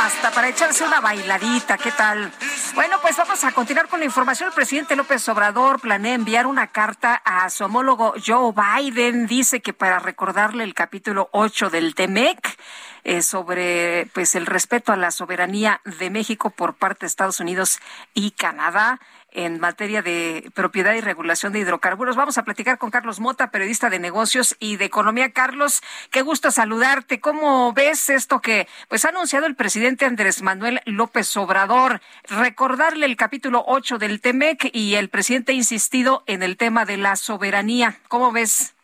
Hasta 0.00 0.30
para 0.30 0.48
echarse 0.48 0.84
una 0.84 1.00
bailadita, 1.00 1.76
¿qué 1.76 1.92
tal? 1.92 2.32
Bueno, 2.74 2.96
pues 3.02 3.16
vamos 3.16 3.42
a 3.44 3.52
continuar 3.52 3.88
con 3.88 3.98
la 3.98 4.06
información. 4.06 4.48
El 4.48 4.54
presidente 4.54 4.96
López 4.96 5.28
Obrador 5.28 5.80
planea 5.80 6.14
enviar 6.14 6.46
una 6.46 6.68
carta 6.68 7.20
a 7.24 7.50
su 7.50 7.64
homólogo 7.64 8.14
Joe 8.24 8.52
Biden. 8.52 9.26
Dice 9.26 9.60
que 9.60 9.72
para 9.72 9.98
recordarle 9.98 10.64
el 10.64 10.74
capítulo 10.74 11.28
8 11.32 11.70
del 11.70 11.94
TEMEC 11.94 12.58
eh, 13.04 13.22
sobre 13.22 14.08
pues 14.12 14.34
el 14.34 14.46
respeto 14.46 14.92
a 14.92 14.96
la 14.96 15.10
soberanía 15.10 15.80
de 15.98 16.10
México 16.10 16.50
por 16.50 16.74
parte 16.74 17.00
de 17.00 17.06
Estados 17.08 17.40
Unidos 17.40 17.78
y 18.14 18.32
Canadá 18.32 19.00
en 19.30 19.60
materia 19.60 20.02
de 20.02 20.50
propiedad 20.54 20.94
y 20.94 21.00
regulación 21.00 21.52
de 21.52 21.60
hidrocarburos. 21.60 22.16
Vamos 22.16 22.38
a 22.38 22.44
platicar 22.44 22.78
con 22.78 22.90
Carlos 22.90 23.20
Mota, 23.20 23.50
periodista 23.50 23.90
de 23.90 23.98
negocios 23.98 24.56
y 24.58 24.76
de 24.76 24.86
economía. 24.86 25.32
Carlos, 25.32 25.82
qué 26.10 26.22
gusto 26.22 26.50
saludarte. 26.50 27.20
¿Cómo 27.20 27.72
ves 27.72 28.08
esto 28.08 28.40
que 28.40 28.66
pues 28.88 29.04
ha 29.04 29.10
anunciado 29.10 29.46
el 29.46 29.54
presidente 29.54 30.06
Andrés 30.06 30.42
Manuel 30.42 30.80
López 30.86 31.36
Obrador? 31.36 32.00
Recordarle 32.24 33.06
el 33.06 33.16
capítulo 33.16 33.64
8 33.66 33.98
del 33.98 34.20
TEMEC 34.20 34.70
y 34.72 34.94
el 34.94 35.08
presidente 35.08 35.52
ha 35.52 35.56
insistido 35.56 36.24
en 36.26 36.42
el 36.42 36.56
tema 36.56 36.84
de 36.84 36.96
la 36.96 37.16
soberanía. 37.16 37.98
¿Cómo 38.08 38.32
ves? 38.32 38.74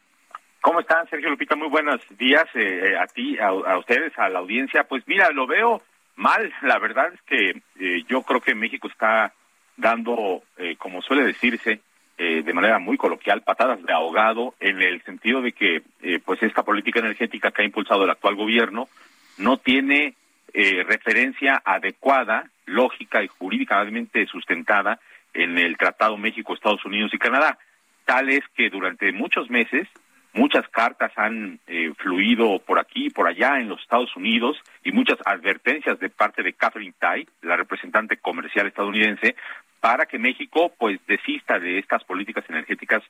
¿Cómo 0.64 0.80
están, 0.80 1.06
Sergio 1.10 1.28
Lupita? 1.28 1.56
Muy 1.56 1.68
buenos 1.68 2.00
días 2.16 2.46
eh, 2.54 2.92
eh, 2.92 2.96
a 2.96 3.06
ti, 3.06 3.38
a, 3.38 3.48
a 3.48 3.76
ustedes, 3.76 4.18
a 4.18 4.30
la 4.30 4.38
audiencia. 4.38 4.84
Pues 4.84 5.06
mira, 5.06 5.30
lo 5.30 5.46
veo 5.46 5.82
mal. 6.16 6.54
La 6.62 6.78
verdad 6.78 7.12
es 7.12 7.20
que 7.26 7.60
eh, 7.78 8.02
yo 8.08 8.22
creo 8.22 8.40
que 8.40 8.54
México 8.54 8.88
está 8.88 9.34
dando, 9.76 10.42
eh, 10.56 10.76
como 10.76 11.02
suele 11.02 11.22
decirse, 11.22 11.80
eh, 12.16 12.42
de 12.42 12.52
manera 12.54 12.78
muy 12.78 12.96
coloquial, 12.96 13.42
patadas 13.42 13.82
de 13.82 13.92
ahogado 13.92 14.54
en 14.58 14.80
el 14.80 15.02
sentido 15.02 15.42
de 15.42 15.52
que, 15.52 15.82
pues, 16.24 16.42
esta 16.42 16.62
política 16.62 17.00
energética 17.00 17.50
que 17.50 17.60
ha 17.60 17.66
impulsado 17.66 18.04
el 18.04 18.10
actual 18.10 18.34
gobierno 18.34 18.88
no 19.36 19.58
tiene 19.58 20.14
referencia 20.54 21.60
adecuada, 21.62 22.48
lógica 22.64 23.22
y 23.22 23.28
jurídicamente 23.28 24.24
sustentada 24.26 24.98
en 25.34 25.58
el 25.58 25.76
Tratado 25.76 26.16
México, 26.16 26.54
Estados 26.54 26.86
Unidos 26.86 27.12
y 27.12 27.18
Canadá. 27.18 27.58
Tal 28.06 28.30
es 28.30 28.44
que 28.56 28.70
durante 28.70 29.12
muchos 29.12 29.50
meses 29.50 29.88
muchas 30.34 30.68
cartas 30.68 31.12
han 31.16 31.60
eh, 31.66 31.92
fluido 31.96 32.58
por 32.58 32.78
aquí 32.78 33.06
y 33.06 33.10
por 33.10 33.26
allá 33.26 33.58
en 33.60 33.68
los 33.68 33.80
Estados 33.80 34.14
Unidos 34.16 34.60
y 34.82 34.92
muchas 34.92 35.18
advertencias 35.24 35.98
de 36.00 36.10
parte 36.10 36.42
de 36.42 36.52
Catherine 36.52 36.94
Tai, 36.98 37.26
la 37.42 37.56
representante 37.56 38.16
comercial 38.18 38.66
estadounidense, 38.66 39.36
para 39.80 40.06
que 40.06 40.18
México 40.18 40.72
pues 40.78 40.98
desista 41.06 41.58
de 41.58 41.78
estas 41.78 42.04
políticas 42.04 42.44
energéticas 42.48 43.02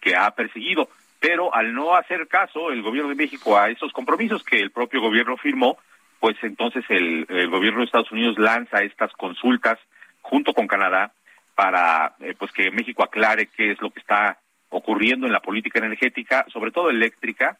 que 0.00 0.16
ha 0.16 0.30
perseguido. 0.32 0.88
Pero 1.20 1.54
al 1.54 1.72
no 1.72 1.94
hacer 1.94 2.26
caso 2.26 2.72
el 2.72 2.82
gobierno 2.82 3.10
de 3.10 3.14
México 3.14 3.56
a 3.56 3.70
esos 3.70 3.92
compromisos 3.92 4.42
que 4.42 4.58
el 4.58 4.72
propio 4.72 5.00
gobierno 5.00 5.36
firmó, 5.36 5.78
pues 6.18 6.36
entonces 6.42 6.84
el, 6.88 7.26
el 7.28 7.48
gobierno 7.48 7.78
de 7.80 7.84
Estados 7.86 8.10
Unidos 8.10 8.38
lanza 8.38 8.82
estas 8.82 9.12
consultas 9.12 9.78
junto 10.20 10.52
con 10.52 10.66
Canadá 10.66 11.12
para 11.54 12.14
eh, 12.20 12.34
pues 12.36 12.50
que 12.52 12.70
México 12.70 13.04
aclare 13.04 13.46
qué 13.46 13.72
es 13.72 13.80
lo 13.80 13.90
que 13.90 14.00
está 14.00 14.38
ocurriendo 14.72 15.26
en 15.26 15.32
la 15.32 15.40
política 15.40 15.78
energética, 15.78 16.44
sobre 16.52 16.72
todo 16.72 16.90
eléctrica, 16.90 17.58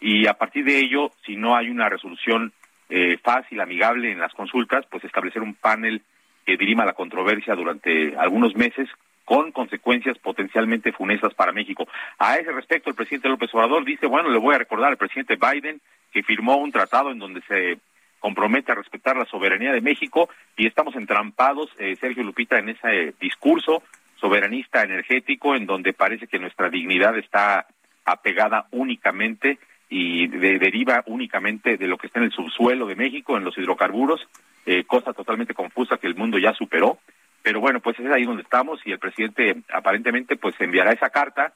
y 0.00 0.26
a 0.26 0.34
partir 0.34 0.64
de 0.64 0.78
ello, 0.78 1.12
si 1.24 1.36
no 1.36 1.56
hay 1.56 1.70
una 1.70 1.88
resolución 1.88 2.52
eh, 2.90 3.16
fácil, 3.22 3.60
amigable 3.60 4.10
en 4.10 4.18
las 4.18 4.34
consultas, 4.34 4.84
pues 4.90 5.04
establecer 5.04 5.42
un 5.42 5.54
panel 5.54 6.02
que 6.44 6.56
dirima 6.56 6.84
la 6.84 6.92
controversia 6.92 7.54
durante 7.54 8.16
algunos 8.16 8.54
meses 8.54 8.88
con 9.24 9.52
consecuencias 9.52 10.18
potencialmente 10.18 10.92
funestas 10.92 11.32
para 11.34 11.52
México. 11.52 11.86
A 12.18 12.36
ese 12.36 12.52
respecto, 12.52 12.90
el 12.90 12.96
presidente 12.96 13.28
López 13.28 13.54
Obrador 13.54 13.84
dice, 13.84 14.06
bueno, 14.06 14.28
le 14.28 14.38
voy 14.38 14.54
a 14.54 14.58
recordar 14.58 14.90
al 14.90 14.98
presidente 14.98 15.36
Biden 15.36 15.80
que 16.12 16.22
firmó 16.22 16.56
un 16.56 16.72
tratado 16.72 17.10
en 17.10 17.18
donde 17.18 17.40
se 17.42 17.78
compromete 18.20 18.72
a 18.72 18.76
respetar 18.76 19.16
la 19.16 19.24
soberanía 19.26 19.72
de 19.72 19.80
México 19.80 20.28
y 20.56 20.66
estamos 20.66 20.94
entrampados, 20.96 21.70
eh, 21.78 21.96
Sergio 21.96 22.22
Lupita, 22.22 22.58
en 22.58 22.70
ese 22.70 23.14
discurso 23.20 23.82
soberanista 24.24 24.82
energético 24.82 25.54
en 25.54 25.66
donde 25.66 25.92
parece 25.92 26.26
que 26.26 26.38
nuestra 26.38 26.70
dignidad 26.70 27.14
está 27.18 27.66
apegada 28.06 28.68
únicamente 28.70 29.58
y 29.90 30.28
de- 30.28 30.58
deriva 30.58 31.02
únicamente 31.06 31.76
de 31.76 31.86
lo 31.86 31.98
que 31.98 32.06
está 32.06 32.20
en 32.20 32.26
el 32.26 32.32
subsuelo 32.32 32.86
de 32.86 32.96
México, 32.96 33.36
en 33.36 33.44
los 33.44 33.58
hidrocarburos, 33.58 34.26
eh, 34.64 34.84
cosa 34.84 35.12
totalmente 35.12 35.52
confusa 35.52 35.98
que 35.98 36.06
el 36.06 36.14
mundo 36.14 36.38
ya 36.38 36.54
superó. 36.54 36.98
Pero 37.42 37.60
bueno, 37.60 37.80
pues 37.80 38.00
es 38.00 38.10
ahí 38.10 38.24
donde 38.24 38.44
estamos 38.44 38.80
y 38.86 38.92
el 38.92 38.98
presidente 38.98 39.62
aparentemente 39.70 40.36
pues 40.36 40.54
enviará 40.58 40.92
esa 40.92 41.10
carta 41.10 41.52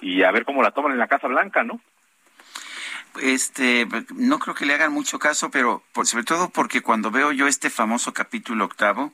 y 0.00 0.22
a 0.22 0.30
ver 0.30 0.44
cómo 0.44 0.62
la 0.62 0.70
toman 0.70 0.92
en 0.92 0.98
la 0.98 1.08
Casa 1.08 1.26
Blanca, 1.26 1.64
¿no? 1.64 1.80
Este, 3.20 3.86
no 4.14 4.38
creo 4.38 4.54
que 4.54 4.64
le 4.64 4.74
hagan 4.74 4.92
mucho 4.92 5.18
caso, 5.18 5.50
pero 5.50 5.82
por, 5.92 6.06
sobre 6.06 6.24
todo 6.24 6.50
porque 6.50 6.82
cuando 6.82 7.10
veo 7.10 7.32
yo 7.32 7.48
este 7.48 7.68
famoso 7.68 8.12
capítulo 8.14 8.64
octavo, 8.64 9.12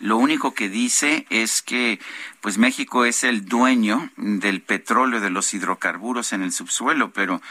lo 0.00 0.16
único 0.16 0.54
que 0.54 0.70
dice 0.70 1.26
es 1.28 1.60
que 1.60 2.00
pues 2.40 2.56
México 2.56 3.04
es 3.04 3.22
el 3.22 3.44
dueño 3.44 4.10
del 4.16 4.62
petróleo, 4.62 5.20
de 5.20 5.28
los 5.28 5.52
hidrocarburos 5.52 6.32
en 6.32 6.42
el 6.42 6.52
subsuelo, 6.52 7.12
pero 7.12 7.42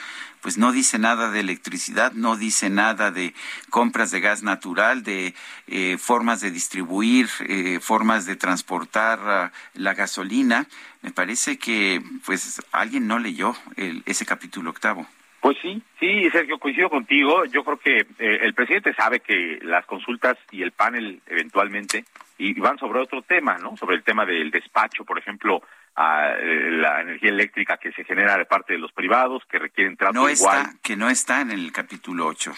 pues 0.41 0.57
no 0.57 0.71
dice 0.71 0.97
nada 0.97 1.30
de 1.30 1.41
electricidad, 1.41 2.13
no 2.13 2.38
dice 2.38 2.71
nada 2.71 3.11
de 3.11 3.35
compras 3.69 4.09
de 4.09 4.19
gas 4.19 4.41
natural, 4.41 5.03
de 5.03 5.35
eh, 5.67 5.97
formas 5.99 6.41
de 6.41 6.49
distribuir, 6.49 7.30
eh, 7.41 7.80
formas 7.81 8.26
de 8.26 8.35
transportar 8.35 9.19
uh, 9.19 9.80
la 9.80 9.93
gasolina. 9.93 10.67
Me 11.03 11.11
parece 11.11 11.59
que 11.59 12.01
pues 12.26 12.61
alguien 12.71 13.05
no 13.05 13.19
leyó 13.19 13.55
el, 13.76 14.01
ese 14.07 14.26
capítulo 14.26 14.71
octavo. 14.71 15.07
Pues 15.41 15.57
sí, 15.61 15.81
sí, 15.99 16.29
Sergio, 16.31 16.59
coincido 16.59 16.89
contigo. 16.89 17.45
Yo 17.45 17.63
creo 17.63 17.77
que 17.77 17.99
eh, 18.19 18.39
el 18.41 18.53
presidente 18.53 18.93
sabe 18.93 19.21
que 19.21 19.59
las 19.61 19.85
consultas 19.85 20.37
y 20.51 20.61
el 20.61 20.71
panel 20.71 21.21
eventualmente 21.27 22.03
y 22.37 22.53
van 22.59 22.77
sobre 22.77 22.99
otro 22.99 23.21
tema, 23.21 23.57
¿no? 23.57 23.75
Sobre 23.77 23.95
el 23.95 24.03
tema 24.03 24.25
del 24.25 24.51
despacho, 24.51 25.05
por 25.05 25.17
ejemplo, 25.17 25.61
a 25.95 26.31
eh, 26.37 26.71
la 26.71 27.01
energía 27.01 27.29
eléctrica 27.29 27.77
que 27.77 27.91
se 27.93 28.03
genera 28.03 28.37
de 28.37 28.45
parte 28.45 28.73
de 28.73 28.79
los 28.79 28.91
privados 28.91 29.43
que 29.49 29.59
requieren 29.59 29.95
trato 29.97 30.13
no 30.13 30.29
igual. 30.29 30.61
Está, 30.61 30.73
que 30.81 30.95
no 30.95 31.09
está 31.09 31.41
en 31.41 31.51
el 31.51 31.71
capítulo 31.71 32.27
8. 32.27 32.53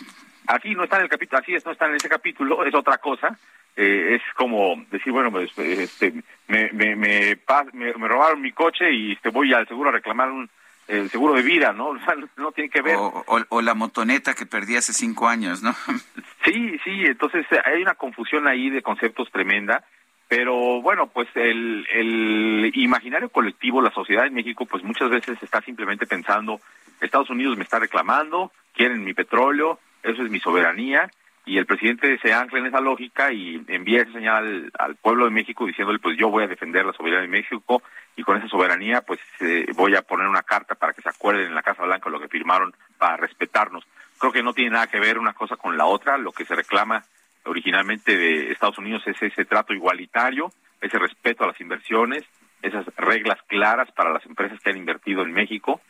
Aquí 0.47 0.73
no 0.73 0.83
está 0.83 0.97
en 0.97 1.03
el 1.03 1.09
capítulo, 1.09 1.39
así 1.41 1.53
es, 1.53 1.65
no 1.65 1.71
está 1.71 1.87
en 1.87 1.95
ese 1.95 2.09
capítulo, 2.09 2.65
es 2.65 2.73
otra 2.73 2.97
cosa. 2.97 3.37
Eh, 3.75 4.15
es 4.15 4.21
como 4.35 4.83
decir, 4.91 5.13
bueno, 5.13 5.31
pues, 5.31 5.57
este, 5.57 6.13
me, 6.47 6.69
me, 6.73 6.95
me, 6.95 7.37
me, 7.73 7.93
me 7.93 8.07
robaron 8.07 8.41
mi 8.41 8.51
coche 8.51 8.91
y 8.91 9.13
este, 9.13 9.29
voy 9.29 9.53
al 9.53 9.67
seguro 9.67 9.89
a 9.89 9.93
reclamar 9.93 10.29
un 10.29 10.49
el 10.91 11.09
seguro 11.09 11.33
de 11.33 11.41
vida, 11.41 11.73
¿no? 11.73 11.89
O 11.89 11.99
sea, 11.99 12.15
no 12.37 12.51
tiene 12.51 12.69
que 12.69 12.81
ver. 12.81 12.95
O, 12.97 13.23
o, 13.27 13.39
o, 13.49 13.61
la 13.61 13.73
motoneta 13.73 14.33
que 14.33 14.45
perdí 14.45 14.75
hace 14.75 14.93
cinco 14.93 15.27
años, 15.27 15.63
¿no? 15.63 15.73
Sí, 16.43 16.79
sí, 16.83 17.05
entonces 17.05 17.45
eh, 17.51 17.61
hay 17.63 17.83
una 17.83 17.93
confusión 17.93 18.47
ahí 18.47 18.71
de 18.71 18.81
conceptos 18.81 19.29
tremenda, 19.31 19.83
pero 20.27 20.81
bueno, 20.81 21.05
pues 21.05 21.27
el, 21.35 21.87
el 21.93 22.71
imaginario 22.73 23.29
colectivo, 23.29 23.79
la 23.79 23.91
sociedad 23.91 24.25
en 24.25 24.33
México, 24.33 24.65
pues 24.65 24.83
muchas 24.83 25.11
veces 25.11 25.37
está 25.43 25.61
simplemente 25.61 26.07
pensando, 26.07 26.59
Estados 26.99 27.29
Unidos 27.29 27.57
me 27.57 27.63
está 27.63 27.77
reclamando, 27.77 28.51
quieren 28.73 29.03
mi 29.03 29.13
petróleo, 29.13 29.79
eso 30.01 30.23
es 30.23 30.31
mi 30.31 30.39
soberanía, 30.39 31.11
y 31.45 31.57
el 31.57 31.65
presidente 31.65 32.17
se 32.19 32.33
ancla 32.33 32.59
en 32.59 32.67
esa 32.67 32.79
lógica 32.79 33.31
y 33.33 33.63
envía 33.67 34.03
esa 34.03 34.13
señal 34.13 34.71
al, 34.77 34.95
pueblo 34.95 35.25
de 35.25 35.31
México 35.31 35.65
diciéndole 35.65 35.99
pues 35.99 36.17
yo 36.17 36.29
voy 36.29 36.43
a 36.43 36.47
defender 36.47 36.85
la 36.85 36.93
soberanía 36.93 37.21
de 37.21 37.27
México 37.27 37.81
y 38.15 38.23
con 38.23 38.37
esa 38.37 38.47
soberanía 38.47 39.01
pues 39.01 39.19
eh, 39.39 39.65
voy 39.75 39.95
a 39.95 40.03
poner 40.03 40.27
una 40.27 40.43
carta 40.43 40.75
para 40.75 40.93
que 40.93 41.01
se 41.01 41.09
acuerden 41.09 41.47
en 41.47 41.55
la 41.55 41.63
Casa 41.63 41.83
Blanca 41.83 42.09
lo 42.09 42.19
que 42.19 42.27
firmaron 42.27 42.73
para 42.97 43.17
respetarnos. 43.17 43.85
Creo 44.19 44.31
que 44.31 44.43
no 44.43 44.53
tiene 44.53 44.71
nada 44.71 44.87
que 44.87 44.99
ver 44.99 45.17
una 45.17 45.33
cosa 45.33 45.55
con 45.55 45.77
la 45.77 45.85
otra, 45.85 46.17
lo 46.17 46.31
que 46.31 46.45
se 46.45 46.55
reclama 46.55 47.03
originalmente 47.45 48.15
de 48.15 48.51
Estados 48.51 48.77
Unidos 48.77 49.01
es 49.07 49.19
ese 49.21 49.45
trato 49.45 49.73
igualitario, 49.73 50.51
ese 50.79 50.99
respeto 50.99 51.43
a 51.43 51.47
las 51.47 51.59
inversiones, 51.59 52.23
esas 52.61 52.85
reglas 52.97 53.39
claras 53.47 53.91
para 53.93 54.11
las 54.13 54.23
empresas 54.27 54.59
que 54.59 54.69
han 54.69 54.77
invertido 54.77 55.23
en 55.23 55.31
México 55.31 55.81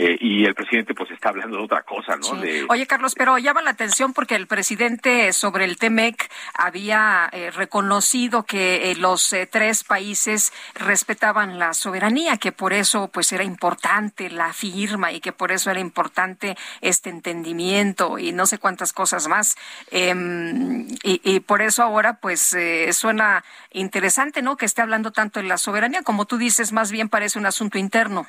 eh, 0.00 0.16
y 0.20 0.44
el 0.44 0.54
presidente 0.54 0.94
pues 0.94 1.10
está 1.10 1.30
hablando 1.30 1.56
de 1.56 1.64
otra 1.64 1.82
cosa, 1.82 2.14
¿no? 2.14 2.22
Sí. 2.22 2.36
De... 2.36 2.66
Oye, 2.68 2.86
Carlos, 2.86 3.16
pero 3.16 3.36
llama 3.36 3.62
la 3.62 3.70
atención 3.70 4.12
porque 4.12 4.36
el 4.36 4.46
presidente 4.46 5.32
sobre 5.32 5.64
el 5.64 5.76
TEMEC 5.76 6.30
había 6.54 7.28
eh, 7.32 7.50
reconocido 7.50 8.44
que 8.44 8.92
eh, 8.92 8.94
los 8.94 9.34
tres 9.50 9.82
países 9.82 10.52
respetaban 10.74 11.58
la 11.58 11.74
soberanía, 11.74 12.36
que 12.36 12.52
por 12.52 12.72
eso 12.72 13.08
pues 13.08 13.32
era 13.32 13.42
importante 13.42 14.30
la 14.30 14.52
firma 14.52 15.10
y 15.10 15.18
que 15.18 15.32
por 15.32 15.50
eso 15.50 15.68
era 15.72 15.80
importante 15.80 16.56
este 16.80 17.10
entendimiento 17.10 18.20
y 18.20 18.30
no 18.30 18.46
sé 18.46 18.58
cuántas 18.58 18.92
cosas 18.92 19.26
más. 19.26 19.56
Em, 19.90 20.86
y, 21.02 21.20
y, 21.24 21.40
por 21.40 21.60
eso 21.60 21.82
ahora 21.82 22.20
pues 22.20 22.56
suena 22.92 23.44
interesante, 23.72 24.42
¿no? 24.42 24.56
Que 24.56 24.66
esté 24.66 24.80
hablando 24.80 25.10
tanto 25.10 25.40
de 25.40 25.48
la 25.48 25.58
soberanía, 25.58 26.02
como 26.02 26.24
tú 26.24 26.38
dices, 26.38 26.72
más 26.72 26.92
bien 26.92 27.08
parece 27.08 27.40
un 27.40 27.46
asunto 27.46 27.78
interno. 27.78 28.28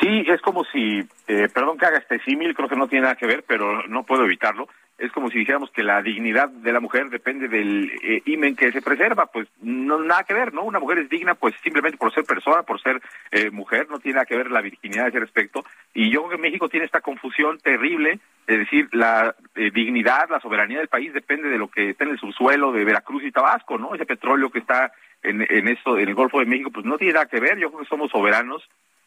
Sí, 0.00 0.24
es 0.28 0.40
como 0.40 0.64
si, 0.64 1.00
eh, 1.28 1.48
perdón 1.54 1.78
que 1.78 1.86
haga 1.86 1.98
este 1.98 2.18
símil, 2.20 2.54
creo 2.54 2.68
que 2.68 2.76
no 2.76 2.88
tiene 2.88 3.02
nada 3.02 3.16
que 3.16 3.26
ver, 3.26 3.44
pero 3.46 3.86
no 3.86 4.04
puedo 4.04 4.24
evitarlo. 4.24 4.68
Es 4.96 5.10
como 5.10 5.28
si 5.28 5.38
dijéramos 5.38 5.70
que 5.70 5.82
la 5.82 6.02
dignidad 6.02 6.48
de 6.48 6.72
la 6.72 6.78
mujer 6.78 7.10
depende 7.10 7.48
del 7.48 7.90
eh, 8.02 8.22
imen 8.26 8.54
que 8.54 8.70
se 8.70 8.80
preserva, 8.80 9.26
pues 9.26 9.48
no 9.60 9.98
nada 9.98 10.22
que 10.22 10.34
ver, 10.34 10.54
¿no? 10.54 10.62
Una 10.62 10.78
mujer 10.78 10.98
es 10.98 11.08
digna, 11.08 11.34
pues 11.34 11.54
simplemente 11.64 11.98
por 11.98 12.14
ser 12.14 12.24
persona, 12.24 12.62
por 12.62 12.80
ser 12.80 13.02
eh, 13.32 13.50
mujer, 13.50 13.88
no 13.90 13.98
tiene 13.98 14.16
nada 14.16 14.26
que 14.26 14.36
ver 14.36 14.52
la 14.52 14.60
virginidad 14.60 15.06
a 15.06 15.08
ese 15.08 15.18
respecto. 15.18 15.64
Y 15.94 16.10
yo 16.10 16.22
creo 16.22 16.36
que 16.36 16.42
México 16.42 16.68
tiene 16.68 16.86
esta 16.86 17.00
confusión 17.00 17.58
terrible, 17.58 18.20
es 18.46 18.58
decir, 18.58 18.88
la 18.92 19.34
eh, 19.56 19.70
dignidad, 19.72 20.28
la 20.30 20.40
soberanía 20.40 20.78
del 20.78 20.88
país 20.88 21.12
depende 21.12 21.48
de 21.48 21.58
lo 21.58 21.68
que 21.68 21.90
está 21.90 22.04
en 22.04 22.10
el 22.10 22.20
subsuelo 22.20 22.70
de 22.70 22.84
Veracruz 22.84 23.24
y 23.24 23.32
Tabasco, 23.32 23.78
¿no? 23.78 23.96
Ese 23.96 24.06
petróleo 24.06 24.50
que 24.50 24.60
está 24.60 24.92
en, 25.24 25.44
en 25.48 25.68
esto, 25.68 25.98
en 25.98 26.08
el 26.08 26.14
Golfo 26.14 26.38
de 26.38 26.46
México, 26.46 26.70
pues 26.70 26.86
no 26.86 26.98
tiene 26.98 27.14
nada 27.14 27.26
que 27.26 27.40
ver. 27.40 27.58
Yo 27.58 27.68
creo 27.70 27.82
que 27.82 27.88
somos 27.88 28.12
soberanos 28.12 28.62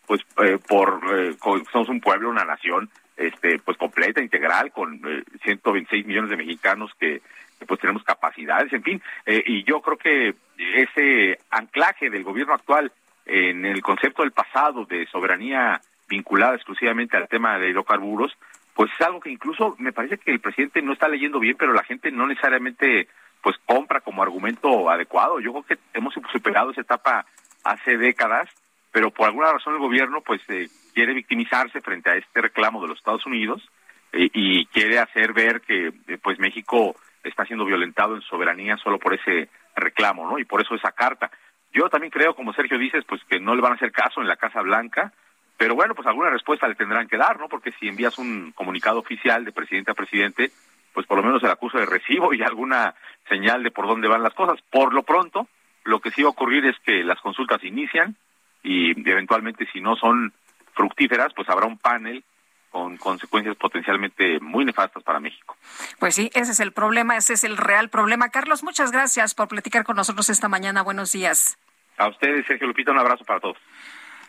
pues 0.08 0.22
eh, 0.44 0.58
por 0.68 1.02
eh, 1.14 1.36
somos 1.72 1.90
un 1.90 2.00
pueblo, 2.00 2.30
una 2.30 2.46
nación, 2.46 2.90
este, 3.18 3.60
pues 3.60 3.78
completa, 3.78 4.22
integral, 4.22 4.72
con 4.72 5.02
eh, 5.06 5.24
126 5.44 6.06
millones 6.06 6.30
de 6.30 6.38
mexicanos 6.38 6.92
que, 7.00 7.22
pues 7.68 7.80
tenemos 7.80 8.04
capacidades, 8.04 8.72
en 8.72 8.84
fin, 8.84 9.02
eh, 9.26 9.44
y 9.46 9.64
yo 9.64 9.82
creo 9.82 9.98
que 9.98 10.36
ese 10.58 11.40
anclaje 11.50 12.10
del 12.10 12.24
gobierno 12.24 12.54
actual 12.54 12.92
en 13.26 13.66
el 13.66 13.82
concepto 13.82 14.22
del 14.22 14.32
pasado 14.32 14.86
de 14.86 15.06
soberanía 15.08 15.82
vinculada 16.08 16.56
exclusivamente 16.56 17.18
al 17.18 17.28
tema 17.28 17.58
de 17.60 17.70
hidrocarburos, 17.70 18.32
pues 18.74 18.92
es 18.94 19.06
algo 19.06 19.20
que 19.20 19.32
incluso 19.32 19.76
me 19.80 19.92
parece 19.92 20.20
que 20.20 20.32
el 20.32 20.40
presidente 20.40 20.82
no 20.82 20.94
está 20.94 21.10
leyendo 21.10 21.40
bien, 21.40 21.58
pero 21.58 21.74
la 21.74 21.84
gente 21.84 22.12
no 22.12 22.28
necesariamente 22.28 23.08
pues 23.42 23.58
compra 23.66 24.02
como 24.02 24.22
argumento 24.22 24.90
adecuado. 24.90 25.40
Yo 25.40 25.52
creo 25.52 25.64
que 25.64 25.78
hemos 25.94 26.14
superado 26.32 26.72
esa 26.72 26.82
etapa 26.82 27.26
hace 27.64 27.98
décadas 27.98 28.50
pero 28.98 29.12
por 29.12 29.28
alguna 29.28 29.54
razón 29.54 29.76
el 29.76 29.80
gobierno 29.80 30.22
pues 30.22 30.42
eh, 30.50 30.70
quiere 30.96 31.14
victimizarse 31.14 31.82
frente 31.82 32.10
a 32.10 32.16
este 32.16 32.42
reclamo 32.42 32.82
de 32.82 32.88
los 32.88 32.98
Estados 32.98 33.28
Unidos 33.28 33.62
eh, 34.12 34.28
y 34.34 34.66
quiere 34.66 34.98
hacer 34.98 35.34
ver 35.34 35.62
que 35.62 35.90
eh, 36.08 36.18
pues 36.20 36.40
México 36.40 36.96
está 37.24 37.46
siendo 37.46 37.64
violentado 37.64 38.16
en 38.16 38.24
soberanía 38.24 38.76
solo 38.78 38.98
por 38.98 39.14
ese 39.14 39.50
reclamo, 39.76 40.28
¿no? 40.28 40.40
Y 40.40 40.46
por 40.46 40.62
eso 40.62 40.74
esa 40.74 40.94
carta. 40.94 41.30
Yo 41.72 41.90
también 41.90 42.10
creo, 42.10 42.34
como 42.34 42.54
Sergio 42.54 42.80
dices, 42.80 43.06
pues 43.08 43.22
que 43.30 43.40
no 43.40 43.54
le 43.54 43.62
van 43.62 43.74
a 43.74 43.76
hacer 43.76 43.92
caso 43.92 44.20
en 44.20 44.28
la 44.28 44.36
Casa 44.36 44.62
Blanca, 44.64 45.14
pero 45.58 45.76
bueno, 45.76 45.94
pues 45.94 46.08
alguna 46.08 46.32
respuesta 46.32 46.68
le 46.68 46.74
tendrán 46.74 47.08
que 47.08 47.18
dar, 47.18 47.40
¿no? 47.40 47.50
Porque 47.50 47.74
si 47.80 47.88
envías 47.88 48.18
un 48.18 48.52
comunicado 48.54 48.98
oficial 48.98 49.46
de 49.46 49.52
presidente 49.52 49.92
a 49.92 49.94
presidente, 49.94 50.50
pues 50.96 51.06
por 51.06 51.18
lo 51.18 51.24
menos 51.24 51.44
el 51.44 51.52
acuso 51.52 51.78
de 51.78 51.86
recibo 51.86 52.34
y 52.34 52.42
alguna 52.42 52.96
señal 53.30 53.62
de 53.62 53.70
por 53.70 53.86
dónde 53.86 54.08
van 54.08 54.24
las 54.24 54.34
cosas. 54.34 54.60
Por 54.72 54.92
lo 54.92 55.04
pronto, 55.04 55.48
lo 55.84 56.00
que 56.00 56.10
sí 56.10 56.24
va 56.24 56.30
a 56.30 56.32
ocurrir 56.32 56.66
es 56.66 56.80
que 56.84 57.04
las 57.04 57.22
consultas 57.22 57.64
inician, 57.64 58.18
y 58.68 59.10
eventualmente 59.10 59.68
si 59.72 59.80
no 59.80 59.96
son 59.96 60.34
fructíferas, 60.74 61.34
pues 61.34 61.48
habrá 61.50 61.66
un 61.66 61.78
panel 61.78 62.24
con 62.70 62.98
consecuencias 62.98 63.56
potencialmente 63.56 64.40
muy 64.42 64.66
nefastas 64.66 65.02
para 65.04 65.20
México. 65.20 65.56
Pues 66.00 66.16
sí, 66.16 66.30
ese 66.34 66.52
es 66.52 66.60
el 66.60 66.74
problema, 66.74 67.16
ese 67.16 67.34
es 67.34 67.44
el 67.46 67.56
real 67.56 67.90
problema. 67.90 68.30
Carlos, 68.30 68.64
muchas 68.64 68.92
gracias 68.92 69.34
por 69.34 69.48
platicar 69.48 69.86
con 69.86 69.96
nosotros 69.96 70.30
esta 70.30 70.50
mañana. 70.50 70.82
Buenos 70.84 71.14
días. 71.14 71.58
A 71.98 72.10
ustedes, 72.10 72.46
Sergio 72.46 72.68
Lupita, 72.68 72.92
un 72.92 73.00
abrazo 73.00 73.24
para 73.24 73.40
todos. 73.40 73.58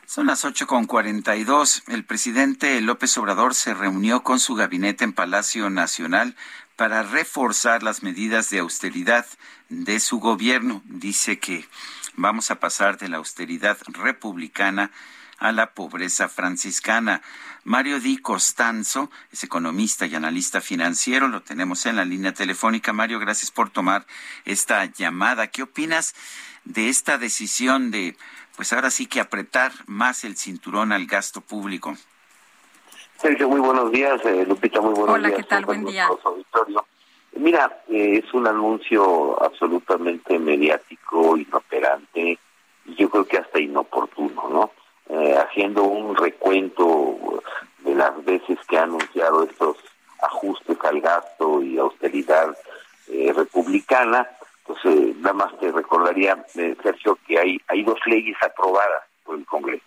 Son 0.07 0.27
las 0.27 0.45
ocho 0.45 0.67
con 0.67 0.87
cuarenta 0.87 1.37
y 1.37 1.45
dos. 1.45 1.83
El 1.89 2.05
presidente 2.05 2.81
López 2.81 3.19
Obrador 3.19 3.55
se 3.55 3.75
reunió 3.75 4.23
con 4.23 4.39
su 4.39 4.55
gabinete 4.55 5.05
en 5.05 5.13
Palacio 5.13 5.69
Nacional 5.69 6.35
para 6.77 7.03
reforzar 7.03 7.83
las 7.83 8.03
medidas 8.03 8.49
de 8.49 8.61
austeridad 8.61 9.27
de 9.69 10.01
su 10.01 10.21
gobierno. 10.21 10.81
Dice 10.87 11.39
que 11.39 11.67
vamos 12.19 12.51
a 12.51 12.61
pasar 12.61 12.99
de 12.99 13.09
la 13.09 13.17
austeridad 13.19 13.79
republicana 13.87 14.91
a 15.39 15.53
la 15.53 15.73
pobreza 15.73 16.29
franciscana. 16.29 17.23
Mario 17.65 18.01
Di 18.01 18.19
Costanzo 18.19 19.11
es 19.31 19.45
economista 19.45 20.07
y 20.07 20.15
analista 20.15 20.61
financiero, 20.61 21.29
lo 21.29 21.43
tenemos 21.43 21.87
en 21.87 21.97
la 21.97 22.05
línea 22.05 22.35
telefónica. 22.35 22.93
Mario, 22.93 23.21
gracias 23.21 23.51
por 23.51 23.71
tomar 23.71 24.07
esta 24.45 24.85
llamada. 24.87 25.47
¿Qué 25.47 25.63
opinas 25.63 26.15
de 26.65 26.89
esta 26.89 27.19
decisión 27.19 27.91
de, 27.91 28.17
pues 28.57 28.73
ahora 28.73 28.91
sí 28.91 29.07
que 29.07 29.21
apretar 29.21 29.73
más 29.87 30.25
el 30.25 30.37
cinturón 30.37 30.93
al 30.93 31.07
gasto 31.07 31.41
público? 31.41 31.97
Sergio, 33.21 33.49
muy 33.49 33.61
buenos 33.61 33.93
días. 33.93 34.21
Eh, 34.25 34.45
Lupita, 34.47 34.81
muy 34.81 34.95
buenos 34.95 35.15
Hola, 35.17 35.29
días. 35.29 35.41
¿qué 35.41 35.45
tal? 35.45 35.65
Buen 35.65 35.85
día. 35.85 36.09
Auditorio. 36.25 36.85
Mira, 37.39 37.83
eh, 37.89 38.21
es 38.25 38.35
un 38.35 38.49
anuncio 38.49 39.41
absolutamente 39.41 40.41
mediático, 40.41 41.37
inoperante, 41.37 42.37
y 42.85 42.95
yo 42.97 43.09
creo 43.09 43.25
que 43.27 43.39
hasta 43.39 43.61
inoportuno, 43.61 44.49
¿no? 44.51 44.73
Eh, 45.09 45.37
haciendo 45.39 45.85
un 45.85 46.17
recuento 46.17 47.41
de 47.85 47.95
las 47.95 48.25
veces 48.25 48.59
que 48.69 48.77
ha 48.77 48.83
anunciado 48.83 49.45
estos 49.45 49.77
ajustes 50.21 50.77
al 50.83 51.01
gasto 51.01 51.63
y 51.63 51.79
austeridad 51.79 52.57
eh, 53.07 53.33
republicana, 53.33 54.29
pues 54.65 54.81
eh, 54.87 55.15
nada 55.19 55.35
más 55.35 55.59
te 55.61 55.71
recordaría, 55.71 56.45
Sergio, 56.83 57.17
que 57.25 57.39
hay, 57.39 57.61
hay 57.69 57.85
dos 57.85 58.01
leyes 58.07 58.37
aprobadas 58.43 59.05
por 59.23 59.39
el 59.39 59.47
Congreso. 59.47 59.87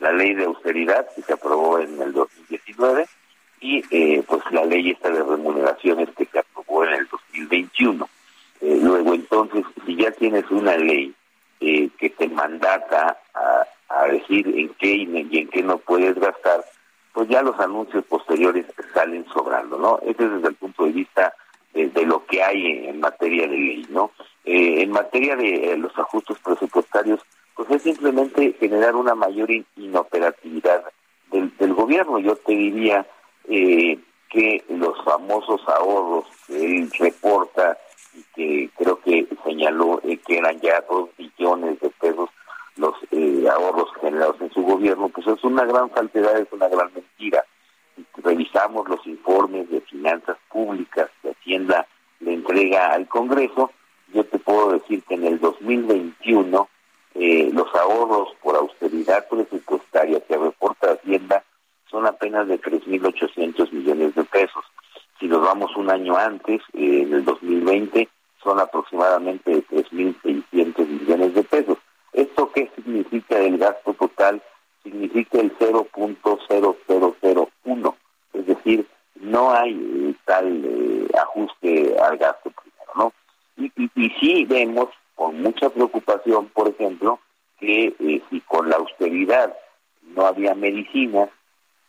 La 0.00 0.10
ley 0.10 0.34
de 0.34 0.46
austeridad 0.46 1.06
que 1.14 1.22
se 1.22 1.34
aprobó 1.34 1.78
en 1.78 2.02
el 2.02 2.12
2019 2.12 3.06
y 3.64 3.82
eh, 3.90 4.22
pues 4.28 4.42
la 4.50 4.66
ley 4.66 4.90
esta 4.90 5.08
de 5.08 5.22
remuneraciones 5.22 6.10
que 6.10 6.26
se 6.26 6.38
aprobó 6.38 6.84
en 6.84 6.92
el 6.92 7.08
2021. 7.08 8.06
Eh, 8.60 8.78
luego 8.82 9.14
entonces, 9.14 9.64
si 9.86 9.96
ya 9.96 10.10
tienes 10.10 10.44
una 10.50 10.76
ley 10.76 11.14
eh, 11.60 11.88
que 11.98 12.10
te 12.10 12.28
mandata 12.28 13.18
a, 13.32 14.06
decir 14.08 14.46
en 14.48 14.68
qué 14.74 14.96
y 14.96 15.38
en 15.38 15.48
qué 15.48 15.62
no 15.62 15.78
puedes 15.78 16.14
gastar, 16.18 16.62
pues 17.14 17.26
ya 17.28 17.40
los 17.40 17.58
anuncios 17.58 18.04
posteriores 18.04 18.66
salen 18.92 19.24
sobrando, 19.32 19.78
¿no? 19.78 19.98
Ese 20.02 20.24
es 20.24 20.32
desde 20.32 20.48
el 20.48 20.54
punto 20.56 20.84
de 20.84 20.92
vista 20.92 21.32
de, 21.72 22.04
lo 22.04 22.26
que 22.26 22.42
hay 22.42 22.86
en, 22.88 23.00
materia 23.00 23.48
de 23.48 23.56
ley, 23.56 23.86
¿no? 23.88 24.10
en 24.44 24.90
materia 24.90 25.36
de 25.36 25.76
los 25.78 25.96
ajustes 25.98 26.36
presupuestarios, 26.44 27.20
pues 27.54 27.70
es 27.70 27.82
simplemente 27.82 28.54
generar 28.60 28.94
una 28.94 29.14
mayor 29.14 29.48
inoperatividad 29.76 30.84
del, 31.30 31.56
del 31.56 31.72
gobierno. 31.72 32.18
Yo 32.18 32.36
te 32.36 32.52
diría 32.52 33.06
eh, 33.48 33.98
que 34.28 34.64
los 34.68 35.02
famosos 35.04 35.60
ahorros 35.68 36.26
que 36.46 36.64
él 36.64 36.90
reporta 36.98 37.78
que 38.34 38.70
creo 38.76 39.00
que 39.00 39.26
señaló 39.44 40.00
eh, 40.04 40.18
que 40.18 40.38
eran 40.38 40.60
ya 40.60 40.80
dos 40.88 41.10
billones 41.16 41.80
de 41.80 41.90
pesos 41.90 42.30
los 42.76 42.94
eh, 43.12 43.44
ahorros 43.50 43.88
generados 44.00 44.40
en 44.40 44.52
su 44.52 44.62
gobierno, 44.62 45.08
pues 45.08 45.26
es 45.26 45.44
una 45.44 45.64
gran 45.64 45.90
falsedad, 45.90 46.38
es 46.38 46.52
una 46.52 46.68
gran 46.68 46.92
mentira. 46.92 47.44
Revisamos 48.16 48.88
los 48.88 49.06
informes 49.06 49.70
de 49.70 49.80
finanzas 49.82 50.36
públicas 50.50 51.08
que 51.22 51.30
Hacienda 51.30 51.86
le 52.20 52.34
entrega 52.34 52.92
al 52.92 53.06
Congreso, 53.06 53.70
yo 54.12 54.24
te 54.24 54.38
puedo 54.38 54.72
decir 54.72 55.02
que 55.04 55.14
en 55.14 55.24
el 55.24 55.40
2021 55.40 56.68
eh, 57.14 57.50
los 57.52 57.72
ahorros 57.74 58.34
por 58.42 58.56
austeridad 58.56 59.28
presupuestaria 59.28 60.20
que 60.20 60.36
reporta 60.36 60.92
Hacienda 60.92 61.44
son 61.94 62.06
apenas 62.08 62.48
de 62.48 62.60
3.800 62.60 63.70
millones 63.70 64.16
de 64.16 64.24
pesos. 64.24 64.64
Si 65.20 65.28
nos 65.28 65.42
vamos 65.42 65.76
un 65.76 65.88
año 65.88 66.16
antes, 66.16 66.60
eh, 66.72 67.02
en 67.02 67.14
el 67.14 67.24
2020, 67.24 68.08
son 68.42 68.58
aproximadamente 68.58 69.52
de 69.52 69.64
3.600 69.64 70.88
millones 70.88 71.34
de 71.34 71.44
pesos. 71.44 71.78
¿Esto 72.12 72.50
qué 72.52 72.68
significa 72.74 73.38
el 73.38 73.58
gasto 73.58 73.94
total? 73.94 74.42
Significa 74.82 75.38
el 75.38 75.56
0.0001. 75.56 77.94
Es 78.32 78.46
decir, 78.46 78.88
no 79.20 79.52
hay 79.52 79.74
eh, 79.74 80.14
tal 80.24 80.64
eh, 80.64 81.06
ajuste 81.16 81.96
al 82.00 82.16
gasto 82.16 82.50
primero, 82.50 82.90
¿no? 82.96 83.12
Y, 83.56 83.70
y, 83.76 83.88
y 83.94 84.10
sí 84.18 84.44
vemos 84.46 84.88
con 85.14 85.40
mucha 85.40 85.70
preocupación, 85.70 86.48
por 86.48 86.66
ejemplo, 86.66 87.20
que 87.60 87.94
si 88.28 88.40
con 88.40 88.68
la 88.68 88.78
austeridad 88.78 89.54
no 90.16 90.26
había 90.26 90.56
medicinas, 90.56 91.30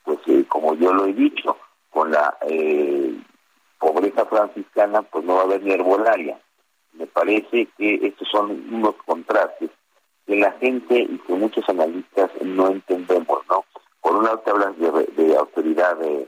pues 0.06 0.20
eh, 0.28 0.46
como 0.48 0.76
yo 0.76 0.94
lo 0.94 1.06
he 1.06 1.14
dicho, 1.14 1.58
con 1.90 2.12
la 2.12 2.38
eh, 2.48 3.14
pobreza 3.80 4.26
franciscana, 4.26 5.02
pues 5.02 5.26
no 5.26 5.36
va 5.36 5.42
a 5.42 5.44
haber 5.46 5.64
ni 5.64 5.72
herbolaria. 5.72 6.40
Me 6.94 7.08
parece 7.08 7.68
que 7.78 7.96
estos 8.04 8.28
son 8.30 8.52
unos 8.72 8.96
contrastes 9.06 9.70
que 10.26 10.36
la 10.36 10.52
gente 10.54 11.00
y 11.00 11.18
que 11.20 11.34
muchos 11.34 11.68
analistas 11.70 12.32
no 12.42 12.68
entendemos, 12.68 13.40
¿no? 13.50 13.66
Por 14.02 14.16
un 14.18 14.26
lado 14.26 14.40
te 14.40 14.52
hablas 14.52 14.78
de, 14.78 15.36
autoridad 15.36 15.98
de, 15.98 16.28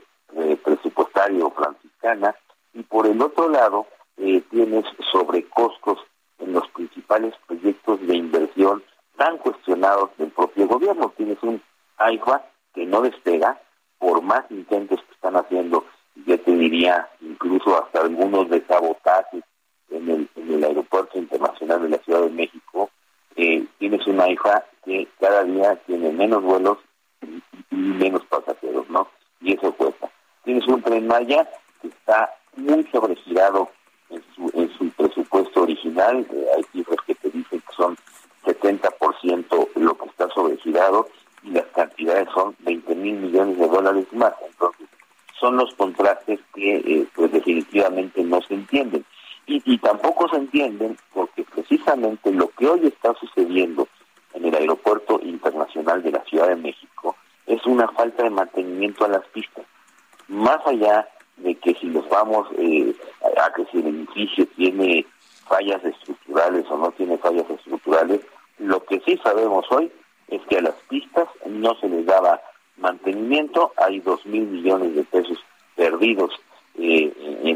presupuestario 0.64 1.50
franciscana 1.50 2.34
y 2.74 2.82
por 2.82 3.06
el 3.06 3.20
otro 3.22 3.48
lado 3.48 3.86
eh, 4.18 4.42
tienes 4.50 4.84
sobrecostos 5.10 5.98
en 6.38 6.52
los 6.52 6.68
principales 6.70 7.34
proyectos 7.46 8.06
de 8.06 8.16
inversión 8.16 8.82
tan 9.16 9.38
cuestionados 9.38 10.10
del 10.18 10.30
propio 10.30 10.66
gobierno. 10.66 11.12
Tienes 11.16 11.42
un 11.42 11.62
AIFA 11.96 12.44
que 12.74 12.86
no 12.86 13.02
despega, 13.02 13.60
por 13.98 14.22
más 14.22 14.44
intentos 14.50 15.00
que 15.02 15.14
están 15.14 15.36
haciendo, 15.36 15.84
yo 16.26 16.38
te 16.40 16.52
diría 16.52 17.08
incluso 17.20 17.82
hasta 17.82 18.00
algunos 18.00 18.48
de 18.48 18.64
sabotaje 18.66 19.42
en 19.90 20.28
el, 20.36 20.64
aeropuerto 20.64 21.18
internacional 21.18 21.82
de 21.82 21.88
la 21.90 21.98
Ciudad 21.98 22.22
de 22.22 22.30
México, 22.30 22.90
eh, 23.36 23.64
tienes 23.78 24.06
una 24.06 24.28
hija 24.28 24.64
que 24.84 25.06
cada 25.20 25.44
día 25.44 25.76
tiene 25.86 26.10
menos 26.12 26.42
vuelos 26.42 26.78
y, 27.22 27.76
menos 27.76 28.24
pasajeros, 28.26 28.88
¿no? 28.90 29.08
Y 29.40 29.54
eso 29.54 29.72
cuesta. 29.72 30.10
Tienes 30.44 30.66
un 30.66 30.82
tren 30.82 31.06
Maya 31.06 31.48
que 31.80 31.88
está 31.88 32.34
muy 32.56 32.84
sobregirado 32.90 33.70
en 34.10 34.22
su, 34.34 34.50
en 34.54 34.70
su 34.76 34.90
presupuesto 34.90 35.62
original, 35.62 36.26
eh, 36.32 36.46
hay 36.56 36.62
cifras 36.72 36.98
que 37.06 37.14
te 37.14 37.30
dicen 37.30 37.60
que 37.60 37.74
son 37.76 37.96
70% 38.44 39.68
lo 39.76 39.94
que 39.96 40.06
está 40.06 40.28
sobregirado, 40.30 41.08
y 41.42 41.50
las 41.50 41.66
cantidades 41.66 42.28
son 42.34 42.54
20 42.60 42.94
mil 42.94 43.16
millones 43.16 43.58
de 43.58 43.68
dólares 43.68 44.06
más. 44.12 44.34
Entonces, 44.46 44.86
son 45.38 45.56
los 45.56 45.72
contrastes 45.74 46.40
que 46.54 46.76
eh, 46.76 47.06
pues 47.14 47.32
definitivamente 47.32 48.22
no 48.22 48.40
se 48.42 48.54
entienden. 48.54 49.04
Y, 49.46 49.62
y 49.64 49.78
tampoco 49.78 50.28
se 50.28 50.36
entienden 50.36 50.96
porque 51.14 51.44
precisamente 51.44 52.32
lo 52.32 52.48
que 52.48 52.68
hoy 52.68 52.86
está 52.86 53.14
sucediendo 53.14 53.88
en 54.34 54.44
el 54.44 54.54
aeropuerto 54.54 55.20
internacional 55.22 56.02
de 56.02 56.12
la 56.12 56.24
Ciudad 56.24 56.48
de 56.48 56.56
México 56.56 57.16
es 57.46 57.64
una 57.64 57.88
falta 57.88 58.24
de 58.24 58.30
mantenimiento 58.30 59.04
a 59.04 59.08
las 59.08 59.26
pistas. 59.28 59.64
Más 60.28 60.58
allá 60.66 61.08
de 61.38 61.54
que 61.54 61.74
si 61.74 61.86
los 61.86 62.06
vamos 62.08 62.46
eh, 62.58 62.94
a 63.42 63.52
que 63.52 63.64
si 63.66 63.78
el 63.78 63.86
edificio 63.86 64.46
tiene 64.56 65.06
fallas 65.46 65.82
estructurales 65.84 66.66
o 66.70 66.76
no 66.76 66.90
tiene 66.92 67.16
fallas 67.16 67.48
estructurales, 67.48 68.20
lo 68.58 68.84
que 68.84 69.00
sí 69.00 69.18
sabemos 69.22 69.64
hoy 69.70 69.90
es 70.28 70.42
que 70.48 70.58
a 70.58 70.62
las 70.62 70.74
pistas 70.88 71.28
no 71.46 71.74
se 71.76 71.88
les 71.88 72.06
daba 72.06 72.40
mantenimiento, 72.76 73.72
hay 73.76 74.00
dos 74.00 74.24
mil 74.26 74.46
millones 74.46 74.94
de 74.94 75.02
pesos 75.04 75.38
perdidos 75.74 76.32
eh, 76.78 77.12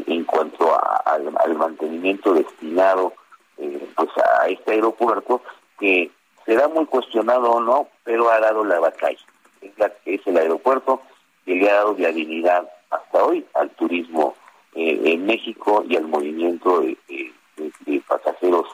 en, 0.07 0.23
cuanto 0.25 0.69
al, 1.05 1.55
mantenimiento 1.55 2.33
destinado 2.33 3.13
eh, 3.57 3.87
pues 3.95 4.09
a 4.17 4.47
este 4.47 4.71
aeropuerto 4.71 5.41
que 5.79 6.11
será 6.45 6.67
muy 6.67 6.85
cuestionado 6.85 7.51
o 7.51 7.61
no, 7.61 7.87
pero 8.03 8.29
ha 8.29 8.39
dado 8.39 8.65
la 8.65 8.79
batalla. 8.79 9.19
Es, 9.61 9.71
es 10.05 10.27
el 10.27 10.37
aeropuerto 10.37 11.01
que 11.45 11.55
le 11.55 11.69
ha 11.69 11.75
dado 11.75 11.95
viabilidad 11.95 12.69
hasta 12.89 13.23
hoy 13.23 13.45
al 13.53 13.69
turismo 13.71 14.35
eh, 14.75 14.99
en 15.05 15.25
México 15.25 15.85
y 15.87 15.95
al 15.95 16.07
movimiento 16.07 16.81
de 16.81 18.01
pasajeros 18.07 18.67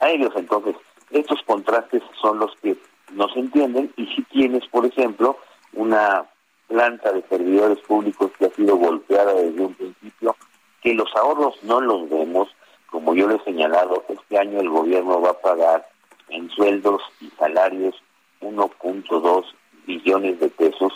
aéreos. 0.00 0.32
Entonces, 0.36 0.76
estos 1.10 1.42
contrastes 1.42 2.02
son 2.20 2.38
los 2.38 2.54
que 2.62 2.76
no 3.12 3.28
se 3.28 3.40
entienden 3.40 3.92
y 3.96 4.06
si 4.06 4.22
tienes, 4.24 4.66
por 4.68 4.86
ejemplo, 4.86 5.38
una 5.72 6.26
planta 6.68 7.12
de 7.12 7.22
servidores 7.28 7.78
públicos 7.80 8.30
que 8.38 8.46
ha 8.46 8.50
sido 8.50 8.76
golpeada 8.76 9.34
desde 9.34 9.60
un 9.60 9.74
principio, 9.74 10.36
que 10.82 10.94
los 10.94 11.14
ahorros 11.16 11.62
no 11.62 11.80
los 11.80 12.08
vemos, 12.10 12.48
como 12.90 13.14
yo 13.14 13.28
le 13.28 13.36
he 13.36 13.44
señalado, 13.44 14.04
este 14.08 14.38
año 14.38 14.60
el 14.60 14.68
gobierno 14.68 15.20
va 15.20 15.30
a 15.30 15.40
pagar 15.40 15.88
en 16.28 16.50
sueldos 16.50 17.02
y 17.20 17.28
salarios 17.30 17.94
1.2 18.40 19.44
billones 19.86 20.40
de 20.40 20.48
pesos 20.48 20.92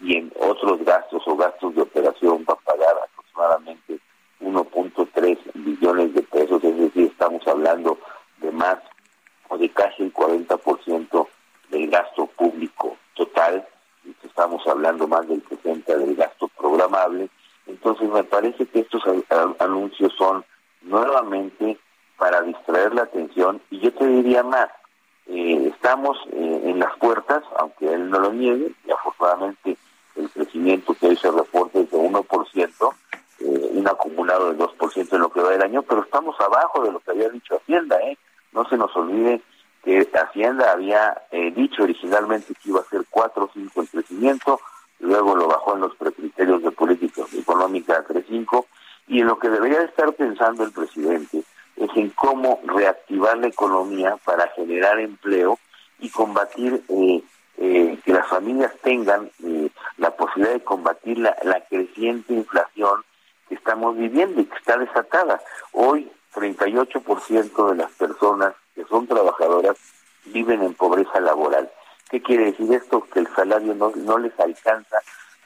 y 0.00 0.16
en 0.16 0.32
otros 0.38 0.84
gastos 0.84 1.22
o 1.26 1.36
gastos 1.36 1.74
de 1.74 1.82
operación 1.82 2.44
va 2.48 2.54
a 2.54 2.72
pagar 2.72 2.94
aproximadamente 3.02 3.98
1.3 4.40 5.38
billones 5.54 6.14
de 6.14 6.22
pesos, 6.22 6.62
es 6.62 6.76
decir, 6.76 7.06
estamos 7.06 7.46
hablando 7.46 7.98
de 8.38 8.50
más 8.52 8.78
o 9.48 9.56
de 9.56 9.68
casi 9.70 10.02
el 10.02 10.12
40% 10.12 11.28
del 11.74 11.90
gasto 11.90 12.26
público 12.26 12.96
total, 13.14 13.66
estamos 14.22 14.64
hablando 14.66 15.08
más 15.08 15.26
del 15.28 15.42
60 15.48 15.96
del 15.96 16.14
gasto 16.14 16.48
programable. 16.56 17.28
Entonces 17.66 18.08
me 18.08 18.22
parece 18.22 18.66
que 18.66 18.80
estos 18.80 19.02
anuncios 19.58 20.12
son 20.16 20.44
nuevamente 20.82 21.78
para 22.16 22.42
distraer 22.42 22.94
la 22.94 23.02
atención 23.02 23.60
y 23.70 23.80
yo 23.80 23.92
te 23.92 24.06
diría 24.06 24.42
más, 24.44 24.68
eh, 25.26 25.72
estamos 25.74 26.16
eh, 26.32 26.62
en 26.64 26.78
las 26.78 26.96
puertas, 26.98 27.42
aunque 27.58 27.92
él 27.92 28.10
no 28.10 28.20
lo 28.20 28.32
niegue, 28.32 28.72
y 28.86 28.90
afortunadamente 28.90 29.76
el 30.16 30.30
crecimiento 30.30 30.94
que 30.94 31.08
hoy 31.08 31.16
se 31.16 31.30
reporta 31.30 31.80
es 31.80 31.90
de 31.90 31.96
1%, 31.96 32.94
eh, 33.40 33.70
un 33.72 33.88
acumulado 33.88 34.52
del 34.52 34.58
2% 34.58 35.12
en 35.12 35.20
lo 35.20 35.30
que 35.30 35.40
va 35.40 35.50
del 35.50 35.62
año, 35.62 35.82
pero 35.82 36.02
estamos 36.02 36.38
abajo 36.40 36.84
de 36.84 36.92
lo 36.92 37.00
que 37.00 37.10
había 37.10 37.30
dicho 37.30 37.56
Hacienda, 37.56 37.98
¿eh? 38.02 38.16
No 38.52 38.68
se 38.68 38.76
nos 38.76 38.94
olvide 38.94 39.42
que 39.84 40.08
Hacienda 40.14 40.72
había 40.72 41.22
eh, 41.30 41.50
dicho 41.50 41.82
originalmente 41.82 42.54
que 42.54 42.70
iba 42.70 42.80
a 42.80 42.84
ser 42.84 43.02
4 43.10 43.44
o 43.44 43.50
5 43.52 43.82
el 43.82 43.88
crecimiento, 43.88 44.60
luego 45.00 45.36
lo 45.36 45.46
bajó 45.46 45.74
en 45.74 45.82
los 45.82 45.94
criterios 45.94 46.62
de 46.62 46.70
política 46.70 47.22
económica 47.36 47.98
a 47.98 48.04
3-5, 48.04 48.64
y 49.08 49.20
en 49.20 49.26
lo 49.26 49.38
que 49.38 49.50
debería 49.50 49.82
estar 49.82 50.12
pensando 50.14 50.64
el 50.64 50.72
presidente 50.72 51.44
es 51.76 51.90
en 51.96 52.10
cómo 52.10 52.60
reactivar 52.64 53.36
la 53.36 53.48
economía 53.48 54.16
para 54.24 54.48
generar 54.48 54.98
empleo 54.98 55.58
y 55.98 56.08
combatir 56.08 56.82
eh, 56.88 57.22
eh, 57.58 57.98
que 58.04 58.12
las 58.12 58.26
familias 58.26 58.72
tengan 58.82 59.30
la 59.98 60.10
posibilidad 60.12 60.54
de 60.54 60.64
combatir 60.64 61.18
la, 61.18 61.36
la 61.42 61.60
creciente 61.60 62.32
inflación 62.32 63.04
que 63.48 63.56
estamos 63.56 63.96
viviendo 63.96 64.40
y 64.40 64.46
que 64.46 64.56
está 64.56 64.78
desatada. 64.78 65.40
Hoy 65.72 66.10
38% 66.34 67.70
de 67.70 67.76
las 67.76 67.92
personas 67.92 68.54
que 68.74 68.84
son 68.84 69.06
trabajadoras 69.06 69.76
viven 70.26 70.62
en 70.62 70.74
pobreza 70.74 71.20
laboral. 71.20 71.70
¿Qué 72.10 72.22
quiere 72.22 72.46
decir 72.46 72.72
esto? 72.72 73.02
Que 73.12 73.20
el 73.20 73.28
salario 73.34 73.74
no, 73.74 73.92
no 73.94 74.18
les 74.18 74.38
alcanza 74.38 74.98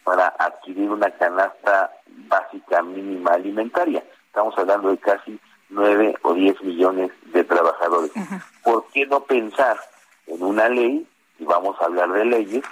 para 0.05 0.29
adquirir 0.39 0.91
una 0.91 1.11
canasta 1.11 1.93
básica 2.07 2.83
mínima 2.83 3.33
alimentaria. 3.33 4.03
Estamos 4.27 4.57
hablando 4.59 4.91
de 4.91 4.99
casi 4.99 5.39
9 5.71 6.17
o 6.23 6.35
10 6.35 6.63
millones 6.63 7.11
de 7.33 7.45
trabajadores. 7.45 8.11
¿Por 8.65 8.87
qué 8.89 9.07
no 9.07 9.21
pensar 9.21 9.79
en 10.27 10.43
una 10.43 10.69
ley, 10.69 11.07
y 11.39 11.45
vamos 11.45 11.77
a 11.81 11.85
hablar 11.85 12.11
de 12.13 12.25
leyes, 12.25 12.65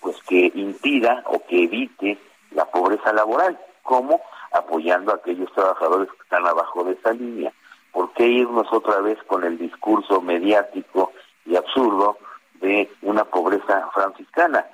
pues 0.00 0.16
que 0.26 0.50
impida 0.54 1.22
o 1.26 1.44
que 1.46 1.64
evite 1.64 2.18
la 2.52 2.64
pobreza 2.64 3.12
laboral? 3.12 3.58
¿Cómo? 3.82 4.20
Apoyando 4.52 5.12
a 5.12 5.16
aquellos 5.16 5.52
trabajadores 5.52 6.10
que 6.10 6.22
están 6.22 6.46
abajo 6.46 6.84
de 6.84 6.92
esa 6.92 7.12
línea. 7.12 7.52
¿Por 7.92 8.12
qué 8.12 8.26
irnos 8.26 8.66
otra 8.72 9.00
vez 9.00 9.18
con 9.26 9.44
el 9.44 9.58
discurso 9.58 10.20
mediático 10.20 11.12
y 11.44 11.56
absurdo 11.56 12.18
de 12.60 12.90
una 13.02 13.24
pobreza 13.24 13.88
franciscana. 13.94 14.66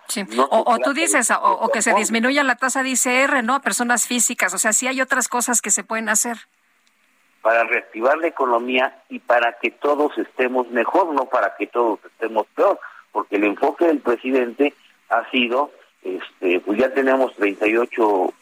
o, 0.51 0.79
tú 0.83 0.93
dices, 0.93 1.31
o, 1.41 1.69
que 1.73 1.83
se 1.83 1.95
disminuya 1.95 2.43
la 2.43 2.57
tasa 2.57 2.83
de 2.83 2.91
ICR, 2.91 3.45
¿no? 3.45 3.55
A 3.55 3.61
personas 3.61 4.07
físicas. 4.07 4.53
O 4.55 4.59
sea, 4.59 4.73
sí 4.73 4.89
hay 4.89 5.01
otras 5.01 5.29
cosas 5.29 5.63
que 5.63 5.71
se 5.71 5.85
pueden 5.85 6.09
hacer. 6.09 6.37
Para 7.43 7.63
reactivar 7.63 8.19
la 8.19 8.27
economía 8.27 9.03
y 9.09 9.21
para 9.21 9.59
que 9.61 9.71
todos 9.71 10.19
estemos 10.19 10.69
mejor, 10.71 11.15
no 11.15 11.27
para 11.27 11.55
que 11.57 11.69
todos 11.69 12.01
estemos 12.05 12.47
peor. 12.57 12.81
Porque 13.13 13.37
el 13.37 13.45
enfoque 13.45 13.87
del 13.87 14.01
presidente 14.01 14.75
ha 15.09 15.31
sido, 15.31 15.71
este, 16.03 16.59
pues 16.61 16.79
ya 16.79 16.93
tenemos 16.93 17.35
38, 17.37 18.35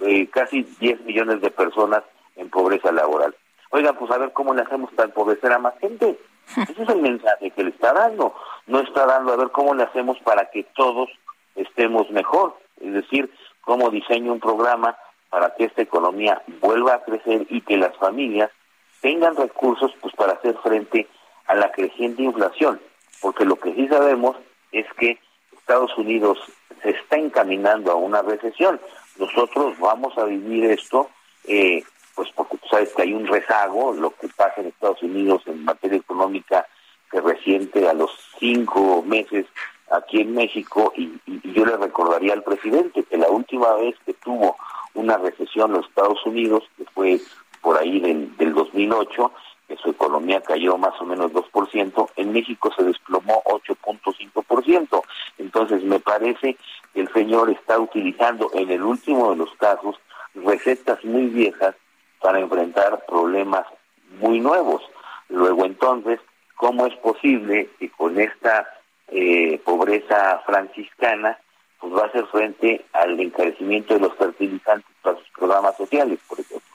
eh, 0.00 0.28
casi 0.28 0.62
10 0.62 1.02
millones 1.02 1.42
de 1.42 1.50
personas 1.50 2.04
en 2.36 2.48
pobreza 2.48 2.90
laboral. 2.90 3.36
Oiga, 3.70 3.92
pues 3.92 4.10
a 4.10 4.18
ver 4.18 4.32
cómo 4.32 4.54
le 4.54 4.62
hacemos 4.62 4.92
para 4.92 5.08
empobrecer 5.08 5.52
a 5.52 5.58
más 5.58 5.78
gente. 5.78 6.18
Ese 6.56 6.82
es 6.82 6.88
el 6.88 7.00
mensaje 7.00 7.50
que 7.50 7.64
le 7.64 7.70
está 7.70 7.92
dando. 7.92 8.34
No 8.66 8.80
está 8.80 9.06
dando 9.06 9.32
a 9.32 9.36
ver 9.36 9.50
cómo 9.50 9.74
le 9.74 9.84
hacemos 9.84 10.18
para 10.20 10.50
que 10.50 10.64
todos 10.74 11.10
estemos 11.54 12.10
mejor. 12.10 12.56
Es 12.80 12.92
decir, 12.92 13.30
cómo 13.60 13.90
diseño 13.90 14.32
un 14.32 14.40
programa 14.40 14.96
para 15.30 15.54
que 15.54 15.64
esta 15.64 15.82
economía 15.82 16.42
vuelva 16.60 16.94
a 16.94 17.02
crecer 17.02 17.46
y 17.50 17.60
que 17.60 17.76
las 17.76 17.94
familias 17.98 18.50
tengan 19.00 19.36
recursos 19.36 19.92
pues 20.00 20.14
para 20.14 20.32
hacer 20.32 20.56
frente 20.62 21.06
a 21.46 21.54
la 21.54 21.70
creciente 21.70 22.22
inflación. 22.22 22.80
Porque 23.20 23.44
lo 23.44 23.56
que 23.56 23.74
sí 23.74 23.88
sabemos 23.88 24.36
es 24.72 24.86
que 24.94 25.18
Estados 25.52 25.96
Unidos 25.98 26.38
se 26.82 26.90
está 26.90 27.16
encaminando 27.16 27.92
a 27.92 27.96
una 27.96 28.22
recesión. 28.22 28.80
Nosotros 29.18 29.78
vamos 29.78 30.16
a 30.16 30.24
vivir 30.24 30.64
esto 30.70 31.10
eh, 31.46 31.82
pues 32.18 32.32
porque 32.34 32.56
tú 32.56 32.66
sabes 32.68 32.92
que 32.94 33.02
hay 33.02 33.14
un 33.14 33.28
rezago, 33.28 33.92
lo 33.92 34.10
que 34.10 34.26
pasa 34.26 34.60
en 34.60 34.66
Estados 34.66 35.00
Unidos 35.04 35.40
en 35.46 35.64
materia 35.64 35.98
económica 35.98 36.66
que 37.12 37.20
resiente 37.20 37.88
a 37.88 37.92
los 37.92 38.10
cinco 38.40 39.04
meses 39.06 39.46
aquí 39.92 40.22
en 40.22 40.34
México 40.34 40.92
y, 40.96 41.12
yo 41.54 41.64
le 41.64 41.76
recordaría 41.76 42.32
al 42.32 42.42
presidente 42.42 43.04
que 43.04 43.16
la 43.16 43.28
última 43.30 43.72
vez 43.74 43.94
que 44.04 44.14
tuvo 44.14 44.56
una 44.94 45.16
recesión 45.16 45.70
en 45.70 45.76
los 45.76 45.86
Estados 45.86 46.18
Unidos, 46.26 46.64
que 46.76 46.86
fue 46.86 47.20
por 47.62 47.78
ahí 47.78 48.00
del, 48.00 48.36
del 48.36 48.52
2008, 48.52 49.32
que 49.68 49.76
su 49.76 49.90
economía 49.90 50.40
cayó 50.40 50.76
más 50.76 51.00
o 51.00 51.04
menos 51.04 51.30
2%, 51.30 52.08
en 52.16 52.32
México 52.32 52.72
se 52.76 52.82
desplomó 52.82 53.44
8.5%. 53.44 55.02
Entonces 55.38 55.84
me 55.84 56.00
parece 56.00 56.56
que 56.92 57.00
el 57.00 57.12
señor 57.12 57.48
está 57.50 57.78
utilizando 57.78 58.50
en 58.54 58.72
el 58.72 58.82
último 58.82 59.30
de 59.30 59.36
los 59.36 59.54
casos 59.54 59.94
recetas 60.34 61.04
muy 61.04 61.26
viejas 61.26 61.76
para 62.20 62.40
enfrentar 62.40 63.04
problemas 63.06 63.66
muy 64.20 64.40
nuevos. 64.40 64.82
Luego 65.28 65.64
entonces, 65.64 66.20
¿cómo 66.56 66.86
es 66.86 66.94
posible 66.96 67.70
que 67.78 67.90
con 67.90 68.18
esta 68.18 68.66
eh, 69.08 69.60
pobreza 69.64 70.42
franciscana 70.46 71.38
pues 71.80 71.92
va 71.92 72.02
a 72.02 72.06
hacer 72.06 72.26
frente 72.26 72.84
al 72.92 73.18
encarecimiento 73.20 73.94
de 73.94 74.00
los 74.00 74.14
fertilizantes 74.16 74.90
para 75.02 75.18
sus 75.18 75.28
programas 75.30 75.76
sociales, 75.76 76.18
por 76.28 76.40
ejemplo? 76.40 76.68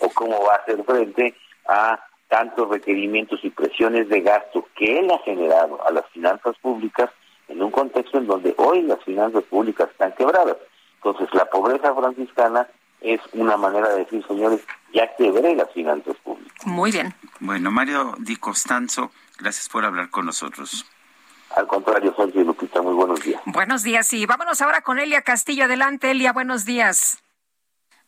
¿O 0.00 0.08
cómo 0.10 0.44
va 0.44 0.54
a 0.54 0.56
hacer 0.56 0.82
frente 0.84 1.34
a 1.66 1.98
tantos 2.28 2.68
requerimientos 2.68 3.40
y 3.42 3.50
presiones 3.50 4.08
de 4.08 4.20
gasto 4.20 4.66
que 4.76 5.00
él 5.00 5.10
ha 5.10 5.18
generado 5.18 5.84
a 5.86 5.90
las 5.90 6.06
finanzas 6.08 6.56
públicas 6.58 7.10
en 7.48 7.62
un 7.62 7.70
contexto 7.70 8.18
en 8.18 8.26
donde 8.26 8.54
hoy 8.58 8.82
las 8.82 9.02
finanzas 9.04 9.42
públicas 9.44 9.90
están 9.90 10.12
quebradas? 10.12 10.56
Entonces, 10.96 11.28
la 11.32 11.46
pobreza 11.46 11.94
franciscana 11.94 12.68
es 13.00 13.20
una 13.32 13.56
manera 13.56 13.88
de 13.90 14.00
decir, 14.00 14.24
señores, 14.26 14.60
ya 14.92 15.14
quebré 15.16 15.54
las 15.54 15.70
finanzas 15.72 16.16
públicas. 16.22 16.66
Muy 16.66 16.92
bien. 16.92 17.14
Bueno, 17.40 17.70
Mario 17.70 18.14
Di 18.18 18.36
Costanzo, 18.36 19.10
gracias 19.38 19.68
por 19.68 19.84
hablar 19.84 20.10
con 20.10 20.26
nosotros. 20.26 20.86
Al 21.56 21.66
contrario, 21.66 22.14
Sergio 22.16 22.44
Lupita, 22.44 22.80
muy 22.80 22.94
buenos 22.94 23.22
días. 23.22 23.40
Buenos 23.46 23.82
días 23.82 24.12
y 24.12 24.24
vámonos 24.26 24.60
ahora 24.60 24.82
con 24.82 24.98
Elia 24.98 25.22
Castillo. 25.22 25.64
Adelante, 25.64 26.10
Elia, 26.10 26.32
buenos 26.32 26.64
días. 26.64 27.22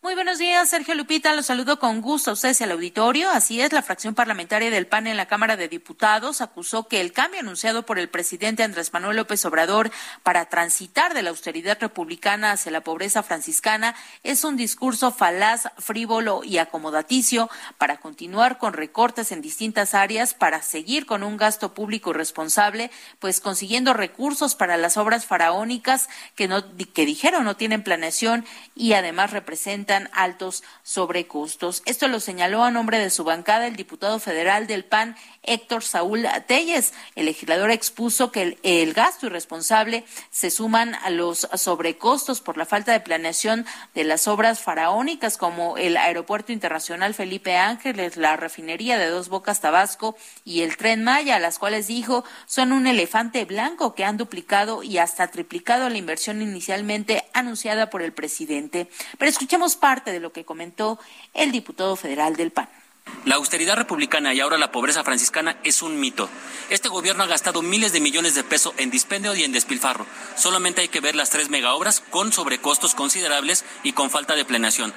Muy 0.05 0.17
buenos 0.17 0.39
días, 0.39 0.69
Sergio 0.69 0.97
Lupita. 0.97 1.33
Los 1.33 1.47
saludo 1.47 1.79
con 1.79 2.01
gusto 2.01 2.31
a 2.31 2.33
ustedes 2.33 2.61
y 2.61 2.65
al 2.65 2.73
auditorio. 2.73 3.31
Así 3.31 3.61
es, 3.61 3.73
la 3.73 3.83
fracción 3.83 4.17
parlamentaria 4.17 4.69
del 4.69 4.89
PAN 4.89 5.07
en 5.07 5.17
la 5.17 5.27
Cámara 5.27 5.57
de 5.57 5.69
Diputados 5.69 6.41
acusó 6.41 6.89
que 6.89 7.01
el 7.01 7.13
cambio 7.13 7.39
anunciado 7.39 7.87
por 7.87 8.01
el 8.01 8.09
presidente 8.09 8.65
Andrés 8.65 8.93
Manuel 8.93 9.19
López 9.19 9.45
Obrador 9.45 9.93
para 10.25 10.47
transitar 10.47 11.15
de 11.15 11.23
la 11.23 11.31
austeridad 11.31 11.79
republicana 11.81 12.51
hacia 12.51 12.73
la 12.73 12.81
pobreza 12.81 13.23
franciscana 13.23 13.95
es 14.25 14.43
un 14.43 14.57
discurso 14.57 15.13
falaz, 15.13 15.69
frívolo 15.79 16.43
y 16.43 16.59
acomodaticio 16.59 17.49
para 17.79 17.99
continuar 17.99 18.59
con 18.59 18.73
recortes 18.73 19.31
en 19.31 19.41
distintas 19.41 19.95
áreas, 19.95 20.35
para 20.35 20.63
seguir 20.63 21.07
con 21.07 21.23
un 21.23 21.37
gasto 21.37 21.75
público 21.75 22.13
responsable, 22.13 22.91
pues 23.21 23.41
consiguiendo 23.41 23.95
recursos 23.95 24.57
para 24.57 24.77
las 24.77 24.97
obras 24.97 25.27
faraónicas 25.27 26.09
que, 26.35 26.49
no, 26.49 26.65
que 26.77 27.07
dijeron 27.07 27.45
no 27.45 27.55
tienen 27.55 27.85
planeación 27.85 28.45
y 28.75 28.95
además 28.95 29.31
representan 29.31 29.92
altos 30.13 30.63
sobrecostos. 30.83 31.83
Esto 31.85 32.09
lo 32.09 32.21
señaló 32.21 32.65
a 32.65 32.71
nombre 32.71 32.99
de 32.99 33.11
su 33.11 33.25
bancada 33.25 33.67
el 33.67 33.77
diputado 33.77 34.19
federal 34.19 34.67
del 34.67 34.85
PAN, 34.85 35.17
Héctor 35.43 35.83
Saúl 35.83 36.27
Telles. 36.47 36.95
El 37.15 37.27
legislador 37.27 37.71
expuso 37.71 38.33
que 38.33 38.59
el, 38.63 38.95
gasto 38.95 39.27
irresponsable 39.27 40.05
se 40.31 40.51
suman 40.51 40.95
a 40.95 41.11
los 41.11 41.49
sobrecostos 41.55 42.41
por 42.41 42.57
la 42.57 42.67
falta 42.67 42.93
de 42.93 43.01
planeación 43.01 43.67
de 43.95 44.05
las 44.05 44.29
obras 44.29 44.61
faraónicas 44.61 45.37
como 45.37 45.77
el 45.77 45.97
Aeropuerto 45.97 46.53
Internacional 46.53 47.15
Felipe 47.15 47.57
Ángeles, 47.57 48.17
la 48.17 48.37
refinería 48.37 48.99
de 48.99 49.09
Dos 49.09 49.29
Bocas 49.29 49.61
Tabasco 49.61 50.17
y 50.45 50.63
el 50.63 50.77
Tren 50.77 51.05
Maya, 51.05 51.39
las 51.39 51.59
cuales 51.59 51.87
dijo 51.87 52.25
son 52.47 52.73
un 52.73 52.87
elefante 52.87 53.45
blanco 53.45 53.95
que 53.95 54.05
han 54.05 54.17
duplicado 54.17 54.83
y 54.83 54.99
hasta 54.99 55.29
triplicado 55.29 55.89
la 55.89 55.99
inversión 55.99 56.43
inicialmente 56.43 57.25
anunciada 57.33 57.91
por 57.91 58.03
el 58.03 58.13
presidente. 58.13 58.89
Pero 59.19 59.31
escuchemos 59.31 59.77
parte 59.83 60.13
de 60.13 60.21
lo 60.21 60.33
que 60.33 60.45
comentó 60.45 61.01
el 61.35 61.51
diputado 61.51 61.97
federal 61.97 62.37
del 62.37 62.53
PAN. 62.53 62.69
La 63.25 63.35
austeridad 63.35 63.77
republicana 63.77 64.33
y 64.33 64.39
ahora 64.39 64.57
la 64.57 64.71
pobreza 64.71 65.03
franciscana 65.03 65.57
es 65.65 65.83
un 65.83 65.99
mito. 65.99 66.29
Este 66.71 66.89
gobierno 66.89 67.25
ha 67.25 67.27
gastado 67.27 67.63
miles 67.63 67.93
de 67.93 67.99
millones 67.99 68.37
de 68.37 68.45
pesos 68.45 68.75
en 68.77 68.93
dispendio 68.93 69.35
y 69.35 69.43
en 69.43 69.51
despilfarro. 69.51 70.07
Solamente 70.37 70.83
hay 70.83 70.89
que 70.89 71.01
ver 71.01 71.17
las 71.17 71.31
tres 71.31 71.51
megaobras 71.51 71.99
con 71.99 72.33
sobrecostos 72.33 72.95
considerables 72.95 73.65
y 73.83 73.93
con 73.93 74.09
falta 74.09 74.37
de 74.37 74.45
planeación. 74.45 74.95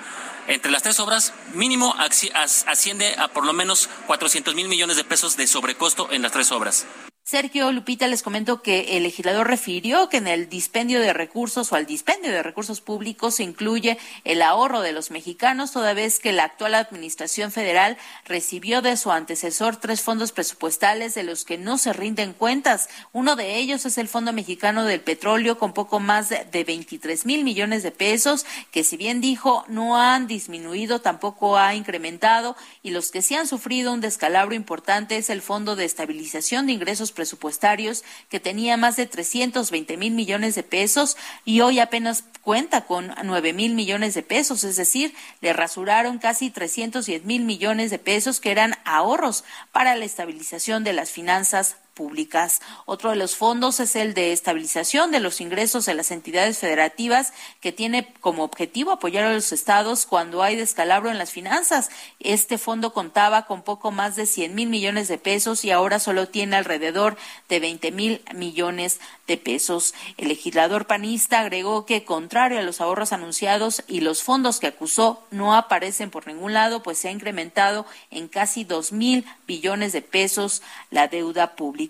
Entre 0.48 0.72
las 0.72 0.84
tres 0.84 1.00
obras, 1.00 1.34
mínimo 1.56 1.96
asciende 1.98 3.16
a 3.18 3.28
por 3.30 3.44
lo 3.44 3.54
menos 3.54 3.90
400 4.06 4.54
mil 4.54 4.70
millones 4.70 4.98
de 4.98 5.04
pesos 5.04 5.36
de 5.36 5.48
sobrecosto 5.48 6.12
en 6.12 6.22
las 6.22 6.32
tres 6.32 6.52
obras. 6.52 6.86
Sergio 7.28 7.72
Lupita 7.72 8.06
les 8.08 8.22
comento 8.22 8.62
que 8.62 8.98
el 8.98 9.02
legislador 9.02 9.48
refirió 9.48 10.10
que 10.10 10.18
en 10.18 10.28
el 10.28 10.48
dispendio 10.48 11.00
de 11.00 11.12
recursos 11.12 11.72
o 11.72 11.76
al 11.76 11.88
dispendio 11.88 12.32
de 12.32 12.44
recursos 12.44 12.82
públicos 12.82 13.38
se 13.38 13.44
incluye 13.44 13.98
el 14.26 14.44
ahorro 14.44 14.82
de 14.82 14.92
los 14.92 15.10
mexicanos, 15.10 15.72
toda 15.72 15.96
vez 15.96 16.20
que 16.20 16.34
la 16.34 16.44
actual 16.44 16.76
administración 16.76 17.52
federal 17.52 17.98
recibió 18.26 18.84
de 18.84 18.96
su 18.96 19.12
antecesor 19.12 19.78
tres 19.78 20.04
fondos 20.04 20.34
presupuestales 20.34 21.16
de 21.16 21.24
los 21.24 21.46
que 21.46 21.58
no 21.58 21.80
se 21.80 21.94
rinden 21.94 22.34
cuentas. 22.34 22.90
Uno 23.12 23.36
de 23.36 23.56
ellos 23.56 23.88
es 23.88 23.98
el 23.98 24.08
Fondo 24.08 24.32
Mexicano 24.32 24.84
del 24.84 25.02
Petróleo 25.02 25.58
con 25.58 25.74
poco 25.74 26.00
más 26.00 26.30
de 26.30 26.64
23 26.64 27.26
mil 27.26 27.44
millones 27.44 27.82
de 27.82 27.90
pesos, 27.90 28.46
que 28.70 28.84
si 28.84 28.98
bien 28.98 29.20
dijo 29.20 29.66
no 29.68 30.00
han 30.00 30.28
disminuido, 30.28 31.02
tampoco 31.02 31.58
ha 31.58 31.74
incrementado, 31.74 32.56
y 32.84 32.92
los 32.92 33.10
que 33.10 33.24
sí 33.24 33.34
han 33.34 33.48
sufrido 33.48 33.94
un 33.94 34.02
descalabro 34.02 34.54
importante 34.54 35.18
es 35.18 35.32
el 35.32 35.42
Fondo 35.42 35.76
de 35.76 35.86
Estabilización 35.86 36.68
de 36.68 36.74
Ingresos 36.74 37.15
presupuestarios 37.16 38.04
que 38.30 38.40
tenía 38.40 38.78
más 38.78 38.96
de 38.96 39.08
320 39.08 39.98
mil 39.98 40.14
millones 40.14 40.54
de 40.54 40.62
pesos 40.62 41.18
y 41.46 41.62
hoy 41.62 41.80
apenas 41.80 42.26
cuenta 42.44 42.86
con 42.86 43.12
9 43.24 43.54
mil 43.54 43.74
millones 43.74 44.14
de 44.14 44.22
pesos, 44.22 44.64
es 44.64 44.76
decir, 44.76 45.16
le 45.42 45.54
rasuraron 45.54 46.20
casi 46.20 46.52
310 46.52 47.26
mil 47.26 47.44
millones 47.44 47.90
de 47.90 47.98
pesos 47.98 48.40
que 48.40 48.52
eran 48.52 48.76
ahorros 48.86 49.44
para 49.72 49.96
la 49.96 50.06
estabilización 50.06 50.84
de 50.84 50.94
las 50.94 51.10
finanzas 51.10 51.78
públicas. 51.96 52.62
Otro 52.86 53.10
de 53.10 53.16
los 53.16 53.36
fondos 53.36 53.80
es 53.80 53.96
el 53.96 54.14
de 54.14 54.34
estabilización 54.34 55.12
de 55.12 55.20
los 55.20 55.42
ingresos 55.42 55.86
de 55.86 55.96
las 55.96 56.12
entidades 56.12 56.60
federativas 56.60 57.34
que 57.62 57.72
tiene 57.72 58.14
como 58.20 58.44
objetivo 58.44 58.92
apoyar 58.92 59.24
a 59.24 59.34
los 59.34 59.52
estados 59.52 60.06
cuando 60.06 60.44
hay 60.44 60.56
descalabro 60.56 61.10
en 61.10 61.18
las 61.18 61.32
finanzas. 61.32 61.90
Este 62.20 62.58
fondo 62.58 62.94
contaba 62.94 63.46
con 63.48 63.64
poco 63.64 63.92
más 63.92 64.16
de 64.16 64.26
100 64.26 64.54
mil 64.54 64.70
millones 64.70 65.08
de 65.08 65.18
pesos 65.18 65.66
y 65.66 65.72
ahora 65.72 66.00
solo 66.00 66.28
tiene 66.28 66.58
alrededor 66.58 67.18
de 67.50 67.60
20 67.60 67.92
mil 67.92 68.22
millones 68.36 69.00
de 69.28 69.38
pesos. 69.38 69.94
El 70.18 70.28
legislador 70.28 70.86
panista 70.86 71.40
agregó 71.40 71.86
que, 71.86 72.04
contrario 72.04 72.60
a 72.60 72.64
los 72.64 72.82
ahorros 72.82 73.14
anunciados 73.14 73.84
y 73.88 74.02
los 74.02 74.22
fondos 74.22 74.60
que 74.60 74.68
acusó, 74.68 75.24
no 75.32 75.56
aparecen 75.56 76.12
por 76.12 76.28
ningún 76.28 76.54
lado, 76.54 76.84
pues 76.84 76.98
se 76.98 77.08
ha 77.08 77.12
incrementado 77.12 77.86
en 78.12 78.28
casi 78.28 78.64
dos 78.66 78.92
mil 78.92 79.26
billones 79.48 79.94
de 79.94 80.02
pesos 80.02 80.62
la 80.92 81.08
deuda 81.08 81.56
pública. 81.56 81.85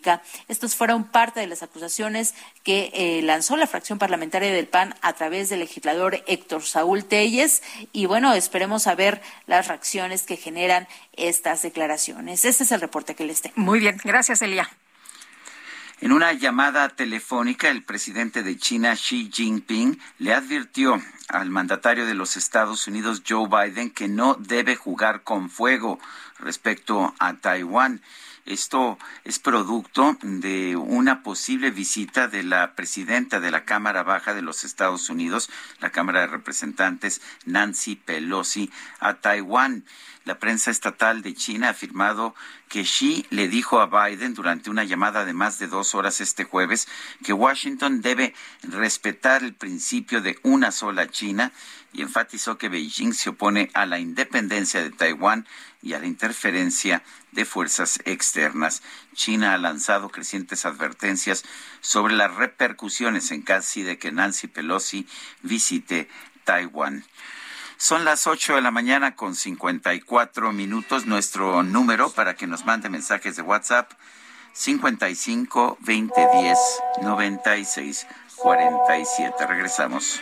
Estos 0.48 0.76
fueron 0.76 1.06
parte 1.06 1.40
de 1.40 1.48
las 1.48 1.64
acusaciones 1.64 2.34
que 2.64 2.92
eh, 2.94 3.22
lanzó 3.24 3.58
la 3.58 3.68
fracción 3.68 4.00
parlamentaria 4.00 4.52
del 4.52 4.68
PAN 4.68 4.96
a 5.02 5.14
través 5.14 5.50
del 5.50 5.60
legislador 5.60 6.24
Héctor 6.28 6.64
Saúl 6.64 7.06
Telles. 7.06 7.64
Y 7.92 8.06
bueno, 8.06 8.34
esperemos 8.34 8.88
a 8.88 8.96
ver 8.96 9.22
las 9.48 9.68
reacciones 9.68 10.24
que 10.24 10.38
generan 10.38 10.88
estas 11.14 11.62
declaraciones. 11.62 12.46
Este 12.46 12.64
es 12.64 12.72
el 12.72 12.82
reporte 12.82 13.16
que 13.16 13.26
les 13.26 13.42
tengo. 13.42 13.56
Muy 13.58 13.80
bien, 13.80 13.98
gracias, 14.04 14.42
Elia. 14.42 14.70
En 16.02 16.12
una 16.12 16.34
llamada 16.34 16.90
telefónica, 16.90 17.70
el 17.70 17.84
presidente 17.84 18.44
de 18.44 18.58
China, 18.58 18.96
Xi 18.96 19.32
Jinping, 19.32 19.98
le 20.20 20.34
advirtió 20.34 21.02
al 21.30 21.50
mandatario 21.50 22.06
de 22.06 22.14
los 22.14 22.36
Estados 22.36 22.88
Unidos, 22.88 23.24
Joe 23.28 23.48
Biden, 23.48 23.92
que 23.92 24.10
no 24.10 24.36
debe 24.36 24.76
jugar 24.76 25.24
con 25.24 25.50
fuego 25.50 25.98
respecto 26.38 27.16
a 27.18 27.36
Taiwán. 27.36 28.02
Esto 28.46 29.00
es 29.24 29.40
producto 29.40 30.18
de 30.22 30.76
una 30.76 31.24
posible 31.24 31.72
visita 31.72 32.28
de 32.28 32.44
la 32.44 32.76
presidenta 32.76 33.40
de 33.40 33.50
la 33.50 33.66
Cámara 33.66 34.04
Baja 34.04 34.36
de 34.36 34.44
los 34.44 34.64
Estados 34.64 35.10
Unidos, 35.10 35.50
la 35.80 35.90
Cámara 35.90 36.22
de 36.22 36.28
Representantes, 36.28 37.22
Nancy 37.46 37.96
Pelosi, 37.96 38.70
a 39.00 39.16
Taiwán. 39.16 39.84
La 40.26 40.38
prensa 40.38 40.70
estatal 40.70 41.24
de 41.24 41.34
China 41.34 41.68
ha 41.68 41.72
afirmado 41.72 42.36
que 42.70 42.84
Xi 42.84 43.26
le 43.32 43.48
dijo 43.48 43.80
a 43.80 43.88
Biden 43.88 44.34
durante 44.36 44.70
una 44.70 44.84
llamada 44.84 45.26
de 45.26 45.34
más 45.34 45.58
de 45.58 45.68
dos 45.68 45.96
horas 45.96 46.22
este 46.22 46.44
jueves 46.44 46.88
que 47.24 47.34
Washington 47.34 48.02
debe 48.02 48.34
respetar 48.64 49.44
el 49.44 49.54
principio 49.54 50.22
de 50.22 50.38
una 50.44 50.72
sola 50.72 51.08
China 51.10 51.52
y 51.96 52.02
enfatizó 52.02 52.58
que 52.58 52.68
Beijing 52.68 53.14
se 53.14 53.30
opone 53.30 53.70
a 53.74 53.86
la 53.86 54.00
independencia 54.00 54.84
de 54.84 54.92
Taiwán 54.92 55.48
y 55.82 55.94
a 55.94 56.00
la 56.00 56.08
interferencia 56.08 57.04
de 57.32 57.46
fuerzas 57.46 58.00
externas. 58.06 58.82
China 59.14 59.54
ha 59.54 59.58
lanzado 59.58 60.10
crecientes 60.10 60.66
advertencias 60.66 61.46
sobre 61.80 62.14
las 62.14 62.36
repercusiones 62.36 63.32
en 63.32 63.44
caso 63.44 63.80
de 63.82 63.98
que 63.98 64.12
Nancy 64.12 64.48
Pelosi 64.48 65.08
visite 65.42 66.10
Taiwán. 66.44 67.06
Son 67.78 68.04
las 68.04 68.28
8 68.28 68.56
de 68.56 68.62
la 68.62 68.72
mañana 68.72 69.16
con 69.16 69.36
54 69.36 70.52
minutos. 70.52 71.06
Nuestro 71.06 71.64
número 71.64 72.10
para 72.10 72.36
que 72.36 72.48
nos 72.48 72.66
mande 72.66 72.90
mensajes 72.90 73.36
de 73.36 73.42
WhatsApp 73.42 73.92
55 74.54 75.78
2010 75.82 76.58
96 77.02 78.08
47. 78.46 79.48
Regresamos. 79.48 80.22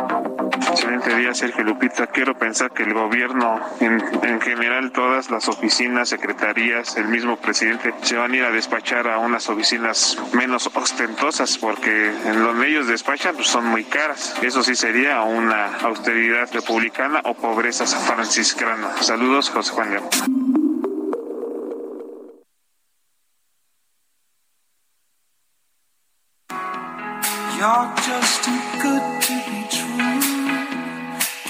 Excelente 0.71 1.15
día, 1.15 1.33
Sergio 1.33 1.63
Lupita. 1.65 2.07
Quiero 2.07 2.37
pensar 2.37 2.71
que 2.71 2.83
el 2.83 2.93
gobierno, 2.93 3.59
en, 3.81 4.01
en, 4.23 4.39
general, 4.39 4.91
todas 4.91 5.29
las 5.29 5.49
oficinas, 5.49 6.09
secretarías, 6.09 6.95
el 6.95 7.09
mismo 7.09 7.35
presidente, 7.35 7.93
se 8.01 8.15
van 8.15 8.31
a 8.31 8.37
ir 8.37 8.43
a 8.45 8.51
despachar 8.51 9.07
a 9.09 9.17
unas 9.17 9.49
oficinas 9.49 10.17
menos 10.33 10.69
ostentosas, 10.73 11.57
porque 11.57 12.09
en 12.25 12.41
donde 12.41 12.69
ellos 12.69 12.87
despachan 12.87 13.35
pues, 13.35 13.47
son 13.47 13.65
muy 13.65 13.83
caras. 13.83 14.35
Eso 14.41 14.63
sí 14.63 14.75
sería 14.75 15.21
una 15.23 15.77
austeridad 15.79 16.49
republicana 16.53 17.21
o 17.25 17.33
pobreza 17.33 17.85
franciscana. 17.85 18.91
Saludos, 19.01 19.49
José 19.49 19.71
Juan 19.73 19.91
León. 19.91 20.09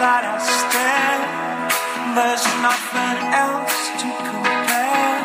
that 0.00 0.24
I. 0.24 0.40
There's 2.16 2.44
nothing 2.64 3.18
else 3.44 3.76
to 4.00 4.08
compare. 4.30 5.20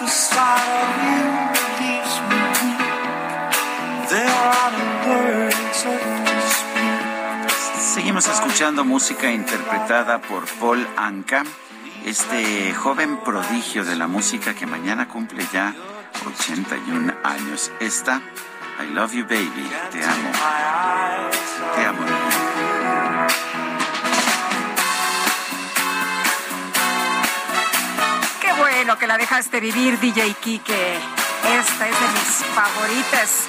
The 0.00 0.08
sight 0.08 0.72
of 0.82 0.92
you 1.10 1.22
leaves 1.80 2.14
me. 2.30 2.42
There 4.14 4.36
are 4.54 4.70
no 4.78 4.86
words. 5.10 5.80
Seguimos 7.94 8.26
escuchando 8.28 8.84
música 8.84 9.30
interpretada 9.30 10.20
por 10.20 10.46
Paul 10.60 10.86
Anka, 10.96 11.44
este 12.06 12.72
joven 12.74 13.18
prodigio 13.18 13.84
de 13.84 13.96
la 13.96 14.06
música 14.06 14.54
que 14.54 14.66
mañana 14.66 15.08
cumple 15.08 15.44
ya 15.52 15.74
81 16.26 17.12
años. 17.24 17.72
Esta, 17.80 18.22
I 18.80 18.94
Love 18.94 19.14
You 19.14 19.24
Baby, 19.24 19.68
te 19.90 20.02
amo. 20.04 20.30
Te 21.74 21.84
amo. 21.84 22.29
Bueno 28.80 28.96
que 28.96 29.06
la 29.06 29.18
dejaste 29.18 29.60
vivir, 29.60 30.00
DJ 30.00 30.32
Kike. 30.40 30.94
Esta 30.94 31.86
es 31.86 32.00
de 32.00 32.08
mis 32.14 32.44
favoritas. 32.54 33.46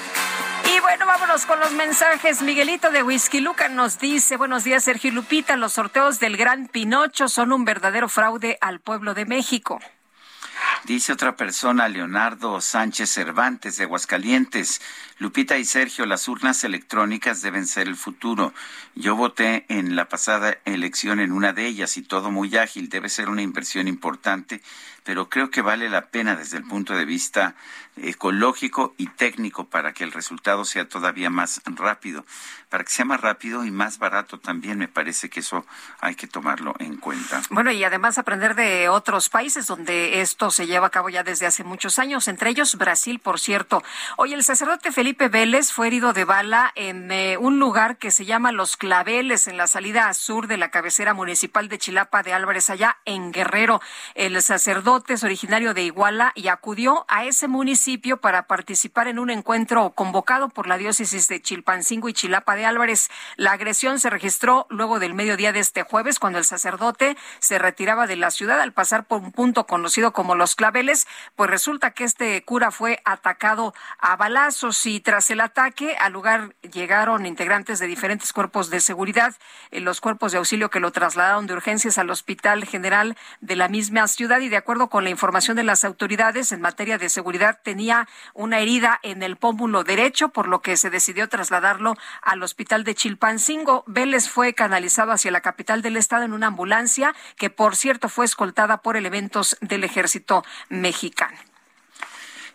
Y 0.76 0.78
bueno, 0.80 1.06
vámonos 1.06 1.46
con 1.46 1.58
los 1.58 1.72
mensajes. 1.72 2.42
Miguelito 2.42 2.90
de 2.90 3.02
Whisky 3.02 3.40
Luca 3.40 3.70
nos 3.70 3.98
dice, 3.98 4.36
buenos 4.36 4.62
días 4.62 4.84
Sergio 4.84 5.10
Lupita, 5.10 5.56
los 5.56 5.72
sorteos 5.72 6.20
del 6.20 6.36
Gran 6.36 6.66
Pinocho 6.66 7.28
son 7.28 7.52
un 7.52 7.64
verdadero 7.64 8.10
fraude 8.10 8.58
al 8.60 8.80
pueblo 8.80 9.14
de 9.14 9.24
México. 9.24 9.80
Dice 10.84 11.12
otra 11.12 11.36
persona, 11.36 11.88
Leonardo 11.88 12.60
Sánchez 12.60 13.08
Cervantes 13.08 13.76
de 13.76 13.84
Aguascalientes. 13.84 14.80
Lupita 15.18 15.56
y 15.56 15.64
Sergio, 15.64 16.06
las 16.06 16.26
urnas 16.26 16.64
electrónicas 16.64 17.40
deben 17.40 17.66
ser 17.66 17.86
el 17.86 17.94
futuro. 17.94 18.52
Yo 18.96 19.14
voté 19.14 19.64
en 19.68 19.94
la 19.94 20.08
pasada 20.08 20.58
elección 20.64 21.20
en 21.20 21.30
una 21.30 21.52
de 21.52 21.66
ellas 21.66 21.96
y 21.96 22.02
todo 22.02 22.32
muy 22.32 22.56
ágil. 22.56 22.88
Debe 22.88 23.08
ser 23.08 23.28
una 23.28 23.42
inversión 23.42 23.86
importante, 23.86 24.60
pero 25.04 25.28
creo 25.28 25.50
que 25.50 25.62
vale 25.62 25.88
la 25.88 26.06
pena 26.06 26.36
desde 26.36 26.58
el 26.58 26.64
punto 26.64 26.94
de 26.94 27.04
vista 27.04 27.54
ecológico 27.96 28.94
y 28.96 29.06
técnico 29.06 29.64
para 29.64 29.92
que 29.92 30.04
el 30.04 30.12
resultado 30.12 30.64
sea 30.64 30.88
todavía 30.88 31.30
más 31.30 31.60
rápido. 31.66 32.24
Para 32.70 32.84
que 32.84 32.90
sea 32.90 33.04
más 33.04 33.20
rápido 33.20 33.64
y 33.64 33.70
más 33.70 33.98
barato 33.98 34.38
también 34.38 34.78
me 34.78 34.88
parece 34.88 35.28
que 35.28 35.40
eso 35.40 35.66
hay 36.00 36.14
que 36.14 36.26
tomarlo 36.26 36.74
en 36.78 36.96
cuenta. 36.96 37.42
Bueno, 37.50 37.70
y 37.70 37.84
además 37.84 38.16
aprender 38.16 38.54
de 38.54 38.88
otros 38.88 39.28
países 39.28 39.66
donde 39.66 40.22
esto 40.22 40.50
se 40.50 40.66
lleva 40.66 40.86
a 40.86 40.90
cabo 40.90 41.10
ya 41.10 41.22
desde 41.22 41.46
hace 41.46 41.64
muchos 41.64 41.98
años, 41.98 42.28
entre 42.28 42.50
ellos 42.50 42.76
Brasil, 42.76 43.18
por 43.18 43.38
cierto. 43.38 43.82
Hoy 44.16 44.32
el 44.32 44.42
sacerdote 44.42 44.90
Felipe 44.90 45.28
Vélez 45.28 45.70
fue 45.70 45.88
herido 45.88 46.14
de 46.14 46.24
bala 46.24 46.72
en 46.74 47.12
eh, 47.12 47.36
un 47.36 47.58
lugar 47.58 47.98
que 47.98 48.10
se 48.10 48.24
llama 48.24 48.52
Los 48.52 48.76
Claveles, 48.78 49.46
en 49.46 49.58
la 49.58 49.66
salida 49.66 50.12
sur 50.14 50.46
de 50.46 50.56
la 50.56 50.70
cabecera 50.70 51.12
municipal 51.12 51.68
de 51.68 51.78
Chilapa 51.78 52.22
de 52.22 52.32
Álvarez, 52.32 52.70
allá 52.70 52.98
en 53.04 53.32
Guerrero. 53.32 53.82
El 54.14 54.40
sacerdote 54.40 55.14
es 55.14 55.24
originario 55.24 55.74
de 55.74 55.82
Iguala 55.82 56.32
y 56.34 56.48
acudió 56.48 57.04
a 57.08 57.26
ese 57.26 57.48
municipio 57.48 57.81
para 58.20 58.46
participar 58.46 59.08
en 59.08 59.18
un 59.18 59.28
encuentro 59.28 59.90
convocado 59.90 60.48
por 60.50 60.68
la 60.68 60.78
diócesis 60.78 61.26
de 61.26 61.42
Chilpancingo 61.42 62.08
y 62.08 62.12
Chilapa 62.12 62.54
de 62.54 62.64
Álvarez. 62.64 63.10
La 63.36 63.52
agresión 63.52 63.98
se 63.98 64.08
registró 64.08 64.68
luego 64.70 65.00
del 65.00 65.14
mediodía 65.14 65.52
de 65.52 65.58
este 65.58 65.82
jueves, 65.82 66.20
cuando 66.20 66.38
el 66.38 66.44
sacerdote 66.44 67.16
se 67.40 67.58
retiraba 67.58 68.06
de 68.06 68.14
la 68.14 68.30
ciudad 68.30 68.60
al 68.60 68.72
pasar 68.72 69.04
por 69.04 69.20
un 69.20 69.32
punto 69.32 69.66
conocido 69.66 70.12
como 70.12 70.36
Los 70.36 70.54
Claveles, 70.54 71.08
pues 71.34 71.50
resulta 71.50 71.90
que 71.90 72.04
este 72.04 72.44
cura 72.44 72.70
fue 72.70 73.00
atacado 73.04 73.74
a 73.98 74.14
balazos 74.14 74.86
y 74.86 75.00
tras 75.00 75.30
el 75.30 75.40
ataque 75.40 75.96
al 75.98 76.12
lugar 76.12 76.54
llegaron 76.72 77.26
integrantes 77.26 77.80
de 77.80 77.88
diferentes 77.88 78.32
cuerpos 78.32 78.70
de 78.70 78.78
seguridad, 78.78 79.34
eh, 79.72 79.80
los 79.80 80.00
cuerpos 80.00 80.30
de 80.30 80.38
auxilio 80.38 80.70
que 80.70 80.78
lo 80.78 80.92
trasladaron 80.92 81.48
de 81.48 81.54
urgencias 81.54 81.98
al 81.98 82.10
Hospital 82.10 82.64
General 82.64 83.16
de 83.40 83.56
la 83.56 83.66
misma 83.66 84.06
ciudad 84.06 84.38
y 84.38 84.48
de 84.48 84.56
acuerdo 84.56 84.88
con 84.88 85.02
la 85.02 85.10
información 85.10 85.56
de 85.56 85.64
las 85.64 85.84
autoridades 85.84 86.52
en 86.52 86.60
materia 86.60 86.96
de 86.96 87.08
seguridad 87.08 87.60
tenía 87.72 88.06
una 88.34 88.58
herida 88.58 89.00
en 89.02 89.22
el 89.22 89.36
pómulo 89.36 89.82
derecho, 89.82 90.28
por 90.28 90.46
lo 90.46 90.60
que 90.60 90.76
se 90.76 90.90
decidió 90.90 91.30
trasladarlo 91.30 91.96
al 92.20 92.42
hospital 92.42 92.84
de 92.84 92.94
Chilpancingo. 92.94 93.82
Vélez 93.86 94.28
fue 94.28 94.52
canalizado 94.52 95.10
hacia 95.10 95.30
la 95.30 95.40
capital 95.40 95.80
del 95.80 95.96
estado 95.96 96.24
en 96.24 96.34
una 96.34 96.48
ambulancia 96.48 97.14
que, 97.38 97.48
por 97.48 97.74
cierto, 97.74 98.10
fue 98.10 98.26
escoltada 98.26 98.82
por 98.82 98.98
elementos 98.98 99.56
del 99.62 99.84
ejército 99.84 100.44
mexicano. 100.68 101.38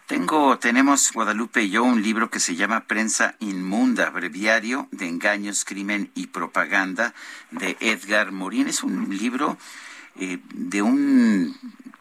Tengo, 0.06 0.60
tenemos 0.60 1.12
Guadalupe 1.12 1.64
y 1.64 1.72
yo 1.72 1.84
un 1.84 2.04
libro 2.04 2.30
que 2.30 2.40
se 2.40 2.56
llama 2.56 2.86
Prensa 2.86 3.34
Inmunda, 3.40 4.12
breviario 4.12 4.88
de 4.92 5.08
engaños, 5.08 5.66
crimen 5.66 6.12
y 6.14 6.28
propaganda 6.28 7.16
de 7.50 7.76
Edgar 7.80 8.32
Morín. 8.32 8.68
Es 8.68 8.84
un 8.84 9.18
libro 9.18 9.58
eh, 10.20 10.38
de 10.54 10.84
un 10.84 11.58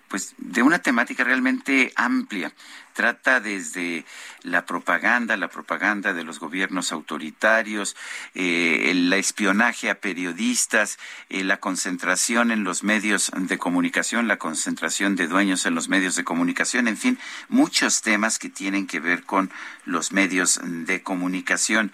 pues 0.09 0.35
de 0.39 0.63
una 0.63 0.79
temática 0.79 1.25
realmente 1.25 1.93
amplia. 1.97 2.53
Trata 2.97 3.41
desde 3.41 4.07
la 4.41 4.65
propaganda, 4.65 5.37
la 5.37 5.49
propaganda 5.49 6.15
de 6.15 6.25
los 6.25 6.41
gobiernos 6.41 6.93
autoritarios, 6.93 7.95
eh, 8.35 8.91
el 8.91 9.13
espionaje 9.13 9.91
a 9.91 10.01
periodistas, 10.01 10.99
eh, 11.29 11.45
la 11.45 11.59
concentración 11.59 12.51
en 12.51 12.65
los 12.65 12.85
medios 12.85 13.31
de 13.37 13.59
comunicación, 13.59 14.29
la 14.29 14.39
concentración 14.39 15.15
de 15.15 15.27
dueños 15.27 15.67
en 15.67 15.75
los 15.75 15.91
medios 15.91 16.17
de 16.17 16.25
comunicación, 16.25 16.89
en 16.89 16.97
fin, 16.97 17.19
muchos 17.51 18.01
temas 18.01 18.39
que 18.39 18.49
tienen 18.49 18.87
que 18.87 18.99
ver 18.99 19.25
con 19.25 19.51
los 19.85 20.13
medios 20.13 20.59
de 20.65 21.03
comunicación. 21.03 21.93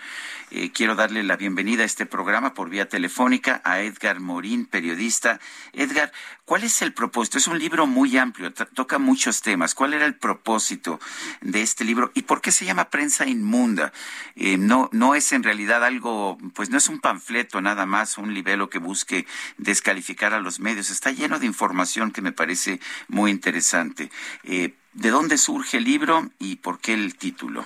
Eh, 0.55 0.71
quiero 0.71 0.95
darle 0.95 1.23
la 1.23 1.37
bienvenida 1.37 1.83
a 1.83 1.87
este 1.87 2.05
programa 2.05 2.53
por 2.53 2.69
vía 2.69 2.87
telefónica 2.87 3.63
a 3.65 3.81
Edgar 3.81 4.21
Morín, 4.21 4.67
periodista. 4.67 5.41
Edgar, 5.73 6.13
¿cuál 6.45 6.63
es 6.63 6.83
el 6.83 6.93
propósito? 6.93 7.39
Es 7.39 7.47
un 7.47 7.59
libro 7.59 7.87
muy 7.87 8.19
amplio, 8.19 8.53
toca 8.53 8.99
muchos 8.99 9.41
temas. 9.41 9.75
¿Cuál 9.75 9.95
era 9.95 10.05
el 10.05 10.15
propósito 10.15 10.92
de 11.41 11.63
este 11.63 11.85
libro 11.85 12.11
y 12.15 12.23
por 12.23 12.41
qué 12.41 12.53
se 12.53 12.65
llama 12.65 12.91
Prensa 12.91 13.27
Inmunda? 13.27 13.93
Eh, 14.37 14.57
no, 14.59 14.89
no 14.93 15.15
es 15.15 15.33
en 15.33 15.43
realidad 15.43 15.85
algo, 15.85 16.39
pues 16.55 16.71
no 16.71 16.79
es 16.79 16.89
un 16.89 17.01
panfleto 17.01 17.61
nada 17.61 17.87
más, 17.87 18.19
un 18.19 18.35
libelo 18.35 18.69
que 18.69 18.79
busque 18.79 19.27
descalificar 19.59 20.35
a 20.35 20.41
los 20.41 20.61
medios. 20.61 20.91
Está 20.91 21.11
lleno 21.11 21.39
de 21.39 21.47
información 21.47 22.13
que 22.13 22.23
me 22.23 22.33
parece 22.33 22.81
muy 23.09 23.31
interesante. 23.31 24.11
Eh, 24.45 24.75
¿De 24.93 25.11
dónde 25.11 25.39
surge 25.39 25.79
el 25.79 25.85
libro 25.85 26.29
y 26.39 26.57
por 26.57 26.79
qué 26.79 26.93
el 26.93 27.17
título? 27.17 27.65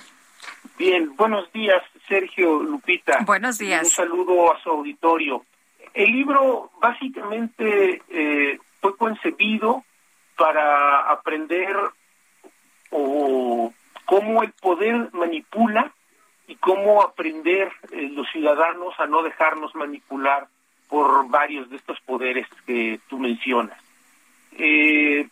Bien, 0.77 1.15
buenos 1.15 1.51
días, 1.51 1.83
Sergio 2.07 2.61
Lupita. 2.61 3.19
Buenos 3.25 3.57
días. 3.57 3.83
Un 3.83 3.89
saludo 3.89 4.53
a 4.53 4.61
su 4.61 4.69
auditorio. 4.69 5.43
El 5.93 6.11
libro 6.11 6.71
básicamente 6.79 8.01
eh, 8.09 8.59
fue 8.79 8.95
concebido 8.95 9.83
para 10.37 11.09
aprender 11.11 11.75
o 12.91 13.73
cómo 14.05 14.43
el 14.43 14.51
poder 14.53 15.09
manipula 15.13 15.91
y 16.47 16.55
cómo 16.55 17.01
aprender 17.01 17.71
eh, 17.91 18.09
los 18.13 18.27
ciudadanos 18.31 18.93
a 18.99 19.05
no 19.05 19.21
dejarnos 19.21 19.75
manipular 19.75 20.47
por 20.89 21.27
varios 21.29 21.69
de 21.69 21.75
estos 21.75 21.99
poderes 22.01 22.47
que 22.65 22.99
tú 23.09 23.19
mencionas. 23.19 23.77
Eh, 24.53 25.27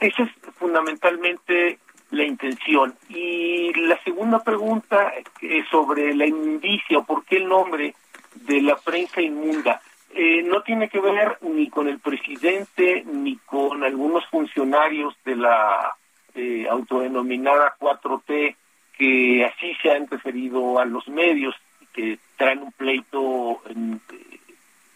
esa 0.00 0.22
es 0.22 0.30
fundamentalmente 0.56 1.78
la 2.10 2.24
intención. 2.24 2.94
Y 3.08 3.72
la 3.74 4.02
segunda 4.02 4.42
pregunta 4.42 5.12
es 5.40 5.68
sobre 5.68 6.14
la 6.14 6.26
inmundicia 6.26 6.98
o 6.98 7.04
por 7.04 7.24
qué 7.24 7.36
el 7.36 7.48
nombre 7.48 7.94
de 8.34 8.60
la 8.62 8.76
prensa 8.76 9.20
inmunda. 9.20 9.80
Eh, 10.10 10.42
no 10.42 10.62
tiene 10.62 10.88
que 10.88 11.00
ver 11.00 11.38
ni 11.42 11.68
con 11.68 11.88
el 11.88 11.98
presidente 11.98 13.04
ni 13.04 13.36
con 13.38 13.82
algunos 13.82 14.24
funcionarios 14.26 15.14
de 15.24 15.36
la 15.36 15.96
eh, 16.34 16.66
autodenominada 16.68 17.76
4T 17.78 18.56
que 18.96 19.44
así 19.44 19.74
se 19.82 19.90
han 19.90 20.08
referido 20.08 20.78
a 20.78 20.84
los 20.84 21.06
medios 21.08 21.54
que 21.92 22.18
traen 22.36 22.62
un 22.62 22.72
pleito 22.72 23.60
eh, 23.68 23.98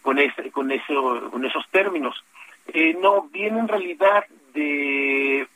con 0.01 0.19
ese, 0.19 0.51
con 0.51 0.71
eso, 0.71 1.29
con 1.31 1.45
esos 1.45 1.67
términos. 1.69 2.15
no 3.01 3.23
viene 3.23 3.59
en 3.59 3.67
realidad 3.67 4.25
de 4.53 5.47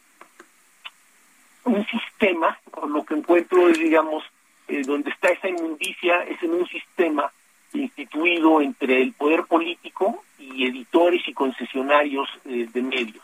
un 1.66 1.86
sistema, 1.88 2.58
por 2.72 2.90
lo 2.90 3.04
que 3.04 3.16
encuentro, 3.16 3.68
digamos, 3.70 4.24
eh, 4.68 4.82
donde 4.86 5.12
está 5.12 5.30
esa 5.30 5.50
inmundicia, 5.50 6.24
es 6.24 6.42
en 6.44 6.52
un 6.52 6.68
sistema 6.68 7.32
instituido 7.74 8.62
entre 8.62 9.02
el 9.02 9.14
poder 9.14 9.44
político 9.44 10.24
y 10.38 10.66
editores 10.66 11.28
y 11.28 11.34
concesionarios 11.34 12.30
eh, 12.46 12.68
de 12.72 12.82
medios. 12.82 13.24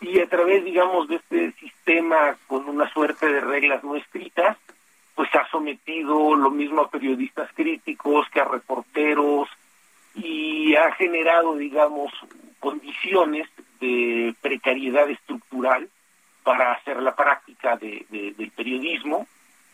Y 0.00 0.18
a 0.18 0.26
través, 0.26 0.64
digamos, 0.64 1.08
de 1.08 1.16
este 1.16 1.52
sistema 1.52 2.36
con 2.46 2.68
una 2.68 2.90
suerte 2.92 3.26
de 3.26 3.40
reglas 3.40 3.84
no 3.84 3.96
escritas, 3.96 4.56
pues 5.14 5.28
ha 5.34 5.46
sometido 5.50 6.34
lo 6.34 6.50
mismo 6.50 6.82
a 6.82 6.90
periodistas 6.90 7.50
críticos 7.54 8.26
que 8.30 8.40
a 8.40 8.44
reporteros 8.44 9.48
y 10.14 10.74
ha 10.74 10.92
generado, 10.92 11.56
digamos, 11.56 12.12
condiciones 12.58 13.48
de 13.80 14.34
precariedad 14.40 15.08
estructural 15.10 15.88
para 16.42 16.72
hacer 16.72 17.02
la 17.02 17.14
práctica 17.14 17.76
de, 17.76 18.06
del 18.10 18.50
periodismo 18.50 19.26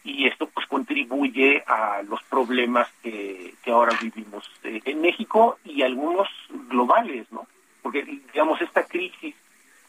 y 0.07 0.27
esto 0.27 0.49
pues 0.49 0.67
contribuye 0.67 1.65
a 1.67 2.03
los 2.03 2.23
problemas 2.25 2.89
que, 3.03 3.55
ahora 3.67 3.97
vivimos 4.01 4.49
eh, 4.63 4.81
en 4.85 5.01
México 5.01 5.59
y 5.65 5.83
algunos 5.83 6.29
globales, 6.69 7.27
¿no? 7.33 7.47
Porque 7.83 8.05
digamos 8.05 8.61
esta 8.63 8.85
crisis 8.85 9.35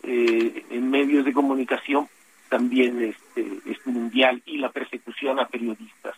eh, 0.03 0.65
en 0.69 0.89
medios 0.89 1.25
de 1.25 1.33
comunicación 1.33 2.07
también 2.49 3.03
este, 3.03 3.45
es 3.69 3.85
mundial 3.85 4.41
y 4.45 4.57
la 4.57 4.71
persecución 4.71 5.39
a 5.39 5.47
periodistas 5.47 6.15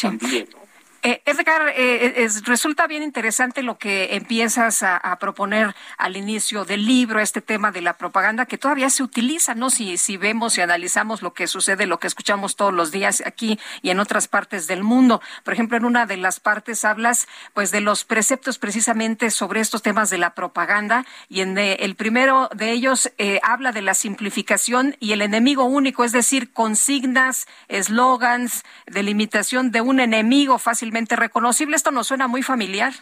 también, 0.00 0.48
¿no? 0.52 0.73
Eh, 1.06 1.20
Edgar, 1.26 1.70
eh, 1.76 2.26
resulta 2.46 2.86
bien 2.86 3.02
interesante 3.02 3.62
lo 3.62 3.76
que 3.76 4.14
empiezas 4.16 4.82
a, 4.82 5.18
proponer 5.20 5.74
al 5.98 6.16
inicio 6.16 6.64
del 6.64 6.86
libro, 6.86 7.20
este 7.20 7.42
tema 7.42 7.70
de 7.70 7.82
la 7.82 7.98
propaganda 7.98 8.46
que 8.46 8.56
todavía 8.56 8.88
se 8.88 9.02
utiliza, 9.02 9.54
¿no? 9.54 9.68
Si, 9.68 9.98
si 9.98 10.16
vemos 10.16 10.56
y 10.56 10.62
analizamos 10.62 11.20
lo 11.20 11.34
que 11.34 11.46
sucede, 11.46 11.86
lo 11.86 11.98
que 11.98 12.06
escuchamos 12.06 12.56
todos 12.56 12.72
los 12.72 12.90
días 12.90 13.22
aquí 13.26 13.60
y 13.82 13.90
en 13.90 14.00
otras 14.00 14.28
partes 14.28 14.66
del 14.66 14.82
mundo. 14.82 15.20
Por 15.44 15.52
ejemplo, 15.52 15.76
en 15.76 15.84
una 15.84 16.06
de 16.06 16.16
las 16.16 16.40
partes 16.40 16.86
hablas 16.86 17.28
pues 17.52 17.70
de 17.70 17.82
los 17.82 18.04
preceptos 18.04 18.58
precisamente 18.58 19.30
sobre 19.30 19.60
estos 19.60 19.82
temas 19.82 20.08
de 20.08 20.16
la 20.16 20.34
propaganda 20.34 21.04
y 21.28 21.42
en 21.42 21.58
el 21.58 21.96
primero 21.96 22.48
de 22.54 22.70
ellos 22.70 23.12
eh, 23.18 23.40
habla 23.42 23.72
de 23.72 23.82
la 23.82 23.92
simplificación 23.92 24.96
y 25.00 25.12
el 25.12 25.20
enemigo 25.20 25.64
único, 25.64 26.02
es 26.02 26.12
decir, 26.12 26.50
consignas, 26.50 27.46
eslogans, 27.68 28.64
delimitación 28.86 29.70
de 29.70 29.82
un 29.82 30.00
enemigo 30.00 30.58
fácilmente 30.58 30.93
reconocible. 31.16 31.76
¿Esto 31.76 31.90
nos 31.90 32.06
suena 32.06 32.28
muy 32.28 32.42
familiar? 32.42 32.92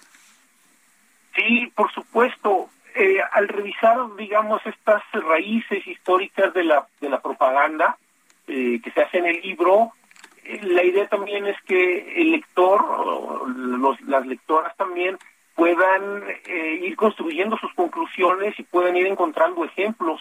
Sí, 1.35 1.73
por 1.75 1.93
supuesto. 1.93 2.69
Eh, 2.95 3.21
al 3.33 3.49
revisar, 3.49 3.97
digamos, 4.17 4.61
estas 4.67 5.03
raíces 5.13 5.87
históricas 5.87 6.53
de 6.53 6.65
la, 6.65 6.87
de 7.01 7.09
la 7.09 7.21
propaganda 7.21 7.97
eh, 8.47 8.81
que 8.83 8.91
se 8.91 9.01
hace 9.03 9.19
en 9.19 9.27
el 9.27 9.41
libro, 9.41 9.93
eh, 10.45 10.61
la 10.63 10.85
idea 10.85 11.09
también 11.09 11.47
es 11.47 11.57
que 11.63 12.21
el 12.21 12.33
lector, 12.33 13.49
los, 13.57 14.01
las 14.03 14.27
lectoras 14.27 14.77
también, 14.77 15.19
puedan 15.55 16.25
ir 16.81 16.97
construyendo 16.97 17.59
sus 17.59 17.73
conclusiones 17.75 18.59
y 18.59 18.63
puedan 18.63 18.97
ir 18.97 19.07
encontrando 19.07 19.65
ejemplos 19.65 20.21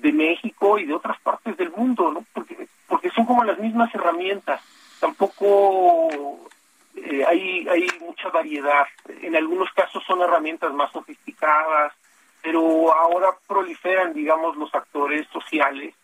de 0.00 0.12
México 0.12 0.78
y 0.78 0.86
de 0.86 0.94
otras 0.94 1.18
partes 1.20 1.56
del 1.56 1.70
mundo, 1.70 2.10
¿no? 2.12 2.26
Porque, 2.32 2.66
porque 2.88 3.08
son 3.10 3.24
como 3.24 3.44
las 3.44 3.58
mismas 3.58 3.94
herramientas. 3.94 4.60
Tampoco 5.00 6.50
eh, 6.96 7.24
hay, 7.26 7.66
hay 7.68 7.86
mucha 8.00 8.28
variedad. 8.28 8.84
En 9.20 9.36
algunos 9.36 9.70
casos 9.72 10.02
son 10.06 10.20
herramientas 10.22 10.72
más 10.72 10.92
sofisticadas, 10.92 11.92
pero 12.42 12.92
ahora 12.92 13.28
proliferan, 13.46 14.12
digamos, 14.12 14.56
los 14.56 14.74
actores 14.74 15.26
sociales, 15.28 15.94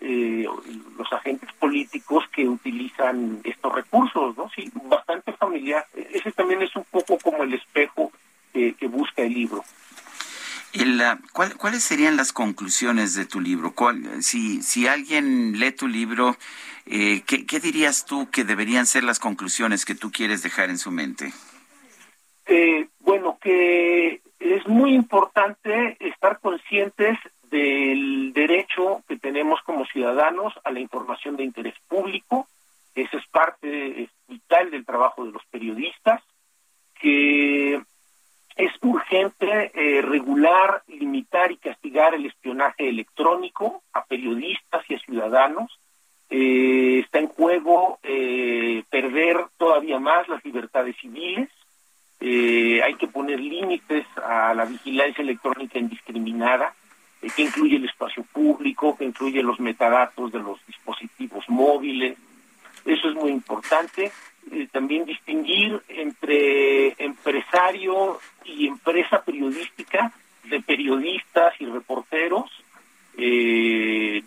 eh, 0.00 0.46
los 0.98 1.12
agentes 1.12 1.52
políticos 1.54 2.24
que 2.32 2.48
utilizan 2.48 3.40
estos 3.44 3.74
recursos, 3.74 4.36
¿no? 4.36 4.50
Sí, 4.50 4.70
bastante 4.84 5.32
familiar. 5.32 5.86
Ese 5.94 6.32
también 6.32 6.62
es 6.62 6.74
un 6.76 6.84
poco 6.84 7.18
como 7.18 7.42
el 7.42 7.54
espejo 7.54 8.10
que 8.52 8.86
busca 8.86 9.22
el 9.22 9.32
libro. 9.34 9.64
¿Cuáles 11.32 11.84
serían 11.84 12.16
las 12.16 12.32
conclusiones 12.32 13.14
de 13.14 13.26
tu 13.26 13.40
libro? 13.40 13.74
si, 14.20 14.60
si 14.62 14.88
alguien 14.88 15.58
lee 15.58 15.70
tu 15.70 15.86
libro, 15.86 16.36
eh, 16.86 17.22
¿qué, 17.26 17.60
dirías 17.60 18.04
tú 18.04 18.28
que 18.30 18.44
deberían 18.44 18.86
ser 18.86 19.04
las 19.04 19.20
conclusiones 19.20 19.84
que 19.84 19.94
tú 19.94 20.10
quieres 20.10 20.42
dejar 20.42 20.70
en 20.70 20.78
su 20.78 20.90
mente? 20.90 21.32
Eh, 22.46 22.88
bueno, 22.98 23.38
que 23.40 24.20
es 24.40 24.66
muy 24.66 24.94
importante 24.94 25.96
estar 26.00 26.40
conscientes 26.40 27.18
del 27.50 28.32
derecho 28.32 29.02
que 29.06 29.16
tenemos 29.16 29.60
como 29.62 29.86
ciudadanos 29.86 30.54
a 30.64 30.72
la 30.72 30.80
información 30.80 31.36
de 31.36 31.44
interés 31.44 31.74
público. 31.86 32.48
Eso 32.96 33.16
es 33.16 33.26
parte 33.28 34.08
vital 34.26 34.72
del 34.72 34.84
trabajo 34.84 35.24
de 35.24 35.32
los 35.32 35.44
periodistas. 35.46 36.20
Que 37.00 37.80
es 38.56 38.72
urgente 38.82 39.72
eh, 39.74 40.00
regular, 40.02 40.82
limitar 40.86 41.50
y 41.50 41.56
castigar 41.56 42.14
el 42.14 42.26
espionaje 42.26 42.88
electrónico 42.88 43.82
a 43.92 44.04
periodistas 44.04 44.84
y 44.88 44.94
a 44.94 44.98
ciudadanos. 45.00 45.80
Eh, 46.30 47.00
está 47.04 47.18
en 47.18 47.28
juego 47.28 47.98
eh, 48.02 48.84
perder 48.90 49.38
todavía 49.56 49.98
más 49.98 50.28
las 50.28 50.44
libertades 50.44 50.96
civiles. 51.00 51.48
hay 52.20 52.94
que 52.94 53.08
poner 53.08 53.38
límites 53.40 54.06
a 54.16 54.54
la 54.54 54.64
vigilancia 54.64 55.22
electrónica 55.22 55.78
indiscriminada, 55.78 56.72
que 57.20 57.42
incluye 57.42 57.76
el 57.76 57.86
espacio 57.86 58.24
público, 58.32 58.96
que 58.96 59.04
incluye 59.04 59.42
los 59.42 59.58
metadatos 59.58 60.30
de 60.32 60.38
los 60.38 60.58
dispositivos 60.66 61.44
móviles. 61.48 62.16
Eso 62.84 63.08
es 63.08 63.14
muy 63.14 63.30
importante. 63.30 64.12
También 64.72 65.04
distinguir 65.04 65.82
entre 65.88 66.94
empresario 67.02 68.20
y 68.44 68.66
empresa 68.66 69.22
periodística 69.22 70.12
de 70.44 70.60
periodistas 70.60 71.54
y 71.60 71.66
reporteros, 71.66 72.50
eh, 73.16 74.22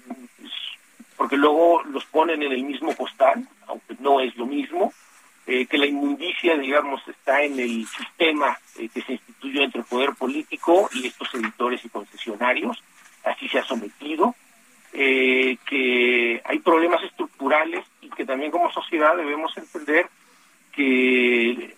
porque 1.15 1.37
luego 1.37 1.83
los 1.83 2.05
ponen 2.05 2.41
en 2.43 2.51
el 2.51 2.63
mismo 2.63 2.95
costal, 2.95 3.47
aunque 3.67 3.95
no 3.99 4.19
es 4.19 4.35
lo 4.37 4.45
mismo, 4.45 4.93
eh, 5.45 5.65
que 5.65 5.77
la 5.77 5.85
inmundicia, 5.85 6.57
digamos, 6.57 7.01
está 7.07 7.41
en 7.41 7.59
el 7.59 7.87
sistema 7.87 8.57
eh, 8.77 8.89
que 8.89 9.01
se 9.01 9.13
instituyó 9.13 9.63
entre 9.63 9.81
el 9.81 9.87
poder 9.87 10.13
político 10.13 10.89
y 10.93 11.07
estos 11.07 11.33
editores 11.35 11.83
y 11.85 11.89
concesionarios, 11.89 12.83
así 13.23 13.47
se 13.47 13.59
ha 13.59 13.63
sometido, 13.63 14.35
que 14.97 16.41
hay 16.43 16.59
problemas 16.59 17.03
estructurales 17.03 17.85
y 18.01 18.09
que 18.09 18.25
también 18.25 18.51
como 18.51 18.71
sociedad 18.71 19.15
debemos 19.15 19.55
entender 19.57 20.07
que 20.71 21.75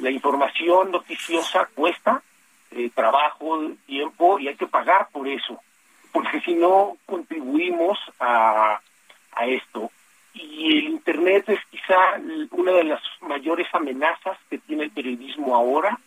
la 0.00 0.10
información 0.10 0.90
noticiosa 0.90 1.68
cuesta 1.74 2.22
eh, 2.70 2.90
trabajo, 2.94 3.62
tiempo 3.86 4.38
y 4.38 4.48
hay 4.48 4.56
que 4.56 4.66
pagar 4.66 5.08
por 5.12 5.28
eso, 5.28 5.60
porque 6.12 6.40
si 6.40 6.54
no 6.54 6.96
contribuimos 7.06 7.98
a, 8.18 8.80
a 9.32 9.46
esto. 9.46 9.90
Y 10.32 10.78
el 10.78 10.84
Internet 10.86 11.48
es 11.48 11.60
quizá 11.70 11.96
una 12.50 12.72
de 12.72 12.84
las 12.84 13.00
mayores 13.20 13.68
amenazas 13.72 14.36
que 14.50 14.58
tiene 14.58 14.84
el 14.84 14.90
periodismo 14.90 15.54
ahora, 15.54 15.98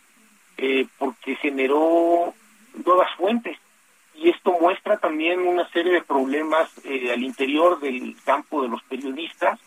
eh, 0.58 0.86
porque 0.98 1.36
generó 1.36 2.34
nuevas 2.84 3.10
fuentes. 3.16 3.56
Y 4.20 4.30
esto 4.30 4.56
muestra 4.60 4.96
también 4.96 5.38
una 5.40 5.68
serie 5.68 5.92
de 5.92 6.02
problemas 6.02 6.68
eh, 6.84 7.12
al 7.12 7.22
interior 7.22 7.78
del 7.78 8.16
campo 8.24 8.62
de 8.62 8.68
los 8.68 8.82
periodistas, 8.82 9.60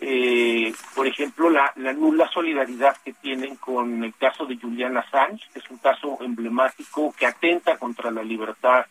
eh, 0.00 0.72
por 0.94 1.06
ejemplo, 1.06 1.50
la, 1.50 1.72
nula 1.92 2.26
solidaridad 2.30 2.96
que 3.04 3.12
tienen 3.12 3.56
con 3.56 4.02
el 4.02 4.14
caso 4.14 4.46
de 4.46 4.56
Julian 4.56 4.96
Assange, 4.96 5.44
que 5.52 5.58
es 5.58 5.70
un 5.70 5.76
caso 5.76 6.16
emblemático 6.22 7.14
que 7.18 7.26
atenta 7.26 7.76
contra 7.76 8.10
la 8.10 8.22
libertad 8.22 8.86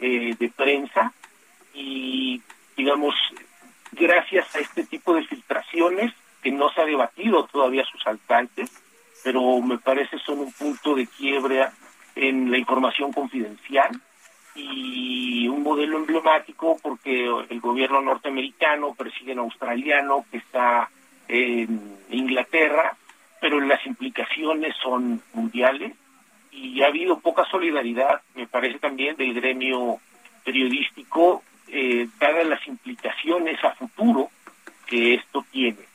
eh, 0.00 0.34
de 0.36 0.48
prensa. 0.48 1.12
Y, 1.72 2.42
digamos, 2.76 3.14
gracias 3.92 4.56
a 4.56 4.58
este 4.58 4.84
tipo 4.84 5.14
de 5.14 5.24
filtraciones 5.24 6.12
que 6.42 6.50
no 6.50 6.68
se 6.70 6.80
ha 6.80 6.84
debatido 6.84 7.44
todavía 7.44 7.84
sus 7.84 8.04
alcances, 8.08 8.72
pero 9.22 9.60
me 9.60 9.78
parece 9.78 10.18
son 10.18 10.40
un 10.40 10.52
punto 10.52 10.96
de 10.96 11.06
quiebre 11.06 11.64
en 12.16 12.50
la 12.50 12.58
información 12.58 13.12
confidencial 13.12 14.02
y 14.54 15.46
un 15.48 15.62
modelo 15.62 15.98
emblemático 15.98 16.76
porque 16.82 17.26
el 17.48 17.60
gobierno 17.60 18.00
norteamericano 18.00 18.94
persigue 18.94 19.32
un 19.32 19.40
australiano 19.40 20.24
que 20.30 20.38
está 20.38 20.90
en 21.28 21.96
Inglaterra, 22.10 22.96
pero 23.40 23.60
las 23.60 23.84
implicaciones 23.86 24.74
son 24.82 25.22
mundiales 25.34 25.92
y 26.50 26.82
ha 26.82 26.86
habido 26.86 27.20
poca 27.20 27.44
solidaridad, 27.50 28.22
me 28.34 28.46
parece 28.46 28.78
también, 28.78 29.16
del 29.16 29.34
gremio 29.34 29.98
periodístico, 30.44 31.42
eh, 31.68 32.08
dadas 32.18 32.46
las 32.46 32.66
implicaciones 32.66 33.62
a 33.62 33.72
futuro 33.72 34.30
que 34.86 35.14
esto 35.14 35.44
tiene 35.52 35.88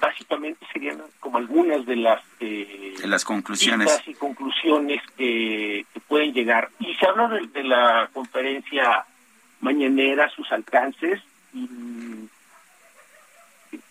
básicamente 0.00 0.66
serían 0.72 1.02
como 1.20 1.38
algunas 1.38 1.84
de 1.86 1.96
las 1.96 2.22
eh, 2.40 2.94
las 3.04 3.24
conclusiones. 3.24 4.02
y 4.06 4.14
conclusiones 4.14 5.02
que, 5.16 5.84
pueden 6.08 6.32
llegar. 6.32 6.70
Y 6.80 6.94
se 6.94 7.06
habla 7.06 7.28
de, 7.28 7.62
la 7.62 8.10
conferencia 8.12 9.04
mañanera 9.60 10.28
sus 10.30 10.50
alcances 10.50 11.20
y 11.52 11.68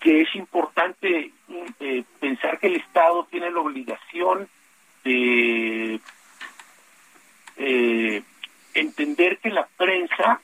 que 0.02 0.22
es 0.22 0.36
importante 0.36 1.32
eh, 1.80 2.04
pensar 2.20 2.60
que 2.60 2.68
el 2.68 2.76
Estado 2.76 3.26
tiene 3.30 3.52
la 3.52 3.60
obligación 3.60 4.50
de 5.04 6.00
eh, 7.58 8.24
entender 8.74 9.38
que 9.38 9.50
la 9.50 9.68
prensa 9.78 10.42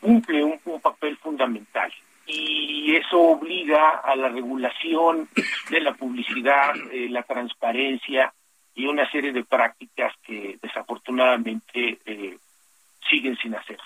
cumple 0.00 0.44
un 0.44 0.80
papel 0.80 1.16
fundamental 1.16 1.92
y 2.26 2.96
eso 2.96 3.20
obliga 3.20 4.00
a 4.04 4.16
la 4.16 4.28
regulación 4.28 5.28
de 5.70 5.80
la 5.80 5.94
publicidad, 5.94 6.74
eh, 6.92 7.08
la 7.10 7.22
transparencia 7.22 8.32
y 8.74 8.86
una 8.86 9.10
serie 9.10 9.32
de 9.32 9.44
prácticas 9.44 10.12
que 10.22 10.58
desafortunadamente 10.62 11.98
eh, 12.04 12.38
siguen 13.08 13.36
sin 13.36 13.54
hacerse. 13.54 13.84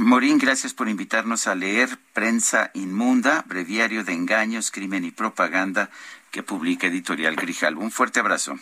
Morín, 0.00 0.38
gracias 0.38 0.74
por 0.74 0.88
invitarnos 0.88 1.46
a 1.46 1.54
leer 1.54 1.88
Prensa 2.12 2.70
Inmunda, 2.74 3.44
Breviario 3.46 4.04
de 4.04 4.12
Engaños, 4.12 4.70
Crimen 4.70 5.04
y 5.04 5.12
Propaganda 5.12 5.88
que 6.30 6.42
publica 6.42 6.88
Editorial 6.88 7.36
Grijal. 7.36 7.76
Un 7.76 7.90
fuerte 7.90 8.20
abrazo. 8.20 8.54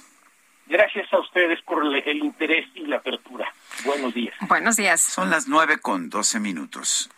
Gracias 0.69 1.13
a 1.13 1.19
ustedes 1.21 1.61
por 1.63 1.85
el 1.85 2.19
interés 2.19 2.67
y 2.75 2.87
la 2.87 2.97
apertura. 2.97 3.53
Buenos 3.85 4.15
días. 4.15 4.35
Buenos 4.49 4.77
días. 4.77 5.01
Son 5.01 5.31
las 5.31 5.49
nueve 5.49 5.79
con 5.79 6.11
doce 6.11 6.41
minutos. 6.41 7.09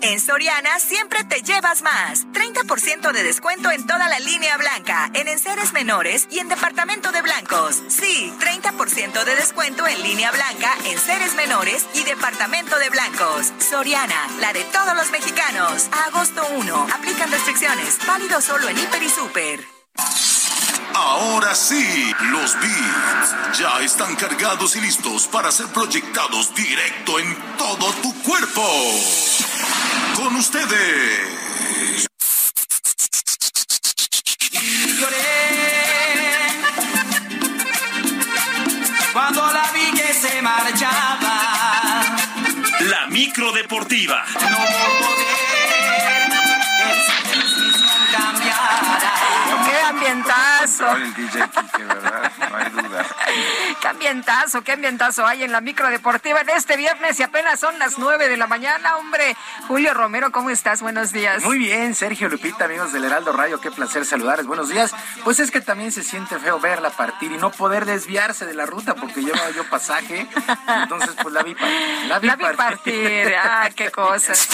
En 0.00 0.20
Soriana 0.20 0.78
siempre 0.80 1.24
te 1.24 1.42
llevas 1.42 1.82
más. 1.82 2.26
30% 2.32 3.12
de 3.12 3.22
descuento 3.22 3.70
en 3.70 3.86
toda 3.86 4.08
la 4.08 4.18
línea 4.18 4.56
blanca, 4.56 5.10
en 5.14 5.28
enseres 5.28 5.72
menores 5.72 6.26
y 6.30 6.40
en 6.40 6.48
departamento 6.48 7.10
de 7.10 7.22
blancos. 7.22 7.82
Sí, 7.88 8.32
30% 8.38 9.24
de 9.24 9.34
descuento 9.34 9.86
en 9.86 10.02
línea 10.02 10.30
blanca, 10.30 10.74
en 10.84 10.98
seres 10.98 11.34
menores 11.34 11.86
y 11.94 12.04
departamento 12.04 12.78
de 12.78 12.90
blancos. 12.90 13.52
Soriana, 13.58 14.28
la 14.40 14.52
de 14.52 14.64
todos 14.64 14.94
los 14.94 15.10
mexicanos. 15.10 15.88
Agosto 16.06 16.46
1. 16.54 16.86
Aplican 16.94 17.30
restricciones. 17.30 17.98
Válido 18.06 18.40
solo 18.40 18.68
en 18.68 18.78
Hiper 18.78 19.02
y 19.02 19.08
Super. 19.08 19.64
Ahora 20.94 21.54
sí, 21.54 22.14
los 22.30 22.54
beats 22.60 23.58
ya 23.58 23.80
están 23.80 24.14
cargados 24.16 24.76
y 24.76 24.80
listos 24.80 25.26
para 25.26 25.50
ser 25.50 25.66
proyectados 25.68 26.54
directo 26.54 27.18
en 27.18 27.36
todo 27.56 27.92
tu 27.94 28.14
cuerpo. 28.22 28.62
Con 30.16 30.36
ustedes. 30.36 32.06
Y 34.52 35.00
lloré 35.00 35.24
cuando 39.12 39.52
la 39.52 39.70
vi 39.72 39.90
que 39.98 40.14
se 40.14 40.42
marchaba. 40.42 42.16
La 42.80 43.06
micro 43.08 43.52
deportiva. 43.52 44.24
No 44.40 44.56
poder 44.56 45.33
ambientazo! 50.06 50.96
El 50.96 51.14
DJ 51.14 51.48
Kike, 51.48 51.84
¿verdad? 51.84 52.32
No 52.50 52.56
hay 52.56 52.70
duda. 52.70 53.06
¡Qué 53.80 53.88
ambientazo, 53.88 54.62
qué 54.62 54.72
ambientazo 54.72 55.26
hay 55.26 55.42
en 55.42 55.52
la 55.52 55.60
micro 55.60 55.88
deportiva 55.88 56.40
en 56.40 56.50
este 56.50 56.76
viernes 56.76 57.18
y 57.20 57.22
apenas 57.22 57.60
son 57.60 57.78
las 57.78 57.98
nueve 57.98 58.28
de 58.28 58.36
la 58.36 58.46
mañana, 58.46 58.96
hombre! 58.96 59.36
Julio 59.66 59.94
Romero, 59.94 60.30
¿cómo 60.32 60.50
estás? 60.50 60.82
Buenos 60.82 61.12
días. 61.12 61.42
Muy 61.42 61.58
bien, 61.58 61.94
Sergio 61.94 62.28
Lupita, 62.28 62.66
amigos 62.66 62.92
del 62.92 63.04
Heraldo 63.04 63.32
Radio, 63.32 63.60
qué 63.60 63.70
placer 63.70 64.04
saludarles. 64.04 64.46
Buenos 64.46 64.68
días. 64.68 64.94
Pues 65.24 65.40
es 65.40 65.50
que 65.50 65.60
también 65.60 65.92
se 65.92 66.02
siente 66.02 66.38
feo 66.38 66.60
verla 66.60 66.90
partir 66.90 67.32
y 67.32 67.36
no 67.36 67.50
poder 67.50 67.84
desviarse 67.84 68.46
de 68.46 68.54
la 68.54 68.66
ruta 68.66 68.94
porque 68.94 69.22
lleva 69.22 69.50
yo 69.50 69.64
pasaje. 69.68 70.26
Entonces, 70.82 71.10
pues 71.22 71.34
la 71.34 71.42
vi 71.42 71.54
partir. 71.54 72.08
La 72.08 72.18
vi, 72.18 72.26
La 72.28 72.36
vi 72.36 72.44
partir. 72.56 73.34
Ah, 73.36 73.68
qué 73.74 73.90
cosas. 73.90 74.48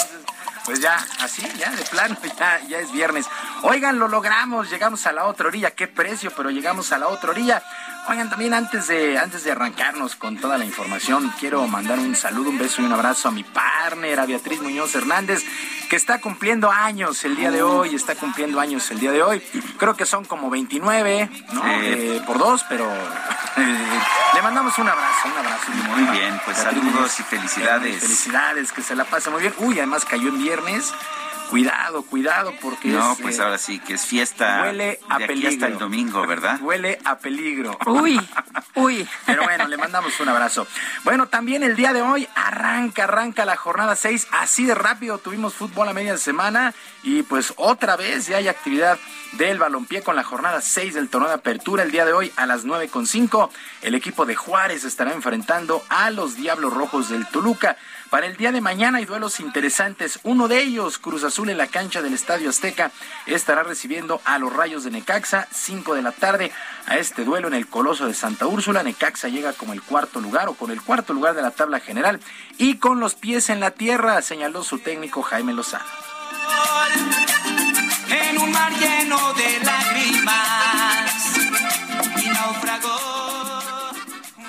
Pues 0.65 0.81
ya, 0.81 0.97
así, 1.21 1.43
ya 1.57 1.71
de 1.71 1.83
plano, 1.85 2.17
ya, 2.39 2.61
ya 2.69 2.79
es 2.79 2.93
viernes. 2.93 3.27
Oigan, 3.63 3.99
lo 3.99 4.09
logramos, 4.09 4.71
llegamos 4.71 5.07
a 5.07 5.13
la 5.13 5.27
otra 5.27 5.49
orilla, 5.49 5.71
qué 5.73 5.89
precio, 5.89 6.33
pero 6.37 6.51
llegamos 6.51 6.93
a 6.93 6.99
la 6.99 7.09
otra 7.09 7.31
orilla. 7.31 7.63
Oigan, 8.09 8.29
también 8.29 8.55
antes 8.55 8.89
de, 8.89 9.19
antes 9.19 9.45
de 9.45 9.53
arrancarnos 9.53 10.17
con 10.17 10.37
toda 10.37 10.59
la 10.59 10.65
información, 10.65 11.33
quiero 11.39 11.67
mandar 11.69 11.99
un 11.99 12.17
saludo, 12.17 12.51
un 12.51 12.59
beso 12.59 12.83
y 12.83 12.85
un 12.85 12.93
abrazo 12.93 13.29
a 13.29 13.31
mi 13.31 13.45
partner, 13.45 14.19
a 14.19 14.27
Beatriz 14.27 14.61
Muñoz 14.61 14.95
Hernández, 14.95 15.45
que 15.89 15.97
está 15.97 16.21
cumpliendo 16.21 16.71
años 16.71 17.25
el 17.25 17.37
día 17.37 17.51
de 17.51 17.63
hoy, 17.63 17.95
está 17.95 18.17
cumpliendo 18.17 18.59
años 18.59 18.91
el 18.91 18.99
día 18.99 19.13
de 19.13 19.23
hoy. 19.23 19.41
Creo 19.79 19.95
que 19.95 20.07
son 20.07 20.25
como 20.25 20.51
29, 20.51 21.31
¿no? 21.53 21.63
Eh, 21.67 22.23
por 22.27 22.39
dos, 22.39 22.65
pero 22.69 22.85
eh, 23.57 24.01
le 24.35 24.43
mandamos 24.43 24.77
un 24.79 24.89
abrazo, 24.89 25.29
un 25.29 25.39
abrazo. 25.39 25.71
Muy 25.91 26.19
bien, 26.19 26.41
pues 26.45 26.57
Beatriz 26.57 26.57
saludos 26.57 27.21
y 27.21 27.23
felicidades. 27.23 28.01
Felicidades, 28.01 28.73
que 28.73 28.83
se 28.83 28.97
la 28.97 29.05
pase 29.05 29.31
muy 29.31 29.43
bien. 29.43 29.55
Uy, 29.59 29.79
además 29.79 30.05
cayó 30.05 30.29
en 30.29 30.39
viernes. 30.39 30.93
Cuidado, 31.51 32.03
cuidado, 32.03 32.53
porque 32.61 32.89
No, 32.89 33.13
es, 33.13 33.21
pues 33.21 33.39
eh, 33.39 33.43
ahora 33.43 33.59
sí 33.59 33.81
que 33.81 33.95
es 33.95 34.07
fiesta 34.07 34.63
huele 34.63 35.01
a 35.09 35.19
de 35.19 35.25
aquí 35.25 35.33
peligro. 35.35 35.49
hasta 35.51 35.67
el 35.67 35.79
domingo, 35.79 36.27
¿verdad? 36.27 36.61
Huele 36.61 36.99
a 37.05 37.19
peligro. 37.19 37.77
Uy, 37.87 38.21
uy. 38.77 39.09
Pero 39.27 39.43
bueno, 39.43 39.67
le 39.67 39.77
mandamos 39.77 40.19
un 40.21 40.29
abrazo. 40.29 40.67
Bueno, 41.03 41.27
también 41.27 41.63
el 41.63 41.75
día 41.75 41.93
de 41.93 42.03
hoy 42.03 42.29
arranca, 42.37 43.05
arranca 43.05 43.45
la 43.45 43.57
jornada 43.57 43.97
6. 43.97 44.29
Así 44.33 44.65
de 44.65 44.75
rápido 44.75 45.19
tuvimos 45.19 45.55
fútbol 45.55 45.89
a 45.89 45.93
media 45.93 46.17
semana 46.17 46.73
y 47.03 47.23
pues 47.23 47.53
otra 47.57 47.97
vez 47.97 48.27
ya 48.29 48.37
hay 48.37 48.47
actividad 48.49 48.99
del 49.33 49.59
balompié 49.59 50.03
con 50.03 50.17
la 50.17 50.23
jornada 50.25 50.61
6 50.61 50.95
del 50.95 51.09
torneo 51.09 51.29
de 51.29 51.35
apertura. 51.35 51.83
El 51.83 51.91
día 51.91 52.05
de 52.05 52.13
hoy 52.13 52.33
a 52.37 52.47
las 52.47 52.65
9.5 52.65 53.51
el 53.83 53.95
equipo 53.95 54.25
de 54.25 54.37
Juárez 54.37 54.85
estará 54.85 55.13
enfrentando 55.13 55.83
a 55.89 56.11
los 56.11 56.37
Diablos 56.37 56.73
Rojos 56.73 57.09
del 57.09 57.27
Toluca. 57.27 57.77
Para 58.11 58.27
el 58.27 58.37
día 58.37 58.51
de 58.51 58.61
mañana 58.61 58.99
hay 58.99 59.05
duelos 59.05 59.39
interesantes. 59.39 60.19
Uno 60.25 60.49
de 60.49 60.61
ellos, 60.61 60.99
Cruz 60.99 61.23
Azul 61.23 61.49
en 61.49 61.59
la 61.59 61.69
cancha 61.69 62.03
del 62.03 62.13
Estadio 62.13 62.51
Azteca, 62.51 62.91
estará 63.27 63.63
recibiendo 63.63 64.21
a 64.25 64.39
los 64.39 64.53
Rayos 64.53 64.83
de 64.83 64.91
Necaxa, 64.91 65.47
5 65.53 65.95
de 65.95 66.03
la 66.03 66.11
tarde. 66.11 66.51
A 66.87 66.99
este 66.99 67.25
duelo 67.25 67.47
en 67.47 67.55
el 67.55 67.69
Coloso 67.69 68.09
de 68.09 68.15
Santa 68.15 68.49
Úrsula, 68.49 68.83
Necaxa 68.83 69.29
llega 69.29 69.53
como 69.53 69.75
el 69.75 69.81
cuarto 69.81 70.21
lugar 70.21 70.49
o 70.49 70.55
con 70.55 70.73
el 70.73 70.83
cuarto 70.83 71.13
lugar 71.13 71.37
de 71.37 71.43
la 71.43 71.53
tabla 71.53 71.79
general 71.79 72.19
y 72.59 72.79
con 72.79 72.99
los 72.99 73.15
pies 73.15 73.49
en 73.49 73.61
la 73.61 73.71
tierra, 73.71 74.21
señaló 74.23 74.65
su 74.65 74.81
técnico 74.81 75.23
Jaime 75.23 75.53
Lozano. 75.53 75.85
En 78.09 78.39
un 78.39 78.51
mar 78.51 78.73
lleno 78.73 79.35
de 79.35 79.65
lágrimas 79.65 81.37
y 82.25 82.29
naufragó. 82.29 82.99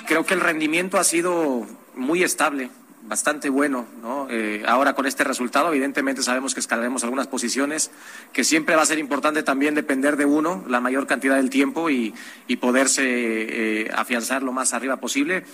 Creo 0.06 0.26
que 0.26 0.34
el 0.34 0.40
rendimiento 0.40 0.98
ha 0.98 1.04
sido 1.04 1.64
muy 1.94 2.24
estable, 2.24 2.70
bastante 3.02 3.48
bueno. 3.48 3.86
¿no? 4.00 4.28
Eh, 4.30 4.62
ahora 4.66 4.94
con 4.94 5.06
este 5.06 5.24
resultado, 5.24 5.68
evidentemente 5.68 6.22
sabemos 6.22 6.54
que 6.54 6.60
escalaremos 6.60 7.04
algunas 7.04 7.26
posiciones, 7.26 7.90
que 8.32 8.44
siempre 8.44 8.76
va 8.76 8.82
a 8.82 8.86
ser 8.86 8.98
importante 8.98 9.42
también 9.42 9.74
depender 9.74 10.16
de 10.16 10.24
uno 10.24 10.64
la 10.68 10.80
mayor 10.80 11.06
cantidad 11.06 11.36
del 11.36 11.50
tiempo 11.50 11.90
y, 11.90 12.14
y 12.46 12.56
poderse 12.56 13.02
eh, 13.04 13.90
afianzar 13.94 14.42
lo 14.42 14.52
más 14.52 14.72
arriba 14.72 14.96
posible. 14.96 15.44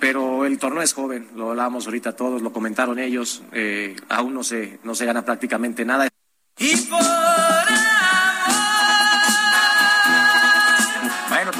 Pero 0.00 0.46
el 0.46 0.58
torneo 0.58 0.82
es 0.82 0.94
joven, 0.94 1.28
lo 1.36 1.50
hablábamos 1.50 1.86
ahorita 1.86 2.16
todos, 2.16 2.42
lo 2.42 2.52
comentaron 2.52 2.98
ellos, 2.98 3.42
eh, 3.52 3.94
aún 4.08 4.34
no 4.34 4.42
se, 4.42 4.80
no 4.82 4.96
se 4.96 5.06
gana 5.06 5.24
prácticamente 5.24 5.84
nada. 5.84 6.08
Y 6.58 6.76
por 6.76 7.00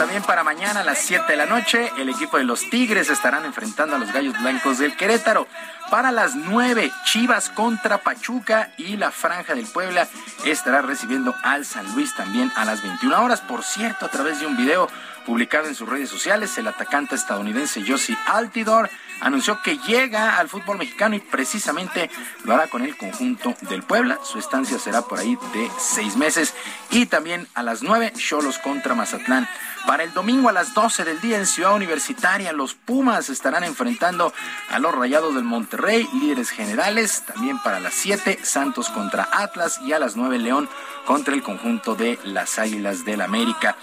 también 0.02 0.24
para 0.24 0.42
mañana 0.42 0.80
a 0.80 0.82
las 0.84 0.98
7 0.98 1.26
de 1.28 1.36
la 1.36 1.46
noche, 1.46 1.92
el 1.96 2.08
equipo 2.08 2.36
de 2.36 2.42
los 2.42 2.68
Tigres 2.70 3.08
estarán 3.08 3.44
enfrentando 3.44 3.94
a 3.94 4.00
los 4.00 4.12
Gallos 4.12 4.34
Blancos 4.40 4.78
del 4.78 4.96
Querétaro. 4.96 5.46
Para 5.92 6.10
las 6.10 6.34
9, 6.34 6.90
Chivas 7.04 7.50
contra 7.50 7.98
Pachuca 7.98 8.72
y 8.76 8.96
la 8.96 9.12
Franja 9.12 9.54
del 9.54 9.66
Puebla 9.66 10.08
estará 10.44 10.82
recibiendo 10.82 11.36
al 11.44 11.64
San 11.64 11.86
Luis 11.94 12.16
también 12.16 12.50
a 12.56 12.64
las 12.64 12.82
21 12.82 13.22
horas. 13.22 13.42
Por 13.42 13.62
cierto, 13.62 14.06
a 14.06 14.08
través 14.08 14.40
de 14.40 14.46
un 14.48 14.56
video 14.56 14.88
publicado 15.24 15.68
en 15.68 15.76
sus 15.76 15.88
redes 15.88 16.10
sociales, 16.10 16.58
el 16.58 16.66
atacante 16.66 17.14
estadounidense 17.14 17.84
Josie 17.86 18.18
Altidor 18.26 18.90
anunció 19.20 19.62
que 19.62 19.78
llega 19.78 20.36
al 20.38 20.48
fútbol 20.48 20.78
mexicano 20.78 21.14
y 21.14 21.20
precisamente 21.20 22.10
lo 22.42 22.54
hará 22.54 22.66
con 22.66 22.82
el 22.82 22.96
conjunto 22.96 23.54
del 23.60 23.84
Puebla. 23.84 24.18
Su 24.24 24.40
estancia 24.40 24.80
será 24.80 25.02
por 25.02 25.20
ahí 25.20 25.38
de 25.54 25.70
seis 25.78 26.16
meses. 26.16 26.54
Y 26.90 27.06
también 27.06 27.46
a 27.54 27.62
las 27.62 27.84
9, 27.84 28.14
Cholos 28.16 28.58
contra 28.58 28.96
Mazatlán. 28.96 29.48
Para 29.86 30.04
el 30.04 30.12
domingo 30.12 30.48
a 30.48 30.52
las 30.52 30.74
12 30.74 31.04
del 31.04 31.20
día 31.20 31.38
en 31.38 31.46
Ciudad 31.46 31.74
Universitaria, 31.74 32.52
los 32.52 32.74
Pumas 32.74 33.28
estarán 33.28 33.64
enfrentando 33.64 34.32
a 34.70 34.78
los 34.78 34.94
Rayados 34.94 35.34
del 35.34 35.44
Monterrey, 35.44 36.08
líderes 36.14 36.50
generales. 36.50 37.24
También 37.26 37.58
para 37.58 37.80
las 37.80 37.94
7, 37.94 38.38
Santos 38.44 38.88
contra 38.90 39.28
Atlas 39.32 39.80
y 39.84 39.92
a 39.92 39.98
las 39.98 40.16
9, 40.16 40.38
León 40.38 40.68
contra 41.04 41.34
el 41.34 41.42
conjunto 41.42 41.96
de 41.96 42.18
las 42.24 42.58
Águilas 42.60 43.04
del 43.04 43.20
América. 43.22 43.76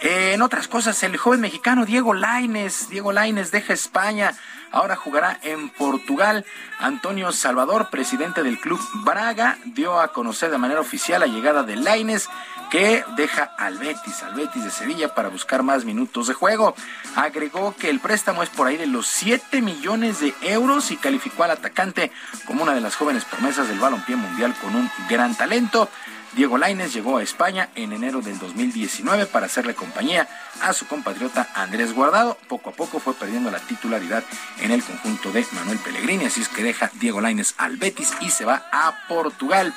En 0.00 0.40
otras 0.40 0.68
cosas, 0.68 1.02
el 1.02 1.16
joven 1.16 1.40
mexicano 1.40 1.84
Diego 1.84 2.14
Laines, 2.14 2.88
Diego 2.88 3.12
Laines 3.12 3.50
deja 3.50 3.72
España, 3.72 4.32
ahora 4.72 4.96
jugará 4.96 5.38
en 5.42 5.68
Portugal. 5.70 6.44
Antonio 6.78 7.32
Salvador, 7.32 7.88
presidente 7.90 8.42
del 8.42 8.58
club 8.58 8.80
Braga, 9.04 9.58
dio 9.64 10.00
a 10.00 10.12
conocer 10.12 10.50
de 10.50 10.58
manera 10.58 10.80
oficial 10.80 11.20
la 11.20 11.26
llegada 11.26 11.62
de 11.62 11.76
Laines, 11.76 12.28
que 12.70 13.04
deja 13.16 13.42
al 13.58 13.78
Betis, 13.78 14.22
al 14.22 14.34
Betis 14.34 14.64
de 14.64 14.70
Sevilla 14.70 15.14
para 15.14 15.28
buscar 15.28 15.62
más 15.62 15.84
minutos 15.84 16.28
de 16.28 16.34
juego. 16.34 16.74
Agregó 17.16 17.74
que 17.76 17.90
el 17.90 17.98
préstamo 17.98 18.42
es 18.42 18.48
por 18.48 18.68
ahí 18.68 18.76
de 18.76 18.86
los 18.86 19.08
7 19.08 19.60
millones 19.60 20.20
de 20.20 20.32
euros 20.42 20.90
y 20.92 20.96
calificó 20.96 21.42
al 21.44 21.50
atacante 21.50 22.12
como 22.46 22.62
una 22.62 22.74
de 22.74 22.80
las 22.80 22.94
jóvenes 22.94 23.24
promesas 23.24 23.68
del 23.68 23.80
balompié 23.80 24.16
mundial 24.16 24.54
con 24.62 24.76
un 24.76 24.90
gran 25.08 25.34
talento. 25.34 25.88
Diego 26.32 26.58
Laines 26.58 26.92
llegó 26.92 27.18
a 27.18 27.22
España 27.22 27.70
en 27.74 27.92
enero 27.92 28.20
del 28.20 28.38
2019 28.38 29.26
para 29.26 29.46
hacerle 29.46 29.74
compañía 29.74 30.28
a 30.62 30.72
su 30.72 30.86
compatriota 30.86 31.48
Andrés 31.54 31.92
Guardado. 31.92 32.38
Poco 32.48 32.70
a 32.70 32.72
poco 32.72 33.00
fue 33.00 33.14
perdiendo 33.14 33.50
la 33.50 33.58
titularidad 33.58 34.22
en 34.60 34.70
el 34.70 34.82
conjunto 34.82 35.32
de 35.32 35.44
Manuel 35.52 35.78
Pellegrini, 35.78 36.26
así 36.26 36.42
es 36.42 36.48
que 36.48 36.62
deja 36.62 36.90
Diego 36.94 37.20
Laines 37.20 37.54
al 37.58 37.76
Betis 37.78 38.12
y 38.20 38.30
se 38.30 38.44
va 38.44 38.62
a 38.70 38.94
Portugal. 39.08 39.74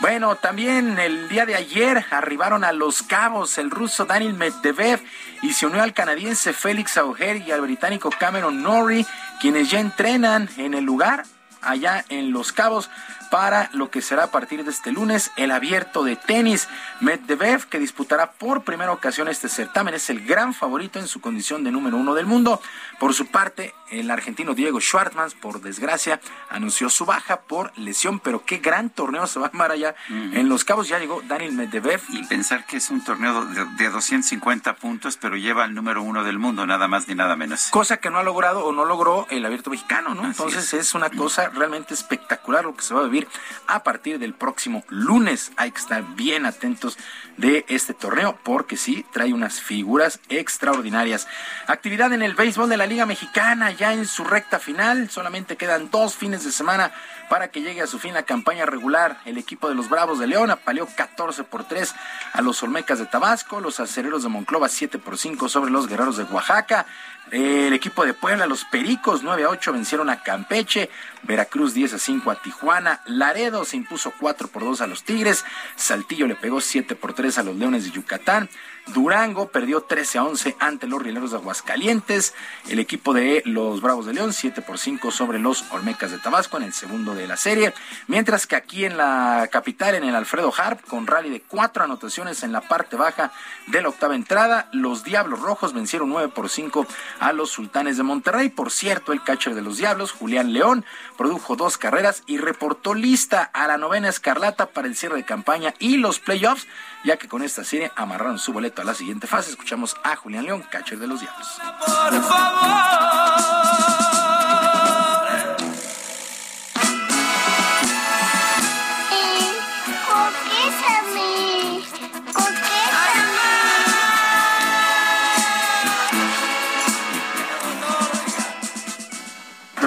Bueno, 0.00 0.36
también 0.36 0.98
el 0.98 1.28
día 1.28 1.44
de 1.44 1.54
ayer 1.54 2.06
arribaron 2.10 2.64
a 2.64 2.72
Los 2.72 3.02
Cabos 3.02 3.58
el 3.58 3.70
ruso 3.70 4.06
Daniel 4.06 4.32
Medvedev 4.32 5.02
y 5.42 5.52
se 5.52 5.66
unió 5.66 5.82
al 5.82 5.92
canadiense 5.92 6.54
Félix 6.54 6.96
Auger 6.96 7.36
y 7.36 7.50
al 7.50 7.60
británico 7.60 8.08
Cameron 8.08 8.62
Norrie, 8.62 9.04
quienes 9.42 9.70
ya 9.70 9.80
entrenan 9.80 10.48
en 10.56 10.72
el 10.72 10.84
lugar 10.84 11.24
allá 11.60 12.06
en 12.08 12.32
Los 12.32 12.52
Cabos 12.52 12.88
para 13.30 13.70
lo 13.72 13.90
que 13.90 14.02
será 14.02 14.24
a 14.24 14.30
partir 14.30 14.64
de 14.64 14.70
este 14.70 14.92
lunes 14.92 15.30
el 15.36 15.50
abierto 15.52 16.02
de 16.04 16.16
tenis. 16.16 16.68
Medvedev, 17.00 17.66
que 17.66 17.78
disputará 17.78 18.32
por 18.32 18.64
primera 18.64 18.92
ocasión 18.92 19.28
este 19.28 19.48
certamen, 19.48 19.94
es 19.94 20.10
el 20.10 20.26
gran 20.26 20.52
favorito 20.52 20.98
en 20.98 21.06
su 21.06 21.20
condición 21.20 21.64
de 21.64 21.70
número 21.70 21.96
uno 21.96 22.14
del 22.14 22.26
mundo. 22.26 22.60
Por 22.98 23.14
su 23.14 23.26
parte, 23.26 23.74
el 23.90 24.10
argentino 24.10 24.54
Diego 24.54 24.80
Schwartzman, 24.80 25.30
por 25.40 25.60
desgracia, 25.60 26.20
anunció 26.48 26.90
su 26.90 27.04
baja 27.04 27.42
por 27.42 27.76
lesión, 27.78 28.20
pero 28.20 28.44
qué 28.44 28.58
gran 28.58 28.90
torneo 28.90 29.26
se 29.26 29.38
va 29.38 29.46
a 29.46 29.48
armar 29.48 29.72
allá. 29.72 29.94
En 30.08 30.48
Los 30.48 30.64
Cabos 30.64 30.88
ya 30.88 30.98
llegó 30.98 31.22
Daniel 31.22 31.52
Medvedev. 31.52 32.00
Y 32.08 32.24
pensar 32.26 32.66
que 32.66 32.76
es 32.76 32.90
un 32.90 33.02
torneo 33.04 33.44
de, 33.46 33.64
de 33.76 33.90
250 33.90 34.76
puntos, 34.76 35.16
pero 35.16 35.36
lleva 35.36 35.64
al 35.64 35.74
número 35.74 36.02
uno 36.02 36.24
del 36.24 36.38
mundo, 36.38 36.66
nada 36.66 36.88
más 36.88 37.08
ni 37.08 37.14
nada 37.14 37.36
menos. 37.36 37.68
Cosa 37.70 37.98
que 37.98 38.10
no 38.10 38.18
ha 38.18 38.22
logrado 38.22 38.64
o 38.64 38.72
no 38.72 38.84
logró 38.84 39.26
el 39.30 39.44
abierto 39.44 39.70
mexicano, 39.70 40.14
¿no? 40.14 40.24
Entonces 40.24 40.72
es. 40.74 40.94
una 40.94 41.10
cosa 41.10 41.48
realmente 41.48 41.94
espectacular 41.94 42.64
lo 42.64 42.74
que 42.74 42.82
se 42.82 42.94
va 42.94 43.00
a 43.00 43.04
vivir 43.04 43.28
a 43.66 43.82
partir 43.82 44.18
del 44.18 44.34
próximo 44.34 44.84
lunes. 44.88 45.52
Hay 45.56 45.70
que 45.70 45.80
estar 45.80 46.02
bien 46.14 46.46
atentos 46.46 46.98
de 47.36 47.64
este 47.68 47.94
torneo 47.94 48.38
porque 48.42 48.76
sí, 48.76 49.04
trae 49.12 49.32
unas 49.32 49.60
figuras 49.60 50.20
extraordinarias. 50.28 51.26
Actividad 51.66 52.12
en 52.12 52.22
el 52.22 52.34
béisbol 52.34 52.68
de 52.68 52.76
la 52.76 52.86
Liga 52.86 53.06
Mexicana 53.06 53.70
ya 53.80 53.94
en 53.94 54.06
su 54.06 54.24
recta 54.24 54.58
final. 54.58 55.08
Solamente 55.08 55.56
quedan 55.56 55.90
dos 55.90 56.14
fines 56.14 56.44
de 56.44 56.52
semana 56.52 56.92
para 57.30 57.48
que 57.48 57.62
llegue 57.62 57.80
a 57.80 57.86
su 57.86 57.98
fin 57.98 58.12
la 58.12 58.24
campaña 58.24 58.66
regular. 58.66 59.18
El 59.24 59.38
equipo 59.38 59.70
de 59.70 59.74
los 59.74 59.88
Bravos 59.88 60.18
de 60.18 60.26
León 60.26 60.50
apaleó 60.50 60.86
14 60.86 61.44
por 61.44 61.64
3 61.64 61.94
a 62.34 62.42
los 62.42 62.62
Olmecas 62.62 62.98
de 62.98 63.06
Tabasco, 63.06 63.58
los 63.58 63.80
acereros 63.80 64.22
de 64.22 64.28
Monclova 64.28 64.68
7 64.68 64.98
por 64.98 65.16
5 65.16 65.48
sobre 65.48 65.70
los 65.70 65.88
guerreros 65.88 66.18
de 66.18 66.24
Oaxaca. 66.24 66.84
El 67.30 67.72
equipo 67.72 68.04
de 68.04 68.12
Puebla, 68.12 68.46
los 68.46 68.64
Pericos, 68.66 69.22
9 69.22 69.44
a 69.44 69.48
8 69.48 69.72
vencieron 69.72 70.10
a 70.10 70.22
Campeche. 70.22 70.90
Veracruz 71.22 71.74
10 71.74 71.94
a 71.94 71.98
5 71.98 72.30
a 72.30 72.42
Tijuana. 72.42 73.00
Laredo 73.06 73.64
se 73.64 73.76
impuso 73.76 74.12
4 74.18 74.48
por 74.48 74.62
2 74.62 74.80
a 74.80 74.86
los 74.86 75.04
Tigres. 75.04 75.44
Saltillo 75.76 76.26
le 76.26 76.34
pegó 76.34 76.60
7 76.60 76.94
por 76.94 77.12
3 77.12 77.38
a 77.38 77.42
los 77.42 77.56
Leones 77.56 77.84
de 77.84 77.90
Yucatán. 77.90 78.48
Durango 78.86 79.48
perdió 79.48 79.82
13 79.82 80.18
a 80.18 80.24
11 80.24 80.56
ante 80.58 80.86
los 80.86 81.00
Rieleros 81.00 81.30
de 81.30 81.36
Aguascalientes. 81.36 82.34
El 82.68 82.78
equipo 82.78 83.12
de 83.12 83.42
los 83.44 83.80
Bravos 83.80 84.06
de 84.06 84.14
León 84.14 84.32
7 84.32 84.62
por 84.62 84.78
5 84.78 85.10
sobre 85.10 85.38
los 85.38 85.64
Olmecas 85.70 86.10
de 86.10 86.18
Tabasco 86.18 86.56
en 86.56 86.64
el 86.64 86.72
segundo 86.72 87.14
de 87.14 87.28
la 87.28 87.36
serie. 87.36 87.72
Mientras 88.08 88.46
que 88.46 88.56
aquí 88.56 88.84
en 88.84 88.96
la 88.96 89.48
capital, 89.52 89.94
en 89.94 90.04
el 90.04 90.14
Alfredo 90.14 90.52
Harp, 90.56 90.84
con 90.86 91.06
rally 91.06 91.30
de 91.30 91.40
cuatro 91.40 91.84
anotaciones 91.84 92.42
en 92.42 92.52
la 92.52 92.62
parte 92.62 92.96
baja 92.96 93.32
de 93.68 93.82
la 93.82 93.88
octava 93.90 94.14
entrada, 94.14 94.68
los 94.72 95.04
Diablos 95.04 95.40
Rojos 95.40 95.72
vencieron 95.72 96.08
9 96.08 96.32
por 96.34 96.48
5 96.48 96.86
a 97.20 97.32
los 97.32 97.50
Sultanes 97.50 97.96
de 97.96 98.02
Monterrey. 98.02 98.48
Por 98.48 98.70
cierto, 98.70 99.12
el 99.12 99.22
catcher 99.22 99.54
de 99.54 99.62
los 99.62 99.76
Diablos, 99.76 100.12
Julián 100.12 100.52
León, 100.52 100.84
produjo 101.20 101.54
dos 101.54 101.76
carreras 101.76 102.22
y 102.26 102.38
reportó 102.38 102.94
lista 102.94 103.42
a 103.52 103.66
la 103.66 103.76
novena 103.76 104.08
escarlata 104.08 104.70
para 104.70 104.88
el 104.88 104.96
cierre 104.96 105.16
de 105.16 105.24
campaña 105.26 105.74
y 105.78 105.98
los 105.98 106.18
playoffs, 106.18 106.66
ya 107.04 107.18
que 107.18 107.28
con 107.28 107.42
esta 107.42 107.62
serie 107.62 107.92
amarraron 107.94 108.38
su 108.38 108.54
boleto 108.54 108.80
a 108.80 108.86
la 108.86 108.94
siguiente 108.94 109.26
fase. 109.26 109.50
Escuchamos 109.50 109.94
a 110.02 110.16
Julián 110.16 110.46
León, 110.46 110.64
catcher 110.70 110.98
de 110.98 111.06
los 111.06 111.20
Diablos. 111.20 111.60
Por 111.78 112.22
favor. 112.22 113.69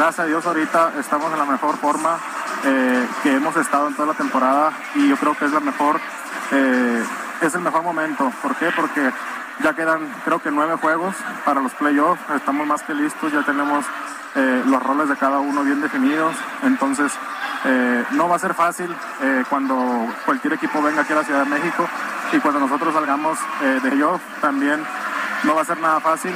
Gracias 0.03 0.25
a 0.25 0.27
Dios 0.27 0.45
ahorita 0.45 0.91
estamos 0.99 1.31
en 1.31 1.39
la 1.39 1.45
mejor 1.45 1.77
forma 1.77 2.19
eh, 2.65 3.07
que 3.23 3.35
hemos 3.35 3.55
estado 3.55 3.87
en 3.87 3.95
toda 3.95 4.09
la 4.09 4.13
temporada 4.13 4.73
y 4.95 5.07
yo 5.07 5.15
creo 5.15 5.33
que 5.33 5.45
es 5.45 5.51
la 5.53 5.61
mejor, 5.61 5.97
eh, 6.51 7.01
es 7.41 7.55
el 7.55 7.61
mejor 7.61 7.83
momento. 7.83 8.29
¿Por 8.41 8.53
qué? 8.57 8.69
Porque 8.75 9.13
ya 9.63 9.73
quedan 9.73 10.13
creo 10.25 10.41
que 10.41 10.51
nueve 10.51 10.75
juegos 10.75 11.15
para 11.45 11.61
los 11.61 11.71
playoffs, 11.75 12.19
estamos 12.35 12.67
más 12.67 12.83
que 12.83 12.93
listos, 12.93 13.31
ya 13.31 13.43
tenemos 13.43 13.85
eh, 14.35 14.63
los 14.65 14.83
roles 14.83 15.07
de 15.07 15.15
cada 15.15 15.39
uno 15.39 15.63
bien 15.63 15.79
definidos, 15.79 16.35
entonces 16.63 17.13
no 18.11 18.27
va 18.27 18.35
a 18.35 18.39
ser 18.39 18.53
fácil 18.55 18.93
cuando 19.49 20.05
cualquier 20.25 20.51
equipo 20.51 20.81
venga 20.81 21.03
aquí 21.03 21.13
a 21.13 21.15
la 21.15 21.23
Ciudad 21.23 21.45
de 21.45 21.49
México 21.49 21.87
y 22.33 22.39
cuando 22.39 22.59
nosotros 22.59 22.93
salgamos 22.93 23.39
de 23.61 23.79
playoff 23.79 24.21
también 24.41 24.83
no 25.45 25.55
va 25.55 25.61
a 25.61 25.65
ser 25.65 25.79
nada 25.79 26.01
fácil. 26.01 26.35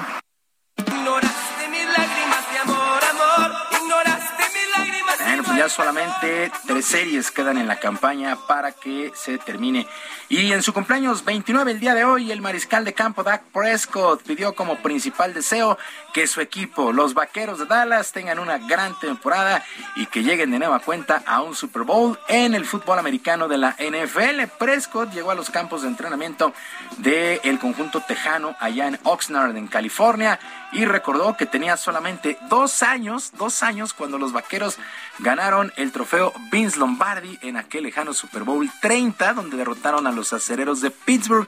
Ya 5.57 5.69
solamente 5.69 6.51
tres 6.67 6.85
series 6.85 7.31
quedan 7.31 7.57
en 7.57 7.67
la 7.67 7.79
campaña 7.79 8.37
para 8.47 8.71
que 8.73 9.11
se 9.15 9.39
termine. 9.39 9.87
Y 10.29 10.51
en 10.51 10.61
su 10.61 10.71
cumpleaños 10.71 11.25
29 11.25 11.71
el 11.71 11.79
día 11.79 11.95
de 11.95 12.03
hoy, 12.03 12.31
el 12.31 12.41
mariscal 12.41 12.85
de 12.85 12.93
campo 12.93 13.23
Dak 13.23 13.41
Prescott 13.51 14.21
pidió 14.21 14.53
como 14.53 14.77
principal 14.77 15.33
deseo 15.33 15.77
que 16.13 16.27
su 16.27 16.41
equipo, 16.41 16.91
los 16.91 17.15
Vaqueros 17.15 17.57
de 17.57 17.65
Dallas, 17.65 18.11
tengan 18.11 18.37
una 18.37 18.59
gran 18.59 18.99
temporada 18.99 19.63
y 19.95 20.05
que 20.05 20.21
lleguen 20.21 20.51
de 20.51 20.59
nueva 20.59 20.79
cuenta 20.79 21.23
a 21.25 21.41
un 21.41 21.55
Super 21.55 21.83
Bowl 21.83 22.19
en 22.27 22.53
el 22.53 22.65
fútbol 22.65 22.99
americano 22.99 23.47
de 23.47 23.57
la 23.57 23.75
NFL. 23.79 24.47
Prescott 24.59 25.11
llegó 25.11 25.31
a 25.31 25.35
los 25.35 25.49
campos 25.49 25.81
de 25.81 25.87
entrenamiento 25.87 26.53
del 26.97 27.57
conjunto 27.57 28.01
tejano 28.01 28.55
allá 28.59 28.87
en 28.87 28.99
Oxnard, 29.03 29.55
en 29.57 29.67
California, 29.67 30.39
y 30.71 30.85
recordó 30.85 31.37
que 31.37 31.45
tenía 31.45 31.77
solamente 31.77 32.37
dos 32.49 32.83
años, 32.83 33.31
dos 33.37 33.63
años 33.63 33.93
cuando 33.93 34.17
los 34.17 34.33
Vaqueros 34.33 34.77
ganaron 35.19 35.71
el 35.77 35.91
trofeo 35.91 36.33
Vince 36.51 36.79
Lombardi 36.79 37.39
en 37.41 37.57
aquel 37.57 37.83
lejano 37.83 38.13
Super 38.13 38.43
Bowl 38.43 38.69
30, 38.81 39.33
donde 39.33 39.57
derrotaron 39.57 40.07
a 40.07 40.11
los 40.11 40.33
acereros 40.33 40.81
de 40.81 40.91
Pittsburgh. 40.91 41.47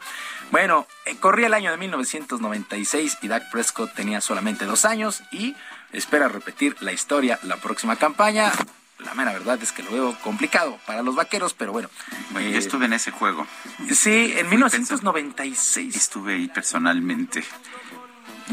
Bueno, 0.51 0.87
eh, 1.05 1.15
corría 1.17 1.47
el 1.47 1.53
año 1.53 1.71
de 1.71 1.77
1996 1.77 3.17
y 3.21 3.27
Dak 3.27 3.51
Prescott 3.51 3.93
tenía 3.93 4.21
solamente 4.21 4.65
dos 4.65 4.85
años 4.85 5.21
y 5.31 5.55
espera 5.91 6.27
repetir 6.27 6.75
la 6.79 6.91
historia 6.91 7.39
la 7.43 7.57
próxima 7.57 7.97
campaña. 7.97 8.51
La 8.99 9.13
mera 9.13 9.31
verdad 9.31 9.57
es 9.61 9.71
que 9.71 9.81
lo 9.81 9.91
veo 9.91 10.17
complicado 10.21 10.77
para 10.85 11.01
los 11.03 11.15
vaqueros, 11.15 11.53
pero 11.53 11.71
bueno. 11.71 11.89
Bueno, 12.31 12.49
eh, 12.49 12.51
yo 12.51 12.59
estuve 12.59 12.85
en 12.85 12.93
ese 12.93 13.11
juego. 13.11 13.47
Sí, 13.93 14.33
en 14.35 14.49
1996. 14.49 15.95
Estuve 15.95 16.33
ahí 16.35 16.47
personalmente 16.49 17.43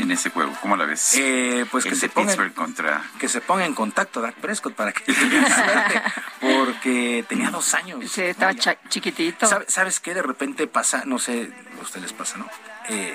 en 0.02 0.10
ese 0.10 0.30
juego. 0.30 0.52
¿Cómo 0.60 0.76
la 0.76 0.84
ves? 0.84 1.14
Eh, 1.16 1.66
pues 1.70 1.84
El 1.86 1.92
que 1.92 1.96
se 1.98 2.08
ponga 2.08 2.28
Pittsburgh 2.28 2.54
contra 2.54 3.02
que 3.18 3.28
se 3.28 3.40
ponga 3.40 3.64
en 3.64 3.74
contacto 3.74 4.20
Dak 4.20 4.34
Prescott 4.36 4.74
para 4.74 4.92
que 4.92 5.00
tenga 5.12 5.48
suerte, 5.54 6.02
porque 6.40 7.24
tenía 7.28 7.50
dos 7.50 7.74
años. 7.74 8.10
Sí, 8.10 8.22
estaba 8.22 8.54
chiquitito. 8.54 9.46
¿Sabe- 9.46 9.66
¿Sabes 9.68 10.00
qué? 10.00 10.14
De 10.14 10.22
repente 10.22 10.66
pasa, 10.66 11.02
no 11.04 11.18
sé, 11.18 11.50
a 11.78 11.82
ustedes 11.82 12.02
les 12.02 12.12
pasa, 12.12 12.38
¿no? 12.38 12.48
Eh, 12.88 13.14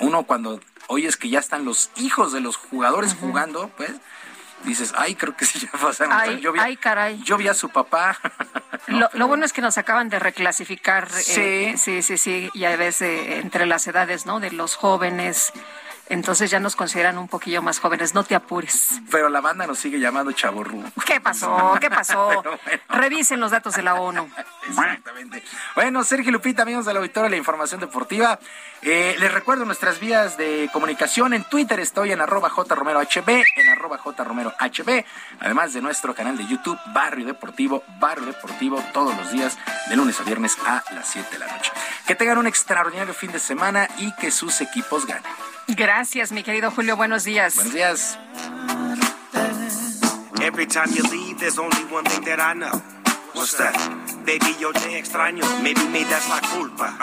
uno 0.00 0.24
cuando 0.24 0.60
oyes 0.88 1.16
que 1.16 1.28
ya 1.28 1.38
están 1.38 1.64
los 1.64 1.90
hijos 1.96 2.32
de 2.32 2.40
los 2.40 2.56
jugadores 2.56 3.14
jugando, 3.18 3.68
pues 3.76 3.90
dices, 4.64 4.92
ay, 4.96 5.14
creo 5.14 5.36
que 5.36 5.44
sí 5.44 5.58
ya 5.60 5.70
pasaron. 5.72 6.12
Ay, 6.12 6.40
yo 6.40 6.52
vi, 6.52 6.60
ay, 6.60 6.76
caray. 6.76 7.20
Yo 7.22 7.36
vi 7.36 7.48
a 7.48 7.54
su 7.54 7.68
papá. 7.68 8.18
Lo, 8.88 9.08
lo 9.12 9.28
bueno 9.28 9.44
es 9.44 9.52
que 9.52 9.62
nos 9.62 9.78
acaban 9.78 10.08
de 10.08 10.18
reclasificar. 10.18 11.08
Sí. 11.08 11.32
eh, 11.40 11.74
sí, 11.78 12.02
sí, 12.02 12.18
sí. 12.18 12.50
Ya 12.52 12.74
ves 12.76 13.00
eh, 13.00 13.38
entre 13.38 13.64
las 13.64 13.86
edades, 13.86 14.26
¿no? 14.26 14.40
De 14.40 14.50
los 14.50 14.74
jóvenes. 14.74 15.52
Entonces 16.08 16.50
ya 16.50 16.60
nos 16.60 16.76
consideran 16.76 17.16
un 17.18 17.28
poquillo 17.28 17.62
más 17.62 17.78
jóvenes. 17.78 18.14
No 18.14 18.24
te 18.24 18.34
apures. 18.34 19.00
Pero 19.10 19.28
la 19.28 19.40
banda 19.40 19.66
nos 19.66 19.78
sigue 19.78 19.98
llamando 19.98 20.32
chaborru. 20.32 20.82
¿Qué 21.06 21.20
pasó? 21.20 21.76
¿Qué 21.80 21.90
pasó? 21.90 22.42
Bueno. 22.52 22.58
Revisen 22.88 23.40
los 23.40 23.50
datos 23.50 23.74
de 23.74 23.82
la 23.82 23.94
ONU. 23.94 24.28
Exactamente. 24.68 25.42
Bueno, 25.74 26.04
Sergio 26.04 26.32
Lupita, 26.32 26.62
amigos 26.62 26.84
del 26.86 26.96
auditorio 26.96 27.24
de 27.24 27.30
la 27.30 27.36
información 27.36 27.80
deportiva. 27.80 28.38
Eh, 28.82 29.16
les 29.18 29.32
recuerdo 29.32 29.64
nuestras 29.64 30.00
vías 30.00 30.36
de 30.36 30.68
comunicación. 30.72 31.34
En 31.34 31.44
Twitter 31.44 31.80
estoy 31.80 32.12
en 32.12 32.20
arroba 32.20 32.50
jromerohb, 32.50 33.28
en 33.28 33.68
arroba 33.68 33.98
jromerohb, 33.98 35.04
además 35.40 35.72
de 35.72 35.80
nuestro 35.82 36.14
canal 36.14 36.36
de 36.36 36.46
YouTube, 36.46 36.78
Barrio 36.92 37.26
Deportivo, 37.26 37.82
Barrio 37.98 38.26
Deportivo, 38.26 38.82
todos 38.92 39.16
los 39.16 39.32
días, 39.32 39.58
de 39.88 39.96
lunes 39.96 40.20
a 40.20 40.24
viernes 40.24 40.56
a 40.66 40.82
las 40.92 41.08
7 41.08 41.28
de 41.30 41.38
la 41.38 41.46
noche. 41.46 41.72
Que 42.06 42.14
tengan 42.14 42.38
un 42.38 42.46
extraordinario 42.46 43.14
fin 43.14 43.32
de 43.32 43.38
semana 43.38 43.88
y 43.98 44.14
que 44.16 44.30
sus 44.30 44.60
equipos 44.60 45.06
ganen. 45.06 45.30
Gracias, 45.68 46.32
mi 46.32 46.42
querido 46.42 46.70
Julio. 46.70 46.96
Buenos 46.96 47.24
días. 47.24 47.54
Buenos 47.56 47.74
días. 47.74 48.18
Every 50.40 50.66
time 50.66 50.92
you 50.94 51.04
leave, 51.04 51.38
there's 51.38 51.58
only 51.58 51.84
one 51.92 52.04
thing 52.04 52.24
that 52.24 52.40
I 52.40 52.54
know. 52.54 52.82
What's 53.34 53.56
that? 53.58 54.01
Baby, 54.24 54.56
yo 54.60 54.72
te 54.72 54.98
extraño. 54.98 55.44
Maybe 55.62 55.82
me 55.88 56.04
that's 56.04 56.28
la 56.28 56.40
culpa. 56.40 56.96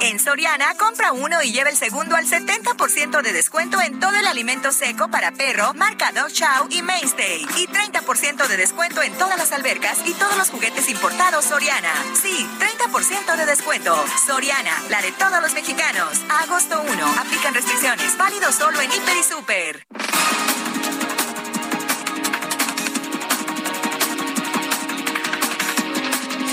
En 0.00 0.18
Soriana, 0.18 0.74
compra 0.74 1.12
uno 1.12 1.40
y 1.42 1.52
lleva 1.52 1.70
el 1.70 1.76
segundo 1.76 2.16
al 2.16 2.26
70% 2.26 3.22
de 3.22 3.32
descuento 3.32 3.80
en 3.80 4.00
todo 4.00 4.16
el 4.16 4.26
alimento 4.26 4.72
seco 4.72 5.08
para 5.08 5.30
perro, 5.32 5.72
marca 5.74 6.10
Dog 6.12 6.32
Chow 6.32 6.66
y 6.70 6.82
Mainstay. 6.82 7.46
Y 7.56 7.68
30% 7.68 8.48
de 8.48 8.56
descuento 8.56 9.02
en 9.02 9.12
todas 9.14 9.38
las 9.38 9.52
albercas 9.52 9.98
y 10.06 10.14
todos 10.14 10.36
los 10.36 10.50
juguetes 10.50 10.88
importados 10.88 11.44
Soriana. 11.44 11.92
Sí, 12.20 12.48
30% 12.58 13.36
de 13.36 13.46
descuento. 13.46 14.04
Soriana, 14.26 14.82
la 14.88 15.00
de 15.02 15.12
todos 15.12 15.40
los 15.40 15.54
mexicanos. 15.54 16.20
Agosto 16.42 16.82
1. 16.82 17.06
Aplican 17.18 17.54
restricciones. 17.54 18.18
Válido 18.18 18.50
solo 18.52 18.80
en 18.80 18.90
Hiper 18.90 19.16
y 19.16 19.22
Super. 19.22 19.86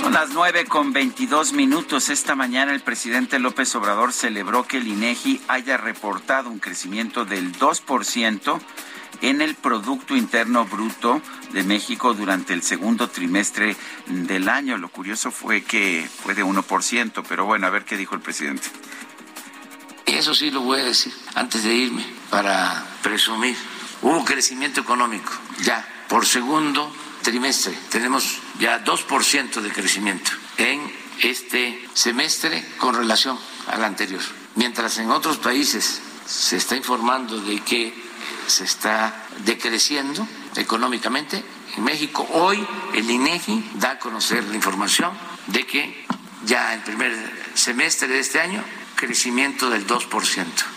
Son 0.08 0.14
las 0.14 0.30
nueve 0.30 0.64
con 0.64 0.94
veintidós 0.94 1.52
minutos. 1.52 2.08
Esta 2.08 2.34
mañana 2.34 2.72
el 2.72 2.80
presidente 2.80 3.40
López 3.40 3.76
Obrador 3.76 4.14
celebró 4.14 4.66
que 4.66 4.78
el 4.78 4.88
INEGI 4.88 5.42
haya 5.50 5.76
reportado 5.76 6.50
un 6.50 6.60
crecimiento 6.60 7.26
del 7.26 7.52
2% 7.52 8.62
en 9.22 9.42
el 9.42 9.56
Producto 9.56 10.16
Interno 10.16 10.64
Bruto 10.64 11.22
de 11.52 11.64
México 11.64 12.14
durante 12.14 12.54
el 12.54 12.64
segundo 12.64 13.10
trimestre 13.10 13.76
del 14.06 14.48
año. 14.48 14.78
Lo 14.78 14.88
curioso 14.88 15.30
fue 15.30 15.64
que 15.66 16.10
fue 16.24 16.34
de 16.36 16.46
1%, 16.46 17.24
pero 17.28 17.44
bueno, 17.44 17.68
a 17.68 17.70
ver 17.70 17.84
qué 17.84 17.98
dijo 17.98 18.16
el 18.16 18.22
presidente. 18.22 18.70
Eso 20.06 20.34
sí 20.34 20.52
lo 20.52 20.62
voy 20.62 20.80
a 20.80 20.86
decir 20.86 21.14
antes 21.36 21.66
de 21.66 21.74
irme 21.74 22.06
para 22.30 22.82
presumir. 23.04 23.58
Hubo 24.02 24.24
crecimiento 24.24 24.80
económico 24.80 25.34
ya 25.64 25.86
por 26.08 26.26
segundo 26.26 26.94
trimestre. 27.28 27.78
Tenemos 27.90 28.40
ya 28.58 28.86
2% 28.86 29.60
de 29.60 29.70
crecimiento 29.70 30.32
en 30.56 30.80
este 31.22 31.86
semestre 31.94 32.64
con 32.78 32.96
relación 32.96 33.38
al 33.68 33.84
anterior. 33.84 34.22
Mientras 34.56 34.98
en 35.00 35.12
otros 35.12 35.36
países 35.36 36.02
se 36.26 36.56
está 36.56 36.78
informando 36.78 37.38
de 37.42 37.60
que 37.60 37.94
se 38.48 38.64
está 38.64 39.28
decreciendo 39.44 40.26
económicamente, 40.56 41.44
en 41.76 41.84
México 41.84 42.26
hoy 42.32 42.66
el 42.94 43.12
INEGI 43.12 43.72
da 43.74 43.92
a 43.92 44.00
conocer 44.00 44.46
la 44.46 44.56
información 44.56 45.12
de 45.48 45.68
que 45.68 46.06
ya 46.46 46.74
el 46.76 46.80
primer 46.80 47.12
semestre 47.56 48.08
de 48.08 48.20
este 48.20 48.40
año 48.40 48.64
crecimiento 48.96 49.70
del 49.70 49.86
2% 49.86 49.98
abrimos 50.08 50.58
con 50.58 50.77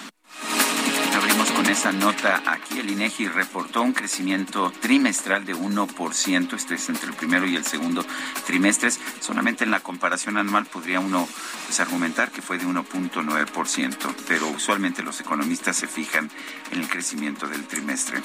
esa 1.71 1.93
nota 1.93 2.43
aquí. 2.47 2.81
El 2.81 2.91
INEGI 2.91 3.29
reportó 3.29 3.83
un 3.83 3.93
crecimiento 3.93 4.73
trimestral 4.81 5.45
de 5.45 5.55
1%, 5.55 6.55
este 6.55 6.75
es 6.75 6.89
entre 6.89 7.09
el 7.09 7.15
primero 7.15 7.47
y 7.47 7.57
el 7.57 7.65
segundo 7.65 8.05
trimestres. 8.47 8.99
Solamente 9.21 9.65
en 9.65 9.71
la 9.71 9.81
comparación 9.81 10.37
anual 10.37 10.67
podría 10.67 11.01
uno 11.01 11.29
pues, 11.67 11.79
argumentar 11.81 12.31
que 12.31 12.43
fue 12.43 12.59
de 12.59 12.67
1.9%, 12.67 14.15
pero 14.27 14.49
usualmente 14.49 15.03
los 15.03 15.21
economistas 15.21 15.77
se 15.77 15.87
fijan 15.87 16.31
en 16.73 16.81
el 16.81 16.89
crecimiento 16.89 17.47
del 17.47 17.65
trimestre. 17.67 18.21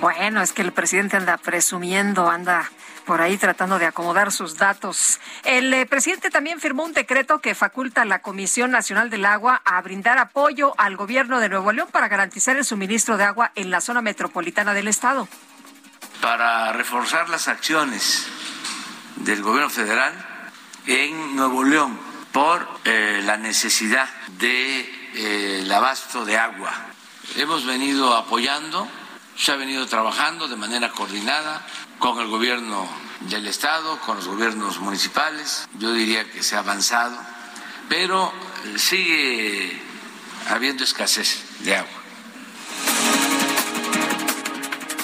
Bueno, 0.00 0.40
es 0.40 0.52
que 0.52 0.62
el 0.62 0.72
presidente 0.72 1.16
anda 1.16 1.36
presumiendo, 1.38 2.28
anda 2.30 2.70
por 3.04 3.20
ahí 3.20 3.36
tratando 3.36 3.78
de 3.78 3.86
acomodar 3.86 4.32
sus 4.32 4.56
datos. 4.56 5.20
El 5.44 5.72
eh, 5.72 5.86
presidente 5.86 6.30
también 6.30 6.60
firmó 6.60 6.84
un 6.84 6.92
decreto 6.92 7.40
que 7.40 7.54
faculta 7.54 8.02
a 8.02 8.04
la 8.04 8.20
Comisión 8.20 8.70
Nacional 8.70 9.10
del 9.10 9.24
Agua 9.24 9.62
a 9.64 9.80
brindar 9.82 10.18
apoyo 10.18 10.74
al 10.78 10.96
gobierno 10.96 11.40
de 11.40 11.48
Nuevo 11.48 11.72
León 11.72 11.88
para 11.90 12.08
garantizar 12.08 12.56
el 12.56 12.64
suministro 12.64 13.16
de 13.16 13.24
agua 13.24 13.52
en 13.54 13.70
la 13.70 13.80
zona 13.80 14.02
metropolitana 14.02 14.74
del 14.74 14.88
estado. 14.88 15.28
Para 16.20 16.72
reforzar 16.72 17.28
las 17.28 17.48
acciones 17.48 18.26
del 19.16 19.42
gobierno 19.42 19.70
federal 19.70 20.12
en 20.86 21.36
Nuevo 21.36 21.64
León 21.64 21.98
por 22.32 22.66
eh, 22.84 23.22
la 23.24 23.36
necesidad 23.36 24.08
de 24.38 24.80
eh, 25.14 25.68
abasto 25.72 26.24
de 26.24 26.36
agua. 26.36 26.72
Hemos 27.36 27.64
venido 27.64 28.16
apoyando, 28.16 28.88
se 29.36 29.52
ha 29.52 29.56
venido 29.56 29.86
trabajando 29.86 30.48
de 30.48 30.56
manera 30.56 30.90
coordinada 30.90 31.66
con 31.98 32.20
el 32.20 32.28
gobierno 32.28 32.88
del 33.20 33.46
Estado, 33.46 33.98
con 34.00 34.16
los 34.16 34.28
gobiernos 34.28 34.80
municipales. 34.80 35.68
Yo 35.78 35.92
diría 35.92 36.30
que 36.30 36.42
se 36.42 36.56
ha 36.56 36.60
avanzado, 36.60 37.16
pero 37.88 38.32
sigue 38.76 39.80
habiendo 40.48 40.84
escasez 40.84 41.44
de 41.60 41.76
agua. 41.76 42.04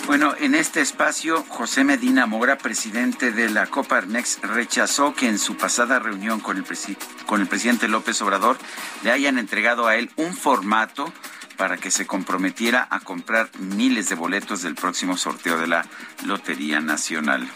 Bueno, 0.06 0.34
en 0.40 0.56
este 0.56 0.80
espacio, 0.80 1.44
José 1.48 1.84
Medina 1.84 2.26
Mora, 2.26 2.58
presidente 2.58 3.30
de 3.30 3.48
la 3.48 3.68
Coparmex, 3.68 4.40
rechazó 4.42 5.14
que 5.14 5.28
en 5.28 5.38
su 5.38 5.56
pasada 5.56 6.00
reunión 6.00 6.40
con 6.40 6.56
el 6.56 6.64
presidente 6.64 7.86
López 7.86 8.20
Obrador 8.20 8.58
le 9.04 9.12
hayan 9.12 9.38
entregado 9.38 9.86
a 9.86 9.94
él 9.94 10.10
un 10.16 10.36
formato 10.36 11.12
para 11.60 11.76
que 11.76 11.90
se 11.90 12.06
comprometiera 12.06 12.88
a 12.90 13.00
comprar 13.00 13.50
miles 13.58 14.08
de 14.08 14.14
boletos 14.14 14.62
del 14.62 14.74
próximo 14.74 15.18
sorteo 15.18 15.58
de 15.58 15.66
la 15.66 15.84
Lotería 16.26 16.80
Nacional. 16.80 17.46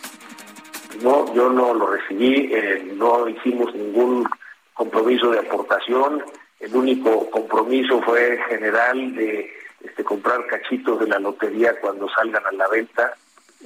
No, 1.03 1.35
yo 1.35 1.49
no 1.49 1.73
lo 1.73 1.87
recibí, 1.87 2.53
eh, 2.53 2.87
no 2.97 3.27
hicimos 3.27 3.75
ningún 3.75 4.29
compromiso 4.75 5.31
de 5.31 5.39
aportación, 5.39 6.23
el 6.61 6.77
único 6.77 7.31
compromiso 7.31 8.03
fue 8.03 8.39
general 8.47 9.15
de 9.15 9.51
este, 9.81 10.05
comprar 10.05 10.47
cachitos 10.49 11.01
de 11.01 11.07
la 11.07 11.19
lotería 11.19 11.81
cuando 11.81 12.07
salgan 12.11 12.45
a 12.45 12.53
la 12.53 12.69
venta, 12.69 13.15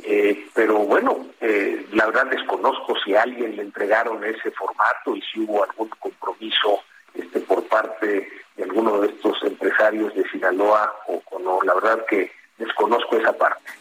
eh, 0.05 0.47
pero 0.55 0.78
bueno, 0.78 1.27
eh, 1.40 1.85
la 1.94 2.06
verdad 2.06 2.27
desconozco 2.27 2.94
si 3.05 3.16
alguien 3.16 3.56
le 3.56 3.62
entregaron 3.62 4.23
ese 4.23 4.52
formato 4.52 5.16
y 5.16 5.23
si 5.23 5.40
hubo 5.40 5.65
algún 5.65 5.89
compromiso 5.98 6.78
este, 7.12 7.40
por 7.40 7.65
parte 7.65 8.28
de 8.59 8.64
alguno 8.64 9.01
de 9.01 9.09
estos 9.09 9.43
empresarios 9.44 10.14
de 10.14 10.28
Sinaloa 10.28 10.93
o, 11.06 11.22
o 11.30 11.39
no. 11.39 11.60
La 11.62 11.74
verdad 11.74 12.05
que 12.10 12.30
desconozco 12.59 13.16
esa 13.16 13.32
parte. 13.32 13.72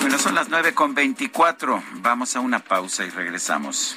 Bueno, 0.00 0.16
son 0.18 0.34
las 0.34 0.48
nueve 0.48 0.74
con 0.74 0.94
veinticuatro. 0.94 1.82
Vamos 1.96 2.34
a 2.36 2.40
una 2.40 2.60
pausa 2.60 3.04
y 3.04 3.10
regresamos. 3.10 3.96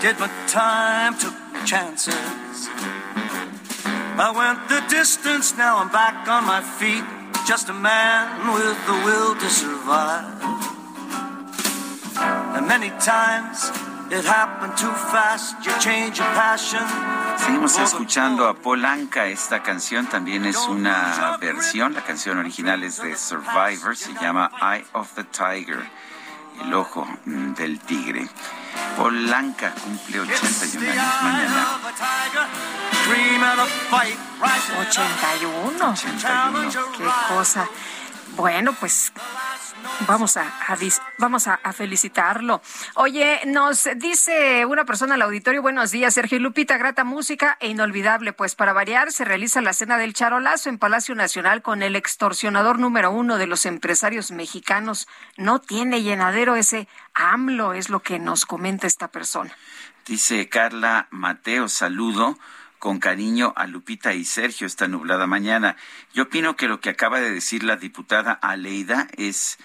Did 0.00 0.20
my 0.20 0.30
time, 0.46 1.18
took 1.18 1.34
chances. 1.64 2.68
I 4.16 4.30
went 4.30 4.68
the 4.68 4.80
distance, 4.88 5.56
now 5.58 5.78
I'm 5.78 5.90
back 5.90 6.28
on 6.28 6.44
my 6.46 6.60
feet. 6.60 7.02
Just 7.48 7.68
a 7.68 7.72
man 7.72 8.54
with 8.54 8.78
the 8.86 8.94
will 9.04 9.34
to 9.34 9.50
survive. 9.50 10.38
And 12.54 12.68
many 12.68 12.90
times 13.00 13.70
it 14.10 14.24
happened 14.24 14.76
too 14.76 14.92
fast. 15.10 15.56
You 15.66 15.72
change 15.80 16.18
your 16.18 16.28
passion. 16.28 16.82
Seguimos 17.36 17.76
escuchando 17.78 18.46
a 18.46 18.54
Polanca. 18.54 19.26
Esta 19.26 19.64
canción 19.64 20.06
también 20.06 20.44
es 20.44 20.58
una 20.68 21.36
versión. 21.40 21.94
La 21.94 22.02
canción 22.02 22.38
original 22.38 22.84
es 22.84 23.02
de 23.02 23.16
Survivor. 23.16 23.96
Se 23.96 24.12
llama 24.14 24.50
Eye 24.62 24.84
of 24.92 25.12
the 25.14 25.24
Tiger. 25.24 25.82
El 26.62 26.72
ojo 26.74 27.04
mm, 27.24 27.54
del 27.54 27.80
tigre. 27.80 28.28
Polanca 28.96 29.72
cumple 29.72 30.20
81 30.20 30.90
años 30.90 31.22
mañana. 31.22 31.78
81. 34.80 35.90
81. 35.90 36.70
Qué 36.96 37.04
cosa. 37.28 37.68
Bueno, 38.38 38.72
pues 38.72 39.12
Vamos 40.06 40.36
a, 40.36 40.52
vamos 41.18 41.48
a, 41.48 41.58
felicitarlo. 41.72 42.62
Oye, 42.94 43.40
nos 43.46 43.88
dice 43.96 44.64
una 44.64 44.84
persona 44.84 45.14
al 45.14 45.22
auditorio, 45.22 45.60
buenos 45.60 45.90
días, 45.90 46.14
Sergio 46.14 46.38
Lupita, 46.38 46.78
grata 46.78 47.02
música 47.04 47.56
e 47.60 47.68
inolvidable, 47.68 48.32
pues 48.32 48.54
para 48.54 48.72
variar 48.72 49.10
se 49.10 49.24
realiza 49.24 49.60
la 49.60 49.72
cena 49.72 49.98
del 49.98 50.14
charolazo 50.14 50.68
en 50.68 50.78
Palacio 50.78 51.14
Nacional 51.14 51.62
con 51.62 51.82
el 51.82 51.96
extorsionador 51.96 52.78
número 52.78 53.10
uno 53.10 53.38
de 53.38 53.48
los 53.48 53.66
empresarios 53.66 54.30
mexicanos. 54.30 55.08
No 55.36 55.60
tiene 55.60 56.02
llenadero 56.02 56.54
ese 56.54 56.88
AMLO, 57.14 57.72
es 57.72 57.90
lo 57.90 58.00
que 58.00 58.20
nos 58.20 58.46
comenta 58.46 58.86
esta 58.86 59.08
persona. 59.08 59.50
Dice 60.06 60.48
Carla 60.48 61.08
Mateo, 61.10 61.68
saludo 61.68 62.38
con 62.78 63.00
cariño 63.00 63.52
a 63.56 63.66
Lupita 63.66 64.14
y 64.14 64.24
Sergio 64.24 64.66
esta 64.66 64.88
nublada 64.88 65.26
mañana. 65.26 65.76
Yo 66.14 66.24
opino 66.24 66.56
que 66.56 66.68
lo 66.68 66.80
que 66.80 66.90
acaba 66.90 67.20
de 67.20 67.30
decir 67.30 67.64
la 67.64 67.76
diputada 67.76 68.32
Aleida 68.32 69.08
es 69.16 69.58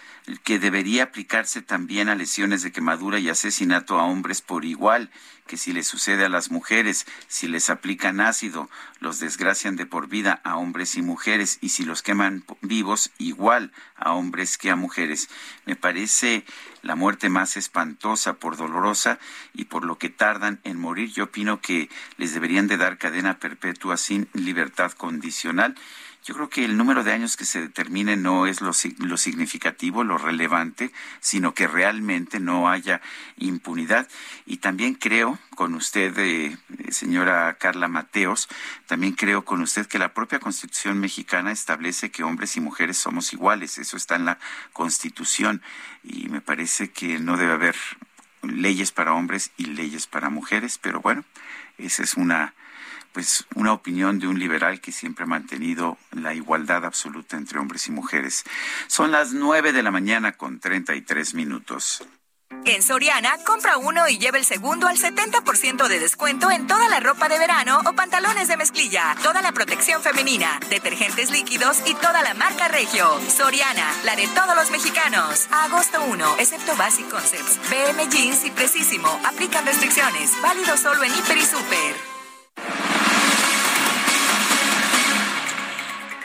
que 0.44 0.60
debería 0.60 1.04
aplicarse 1.04 1.62
también 1.62 2.10
a 2.10 2.16
lesiones 2.16 2.64
de 2.64 2.72
quemadura 2.72 3.20
y 3.20 3.30
asesinato 3.30 4.00
a 4.00 4.06
hombres 4.06 4.42
por 4.42 4.66
igual 4.66 5.10
que 5.48 5.58
si 5.58 5.74
les 5.74 5.88
sucede 5.88 6.26
a 6.26 6.30
las 6.30 6.52
mujeres, 6.52 7.06
si 7.28 7.48
les 7.48 7.70
aplican 7.70 8.22
ácido, 8.22 8.70
los 9.00 9.20
desgracian 9.20 9.76
de 9.76 9.86
por 9.86 10.08
vida 10.08 10.42
a 10.44 10.56
hombres 10.58 10.96
y 10.96 11.02
mujeres 11.02 11.58
y 11.62 11.70
si 11.70 11.84
los 11.84 12.02
queman 12.02 12.46
vivos 12.62 13.12
igual 13.18 13.72
a 13.96 14.14
hombres 14.14 14.58
que 14.58 14.70
a 14.70 14.76
mujeres. 14.76 15.30
Me 15.66 15.76
parece 15.76 16.46
la 16.82 16.96
muerte 16.96 17.30
más 17.30 17.58
espantosa 17.58 18.36
por 18.36 18.56
dolorosa 18.56 19.20
y 19.54 19.66
por 19.66 19.84
lo 19.84 19.98
que 19.98 20.10
tardan 20.10 20.62
en 20.64 20.80
morir. 20.80 21.12
Yo 21.12 21.26
opino 21.26 21.60
que 21.60 21.90
les 22.18 22.34
deberían 22.34 22.68
de 22.68 22.78
dar 22.78 22.98
cadena 22.98 23.40
perpetua 23.40 23.98
sin 23.98 24.30
libertad 24.34 24.94
condicional. 24.94 25.76
Yo 26.24 26.34
creo 26.34 26.50
que 26.50 26.64
el 26.64 26.78
número 26.78 27.04
de 27.04 27.12
años 27.12 27.36
que 27.36 27.44
se 27.44 27.60
determine 27.60 28.16
no 28.16 28.48
es 28.48 28.62
lo, 28.62 28.72
lo, 29.00 29.18
significativo, 29.18 30.06
lo 30.06 30.18
relevante, 30.18 30.94
sino 31.20 31.54
que 31.54 31.68
realmente 31.68 32.40
no 32.40 32.70
haya 32.70 33.02
impunidad. 33.38 34.08
Y 34.46 34.58
también 34.58 34.96
creo 34.96 35.38
con 35.56 35.76
usted, 35.76 36.18
eh, 36.18 36.58
señora 36.90 37.58
Carla 37.60 37.90
Mateos, 37.90 38.48
también 38.88 39.14
creo 39.14 39.44
con 39.44 39.62
usted 39.62 39.86
que 39.86 40.00
la 40.00 40.14
propia 40.14 40.40
Constitución 40.40 40.98
mexicana 41.00 41.52
establece 41.52 42.10
que 42.10 42.24
hombres 42.24 42.56
y 42.56 42.62
mujeres 42.62 42.98
somos 42.98 43.34
iguales. 43.34 43.78
Eso 43.78 43.98
está 43.98 44.16
en 44.16 44.24
la 44.24 44.40
Constitución 44.72 45.62
y 46.04 46.30
me 46.30 46.40
parece 46.40 46.90
que 46.92 47.20
no 47.20 47.36
debe 47.36 47.52
haber 47.52 47.76
leyes 48.44 48.94
para 48.94 49.14
hombres 49.14 49.52
y 49.58 49.66
leyes 49.66 50.08
para 50.08 50.30
mujeres, 50.30 50.78
pero 50.78 51.02
bueno, 51.02 51.26
esa 51.78 52.04
es 52.04 52.16
una 52.16 52.54
pues 53.14 53.46
una 53.56 53.74
opinión 53.74 54.20
de 54.20 54.28
un 54.28 54.40
liberal 54.40 54.82
que 54.82 54.92
siempre 54.92 55.24
ha 55.24 55.28
mantenido 55.28 55.98
la 56.12 56.34
igualdad 56.34 56.84
absoluta 56.86 57.38
entre 57.38 57.60
hombres 57.60 57.88
y 57.88 57.92
mujeres. 57.92 58.44
Son 58.88 59.12
las 59.12 59.34
nueve 59.34 59.72
de 59.72 59.84
la 59.84 59.92
mañana 59.92 60.34
con 60.34 60.60
treinta 60.60 60.96
y 60.96 61.02
tres 61.02 61.34
minutos. 61.34 62.04
En 62.66 62.82
Soriana, 62.82 63.38
compra 63.46 63.78
uno 63.78 64.08
y 64.08 64.18
lleva 64.18 64.38
el 64.38 64.46
segundo 64.46 64.88
al 64.88 64.98
70% 64.98 65.88
de 65.88 66.00
descuento 66.00 66.50
en 66.50 66.66
toda 66.66 66.88
la 66.88 67.02
ropa 67.02 67.28
de 67.28 67.38
verano 67.38 67.82
o 67.86 67.94
pantalones 67.94 68.48
de 68.48 68.56
mezclilla, 68.56 69.16
toda 69.22 69.42
la 69.42 69.52
protección 69.52 70.02
femenina, 70.02 70.60
detergentes 70.70 71.30
líquidos 71.30 71.82
y 71.86 71.94
toda 71.96 72.22
la 72.22 72.34
marca 72.36 72.70
Regio. 72.70 73.20
Soriana, 73.28 73.92
la 74.06 74.16
de 74.16 74.28
todos 74.28 74.56
los 74.56 74.72
mexicanos. 74.72 75.48
agosto 75.52 76.04
1, 76.06 76.36
excepto 76.40 76.76
Basic 76.78 77.10
Concepts, 77.10 77.60
BM 77.70 78.10
Jeans 78.10 78.46
y 78.46 78.52
Precisísimo. 78.52 79.10
Aplican 79.26 79.66
restricciones. 79.66 80.32
Válido 80.42 80.78
solo 80.78 81.04
en 81.04 81.12
Hiper 81.14 81.38
y 81.38 81.46
Super. 81.46 83.03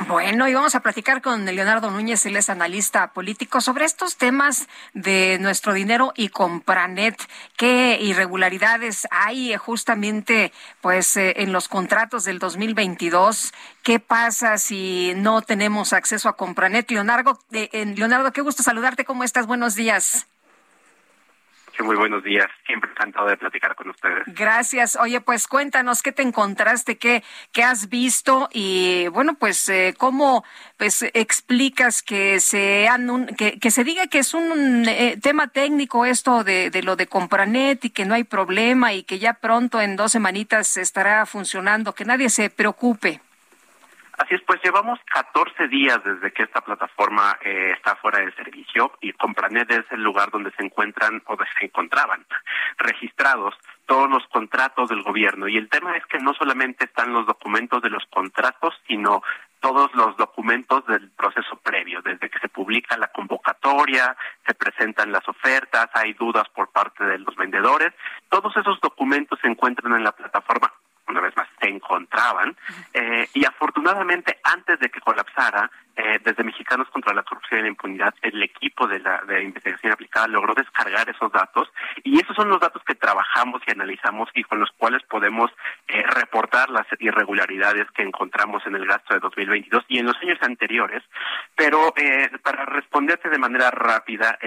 Bueno, 0.07 0.47
y 0.47 0.55
vamos 0.55 0.77
a 0.77 0.81
platicar 0.81 1.23
con 1.23 1.45
Leonardo 1.45 1.91
Núñez, 1.91 2.25
él 2.25 2.37
es 2.37 2.51
analista 2.51 3.13
político, 3.13 3.61
sobre 3.61 3.85
estos 3.85 4.17
temas 4.17 4.69
de 4.95 5.39
nuestro 5.41 5.73
dinero 5.73 6.13
y 6.15 6.29
Compranet. 6.29 7.21
¿Qué 7.57 7.99
irregularidades 8.01 9.09
hay 9.11 9.57
justamente 9.57 10.53
pues 10.81 11.17
eh, 11.17 11.35
en 11.39 11.53
los 11.53 11.67
contratos 11.67 12.25
del 12.25 12.39
2022? 12.39 13.53
¿Qué 13.83 13.99
pasa 13.99 14.57
si 14.59 15.15
no 15.17 15.43
tenemos 15.43 15.93
acceso 15.93 16.29
a 16.29 16.37
Compranet? 16.37 16.89
Leonardo, 16.93 17.41
eh, 17.51 17.85
Leonardo, 17.97 18.33
qué 18.33 18.41
gusto 18.41 18.63
saludarte. 18.63 19.05
¿Cómo 19.05 19.25
estás? 19.25 19.47
Buenos 19.49 19.75
días 19.75 20.29
muy 21.83 21.97
buenos 21.97 22.23
días. 22.23 22.47
Siempre 22.67 22.91
encantado 22.91 23.29
de 23.29 23.37
platicar 23.37 23.75
con 23.75 23.91
ustedes. 23.91 24.25
Gracias. 24.27 24.97
Oye, 24.97 25.21
pues 25.21 25.47
cuéntanos 25.47 26.03
qué 26.03 26.13
te 26.13 26.23
encontraste, 26.23 26.99
qué, 26.99 27.23
qué 27.53 27.63
has 27.63 27.89
visto 27.89 28.49
y 28.53 29.09
bueno, 29.09 29.35
pues 29.35 29.69
eh, 29.69 29.95
cómo 29.97 30.45
pues 30.77 31.03
explicas 31.15 32.03
que 32.03 32.41
se 32.41 32.89
que, 33.37 33.59
que, 33.59 33.71
se 33.71 33.85
diga 33.85 34.07
que 34.07 34.19
es 34.19 34.35
un 34.35 34.87
eh, 34.89 35.19
tema 35.23 35.49
técnico 35.49 36.05
esto 36.05 36.45
de, 36.45 36.71
de 36.71 36.83
lo 36.83 36.97
de 36.97 37.07
Compranet 37.07 37.85
y 37.85 37.91
que 37.91 38.05
no 38.05 38.15
hay 38.15 38.25
problema 38.25 38.93
y 38.93 39.03
que 39.03 39.19
ya 39.19 39.35
pronto 39.35 39.81
en 39.81 39.97
dos 39.97 40.13
semanitas 40.13 40.77
estará 40.77 41.27
funcionando, 41.27 41.95
que 41.95 42.05
nadie 42.05 42.31
se 42.31 42.51
preocupe. 42.51 43.21
Así 44.19 44.35
es, 44.35 44.43
pues 44.43 44.61
llevamos 44.65 44.99
14 45.15 45.69
días 45.69 46.03
desde 46.03 46.33
que 46.33 46.43
esta 46.43 46.61
plataforma 46.61 47.39
eh, 47.41 47.73
está 47.77 47.95
fuera 47.95 48.19
de 48.19 48.33
servicio 48.33 48.91
y 49.01 49.13
Compranet 49.13 49.71
es 49.71 49.85
el 49.93 50.03
lugar 50.03 50.33
donde 50.33 50.51
se 50.57 50.65
encuentran 50.65 51.23
o 51.27 51.37
se 51.37 51.67
encontraban 51.67 52.27
registrados 52.79 53.55
todos 53.87 54.11
los 54.11 54.27
contratos 54.27 54.89
del 54.89 55.05
gobierno. 55.05 55.47
Y 55.47 55.57
el 55.57 55.69
tema 55.69 55.97
es 55.97 56.05
que 56.07 56.19
no 56.19 56.35
solamente 56.35 56.87
están 56.87 57.13
los 57.13 57.27
documentos 57.27 57.81
de 57.81 57.91
los 57.91 58.05
contratos, 58.11 58.75
sino 58.89 59.23
todos 59.61 59.95
los 59.95 60.17
documentos 60.17 60.85
del 60.87 61.11
proceso 61.11 61.57
previo, 61.63 62.03
desde 62.03 62.29
que 62.29 62.41
se 62.41 62.49
publica 62.49 62.97
la 62.97 63.13
convocatoria, 63.13 64.17
se 64.45 64.55
presentan 64.55 65.13
las 65.13 65.27
ofertas, 65.29 65.91
hay 65.95 66.15
dudas 66.15 66.49
por 66.49 66.71
parte 66.71 67.05
de 67.05 67.19
los 67.19 67.37
vendedores, 67.37 67.95
todos 68.29 68.57
esos 68.57 68.81
documentos 68.81 69.39
se 69.41 69.47
encuentran 69.47 69.95
en 69.95 70.03
la 70.03 70.13
plataforma 70.13 70.73
una 71.09 71.21
vez 71.21 71.37
más, 71.37 71.49
se 71.61 71.69
encontraban. 71.69 72.57
Eh, 72.93 73.29
y 73.35 73.45
afortunadamente, 73.45 74.39
antes 74.45 74.79
de 74.79 74.89
que 74.89 75.01
colapsara, 75.01 75.71
eh, 75.97 76.21
desde 76.23 76.45
Mexicanos 76.45 76.89
contra 76.91 77.13
la 77.13 77.25
Corrupción 77.25 77.61
y 77.61 77.63
la 77.63 77.69
Impunidad, 77.69 78.15
el 78.23 78.41
equipo 78.43 78.87
de 78.87 79.01
la 79.01 79.21
investigación 79.41 79.93
aplicada 79.93 80.29
logró 80.29 80.55
descargar 80.55 81.09
esos 81.09 81.33
datos. 81.33 81.69
Y 82.05 82.21
esos 82.21 82.37
son 82.37 82.49
los 82.49 82.61
datos 82.61 82.83
que 82.85 82.95
trabajamos 82.95 83.63
y 83.67 83.73
analizamos 83.73 84.29
y 84.35 84.45
con 84.45 84.61
los 84.61 84.71
cuales 84.79 85.03
podemos 85.05 85.51
eh, 85.89 86.03
reportar 86.03 86.71
las 86.71 86.87
irregularidades 87.01 87.91
que 87.93 88.03
encontramos 88.03 88.65
en 88.67 88.77
el 88.77 88.87
gasto 88.87 89.15
de 89.15 89.21
2022 89.21 89.85
y 89.89 89.99
en 89.99 90.07
los 90.07 90.17
años 90.19 90.39
anteriores. 90.43 91.03
Pero 91.57 91.93
para 92.43 92.65
responderte 92.67 93.29
de 93.29 93.39
manera 93.39 93.71
rápida, 93.71 94.39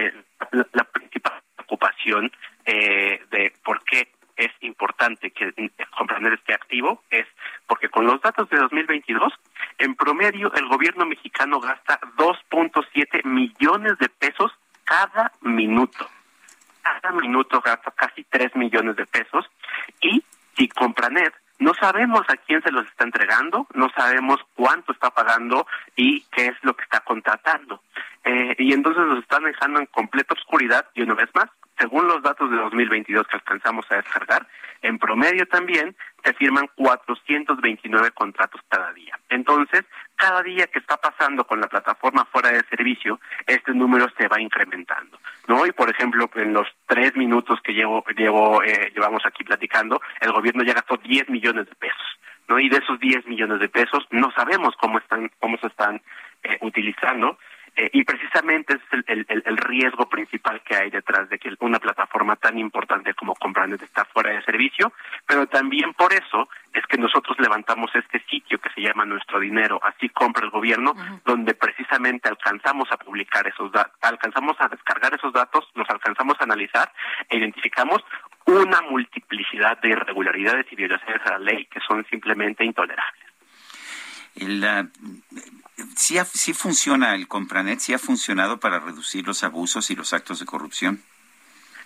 la, 0.52 0.66
la, 0.72 0.84
principal 0.84 1.42
preocupación 1.56 2.32
de 2.64 3.52
por 3.62 3.84
qué 3.84 4.08
es 4.44 4.52
importante 4.60 5.30
que 5.30 5.52
comprender 5.96 6.32
este 6.34 6.54
activo 6.54 7.02
es 7.10 7.26
porque 7.66 7.88
con 7.88 8.06
los 8.06 8.20
datos 8.20 8.48
de 8.50 8.58
2022, 8.58 9.32
en 9.78 9.94
promedio 9.94 10.52
el 10.54 10.66
gobierno 10.68 11.06
mexicano 11.06 11.60
gasta 11.60 12.00
2.7 12.16 13.24
millones 13.24 13.98
de 13.98 14.08
pesos 14.08 14.52
cada 14.84 15.32
minuto. 15.40 16.08
Cada 16.82 17.12
minuto 17.12 17.60
gasta 17.60 17.90
casi 17.92 18.24
3 18.24 18.56
millones 18.56 18.96
de 18.96 19.06
pesos 19.06 19.46
y 20.00 20.24
si 20.56 20.68
Compranet 20.68 21.32
no 21.58 21.74
sabemos 21.74 22.22
a 22.28 22.36
quién 22.36 22.60
se 22.62 22.72
los 22.72 22.86
está 22.88 23.04
entregando, 23.04 23.68
no 23.74 23.88
sabemos 23.96 24.40
cuánto 24.54 24.92
está 24.92 25.10
pagando 25.10 25.66
y 25.94 26.22
qué 26.32 26.46
es 26.46 26.56
lo 26.62 26.74
que 26.74 26.82
está 26.82 27.00
contratando. 27.00 27.80
Eh, 28.24 28.56
y 28.58 28.72
entonces 28.72 29.04
los 29.04 29.20
están 29.20 29.44
dejando 29.44 29.78
en 29.78 29.86
completa 29.86 30.34
oscuridad 30.34 30.86
y 30.94 31.02
una 31.02 31.14
vez 31.14 31.30
más 31.34 31.48
según 31.78 32.06
los 32.06 32.22
datos 32.22 32.50
de 32.50 32.56
2022 32.56 33.26
que 33.26 33.36
alcanzamos 33.36 33.86
a 33.90 33.96
descargar, 33.96 34.46
en 34.82 34.98
promedio 34.98 35.46
también 35.46 35.96
se 36.24 36.32
firman 36.34 36.68
429 36.74 38.10
contratos 38.12 38.60
cada 38.68 38.92
día. 38.92 39.18
Entonces, 39.28 39.84
cada 40.16 40.42
día 40.42 40.66
que 40.66 40.78
está 40.78 40.96
pasando 40.96 41.44
con 41.44 41.60
la 41.60 41.68
plataforma 41.68 42.24
fuera 42.26 42.50
de 42.50 42.62
servicio, 42.64 43.20
este 43.46 43.72
número 43.72 44.08
se 44.16 44.28
va 44.28 44.40
incrementando, 44.40 45.18
¿no? 45.48 45.66
Y 45.66 45.72
por 45.72 45.90
ejemplo, 45.90 46.30
en 46.34 46.52
los 46.52 46.68
tres 46.86 47.16
minutos 47.16 47.60
que 47.62 47.72
llevo, 47.72 48.04
llevo 48.16 48.62
eh, 48.62 48.92
llevamos 48.94 49.24
aquí 49.24 49.44
platicando, 49.44 50.00
el 50.20 50.32
gobierno 50.32 50.62
ya 50.62 50.74
gastó 50.74 50.96
10 50.96 51.28
millones 51.28 51.68
de 51.68 51.74
pesos, 51.74 52.18
¿no? 52.48 52.58
Y 52.58 52.68
de 52.68 52.78
esos 52.78 52.98
10 53.00 53.26
millones 53.26 53.60
de 53.60 53.68
pesos 53.68 54.06
no 54.10 54.30
sabemos 54.32 54.74
cómo 54.76 54.98
están, 54.98 55.30
cómo 55.38 55.56
se 55.58 55.68
están 55.68 56.00
eh, 56.44 56.58
utilizando 56.60 57.38
eh, 57.74 57.88
y 57.94 58.04
precisamente 58.04 58.74
es 58.74 58.80
el, 59.06 59.24
el, 59.28 59.42
el, 59.46 59.56
riesgo 59.56 60.06
principal 60.06 60.60
que 60.62 60.76
hay 60.76 60.90
detrás 60.90 61.28
de 61.30 61.38
que 61.38 61.54
una 61.60 61.78
plataforma 61.78 62.36
tan 62.36 62.58
importante 62.58 63.14
como 63.14 63.34
Compranet 63.34 63.82
está 63.82 64.04
fuera 64.04 64.30
de 64.30 64.42
servicio, 64.44 64.92
pero 65.26 65.46
también 65.46 65.94
por 65.94 66.12
eso 66.12 66.50
es 66.74 66.84
que 66.86 66.98
nosotros 66.98 67.38
levantamos 67.38 67.90
este 67.94 68.22
sitio 68.28 68.58
que 68.60 68.68
se 68.74 68.82
llama 68.82 69.06
Nuestro 69.06 69.40
Dinero, 69.40 69.80
así 69.82 70.10
compra 70.10 70.44
el 70.44 70.50
gobierno, 70.50 70.94
donde 71.24 71.54
precisamente 71.54 72.28
alcanzamos 72.28 72.92
a 72.92 72.98
publicar 72.98 73.46
esos 73.46 73.72
datos, 73.72 73.96
alcanzamos 74.02 74.56
a 74.60 74.68
descargar 74.68 75.14
esos 75.14 75.32
datos, 75.32 75.66
los 75.74 75.88
alcanzamos 75.88 76.36
a 76.40 76.44
analizar 76.44 76.92
e 77.30 77.38
identificamos 77.38 78.04
una 78.44 78.82
multiplicidad 78.82 79.80
de 79.80 79.90
irregularidades 79.90 80.66
y 80.70 80.76
violaciones 80.76 81.24
a 81.24 81.32
la 81.32 81.38
ley 81.38 81.66
que 81.66 81.80
son 81.80 82.04
simplemente 82.10 82.64
intolerables. 82.64 83.22
El, 84.34 84.62
¿sí, 85.96 86.18
¿sí 86.32 86.54
funciona 86.54 87.14
el 87.14 87.28
Compranet? 87.28 87.80
¿Sí 87.80 87.94
ha 87.94 87.98
funcionado 87.98 88.60
para 88.60 88.80
reducir 88.80 89.26
los 89.26 89.42
abusos 89.44 89.90
y 89.90 89.96
los 89.96 90.12
actos 90.12 90.40
de 90.40 90.46
corrupción? 90.46 91.02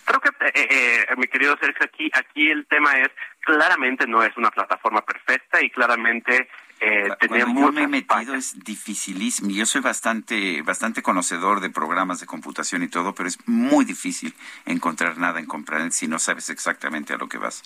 Creo 0.04 0.20
que, 0.20 0.28
eh, 0.54 1.06
eh, 1.10 1.16
mi 1.16 1.26
querido 1.26 1.56
Sergio, 1.60 1.84
aquí, 1.84 2.10
aquí 2.14 2.48
el 2.48 2.66
tema 2.66 2.92
es, 3.00 3.10
claramente 3.40 4.06
no 4.06 4.22
es 4.22 4.36
una 4.36 4.50
plataforma 4.50 5.00
perfecta 5.00 5.60
y 5.60 5.70
claramente 5.70 6.48
eh, 6.78 7.08
tenemos 7.18 7.58
yo 7.58 7.72
me 7.72 7.82
he 7.82 7.88
metido 7.88 8.34
es 8.34 8.62
dificilísimo. 8.62 9.50
Yo 9.50 9.64
soy 9.66 9.80
bastante, 9.80 10.62
bastante 10.62 11.02
conocedor 11.02 11.60
de 11.60 11.70
programas 11.70 12.20
de 12.20 12.26
computación 12.26 12.82
y 12.82 12.88
todo, 12.88 13.14
pero 13.14 13.28
es 13.28 13.38
muy 13.48 13.84
difícil 13.84 14.34
encontrar 14.66 15.16
nada 15.16 15.40
en 15.40 15.46
Compranet 15.46 15.92
si 15.92 16.06
no 16.06 16.18
sabes 16.18 16.50
exactamente 16.50 17.14
a 17.14 17.16
lo 17.16 17.28
que 17.28 17.38
vas. 17.38 17.62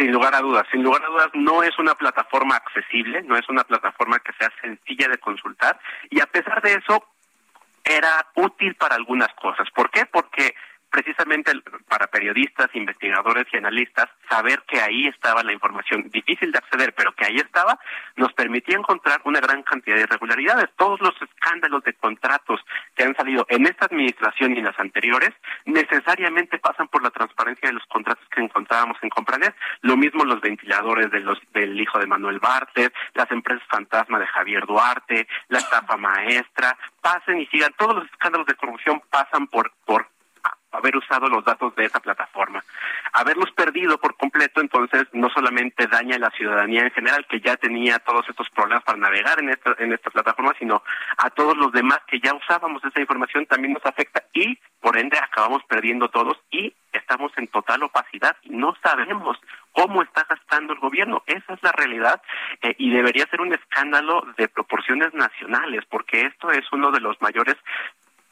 Sin 0.00 0.12
lugar 0.12 0.34
a 0.34 0.40
dudas, 0.40 0.66
sin 0.72 0.82
lugar 0.82 1.04
a 1.04 1.08
dudas, 1.08 1.28
no 1.34 1.62
es 1.62 1.78
una 1.78 1.94
plataforma 1.94 2.56
accesible, 2.56 3.22
no 3.22 3.36
es 3.36 3.46
una 3.50 3.64
plataforma 3.64 4.18
que 4.20 4.32
sea 4.32 4.50
sencilla 4.62 5.08
de 5.08 5.18
consultar 5.18 5.78
y 6.08 6.22
a 6.22 6.26
pesar 6.26 6.62
de 6.62 6.72
eso 6.72 7.04
era 7.84 8.26
útil 8.34 8.76
para 8.76 8.94
algunas 8.94 9.28
cosas. 9.34 9.68
¿Por 9.74 9.90
qué? 9.90 10.06
Porque 10.06 10.54
precisamente 10.90 11.52
para 11.88 12.08
periodistas, 12.08 12.68
investigadores 12.74 13.46
y 13.52 13.56
analistas, 13.56 14.08
saber 14.28 14.62
que 14.66 14.80
ahí 14.80 15.06
estaba 15.06 15.42
la 15.42 15.52
información 15.52 16.10
difícil 16.10 16.52
de 16.52 16.58
acceder, 16.58 16.92
pero 16.94 17.12
que 17.12 17.26
ahí 17.26 17.36
estaba, 17.36 17.78
nos 18.16 18.32
permitía 18.32 18.76
encontrar 18.76 19.20
una 19.24 19.40
gran 19.40 19.62
cantidad 19.62 19.96
de 19.96 20.02
irregularidades. 20.02 20.68
Todos 20.76 21.00
los 21.00 21.14
escándalos 21.22 21.82
de 21.84 21.94
contratos 21.94 22.60
que 22.94 23.04
han 23.04 23.14
salido 23.16 23.46
en 23.48 23.66
esta 23.66 23.86
administración 23.86 24.54
y 24.54 24.58
en 24.58 24.64
las 24.64 24.78
anteriores, 24.78 25.30
necesariamente 25.64 26.58
pasan 26.58 26.88
por 26.88 27.02
la 27.02 27.10
transparencia 27.10 27.68
de 27.68 27.74
los 27.74 27.86
contratos 27.86 28.26
que 28.30 28.40
encontrábamos 28.40 28.96
en 29.02 29.10
Compranet. 29.10 29.54
Lo 29.82 29.96
mismo 29.96 30.24
los 30.24 30.40
ventiladores 30.40 31.10
de 31.10 31.20
los, 31.20 31.38
del 31.52 31.80
hijo 31.80 31.98
de 31.98 32.06
Manuel 32.06 32.38
Bartlett, 32.38 32.92
las 33.14 33.30
empresas 33.30 33.66
fantasma 33.68 34.18
de 34.18 34.26
Javier 34.26 34.66
Duarte, 34.66 35.26
la 35.48 35.58
estafa 35.58 35.96
maestra, 35.96 36.76
pasen 37.00 37.40
y 37.40 37.46
sigan. 37.46 37.72
Todos 37.78 37.96
los 37.96 38.04
escándalos 38.06 38.46
de 38.46 38.54
corrupción 38.54 39.02
pasan 39.10 39.46
por, 39.46 39.72
por 39.84 40.08
haber 40.72 40.96
usado 40.96 41.28
los 41.28 41.44
datos 41.44 41.74
de 41.76 41.86
esa 41.86 42.00
plataforma. 42.00 42.64
Haberlos 43.12 43.50
perdido 43.52 43.98
por 43.98 44.16
completo, 44.16 44.60
entonces, 44.60 45.06
no 45.12 45.28
solamente 45.30 45.86
daña 45.86 46.16
a 46.16 46.20
la 46.20 46.30
ciudadanía 46.30 46.82
en 46.82 46.90
general, 46.90 47.26
que 47.28 47.40
ya 47.40 47.56
tenía 47.56 47.98
todos 47.98 48.28
estos 48.28 48.48
problemas 48.50 48.84
para 48.84 48.98
navegar 48.98 49.40
en 49.40 49.50
esta, 49.50 49.74
en 49.78 49.92
esta 49.92 50.10
plataforma, 50.10 50.54
sino 50.58 50.82
a 51.16 51.30
todos 51.30 51.56
los 51.56 51.72
demás 51.72 52.00
que 52.06 52.20
ya 52.20 52.34
usábamos 52.34 52.84
esa 52.84 53.00
información 53.00 53.46
también 53.46 53.74
nos 53.74 53.84
afecta 53.84 54.22
y, 54.32 54.58
por 54.80 54.96
ende, 54.96 55.18
acabamos 55.18 55.62
perdiendo 55.64 56.08
todos 56.08 56.38
y 56.50 56.74
estamos 56.92 57.32
en 57.36 57.48
total 57.48 57.82
opacidad 57.84 58.36
no 58.44 58.74
sabemos 58.82 59.38
cómo 59.72 60.02
está 60.02 60.26
gastando 60.28 60.72
el 60.72 60.80
gobierno. 60.80 61.22
Esa 61.26 61.54
es 61.54 61.62
la 61.62 61.72
realidad 61.72 62.20
eh, 62.62 62.74
y 62.78 62.90
debería 62.90 63.26
ser 63.26 63.40
un 63.40 63.52
escándalo 63.52 64.26
de 64.36 64.48
proporciones 64.48 65.14
nacionales, 65.14 65.84
porque 65.88 66.22
esto 66.22 66.50
es 66.50 66.64
uno 66.72 66.90
de 66.90 67.00
los 67.00 67.20
mayores 67.22 67.56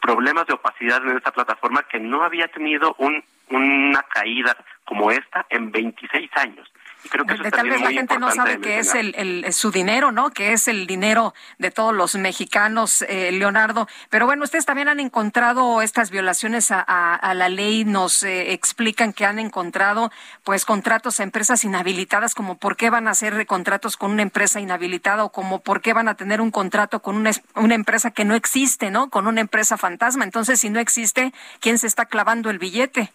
problemas 0.00 0.46
de 0.46 0.54
opacidad 0.54 1.02
en 1.04 1.16
esta 1.16 1.32
plataforma 1.32 1.82
que 1.82 1.98
no 1.98 2.22
había 2.22 2.48
tenido 2.48 2.94
un, 2.98 3.22
una 3.50 4.02
caída 4.04 4.56
como 4.84 5.10
esta 5.10 5.46
en 5.50 5.70
26 5.70 6.30
años 6.36 6.70
creo 7.10 7.24
que 7.26 7.50
tal 7.50 7.68
vez 7.68 7.80
la 7.80 7.90
gente 7.90 8.18
no 8.18 8.30
sabe 8.30 8.60
que 8.60 8.78
es 8.78 8.94
el, 8.94 9.52
su 9.52 9.70
dinero, 9.70 10.12
¿no? 10.12 10.30
Que 10.30 10.52
es 10.52 10.68
el 10.68 10.86
dinero 10.86 11.34
de 11.58 11.70
todos 11.70 11.94
los 11.94 12.14
mexicanos, 12.16 13.02
eh, 13.02 13.30
Leonardo. 13.32 13.88
Pero 14.10 14.26
bueno, 14.26 14.44
ustedes 14.44 14.66
también 14.66 14.88
han 14.88 15.00
encontrado 15.00 15.82
estas 15.82 16.10
violaciones 16.10 16.68
a, 16.70 17.34
la 17.34 17.48
ley, 17.48 17.84
nos 17.84 18.22
eh, 18.22 18.52
explican 18.52 19.12
que 19.12 19.24
han 19.24 19.38
encontrado 19.38 20.10
pues 20.44 20.64
contratos 20.64 21.20
a 21.20 21.22
empresas 21.22 21.64
inhabilitadas, 21.64 22.34
como 22.34 22.56
por 22.56 22.76
qué 22.76 22.90
van 22.90 23.08
a 23.08 23.12
hacer 23.12 23.46
contratos 23.46 23.96
con 23.96 24.10
una 24.10 24.22
empresa 24.22 24.60
inhabilitada 24.60 25.24
o 25.24 25.32
como 25.32 25.60
por 25.60 25.80
qué 25.80 25.92
van 25.92 26.08
a 26.08 26.14
tener 26.14 26.40
un 26.40 26.50
contrato 26.50 27.00
con 27.00 27.16
una, 27.16 27.30
una 27.54 27.74
empresa 27.74 28.10
que 28.10 28.24
no 28.24 28.34
existe, 28.34 28.90
¿no? 28.90 29.10
Con 29.10 29.26
una 29.26 29.40
empresa 29.40 29.76
fantasma. 29.76 30.24
Entonces, 30.24 30.60
si 30.60 30.70
no 30.70 30.80
existe, 30.80 31.32
¿quién 31.60 31.78
se 31.78 31.86
está 31.86 32.06
clavando 32.06 32.50
el 32.50 32.58
billete? 32.58 33.12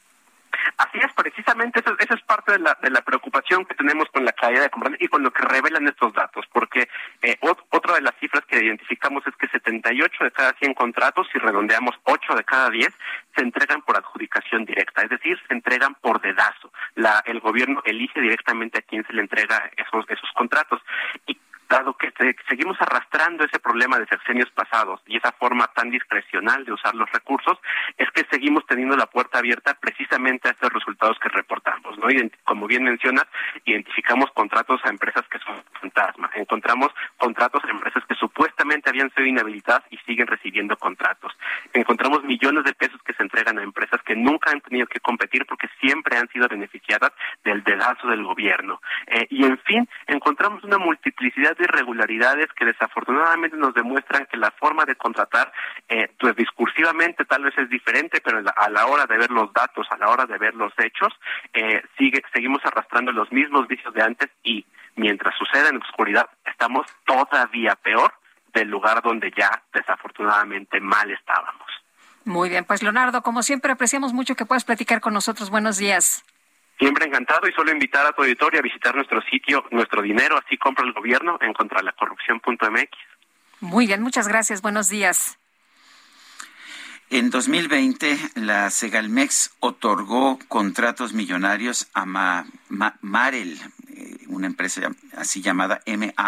Así 0.78 1.00
es, 1.00 1.12
precisamente 1.14 1.80
eso, 1.80 1.96
es 1.98 2.22
parte 2.24 2.54
de 2.54 2.60
la, 2.60 2.78
de 2.82 2.90
la 2.90 3.02
preocupación 3.02 3.66
que 3.66 3.76
tenemos 3.76 4.08
con 4.10 4.26
la 4.26 4.32
caída 4.34 4.62
de 4.62 4.70
compras 4.70 4.96
y 5.00 5.08
con 5.08 5.24
lo 5.24 5.32
que 5.32 5.44
revelan 5.44 5.88
estos 5.88 6.14
datos, 6.14 6.46
porque 6.52 6.88
eh, 7.22 7.38
otra 7.70 7.96
de 7.96 8.02
las 8.02 8.16
cifras 8.20 8.44
que 8.46 8.64
identificamos 8.64 9.26
es 9.28 9.36
que 9.36 9.48
78 9.48 10.24
de 10.24 10.32
cada 10.32 10.54
100 10.54 10.74
contratos, 10.74 11.28
si 11.32 11.40
redondeamos 11.40 11.96
8 12.04 12.36
de 12.36 12.44
cada 12.44 12.70
10, 12.70 12.94
se 13.36 13.42
entregan 13.42 13.82
por 13.82 13.98
adjudicación 13.98 14.66
directa, 14.66 15.04
es 15.04 15.10
decir, 15.10 15.40
se 15.48 15.54
entregan 15.54 15.96
por 15.96 16.22
dedazo. 16.22 16.72
La, 16.96 17.24
el 17.26 17.40
gobierno 17.40 17.82
elige 17.86 18.20
directamente 18.20 18.80
a 18.80 18.82
quién 18.82 19.06
se 19.06 19.14
le 19.14 19.22
entrega 19.22 19.70
esos, 19.78 20.06
esos 20.10 20.32
contratos. 20.34 20.82
Y 21.28 21.38
dado 21.70 21.96
que 21.98 22.12
seguimos 22.48 22.78
arrastrando 22.80 23.44
ese 23.44 23.60
problema 23.60 23.98
de 24.00 24.08
sexenios 24.08 24.50
pasados 24.52 25.02
y 25.08 25.18
esa 25.18 25.32
forma 25.34 25.68
tan 25.74 25.90
discrecional 25.90 26.66
de 26.66 26.74
usar 26.74 26.96
los 26.96 27.12
recursos, 27.12 27.58
es 27.98 28.10
que 28.12 28.26
seguimos 28.32 28.66
teniendo 28.68 28.96
la 28.96 29.08
puerta 29.08 29.40
abierta 29.40 29.74
precisamente 29.80 30.48
a 30.48 30.52
estos 30.52 30.72
resultados 30.72 31.18
que 31.20 31.30
reportamos. 31.30 31.98
¿no? 31.98 32.08
como 32.44 32.68
bien 32.68 32.84
mencionas, 32.84 33.26
identificamos 33.66 34.30
contratos 34.32 34.82
a 34.84 34.90
empresas 34.90 35.24
que 35.30 35.40
son 35.40 35.56
fantasma, 35.80 36.30
encontramos 36.36 36.92
contratos 37.18 37.64
a 37.66 37.70
empresas 37.70 38.04
que 38.08 38.16
supuestamente 38.16 38.90
habían 38.90 39.12
sido 39.14 39.26
inhabilitadas 39.26 39.84
y 39.90 39.98
siguen 40.00 40.28
recibiendo 40.28 40.78
contratos. 40.78 41.34
Encontramos 41.74 42.24
millones 42.24 42.64
de 42.64 42.74
pesos 42.74 43.02
que 43.04 43.14
se 43.14 43.24
entregan 43.24 43.58
a 43.58 43.64
empresas 43.64 44.02
que 44.04 44.16
nunca 44.16 44.52
han 44.52 44.62
tenido 44.62 44.88
que 44.88 45.00
competir 45.00 45.46
porque 45.46 45.70
siempre 45.80 46.18
han 46.18 46.28
sido 46.30 46.48
beneficiadas 46.48 47.12
del 47.44 47.64
dedazo 47.64 48.08
del 48.08 48.24
gobierno. 48.24 48.82
Eh, 49.08 49.28
y 49.30 49.46
en 49.46 49.58
fin, 49.60 49.88
encontramos 50.08 50.64
una 50.64 50.78
multiplicidad 50.78 51.53
de 51.58 51.66
irregularidades 51.66 52.48
que 52.56 52.66
desafortunadamente 52.66 53.58
nos 53.58 53.74
demuestran 53.74 54.26
que 54.26 54.38
la 54.38 54.52
forma 54.52 54.86
de 54.86 54.96
contratar, 54.96 55.52
eh, 55.88 56.10
pues 56.20 56.36
discursivamente 56.36 57.26
tal 57.26 57.44
vez 57.44 57.58
es 57.58 57.70
diferente, 57.70 58.22
pero 58.24 58.42
a 58.56 58.70
la 58.70 58.86
hora 58.88 59.06
de 59.06 59.18
ver 59.18 59.32
los 59.32 59.52
datos, 59.54 59.88
a 59.90 59.98
la 59.98 60.10
hora 60.10 60.26
de 60.26 60.38
ver 60.38 60.56
los 60.56 60.74
hechos, 60.78 61.14
eh, 61.54 61.82
sigue, 61.98 62.22
seguimos 62.34 62.62
arrastrando 62.66 63.12
los 63.12 63.32
mismos 63.32 63.68
vicios 63.68 63.94
de 63.94 64.04
antes 64.04 64.30
y 64.44 64.66
mientras 64.96 65.36
sucede 65.36 65.70
en 65.70 65.82
oscuridad, 65.82 66.30
estamos 66.46 66.86
todavía 67.06 67.76
peor 67.76 68.14
del 68.54 68.70
lugar 68.70 69.02
donde 69.02 69.32
ya 69.36 69.64
desafortunadamente 69.74 70.80
mal 70.80 71.10
estábamos. 71.12 71.68
Muy 72.26 72.50
bien, 72.50 72.64
pues 72.64 72.82
Leonardo, 72.82 73.22
como 73.22 73.44
siempre 73.44 73.72
apreciamos 73.72 74.14
mucho 74.14 74.36
que 74.36 74.46
puedas 74.46 74.64
platicar 74.64 75.02
con 75.02 75.14
nosotros. 75.14 75.50
Buenos 75.50 75.78
días. 75.78 76.24
Siempre 76.84 77.06
encantado 77.06 77.48
y 77.48 77.54
solo 77.54 77.72
invitar 77.72 78.06
a 78.06 78.12
tu 78.12 78.24
auditorio 78.24 78.60
a 78.60 78.62
visitar 78.62 78.94
nuestro 78.94 79.22
sitio, 79.22 79.64
nuestro 79.72 80.02
dinero, 80.02 80.38
así 80.38 80.58
compra 80.58 80.84
el 80.84 80.92
gobierno 80.92 81.38
en 81.40 81.54
contralacorrupción.mx. 81.54 82.90
Muy 83.62 83.88
bien, 83.88 84.02
muchas 84.02 84.28
gracias. 84.28 84.62
Buenos 84.62 84.90
días. 84.90 85.40
En 87.10 87.30
2020, 87.30 88.18
la 88.36 88.70
Segalmex 88.70 89.56
otorgó 89.62 90.38
contratos 90.50 91.14
millonarios 91.14 91.88
a 91.94 92.06
Marel, 92.06 93.58
una 94.36 94.48
empresa 94.48 94.82
así 95.16 95.42
llamada 95.42 95.82
M-A-R-H-E-L, 95.86 96.20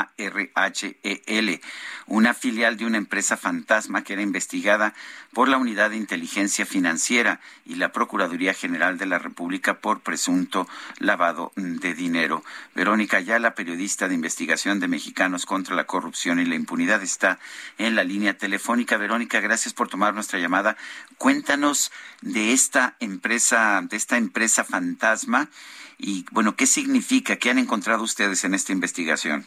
una 2.07 2.34
filial 2.34 2.77
de 2.77 2.86
una 2.86 2.98
empresa 2.98 3.36
fantasma 3.36 4.03
que 4.03 4.14
era 4.14 4.22
investigada 4.22 4.94
por 5.34 5.49
la 5.49 5.57
Unidad 5.57 5.90
de 5.90 5.98
Inteligencia 5.98 6.65
Financiera 6.65 7.41
y 7.65 7.76
la 7.76 7.91
Procuraduría 7.91 8.53
General 8.53 8.98
de 8.98 9.06
la 9.06 9.19
República 9.19 9.80
por 9.80 9.99
presunto 9.99 10.68
lavado 10.99 11.52
de 11.56 11.94
dinero. 11.94 12.44
Verónica 12.73 13.19
la 13.40 13.56
periodista 13.56 14.07
de 14.07 14.15
investigación 14.15 14.80
de 14.80 14.88
Mexicanos 14.88 15.45
contra 15.45 15.76
la 15.76 15.86
Corrupción 15.86 16.40
y 16.40 16.45
la 16.45 16.56
Impunidad, 16.56 17.02
está 17.02 17.40
en 17.77 17.95
la 17.95 18.03
línea 18.03 18.38
telefónica. 18.38 18.98
Verónica, 18.98 19.40
gracias 19.40 19.73
por 19.73 19.90
tomar 19.90 20.14
nuestra 20.14 20.40
llamada. 20.40 20.77
Cuéntanos 21.18 21.91
de 22.22 22.53
esta 22.53 22.95
empresa, 22.99 23.82
de 23.90 23.98
esta 23.98 24.18
empresa 24.18 24.64
fantasma 24.64 25.49
y, 25.98 26.26
bueno, 26.32 26.56
¿qué 26.56 26.68
significa? 26.68 27.38
¿Qué 27.38 27.49
han 27.49 27.57
encontrado 27.57 27.94
ustedes 28.03 28.43
en 28.43 28.53
esta 28.53 28.72
investigación? 28.72 29.45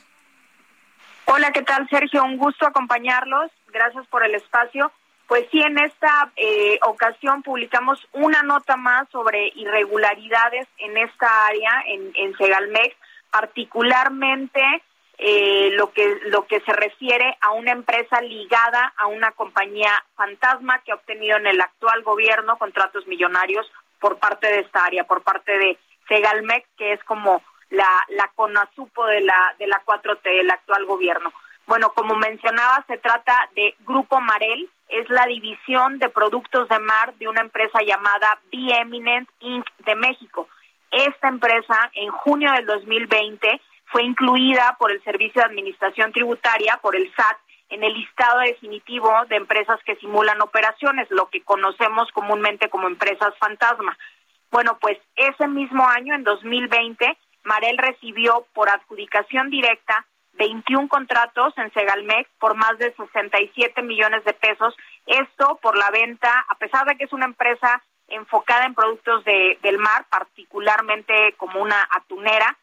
Hola, 1.26 1.52
¿qué 1.52 1.62
tal, 1.62 1.88
Sergio? 1.88 2.24
Un 2.24 2.38
gusto 2.38 2.66
acompañarlos. 2.66 3.50
Gracias 3.72 4.06
por 4.06 4.24
el 4.24 4.34
espacio. 4.34 4.90
Pues 5.26 5.46
sí, 5.50 5.60
en 5.60 5.78
esta 5.78 6.32
eh, 6.36 6.78
ocasión 6.86 7.42
publicamos 7.42 7.98
una 8.14 8.42
nota 8.42 8.76
más 8.78 9.06
sobre 9.10 9.52
irregularidades 9.54 10.66
en 10.78 10.96
esta 10.96 11.46
área, 11.46 11.82
en, 11.86 12.12
en 12.14 12.34
Segalmex, 12.38 12.96
particularmente 13.30 14.62
eh, 15.18 15.70
lo 15.72 15.92
que 15.92 16.18
lo 16.26 16.46
que 16.46 16.60
se 16.60 16.72
refiere 16.72 17.36
a 17.40 17.50
una 17.50 17.72
empresa 17.72 18.20
ligada 18.20 18.94
a 18.96 19.08
una 19.08 19.32
compañía 19.32 19.92
fantasma 20.14 20.78
que 20.84 20.92
ha 20.92 20.94
obtenido 20.94 21.36
en 21.36 21.48
el 21.48 21.60
actual 21.60 22.02
gobierno 22.04 22.56
contratos 22.56 23.04
millonarios 23.08 23.66
por 23.98 24.18
parte 24.18 24.46
de 24.46 24.60
esta 24.60 24.84
área, 24.84 25.04
por 25.04 25.22
parte 25.22 25.58
de 25.58 25.76
Segalmex, 26.06 26.66
que 26.78 26.92
es 26.92 27.02
como 27.04 27.42
la, 27.70 28.04
la 28.08 28.30
CONASUPO 28.34 29.06
de 29.06 29.20
la, 29.20 29.54
de 29.58 29.66
la 29.66 29.82
4T, 29.84 30.20
el 30.24 30.50
actual 30.50 30.84
gobierno. 30.86 31.32
Bueno, 31.66 31.90
como 31.90 32.16
mencionaba, 32.16 32.84
se 32.86 32.96
trata 32.98 33.50
de 33.54 33.74
Grupo 33.80 34.20
Marel, 34.20 34.70
es 34.88 35.08
la 35.10 35.26
división 35.26 35.98
de 35.98 36.08
productos 36.08 36.68
de 36.68 36.78
mar 36.78 37.14
de 37.16 37.28
una 37.28 37.42
empresa 37.42 37.80
llamada 37.82 38.40
Be 38.50 38.74
Eminent 38.80 39.28
Inc. 39.40 39.66
de 39.80 39.94
México. 39.94 40.48
Esta 40.90 41.28
empresa, 41.28 41.90
en 41.92 42.10
junio 42.10 42.50
del 42.52 42.64
2020, 42.64 43.60
fue 43.86 44.02
incluida 44.02 44.76
por 44.78 44.90
el 44.90 45.02
Servicio 45.04 45.42
de 45.42 45.48
Administración 45.48 46.12
Tributaria, 46.12 46.78
por 46.80 46.96
el 46.96 47.12
SAT, 47.14 47.36
en 47.70 47.84
el 47.84 47.92
listado 47.92 48.40
definitivo 48.40 49.12
de 49.28 49.36
empresas 49.36 49.78
que 49.84 49.96
simulan 49.96 50.40
operaciones, 50.40 51.10
lo 51.10 51.28
que 51.28 51.42
conocemos 51.42 52.10
comúnmente 52.12 52.70
como 52.70 52.86
empresas 52.86 53.36
fantasma. 53.38 53.96
Bueno, 54.50 54.78
pues 54.80 54.98
ese 55.16 55.46
mismo 55.46 55.86
año, 55.86 56.14
en 56.14 56.24
2020, 56.24 57.16
Marel 57.48 57.78
recibió 57.78 58.46
por 58.52 58.68
adjudicación 58.68 59.48
directa 59.48 60.06
21 60.34 60.86
contratos 60.88 61.56
en 61.56 61.72
Segalmex 61.72 62.28
por 62.38 62.54
más 62.54 62.78
de 62.78 62.94
67 62.94 63.82
millones 63.82 64.22
de 64.24 64.34
pesos. 64.34 64.76
Esto 65.06 65.58
por 65.62 65.76
la 65.76 65.90
venta, 65.90 66.44
a 66.48 66.54
pesar 66.56 66.86
de 66.86 66.96
que 66.96 67.04
es 67.04 67.12
una 67.12 67.24
empresa 67.24 67.82
enfocada 68.06 68.66
en 68.66 68.74
productos 68.74 69.24
de, 69.24 69.58
del 69.62 69.78
mar, 69.78 70.04
particularmente 70.10 71.34
como 71.38 71.60
una 71.60 71.88
atunera, 71.90 72.56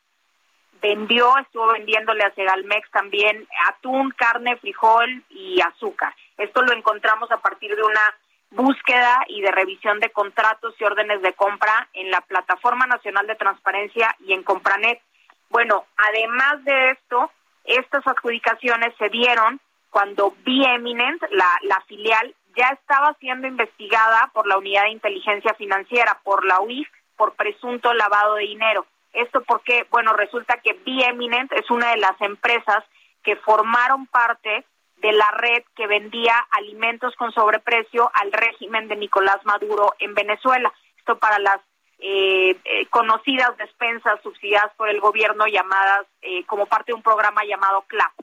vendió, 0.82 1.36
estuvo 1.40 1.74
vendiéndole 1.74 2.24
a 2.24 2.34
Segalmex 2.36 2.90
también 2.92 3.48
atún, 3.68 4.12
carne, 4.12 4.56
frijol 4.58 5.24
y 5.30 5.60
azúcar. 5.62 6.14
Esto 6.38 6.62
lo 6.62 6.74
encontramos 6.74 7.32
a 7.32 7.38
partir 7.38 7.76
de 7.76 7.84
una 7.84 8.16
búsqueda 8.56 9.24
y 9.28 9.42
de 9.42 9.52
revisión 9.52 10.00
de 10.00 10.10
contratos 10.10 10.74
y 10.80 10.84
órdenes 10.84 11.22
de 11.22 11.34
compra 11.34 11.88
en 11.94 12.10
la 12.10 12.22
Plataforma 12.22 12.88
Nacional 12.88 13.28
de 13.28 13.36
Transparencia 13.36 14.16
y 14.20 14.34
en 14.34 14.44
Compranet. 14.44 15.02
Bueno, 15.50 15.86
además 15.98 16.64
de 16.64 16.92
esto, 16.92 17.32
estas 17.66 18.06
adjudicaciones 18.08 18.94
se 18.98 19.10
dieron 19.10 19.60
cuando 19.90 20.34
B-Eminent, 20.44 21.22
la, 21.32 21.48
la 21.64 21.82
filial, 21.88 22.34
ya 22.56 22.70
estaba 22.70 23.14
siendo 23.20 23.48
investigada 23.48 24.32
por 24.34 24.48
la 24.48 24.58
Unidad 24.58 24.84
de 24.84 24.92
Inteligencia 24.92 25.54
Financiera, 25.54 26.20
por 26.24 26.46
la 26.46 26.60
UIF, 26.62 26.88
por 27.18 27.36
presunto 27.36 27.94
lavado 27.94 28.36
de 28.36 28.44
dinero. 28.44 28.86
Esto 29.14 29.42
porque, 29.44 29.86
bueno, 29.90 30.14
resulta 30.14 30.58
que 30.58 30.74
B-Eminent 30.74 31.52
es 31.54 31.70
una 31.70 31.92
de 31.92 31.98
las 31.98 32.20
empresas 32.22 32.84
que 33.24 33.36
formaron 33.38 34.08
parte 34.08 34.66
de 35.06 35.12
la 35.12 35.30
red 35.38 35.64
que 35.76 35.86
vendía 35.86 36.34
alimentos 36.50 37.16
con 37.16 37.32
sobreprecio 37.32 38.10
al 38.12 38.32
régimen 38.32 38.88
de 38.88 38.96
Nicolás 38.96 39.38
Maduro 39.46 39.94
en 40.00 40.16
Venezuela. 40.16 40.74
Esto 40.98 41.20
para 41.20 41.38
las 41.38 41.60
eh, 42.00 42.58
eh, 42.66 42.88
conocidas 42.88 43.56
despensas 43.58 44.20
subsidiadas 44.24 44.74
por 44.76 44.90
el 44.90 45.00
gobierno 45.00 45.46
llamadas 45.46 46.08
eh, 46.24 46.44
como 46.46 46.66
parte 46.66 46.92
de 46.92 46.96
un 46.96 47.04
programa 47.04 47.44
llamado 47.46 47.84
CLAP. 47.84 48.14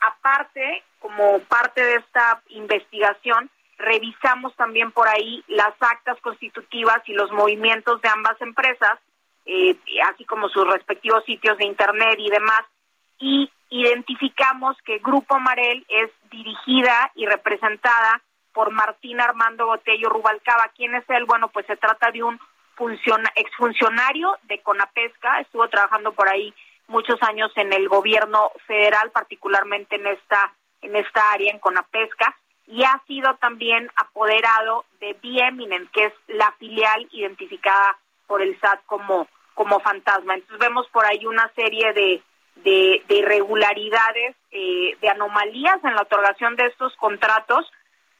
aparte, 0.00 0.82
como 0.98 1.38
parte 1.48 1.82
de 1.82 1.94
esta 1.94 2.42
investigación, 2.48 3.48
revisamos 3.78 4.54
también 4.56 4.92
por 4.92 5.08
ahí 5.08 5.42
las 5.48 5.72
actas 5.80 6.20
constitutivas 6.20 7.00
y 7.06 7.14
los 7.14 7.32
movimientos 7.32 8.02
de 8.02 8.10
ambas 8.10 8.38
empresas 8.42 8.98
así 10.10 10.24
como 10.24 10.48
sus 10.48 10.66
respectivos 10.66 11.24
sitios 11.24 11.56
de 11.56 11.66
internet 11.66 12.16
y 12.18 12.28
demás, 12.30 12.62
y 13.18 13.48
identificamos 13.82 14.76
que 14.84 14.98
Grupo 14.98 15.38
Marel 15.38 15.84
es 15.88 16.10
dirigida 16.30 17.10
y 17.14 17.26
representada 17.26 18.22
por 18.52 18.70
Martín 18.70 19.20
Armando 19.20 19.66
Botello 19.66 20.08
Rubalcaba. 20.08 20.70
¿Quién 20.74 20.94
es 20.94 21.04
él? 21.08 21.24
Bueno, 21.26 21.48
pues 21.48 21.66
se 21.66 21.76
trata 21.76 22.10
de 22.10 22.22
un 22.22 22.40
exfuncionario 23.34 24.36
de 24.44 24.60
Conapesca, 24.60 25.40
estuvo 25.40 25.66
trabajando 25.68 26.12
por 26.12 26.28
ahí 26.28 26.54
muchos 26.88 27.22
años 27.22 27.50
en 27.56 27.72
el 27.72 27.88
gobierno 27.88 28.50
federal, 28.66 29.10
particularmente 29.10 29.96
en 29.96 30.06
esta 30.06 30.52
en 30.82 30.94
esta 30.94 31.32
área 31.32 31.52
en 31.52 31.58
Conapesca 31.58 32.36
y 32.66 32.84
ha 32.84 33.00
sido 33.06 33.34
también 33.36 33.90
apoderado 33.96 34.84
de 35.00 35.14
Bieminent, 35.14 35.90
que 35.90 36.06
es 36.06 36.12
la 36.28 36.52
filial 36.58 37.08
identificada 37.12 37.96
por 38.26 38.42
el 38.42 38.58
SAT 38.60 38.84
como 38.86 39.26
como 39.54 39.80
fantasma. 39.80 40.34
Entonces 40.34 40.58
vemos 40.58 40.86
por 40.88 41.06
ahí 41.06 41.24
una 41.24 41.50
serie 41.54 41.92
de, 41.94 42.22
de, 42.56 43.02
irregularidades, 43.08 44.36
eh, 44.50 44.96
de 45.00 45.08
anomalías 45.08 45.82
en 45.84 45.94
la 45.94 46.02
otorgación 46.02 46.56
de 46.56 46.66
estos 46.66 46.94
contratos 46.96 47.70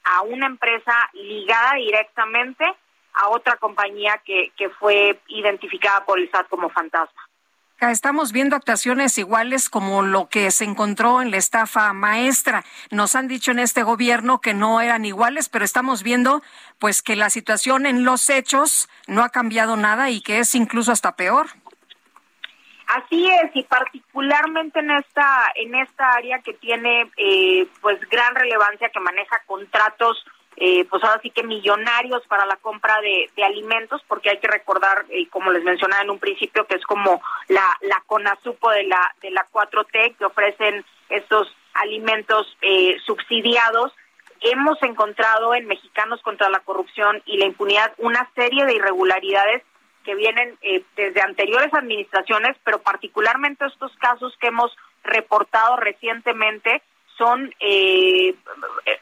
a 0.05 0.23
una 0.23 0.47
empresa 0.47 0.93
ligada 1.15 1.75
directamente 1.75 2.65
a 3.13 3.29
otra 3.29 3.57
compañía 3.57 4.21
que, 4.25 4.53
que 4.57 4.69
fue 4.71 5.19
identificada 5.29 6.05
por 6.05 6.19
el 6.19 6.31
SAT 6.31 6.49
como 6.49 6.69
fantasma. 6.71 7.27
Estamos 7.79 8.33
viendo 8.33 8.57
actuaciones 8.57 9.19
iguales 9.19 9.69
como 9.69 10.01
lo 10.01 10.31
que 10.31 10.51
se 10.51 10.65
encontró 10.65 11.21
en 11.21 11.31
la 11.31 11.37
estafa 11.37 11.93
maestra. 11.93 12.65
Nos 12.91 13.15
han 13.15 13.29
dicho 13.29 13.51
en 13.51 13.59
este 13.59 13.83
gobierno 13.83 14.41
que 14.41 14.55
no 14.55 14.81
eran 14.81 15.05
iguales, 15.05 15.51
pero 15.51 15.63
estamos 15.63 16.03
viendo 16.03 16.43
pues 16.79 17.03
que 17.03 17.17
la 17.17 17.29
situación 17.29 17.85
en 17.85 18.03
los 18.03 18.31
hechos 18.31 18.89
no 19.07 19.23
ha 19.23 19.29
cambiado 19.29 19.77
nada 19.77 20.09
y 20.09 20.23
que 20.23 20.39
es 20.39 20.55
incluso 20.55 20.91
hasta 20.91 21.17
peor. 21.17 21.49
Así 22.87 23.29
es, 23.29 23.51
y 23.55 23.65
particularmente 23.65 24.79
en 24.79 24.93
esta 24.93 25.53
en 25.57 25.75
esta 25.75 26.13
área 26.13 26.41
que 26.41 26.55
tiene 26.55 27.11
eh, 27.17 27.67
pues 27.81 27.99
gran 28.09 28.35
relevancia, 28.35 28.91
que 28.91 29.01
maneja 29.01 29.43
contratos 29.47 30.25
eh, 30.59 30.87
pues 30.89 31.05
ahora 31.05 31.21
sí 31.23 31.31
que 31.31 31.43
millonarios 31.43 32.27
para 32.29 32.47
la 32.47 32.57
compra 32.57 32.99
de, 33.03 33.45
alimentos, 33.45 34.03
porque 34.09 34.31
hay 34.31 34.39
que 34.39 34.49
recordar, 34.49 35.05
eh, 35.11 35.29
como 35.29 35.51
les 35.51 35.63
mencionaba 35.63 36.03
en 36.03 36.11
un 36.11 36.19
principio, 36.19 36.67
que 36.67 36.77
es 36.77 36.85
como 36.85 37.23
la, 37.49 37.77
la 37.83 38.03
CONASUPO 38.07 38.71
de 38.71 38.85
la, 38.85 39.15
de 39.21 39.31
la 39.31 39.47
4T, 39.53 40.17
que 40.17 40.25
ofrecen 40.25 40.85
estos 41.11 41.55
alimentos 41.75 42.57
eh, 42.63 42.97
subsidiados. 43.05 43.93
Hemos 44.41 44.83
encontrado 44.83 45.55
en 45.55 45.67
Mexicanos 45.67 46.23
contra 46.23 46.49
la 46.49 46.61
Corrupción 46.61 47.23
y 47.27 47.37
la 47.37 47.45
Impunidad 47.45 47.93
una 47.99 48.29
serie 48.35 48.65
de 48.65 48.75
irregularidades 48.75 49.63
que 50.07 50.15
vienen 50.15 50.57
desde 50.97 51.21
anteriores 51.21 51.75
administraciones, 51.75 52.57
pero 52.65 52.81
particularmente 52.81 53.67
estos 53.67 53.95
casos 53.97 54.35
que 54.41 54.47
hemos 54.47 54.75
reportado 55.03 55.77
recientemente, 55.77 56.81
son 57.19 57.55
eh, 57.61 58.35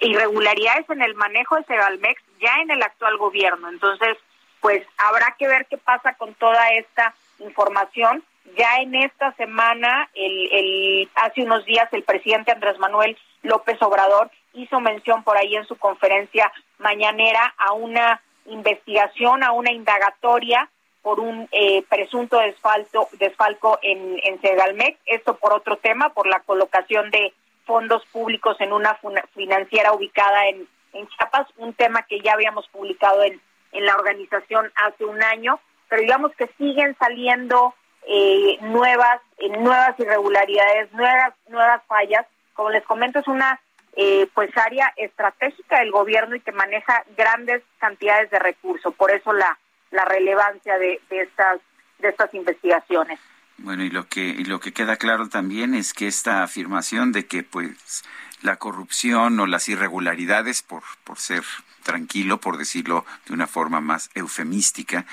irregularidades 0.01 0.89
en 0.89 1.03
el 1.03 1.15
manejo 1.15 1.57
de 1.57 1.65
Segalmex 1.65 2.23
ya 2.41 2.57
en 2.63 2.71
el 2.71 2.83
actual 2.83 3.17
gobierno. 3.19 3.69
Entonces, 3.69 4.17
pues 4.61 4.87
habrá 4.99 5.35
que 5.39 5.49
ver 5.49 5.67
qué 5.69 5.79
pasa 5.79 6.15
con 6.15 6.35
toda 6.35 6.71
esta 6.71 7.15
información. 7.41 8.23
Ya 8.57 8.77
en 8.77 8.95
esta 8.95 9.33
semana, 9.33 10.09
el, 10.15 10.49
el, 10.53 11.11
hace 11.17 11.43
unos 11.43 11.65
días, 11.65 11.89
el 11.93 12.05
presidente 12.05 12.53
Andrés 12.53 12.79
Manuel 12.79 13.17
López 13.43 13.81
Obrador 13.83 14.31
hizo 14.53 14.81
mención 14.81 15.25
por 15.25 15.37
ahí 15.37 15.57
en 15.57 15.67
su 15.67 15.77
conferencia 15.77 16.53
mañanera 16.79 17.55
a 17.59 17.73
una 17.73 18.21
investigación, 18.47 19.43
a 19.43 19.53
una 19.53 19.73
indagatoria 19.73 20.69
por 21.05 21.21
un 21.21 21.47
eh, 21.53 21.85
presunto 21.89 22.39
desfalco, 22.39 23.11
desfalco 23.19 23.79
en, 23.83 24.19
en 24.25 24.41
Segalmex. 24.41 24.99
Esto 25.05 25.37
por 25.37 25.53
otro 25.53 25.77
tema, 25.77 26.09
por 26.15 26.27
la 26.27 26.41
colocación 26.41 27.11
de 27.11 27.35
fondos 27.67 28.05
públicos 28.07 28.57
en 28.59 28.73
una 28.73 28.99
financiera 29.35 29.93
ubicada 29.93 30.49
en, 30.49 30.67
en 30.95 31.07
Chiapas, 31.09 31.47
un 31.59 31.75
tema 31.75 32.03
que 32.05 32.21
ya 32.21 32.33
habíamos 32.33 32.67
publicado 32.69 33.23
en, 33.23 33.39
en 33.73 33.85
la 33.85 33.95
organización 33.97 34.73
hace 34.77 35.05
un 35.05 35.23
año, 35.23 35.61
pero 35.89 36.01
digamos 36.01 36.33
que 36.37 36.49
siguen 36.57 36.97
saliendo 36.99 37.75
eh, 38.07 38.57
nuevas 38.63 39.21
eh, 39.39 39.51
nuevas 39.51 39.99
irregularidades, 39.99 40.91
nuevas 40.93 41.35
nuevas 41.49 41.83
fallas. 41.87 42.27
Como 42.55 42.71
les 42.71 42.85
comento, 42.85 43.19
es 43.19 43.29
una 43.29 43.61
eh, 43.97 44.27
pues 44.33 44.57
área 44.57 44.91
estratégica 44.97 45.81
del 45.81 45.91
gobierno 45.91 46.35
y 46.35 46.41
que 46.41 46.53
maneja 46.53 47.05
grandes 47.15 47.63
cantidades 47.79 48.31
de 48.31 48.39
recursos. 48.39 48.95
Por 48.95 49.11
eso 49.11 49.35
la 49.35 49.59
la 49.95 50.05
relevancia 50.05 50.79
de, 50.79 51.01
de 51.09 51.23
estas 51.23 51.61
de 51.99 52.09
estas 52.09 52.35
investigaciones. 52.35 53.19
Bueno, 53.57 53.85
y 53.85 53.91
lo 53.91 54.09
que 54.09 54.21
y 54.21 54.45
lo 54.45 54.61
que 54.61 54.73
queda 54.73 54.97
claro 54.97 55.29
también 55.29 55.75
es 55.75 55.95
que 55.95 56.07
esta 56.07 56.43
afirmación 56.43 57.13
de 57.13 57.27
que 57.27 57.43
pues 57.43 58.05
la 58.43 58.57
corrupción 58.57 59.39
o 59.41 59.47
las 59.47 59.69
irregularidades 59.69 60.63
por 60.63 60.83
por 61.05 61.19
ser 61.19 61.43
tranquilo, 61.85 62.39
por 62.39 62.57
decirlo 62.57 63.05
de 63.27 63.35
una 63.35 63.47
forma 63.47 63.81
más 63.81 64.11
eufemística, 64.15 65.07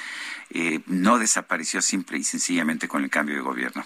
eh, 0.49 0.79
no 0.87 1.19
desapareció 1.19 1.81
simple 1.81 2.17
y 2.17 2.23
sencillamente 2.23 2.87
con 2.87 3.03
el 3.03 3.09
cambio 3.09 3.35
de 3.35 3.41
gobierno. 3.41 3.83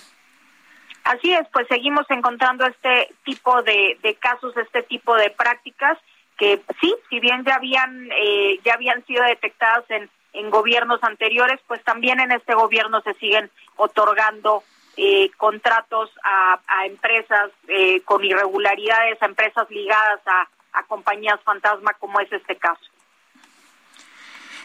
Así 1.04 1.34
es, 1.34 1.48
pues 1.52 1.68
seguimos 1.68 2.06
encontrando 2.10 2.66
este 2.66 3.14
tipo 3.24 3.62
de, 3.64 4.00
de 4.02 4.16
casos, 4.16 4.56
este 4.58 4.84
tipo 4.84 5.16
de 5.16 5.30
prácticas 5.30 5.98
que 6.38 6.62
sí, 6.82 6.94
si 7.10 7.20
bien 7.20 7.44
ya 7.46 7.56
habían 7.56 8.10
eh, 8.12 8.60
ya 8.64 8.74
habían 8.74 9.06
sido 9.06 9.24
detectadas 9.24 9.84
en 9.90 10.10
en 10.36 10.50
gobiernos 10.50 11.04
anteriores, 11.04 11.60
pues 11.68 11.84
también 11.84 12.20
en 12.20 12.32
este 12.32 12.54
gobierno 12.54 13.02
se 13.02 13.14
siguen 13.16 13.50
otorgando 13.78 14.64
eh, 14.98 15.30
contratos 15.38 16.10
a, 16.24 16.86
empresas 16.86 17.52
eh, 17.68 18.02
con 18.02 18.24
irregularidades, 18.24 19.22
a 19.22 19.26
empresas 19.26 19.70
ligadas 19.70 20.22
a, 20.26 20.48
compañías 20.88 21.42
fantasma, 21.44 21.94
como 21.94 22.20
es 22.20 22.32
este 22.32 22.56
caso. 22.58 22.84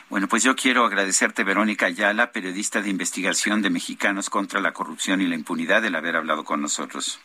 Bueno, 0.09 0.27
pues 0.27 0.43
yo 0.43 0.57
quiero 0.57 0.85
agradecerte, 0.85 1.45
Verónica 1.45 1.87
Ayala, 1.87 2.33
periodista 2.33 2.83
de 2.83 2.91
investigación 2.91 3.63
de 3.63 3.71
Mexicanos 3.71 4.29
contra 4.29 4.61
la 4.61 4.73
Corrupción 4.73 5.21
y 5.21 5.29
la 5.29 5.37
Impunidad, 5.37 5.85
el 5.85 5.95
haber 5.95 6.17
hablado 6.17 6.45
con 6.45 6.61
nosotros. 6.61 7.21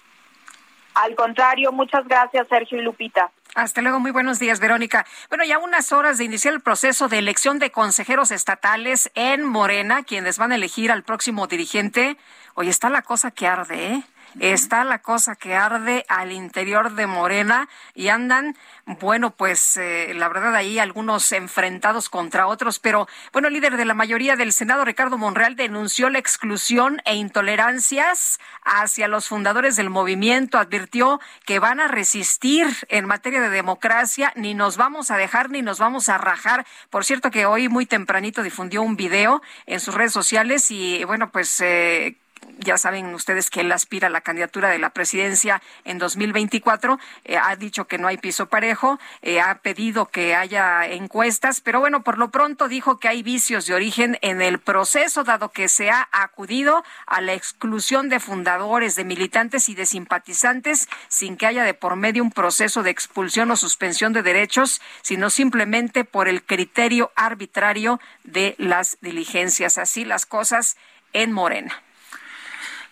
Al 0.93 1.15
contrario, 1.15 1.71
muchas 1.71 2.07
gracias, 2.07 2.47
Sergio 2.47 2.79
y 2.79 2.83
Lupita. 2.83 3.31
Hasta 3.55 3.81
luego, 3.81 4.01
muy 4.01 4.11
buenos 4.11 4.37
días, 4.37 4.59
Verónica. 4.59 5.05
Bueno, 5.29 5.45
ya 5.45 5.59
unas 5.59 5.93
horas 5.93 6.17
de 6.17 6.25
iniciar 6.25 6.53
el 6.53 6.59
proceso 6.59 7.07
de 7.07 7.19
elección 7.19 7.57
de 7.57 7.71
consejeros 7.71 8.31
estatales 8.31 9.09
en 9.15 9.45
Morena, 9.45 10.03
quienes 10.03 10.37
van 10.37 10.51
a 10.51 10.55
elegir 10.55 10.91
al 10.91 11.03
próximo 11.03 11.47
dirigente. 11.47 12.17
Hoy 12.55 12.67
está 12.67 12.89
la 12.89 13.01
cosa 13.01 13.31
que 13.31 13.47
arde, 13.47 13.93
¿eh? 13.93 14.03
Está 14.39 14.83
la 14.83 14.99
cosa 14.99 15.35
que 15.35 15.55
arde 15.55 16.05
al 16.09 16.33
interior 16.33 16.93
de 16.95 17.07
Morena 17.07 17.69
y 17.93 18.09
andan, 18.09 18.57
bueno, 18.85 19.31
pues 19.31 19.77
eh, 19.77 20.11
la 20.13 20.27
verdad 20.27 20.53
ahí 20.55 20.77
algunos 20.77 21.31
enfrentados 21.31 22.09
contra 22.09 22.47
otros, 22.47 22.79
pero 22.79 23.07
bueno, 23.31 23.47
el 23.47 23.53
líder 23.53 23.77
de 23.77 23.85
la 23.85 23.93
mayoría 23.93 24.35
del 24.35 24.51
Senado, 24.51 24.83
Ricardo 24.83 25.17
Monreal, 25.17 25.55
denunció 25.55 26.09
la 26.09 26.19
exclusión 26.19 27.01
e 27.05 27.15
intolerancias 27.15 28.39
hacia 28.63 29.07
los 29.07 29.29
fundadores 29.29 29.77
del 29.77 29.89
movimiento, 29.89 30.57
advirtió 30.57 31.21
que 31.45 31.59
van 31.59 31.79
a 31.79 31.87
resistir 31.87 32.67
en 32.89 33.05
materia 33.05 33.39
de 33.39 33.49
democracia, 33.49 34.33
ni 34.35 34.53
nos 34.53 34.75
vamos 34.75 35.11
a 35.11 35.17
dejar 35.17 35.49
ni 35.49 35.61
nos 35.61 35.79
vamos 35.79 36.09
a 36.09 36.17
rajar. 36.17 36.65
Por 36.89 37.05
cierto 37.05 37.31
que 37.31 37.45
hoy 37.45 37.69
muy 37.69 37.85
tempranito 37.85 38.43
difundió 38.43 38.81
un 38.81 38.97
video 38.97 39.41
en 39.65 39.79
sus 39.79 39.95
redes 39.95 40.11
sociales 40.11 40.71
y 40.71 41.05
bueno, 41.05 41.31
pues 41.31 41.61
eh, 41.61 42.17
ya 42.59 42.77
saben 42.77 43.13
ustedes 43.13 43.49
que 43.49 43.61
él 43.61 43.71
aspira 43.71 44.07
a 44.07 44.11
la 44.11 44.21
candidatura 44.21 44.69
de 44.69 44.79
la 44.79 44.89
presidencia 44.89 45.61
en 45.83 45.97
2024. 45.97 46.99
Eh, 47.23 47.37
ha 47.37 47.55
dicho 47.55 47.85
que 47.85 47.97
no 47.97 48.07
hay 48.07 48.17
piso 48.17 48.47
parejo, 48.47 48.99
eh, 49.21 49.39
ha 49.39 49.55
pedido 49.59 50.07
que 50.07 50.35
haya 50.35 50.85
encuestas, 50.85 51.61
pero 51.61 51.79
bueno, 51.79 52.03
por 52.03 52.17
lo 52.17 52.31
pronto 52.31 52.67
dijo 52.67 52.99
que 52.99 53.07
hay 53.07 53.23
vicios 53.23 53.65
de 53.65 53.73
origen 53.73 54.17
en 54.21 54.41
el 54.41 54.59
proceso, 54.59 55.23
dado 55.23 55.51
que 55.51 55.67
se 55.67 55.89
ha 55.89 56.07
acudido 56.11 56.83
a 57.05 57.21
la 57.21 57.33
exclusión 57.33 58.09
de 58.09 58.19
fundadores, 58.19 58.95
de 58.95 59.05
militantes 59.05 59.69
y 59.69 59.75
de 59.75 59.85
simpatizantes 59.85 60.87
sin 61.07 61.37
que 61.37 61.45
haya 61.45 61.63
de 61.63 61.73
por 61.73 61.95
medio 61.95 62.23
un 62.23 62.31
proceso 62.31 62.83
de 62.83 62.89
expulsión 62.89 63.51
o 63.51 63.55
suspensión 63.55 64.13
de 64.13 64.23
derechos, 64.23 64.81
sino 65.01 65.29
simplemente 65.29 66.03
por 66.03 66.27
el 66.27 66.43
criterio 66.43 67.11
arbitrario 67.15 67.99
de 68.23 68.55
las 68.57 68.97
diligencias. 69.01 69.77
Así 69.77 70.05
las 70.05 70.25
cosas 70.25 70.77
en 71.13 71.31
Morena. 71.31 71.84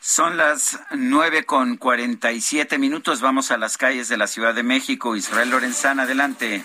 Son 0.05 0.35
las 0.35 0.85
nueve 0.91 1.45
con 1.45 1.77
cuarenta 1.77 2.33
y 2.33 2.41
siete 2.41 2.77
minutos. 2.77 3.21
Vamos 3.21 3.51
a 3.51 3.57
las 3.57 3.77
calles 3.77 4.09
de 4.09 4.17
la 4.17 4.27
Ciudad 4.27 4.53
de 4.53 4.61
México. 4.61 5.15
Israel 5.15 5.49
Lorenzana, 5.49 6.03
adelante. 6.03 6.61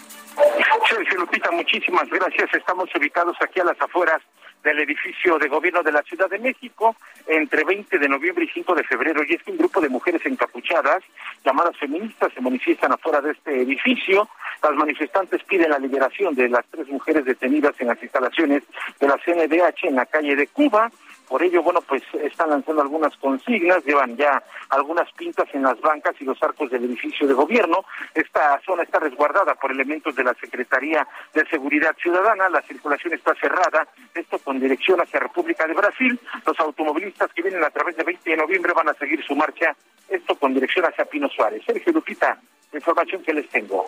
Sergio 0.88 1.20
Lupita, 1.20 1.48
muchísimas 1.52 2.10
gracias. 2.10 2.52
Estamos 2.52 2.90
ubicados 2.96 3.36
aquí 3.40 3.60
a 3.60 3.64
las 3.64 3.80
afueras 3.80 4.20
del 4.64 4.80
edificio 4.80 5.38
de 5.38 5.46
gobierno 5.46 5.84
de 5.84 5.92
la 5.92 6.02
Ciudad 6.02 6.28
de 6.28 6.40
México 6.40 6.96
entre 7.28 7.62
20 7.62 8.00
de 8.00 8.08
noviembre 8.08 8.44
y 8.44 8.48
5 8.48 8.74
de 8.74 8.82
febrero. 8.82 9.22
Y 9.22 9.36
es 9.36 9.42
que 9.44 9.52
un 9.52 9.58
grupo 9.58 9.80
de 9.80 9.88
mujeres 9.88 10.26
encapuchadas, 10.26 11.04
llamadas 11.44 11.76
feministas, 11.76 12.32
se 12.34 12.40
manifiestan 12.40 12.90
afuera 12.90 13.20
de 13.20 13.30
este 13.30 13.62
edificio. 13.62 14.28
Las 14.64 14.74
manifestantes 14.74 15.44
piden 15.44 15.70
la 15.70 15.78
liberación 15.78 16.34
de 16.34 16.48
las 16.48 16.64
tres 16.72 16.88
mujeres 16.88 17.24
detenidas 17.24 17.76
en 17.78 17.86
las 17.86 18.02
instalaciones 18.02 18.64
de 18.98 19.06
la 19.06 19.16
CNDH 19.24 19.84
en 19.84 19.94
la 19.94 20.06
calle 20.06 20.34
de 20.34 20.48
Cuba. 20.48 20.90
Por 21.28 21.42
ello, 21.42 21.62
bueno, 21.62 21.82
pues 21.82 22.02
están 22.22 22.50
lanzando 22.50 22.80
algunas 22.80 23.14
consignas, 23.18 23.84
llevan 23.84 24.16
ya 24.16 24.42
algunas 24.70 25.12
pintas 25.12 25.46
en 25.52 25.62
las 25.62 25.78
bancas 25.80 26.14
y 26.20 26.24
los 26.24 26.42
arcos 26.42 26.70
del 26.70 26.84
edificio 26.84 27.26
de 27.26 27.34
gobierno. 27.34 27.84
Esta 28.14 28.60
zona 28.64 28.82
está 28.82 28.98
resguardada 28.98 29.54
por 29.54 29.70
elementos 29.70 30.16
de 30.16 30.24
la 30.24 30.34
Secretaría 30.34 31.06
de 31.34 31.46
Seguridad 31.46 31.94
Ciudadana, 32.00 32.48
la 32.48 32.62
circulación 32.62 33.12
está 33.12 33.34
cerrada, 33.34 33.86
esto 34.14 34.38
con 34.38 34.58
dirección 34.58 35.00
hacia 35.00 35.20
República 35.20 35.66
de 35.66 35.74
Brasil. 35.74 36.18
Los 36.46 36.58
automovilistas 36.60 37.30
que 37.34 37.42
vienen 37.42 37.62
a 37.62 37.70
través 37.70 37.96
de 37.96 38.04
20 38.04 38.30
de 38.30 38.36
noviembre 38.36 38.72
van 38.72 38.88
a 38.88 38.94
seguir 38.94 39.22
su 39.24 39.36
marcha, 39.36 39.76
esto 40.08 40.34
con 40.36 40.54
dirección 40.54 40.86
hacia 40.86 41.04
Pino 41.04 41.28
Suárez. 41.28 41.62
Sergio 41.66 41.92
Lupita, 41.92 42.40
información 42.72 43.22
que 43.22 43.34
les 43.34 43.48
tengo. 43.50 43.86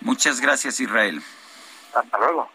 Muchas 0.00 0.40
gracias, 0.40 0.78
Israel. 0.80 1.22
Hasta 1.94 2.18
luego. 2.18 2.50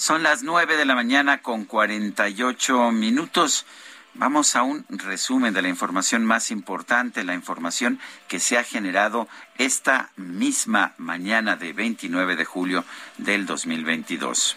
Son 0.00 0.22
las 0.22 0.42
nueve 0.42 0.78
de 0.78 0.86
la 0.86 0.94
mañana 0.94 1.42
con 1.42 1.66
cuarenta 1.66 2.26
y 2.30 2.42
ocho 2.42 2.90
minutos. 2.90 3.66
Vamos 4.14 4.56
a 4.56 4.62
un 4.62 4.86
resumen 4.88 5.52
de 5.52 5.60
la 5.60 5.68
información 5.68 6.24
más 6.24 6.50
importante, 6.50 7.22
la 7.22 7.34
información 7.34 8.00
que 8.26 8.40
se 8.40 8.56
ha 8.56 8.64
generado 8.64 9.28
esta 9.58 10.08
misma 10.16 10.94
mañana 10.96 11.56
de 11.56 11.74
29 11.74 12.34
de 12.36 12.44
julio 12.46 12.82
del 13.18 13.44
2022. 13.44 14.56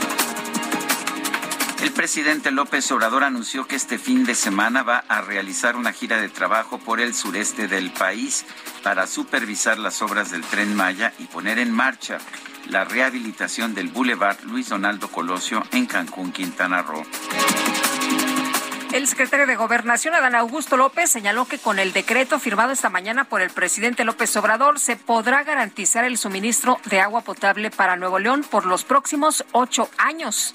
El 1.81 1.93
presidente 1.93 2.51
López 2.51 2.91
Obrador 2.91 3.23
anunció 3.23 3.65
que 3.65 3.75
este 3.75 3.97
fin 3.97 4.23
de 4.23 4.35
semana 4.35 4.83
va 4.83 5.03
a 5.07 5.21
realizar 5.21 5.75
una 5.75 5.91
gira 5.91 6.21
de 6.21 6.29
trabajo 6.29 6.77
por 6.77 6.99
el 6.99 7.15
sureste 7.15 7.67
del 7.67 7.91
país 7.91 8.45
para 8.83 9.07
supervisar 9.07 9.79
las 9.79 10.03
obras 10.03 10.29
del 10.29 10.43
tren 10.43 10.75
Maya 10.75 11.11
y 11.17 11.23
poner 11.23 11.57
en 11.57 11.71
marcha 11.71 12.19
la 12.67 12.85
rehabilitación 12.85 13.73
del 13.73 13.87
Boulevard 13.87 14.43
Luis 14.43 14.69
Donaldo 14.69 15.07
Colosio 15.07 15.63
en 15.71 15.87
Cancún, 15.87 16.31
Quintana 16.31 16.83
Roo. 16.83 17.03
El 18.93 19.07
secretario 19.07 19.47
de 19.47 19.55
Gobernación, 19.55 20.13
Adán 20.13 20.35
Augusto 20.35 20.77
López, 20.77 21.09
señaló 21.09 21.45
que 21.45 21.57
con 21.57 21.79
el 21.79 21.93
decreto 21.93 22.37
firmado 22.37 22.73
esta 22.73 22.91
mañana 22.91 23.23
por 23.23 23.41
el 23.41 23.49
presidente 23.49 24.03
López 24.03 24.35
Obrador 24.37 24.79
se 24.79 24.97
podrá 24.97 25.43
garantizar 25.43 26.05
el 26.05 26.19
suministro 26.19 26.79
de 26.85 26.99
agua 26.99 27.21
potable 27.21 27.71
para 27.71 27.95
Nuevo 27.95 28.19
León 28.19 28.45
por 28.47 28.67
los 28.67 28.83
próximos 28.83 29.43
ocho 29.51 29.89
años 29.97 30.53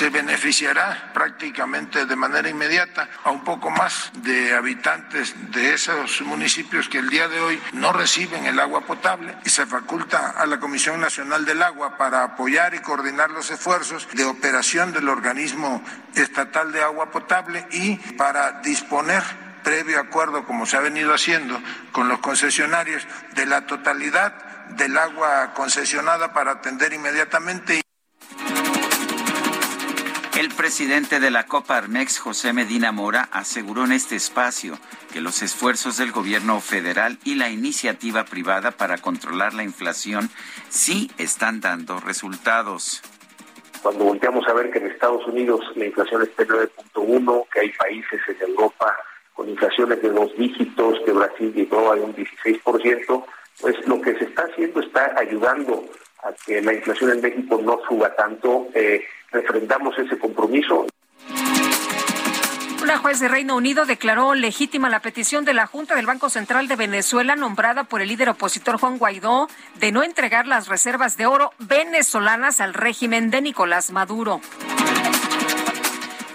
se 0.00 0.08
beneficiará 0.08 1.10
prácticamente 1.12 2.06
de 2.06 2.16
manera 2.16 2.48
inmediata 2.48 3.06
a 3.22 3.30
un 3.30 3.44
poco 3.44 3.68
más 3.68 4.10
de 4.14 4.54
habitantes 4.54 5.34
de 5.52 5.74
esos 5.74 6.22
municipios 6.22 6.88
que 6.88 6.96
el 6.96 7.10
día 7.10 7.28
de 7.28 7.38
hoy 7.38 7.60
no 7.74 7.92
reciben 7.92 8.46
el 8.46 8.58
agua 8.60 8.80
potable 8.80 9.36
y 9.44 9.50
se 9.50 9.66
faculta 9.66 10.30
a 10.30 10.46
la 10.46 10.58
Comisión 10.58 11.02
Nacional 11.02 11.44
del 11.44 11.62
Agua 11.62 11.98
para 11.98 12.24
apoyar 12.24 12.72
y 12.74 12.78
coordinar 12.78 13.30
los 13.30 13.50
esfuerzos 13.50 14.08
de 14.14 14.24
operación 14.24 14.94
del 14.94 15.06
organismo 15.06 15.84
estatal 16.14 16.72
de 16.72 16.82
agua 16.82 17.10
potable 17.10 17.66
y 17.70 17.96
para 18.14 18.62
disponer 18.62 19.22
previo 19.62 20.00
acuerdo, 20.00 20.46
como 20.46 20.64
se 20.64 20.78
ha 20.78 20.80
venido 20.80 21.12
haciendo 21.12 21.60
con 21.92 22.08
los 22.08 22.20
concesionarios, 22.20 23.06
de 23.34 23.44
la 23.44 23.66
totalidad 23.66 24.32
del 24.78 24.96
agua 24.96 25.52
concesionada 25.52 26.32
para 26.32 26.52
atender 26.52 26.94
inmediatamente. 26.94 27.82
El 30.40 30.48
presidente 30.48 31.20
de 31.20 31.30
la 31.30 31.44
Coparmex, 31.44 32.18
José 32.18 32.54
Medina 32.54 32.92
Mora, 32.92 33.28
aseguró 33.30 33.84
en 33.84 33.92
este 33.92 34.16
espacio 34.16 34.78
que 35.12 35.20
los 35.20 35.42
esfuerzos 35.42 35.98
del 35.98 36.12
gobierno 36.12 36.62
federal 36.62 37.18
y 37.24 37.34
la 37.34 37.50
iniciativa 37.50 38.24
privada 38.24 38.70
para 38.70 38.96
controlar 38.96 39.52
la 39.52 39.64
inflación 39.64 40.30
sí 40.70 41.10
están 41.18 41.60
dando 41.60 42.00
resultados. 42.00 43.02
Cuando 43.82 44.04
volteamos 44.04 44.48
a 44.48 44.54
ver 44.54 44.70
que 44.70 44.78
en 44.78 44.86
Estados 44.86 45.26
Unidos 45.26 45.60
la 45.76 45.84
inflación 45.84 46.22
está 46.22 46.42
en 46.42 46.48
9.1, 46.48 47.46
que 47.52 47.60
hay 47.60 47.72
países 47.72 48.20
en 48.28 48.48
Europa 48.48 48.96
con 49.34 49.46
inflaciones 49.46 50.00
de 50.00 50.08
dos 50.08 50.34
dígitos, 50.38 51.00
que 51.04 51.12
Brasil 51.12 51.52
llegó 51.52 51.92
a 51.92 51.96
un 51.96 52.16
16%, 52.16 53.24
pues 53.60 53.76
lo 53.86 54.00
que 54.00 54.16
se 54.16 54.24
está 54.24 54.44
haciendo 54.44 54.80
está 54.80 55.14
ayudando 55.18 55.84
a 56.22 56.32
que 56.46 56.62
la 56.62 56.72
inflación 56.72 57.10
en 57.10 57.20
México 57.20 57.60
no 57.62 57.78
suba 57.86 58.16
tanto. 58.16 58.68
Eh, 58.72 59.04
refrendamos 59.32 59.98
ese 59.98 60.18
compromiso. 60.18 60.86
Una 62.82 62.98
juez 62.98 63.20
de 63.20 63.28
Reino 63.28 63.56
Unido 63.56 63.84
declaró 63.86 64.34
legítima 64.34 64.88
la 64.88 65.00
petición 65.00 65.44
de 65.44 65.54
la 65.54 65.66
Junta 65.66 65.94
del 65.94 66.06
Banco 66.06 66.28
Central 66.30 66.66
de 66.66 66.76
Venezuela, 66.76 67.36
nombrada 67.36 67.84
por 67.84 68.00
el 68.00 68.08
líder 68.08 68.30
opositor 68.30 68.80
Juan 68.80 68.98
Guaidó, 68.98 69.48
de 69.78 69.92
no 69.92 70.02
entregar 70.02 70.46
las 70.46 70.66
reservas 70.66 71.16
de 71.16 71.26
oro 71.26 71.52
venezolanas 71.58 72.60
al 72.60 72.74
régimen 72.74 73.30
de 73.30 73.42
Nicolás 73.42 73.92
Maduro. 73.92 74.40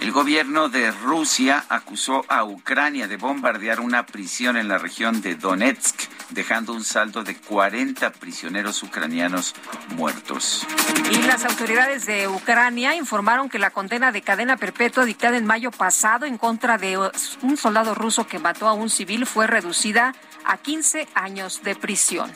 El 0.05 0.11
gobierno 0.11 0.69
de 0.69 0.91
Rusia 0.91 1.65
acusó 1.67 2.25
a 2.29 2.43
Ucrania 2.43 3.07
de 3.07 3.17
bombardear 3.17 3.79
una 3.79 4.05
prisión 4.05 4.55
en 4.55 4.67
la 4.67 4.77
región 4.77 5.19
de 5.23 5.33
Donetsk, 5.33 5.99
dejando 6.29 6.73
un 6.73 6.83
saldo 6.83 7.23
de 7.23 7.35
40 7.35 8.11
prisioneros 8.11 8.83
ucranianos 8.83 9.55
muertos. 9.95 10.63
Y 11.09 11.23
las 11.23 11.43
autoridades 11.43 12.05
de 12.05 12.27
Ucrania 12.27 12.93
informaron 12.93 13.49
que 13.49 13.57
la 13.57 13.71
condena 13.71 14.11
de 14.11 14.21
cadena 14.21 14.57
perpetua 14.57 15.05
dictada 15.05 15.37
en 15.37 15.45
mayo 15.47 15.71
pasado 15.71 16.27
en 16.27 16.37
contra 16.37 16.77
de 16.77 16.99
un 17.41 17.57
soldado 17.57 17.95
ruso 17.95 18.27
que 18.27 18.37
mató 18.37 18.67
a 18.67 18.73
un 18.73 18.91
civil 18.91 19.25
fue 19.25 19.47
reducida 19.47 20.13
a 20.45 20.57
15 20.57 21.07
años 21.15 21.63
de 21.63 21.75
prisión. 21.75 22.31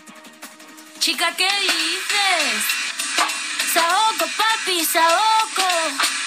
Chica, 0.98 1.36
¿qué 1.38 1.48
dices? 1.62 2.66
Saoco, 3.72 4.26
papi, 4.36 4.84
saoco. 4.84 6.19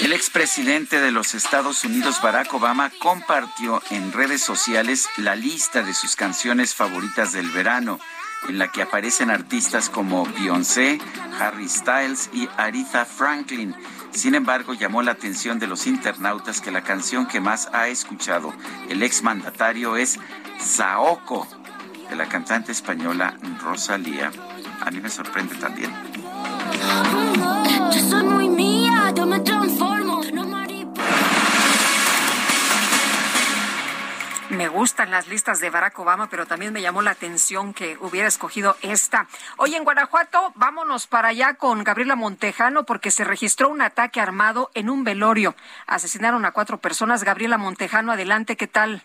El 0.00 0.12
expresidente 0.12 1.00
de 1.00 1.10
los 1.10 1.34
Estados 1.34 1.84
Unidos, 1.84 2.20
Barack 2.22 2.52
Obama, 2.54 2.90
compartió 2.98 3.82
en 3.90 4.12
redes 4.12 4.42
sociales 4.42 5.08
la 5.16 5.34
lista 5.34 5.82
de 5.82 5.94
sus 5.94 6.16
canciones 6.16 6.74
favoritas 6.74 7.32
del 7.32 7.50
verano. 7.50 7.98
en 8.48 8.58
la 8.58 8.68
que 8.70 8.82
aparecen 8.82 9.30
artistas 9.30 9.88
como 9.88 10.26
Beyoncé, 10.26 11.00
Harry 11.40 11.66
Styles 11.66 12.28
y 12.34 12.46
Aretha 12.58 13.06
Franklin. 13.06 13.74
Sin 14.10 14.34
embargo, 14.34 14.74
llamó 14.74 15.00
la 15.00 15.12
atención 15.12 15.58
de 15.58 15.66
los 15.66 15.86
internautas 15.86 16.60
que 16.60 16.70
la 16.70 16.82
canción 16.82 17.26
que 17.26 17.40
más 17.40 17.70
ha 17.72 17.88
escuchado 17.88 18.52
el 18.90 19.02
exmandatario 19.02 19.96
es 19.96 20.18
Saoko, 20.60 21.48
de 22.10 22.16
la 22.16 22.28
cantante 22.28 22.72
española 22.72 23.38
Rosalía. 23.62 24.30
A 24.82 24.90
mí 24.90 25.00
me 25.00 25.08
sorprende 25.08 25.54
también. 25.54 25.90
Yo 26.80 28.00
soy 28.00 28.24
muy 28.24 28.48
mía, 28.48 29.12
yo 29.14 29.26
me 29.26 29.40
transformo. 29.40 30.04
Me 34.50 34.68
gustan 34.68 35.10
las 35.10 35.26
listas 35.26 35.58
de 35.58 35.68
Barack 35.68 35.98
Obama, 35.98 36.28
pero 36.30 36.46
también 36.46 36.72
me 36.72 36.80
llamó 36.80 37.02
la 37.02 37.10
atención 37.10 37.74
que 37.74 37.96
hubiera 38.00 38.28
escogido 38.28 38.76
esta. 38.82 39.26
Hoy 39.56 39.74
en 39.74 39.82
Guanajuato, 39.82 40.52
vámonos 40.54 41.08
para 41.08 41.28
allá 41.28 41.54
con 41.54 41.82
Gabriela 41.82 42.14
Montejano 42.14 42.84
porque 42.84 43.10
se 43.10 43.24
registró 43.24 43.68
un 43.68 43.82
ataque 43.82 44.20
armado 44.20 44.70
en 44.74 44.90
un 44.90 45.02
velorio. 45.02 45.56
Asesinaron 45.88 46.44
a 46.44 46.52
cuatro 46.52 46.78
personas. 46.78 47.24
Gabriela 47.24 47.58
Montejano, 47.58 48.12
adelante, 48.12 48.56
¿qué 48.56 48.68
tal? 48.68 49.02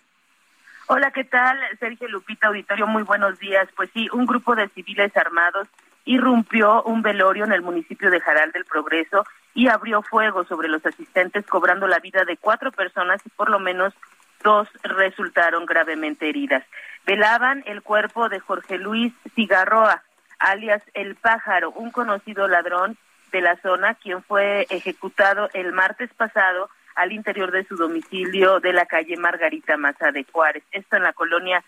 Hola, 0.86 1.12
¿qué 1.12 1.24
tal? 1.24 1.60
Sergio 1.80 2.08
Lupita 2.10 2.48
Auditorio, 2.48 2.86
muy 2.86 3.02
buenos 3.02 3.40
días. 3.40 3.68
Pues 3.76 3.90
sí, 3.94 4.08
un 4.14 4.28
grupo 4.28 4.54
de 4.56 4.70
civiles 4.70 5.16
armados 5.18 5.68
irrumpió 6.10 6.82
un 6.86 7.04
velorio 7.04 7.46
en 7.46 7.52
el 7.52 7.62
municipio 7.62 8.10
de 8.10 8.20
Jaral 8.20 8.52
del 8.52 8.66
Progreso 8.66 9.26
y 9.54 9.68
abrió 9.68 10.02
fuego 10.02 10.44
sobre 10.44 10.68
los 10.68 10.84
asistentes, 10.84 11.46
cobrando 11.46 11.88
la 11.88 12.00
vida 12.00 12.26
de 12.26 12.36
cuatro 12.36 12.72
personas 12.72 13.22
y 13.28 13.30
por 13.30 13.52
lo 13.52 13.60
menos 13.60 13.94
dos 14.44 14.68
resultaron 14.82 15.68
gravemente 15.68 16.28
heridas. 16.28 16.64
Velaban 17.06 17.64
el 17.68 17.84
cuerpo 17.84 18.28
de 18.28 18.40
Jorge 18.40 18.80
Luis 18.80 19.14
Cigarroa, 19.36 20.02
alias 20.40 20.82
El 20.96 21.14
Pájaro, 21.14 21.70
un 21.70 21.92
conocido 21.92 22.48
ladrón 22.48 22.98
de 23.32 23.42
la 23.42 23.58
zona, 23.58 23.94
quien 23.94 24.24
fue 24.24 24.66
ejecutado 24.72 25.48
el 25.54 25.74
martes 25.74 26.12
pasado 26.16 26.72
al 26.96 27.12
interior 27.12 27.52
de 27.52 27.66
su 27.66 27.76
domicilio 27.76 28.60
de 28.60 28.74
la 28.74 28.88
calle 28.88 29.16
Margarita 29.16 29.78
Maza 29.78 30.12
de 30.12 30.26
Juárez, 30.32 30.64
esto 30.72 30.96
en 30.96 31.04
la 31.04 31.14
colonia 31.14 31.64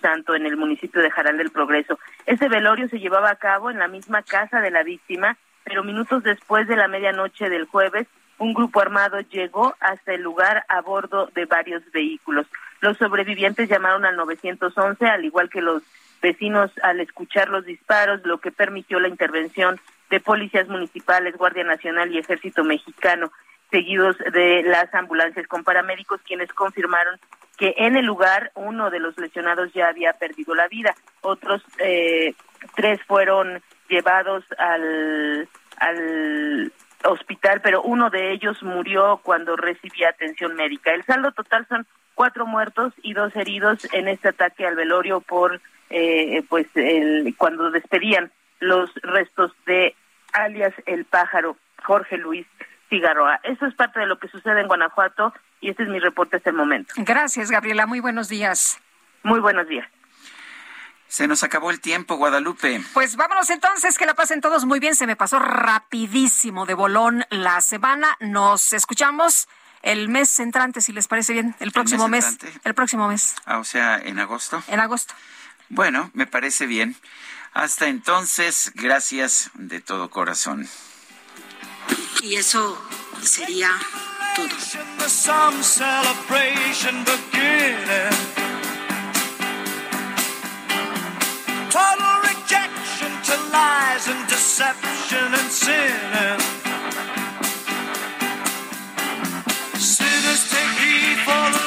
Santo, 0.00 0.34
en 0.34 0.46
el 0.46 0.56
municipio 0.56 1.02
de 1.02 1.10
Jaral 1.10 1.38
del 1.38 1.50
Progreso. 1.50 1.98
Ese 2.26 2.48
velorio 2.48 2.88
se 2.88 3.00
llevaba 3.00 3.30
a 3.30 3.36
cabo 3.36 3.70
en 3.70 3.78
la 3.78 3.88
misma 3.88 4.22
casa 4.22 4.60
de 4.60 4.70
la 4.70 4.82
víctima, 4.82 5.36
pero 5.64 5.84
minutos 5.84 6.22
después 6.22 6.68
de 6.68 6.76
la 6.76 6.88
medianoche 6.88 7.48
del 7.48 7.66
jueves 7.66 8.06
un 8.40 8.54
grupo 8.54 8.80
armado 8.80 9.20
llegó 9.20 9.76
hasta 9.80 10.14
el 10.14 10.22
lugar 10.22 10.64
a 10.68 10.80
bordo 10.80 11.28
de 11.34 11.44
varios 11.44 11.82
vehículos. 11.92 12.46
Los 12.80 12.96
sobrevivientes 12.96 13.68
llamaron 13.68 14.06
al 14.06 14.16
911, 14.16 15.06
al 15.06 15.24
igual 15.26 15.50
que 15.50 15.60
los 15.60 15.82
vecinos 16.22 16.70
al 16.82 17.00
escuchar 17.00 17.50
los 17.50 17.66
disparos, 17.66 18.22
lo 18.24 18.38
que 18.38 18.50
permitió 18.50 18.98
la 18.98 19.08
intervención 19.08 19.78
de 20.08 20.20
policías 20.20 20.68
municipales, 20.68 21.36
Guardia 21.36 21.64
Nacional 21.64 22.10
y 22.12 22.18
Ejército 22.18 22.64
Mexicano, 22.64 23.30
seguidos 23.70 24.16
de 24.32 24.62
las 24.62 24.92
ambulancias 24.94 25.46
con 25.46 25.64
paramédicos, 25.64 26.20
quienes 26.22 26.52
confirmaron 26.52 27.18
que 27.56 27.74
en 27.76 27.96
el 27.96 28.06
lugar 28.06 28.52
uno 28.54 28.90
de 28.90 29.00
los 29.00 29.16
lesionados 29.18 29.72
ya 29.74 29.88
había 29.88 30.14
perdido 30.14 30.54
la 30.54 30.66
vida. 30.68 30.94
Otros 31.20 31.62
eh, 31.78 32.34
tres 32.74 33.00
fueron 33.06 33.62
llevados 33.88 34.44
al, 34.58 35.48
al 35.76 36.72
hospital, 37.04 37.60
pero 37.62 37.82
uno 37.82 38.08
de 38.08 38.32
ellos 38.32 38.62
murió 38.62 39.20
cuando 39.22 39.56
recibía 39.56 40.08
atención 40.08 40.54
médica. 40.56 40.92
El 40.92 41.04
saldo 41.04 41.32
total 41.32 41.66
son 41.68 41.86
cuatro 42.14 42.46
muertos 42.46 42.94
y 43.02 43.12
dos 43.12 43.34
heridos 43.36 43.86
en 43.92 44.08
este 44.08 44.28
ataque 44.28 44.66
al 44.66 44.76
velorio 44.76 45.20
por, 45.20 45.60
eh, 45.90 46.42
pues, 46.48 46.66
el, 46.74 47.34
cuando 47.36 47.70
despedían 47.70 48.30
los 48.60 48.90
restos 49.02 49.52
de 49.66 49.94
alias 50.32 50.72
El 50.86 51.04
Pájaro, 51.04 51.56
Jorge 51.82 52.16
Luis 52.16 52.46
Cigarroa. 52.90 53.40
Eso 53.44 53.64
es 53.66 53.74
parte 53.74 54.00
de 54.00 54.06
lo 54.06 54.18
que 54.18 54.28
sucede 54.28 54.60
en 54.60 54.68
Guanajuato 54.68 55.32
y 55.62 55.70
este 55.70 55.84
es 55.84 55.88
mi 55.88 55.98
reporte 56.00 56.36
hasta 56.36 56.50
el 56.50 56.56
momento. 56.56 56.92
Gracias, 56.98 57.50
Gabriela. 57.50 57.86
Muy 57.86 58.00
buenos 58.00 58.28
días. 58.28 58.78
Muy 59.22 59.40
buenos 59.40 59.66
días. 59.68 59.88
Se 61.08 61.26
nos 61.26 61.42
acabó 61.42 61.70
el 61.70 61.80
tiempo, 61.80 62.16
Guadalupe. 62.16 62.80
Pues 62.94 63.16
vámonos 63.16 63.50
entonces, 63.50 63.98
que 63.98 64.06
la 64.06 64.14
pasen 64.14 64.40
todos 64.40 64.64
muy 64.64 64.78
bien. 64.78 64.94
Se 64.94 65.06
me 65.08 65.16
pasó 65.16 65.38
rapidísimo 65.40 66.66
de 66.66 66.74
bolón 66.74 67.24
la 67.30 67.60
semana. 67.62 68.16
Nos 68.20 68.72
escuchamos 68.72 69.48
el 69.82 70.08
mes 70.08 70.38
entrante, 70.38 70.80
si 70.80 70.92
les 70.92 71.08
parece 71.08 71.32
bien, 71.32 71.54
el 71.58 71.72
próximo 71.72 72.04
¿El 72.04 72.10
mes 72.12 72.38
mes. 72.42 72.60
El 72.64 72.74
próximo 72.74 73.08
mes, 73.08 73.34
Ah, 73.46 73.58
o 73.58 73.64
sea, 73.64 73.96
en 73.98 74.20
agosto. 74.20 74.62
en 74.68 74.78
agosto. 74.78 75.14
Bueno, 75.68 76.10
me 76.14 76.26
parece 76.26 76.66
bien. 76.66 76.94
Hasta 77.54 77.88
entonces, 77.88 78.70
gracias 78.76 79.50
de 79.54 79.80
todo 79.80 80.10
corazón. 80.10 80.68
Y 82.22 82.36
eso 82.36 82.78
sería 83.22 83.70
todo. 84.36 84.48
Total 91.70 92.22
rejection 92.22 93.12
to 93.22 93.36
lies 93.52 94.08
and 94.08 94.28
deception 94.28 95.34
and 95.34 95.50
sinning. 95.50 96.40
Sinners 99.78 100.50
take 100.50 101.59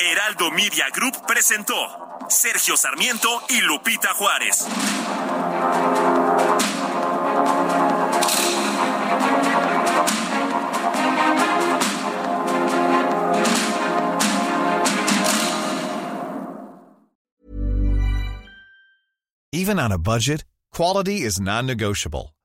Heraldo 0.00 0.50
Media 0.52 0.86
Group 0.94 1.26
presentó 1.26 1.74
Sergio 2.28 2.76
Sarmiento 2.76 3.28
y 3.48 3.60
Lupita 3.60 4.14
Juárez. 4.14 4.66
Even 19.52 19.80
on 19.80 19.90
a 19.90 19.98
budget, 19.98 20.44
quality 20.72 21.22
is 21.22 21.40
non-negotiable. 21.40 22.32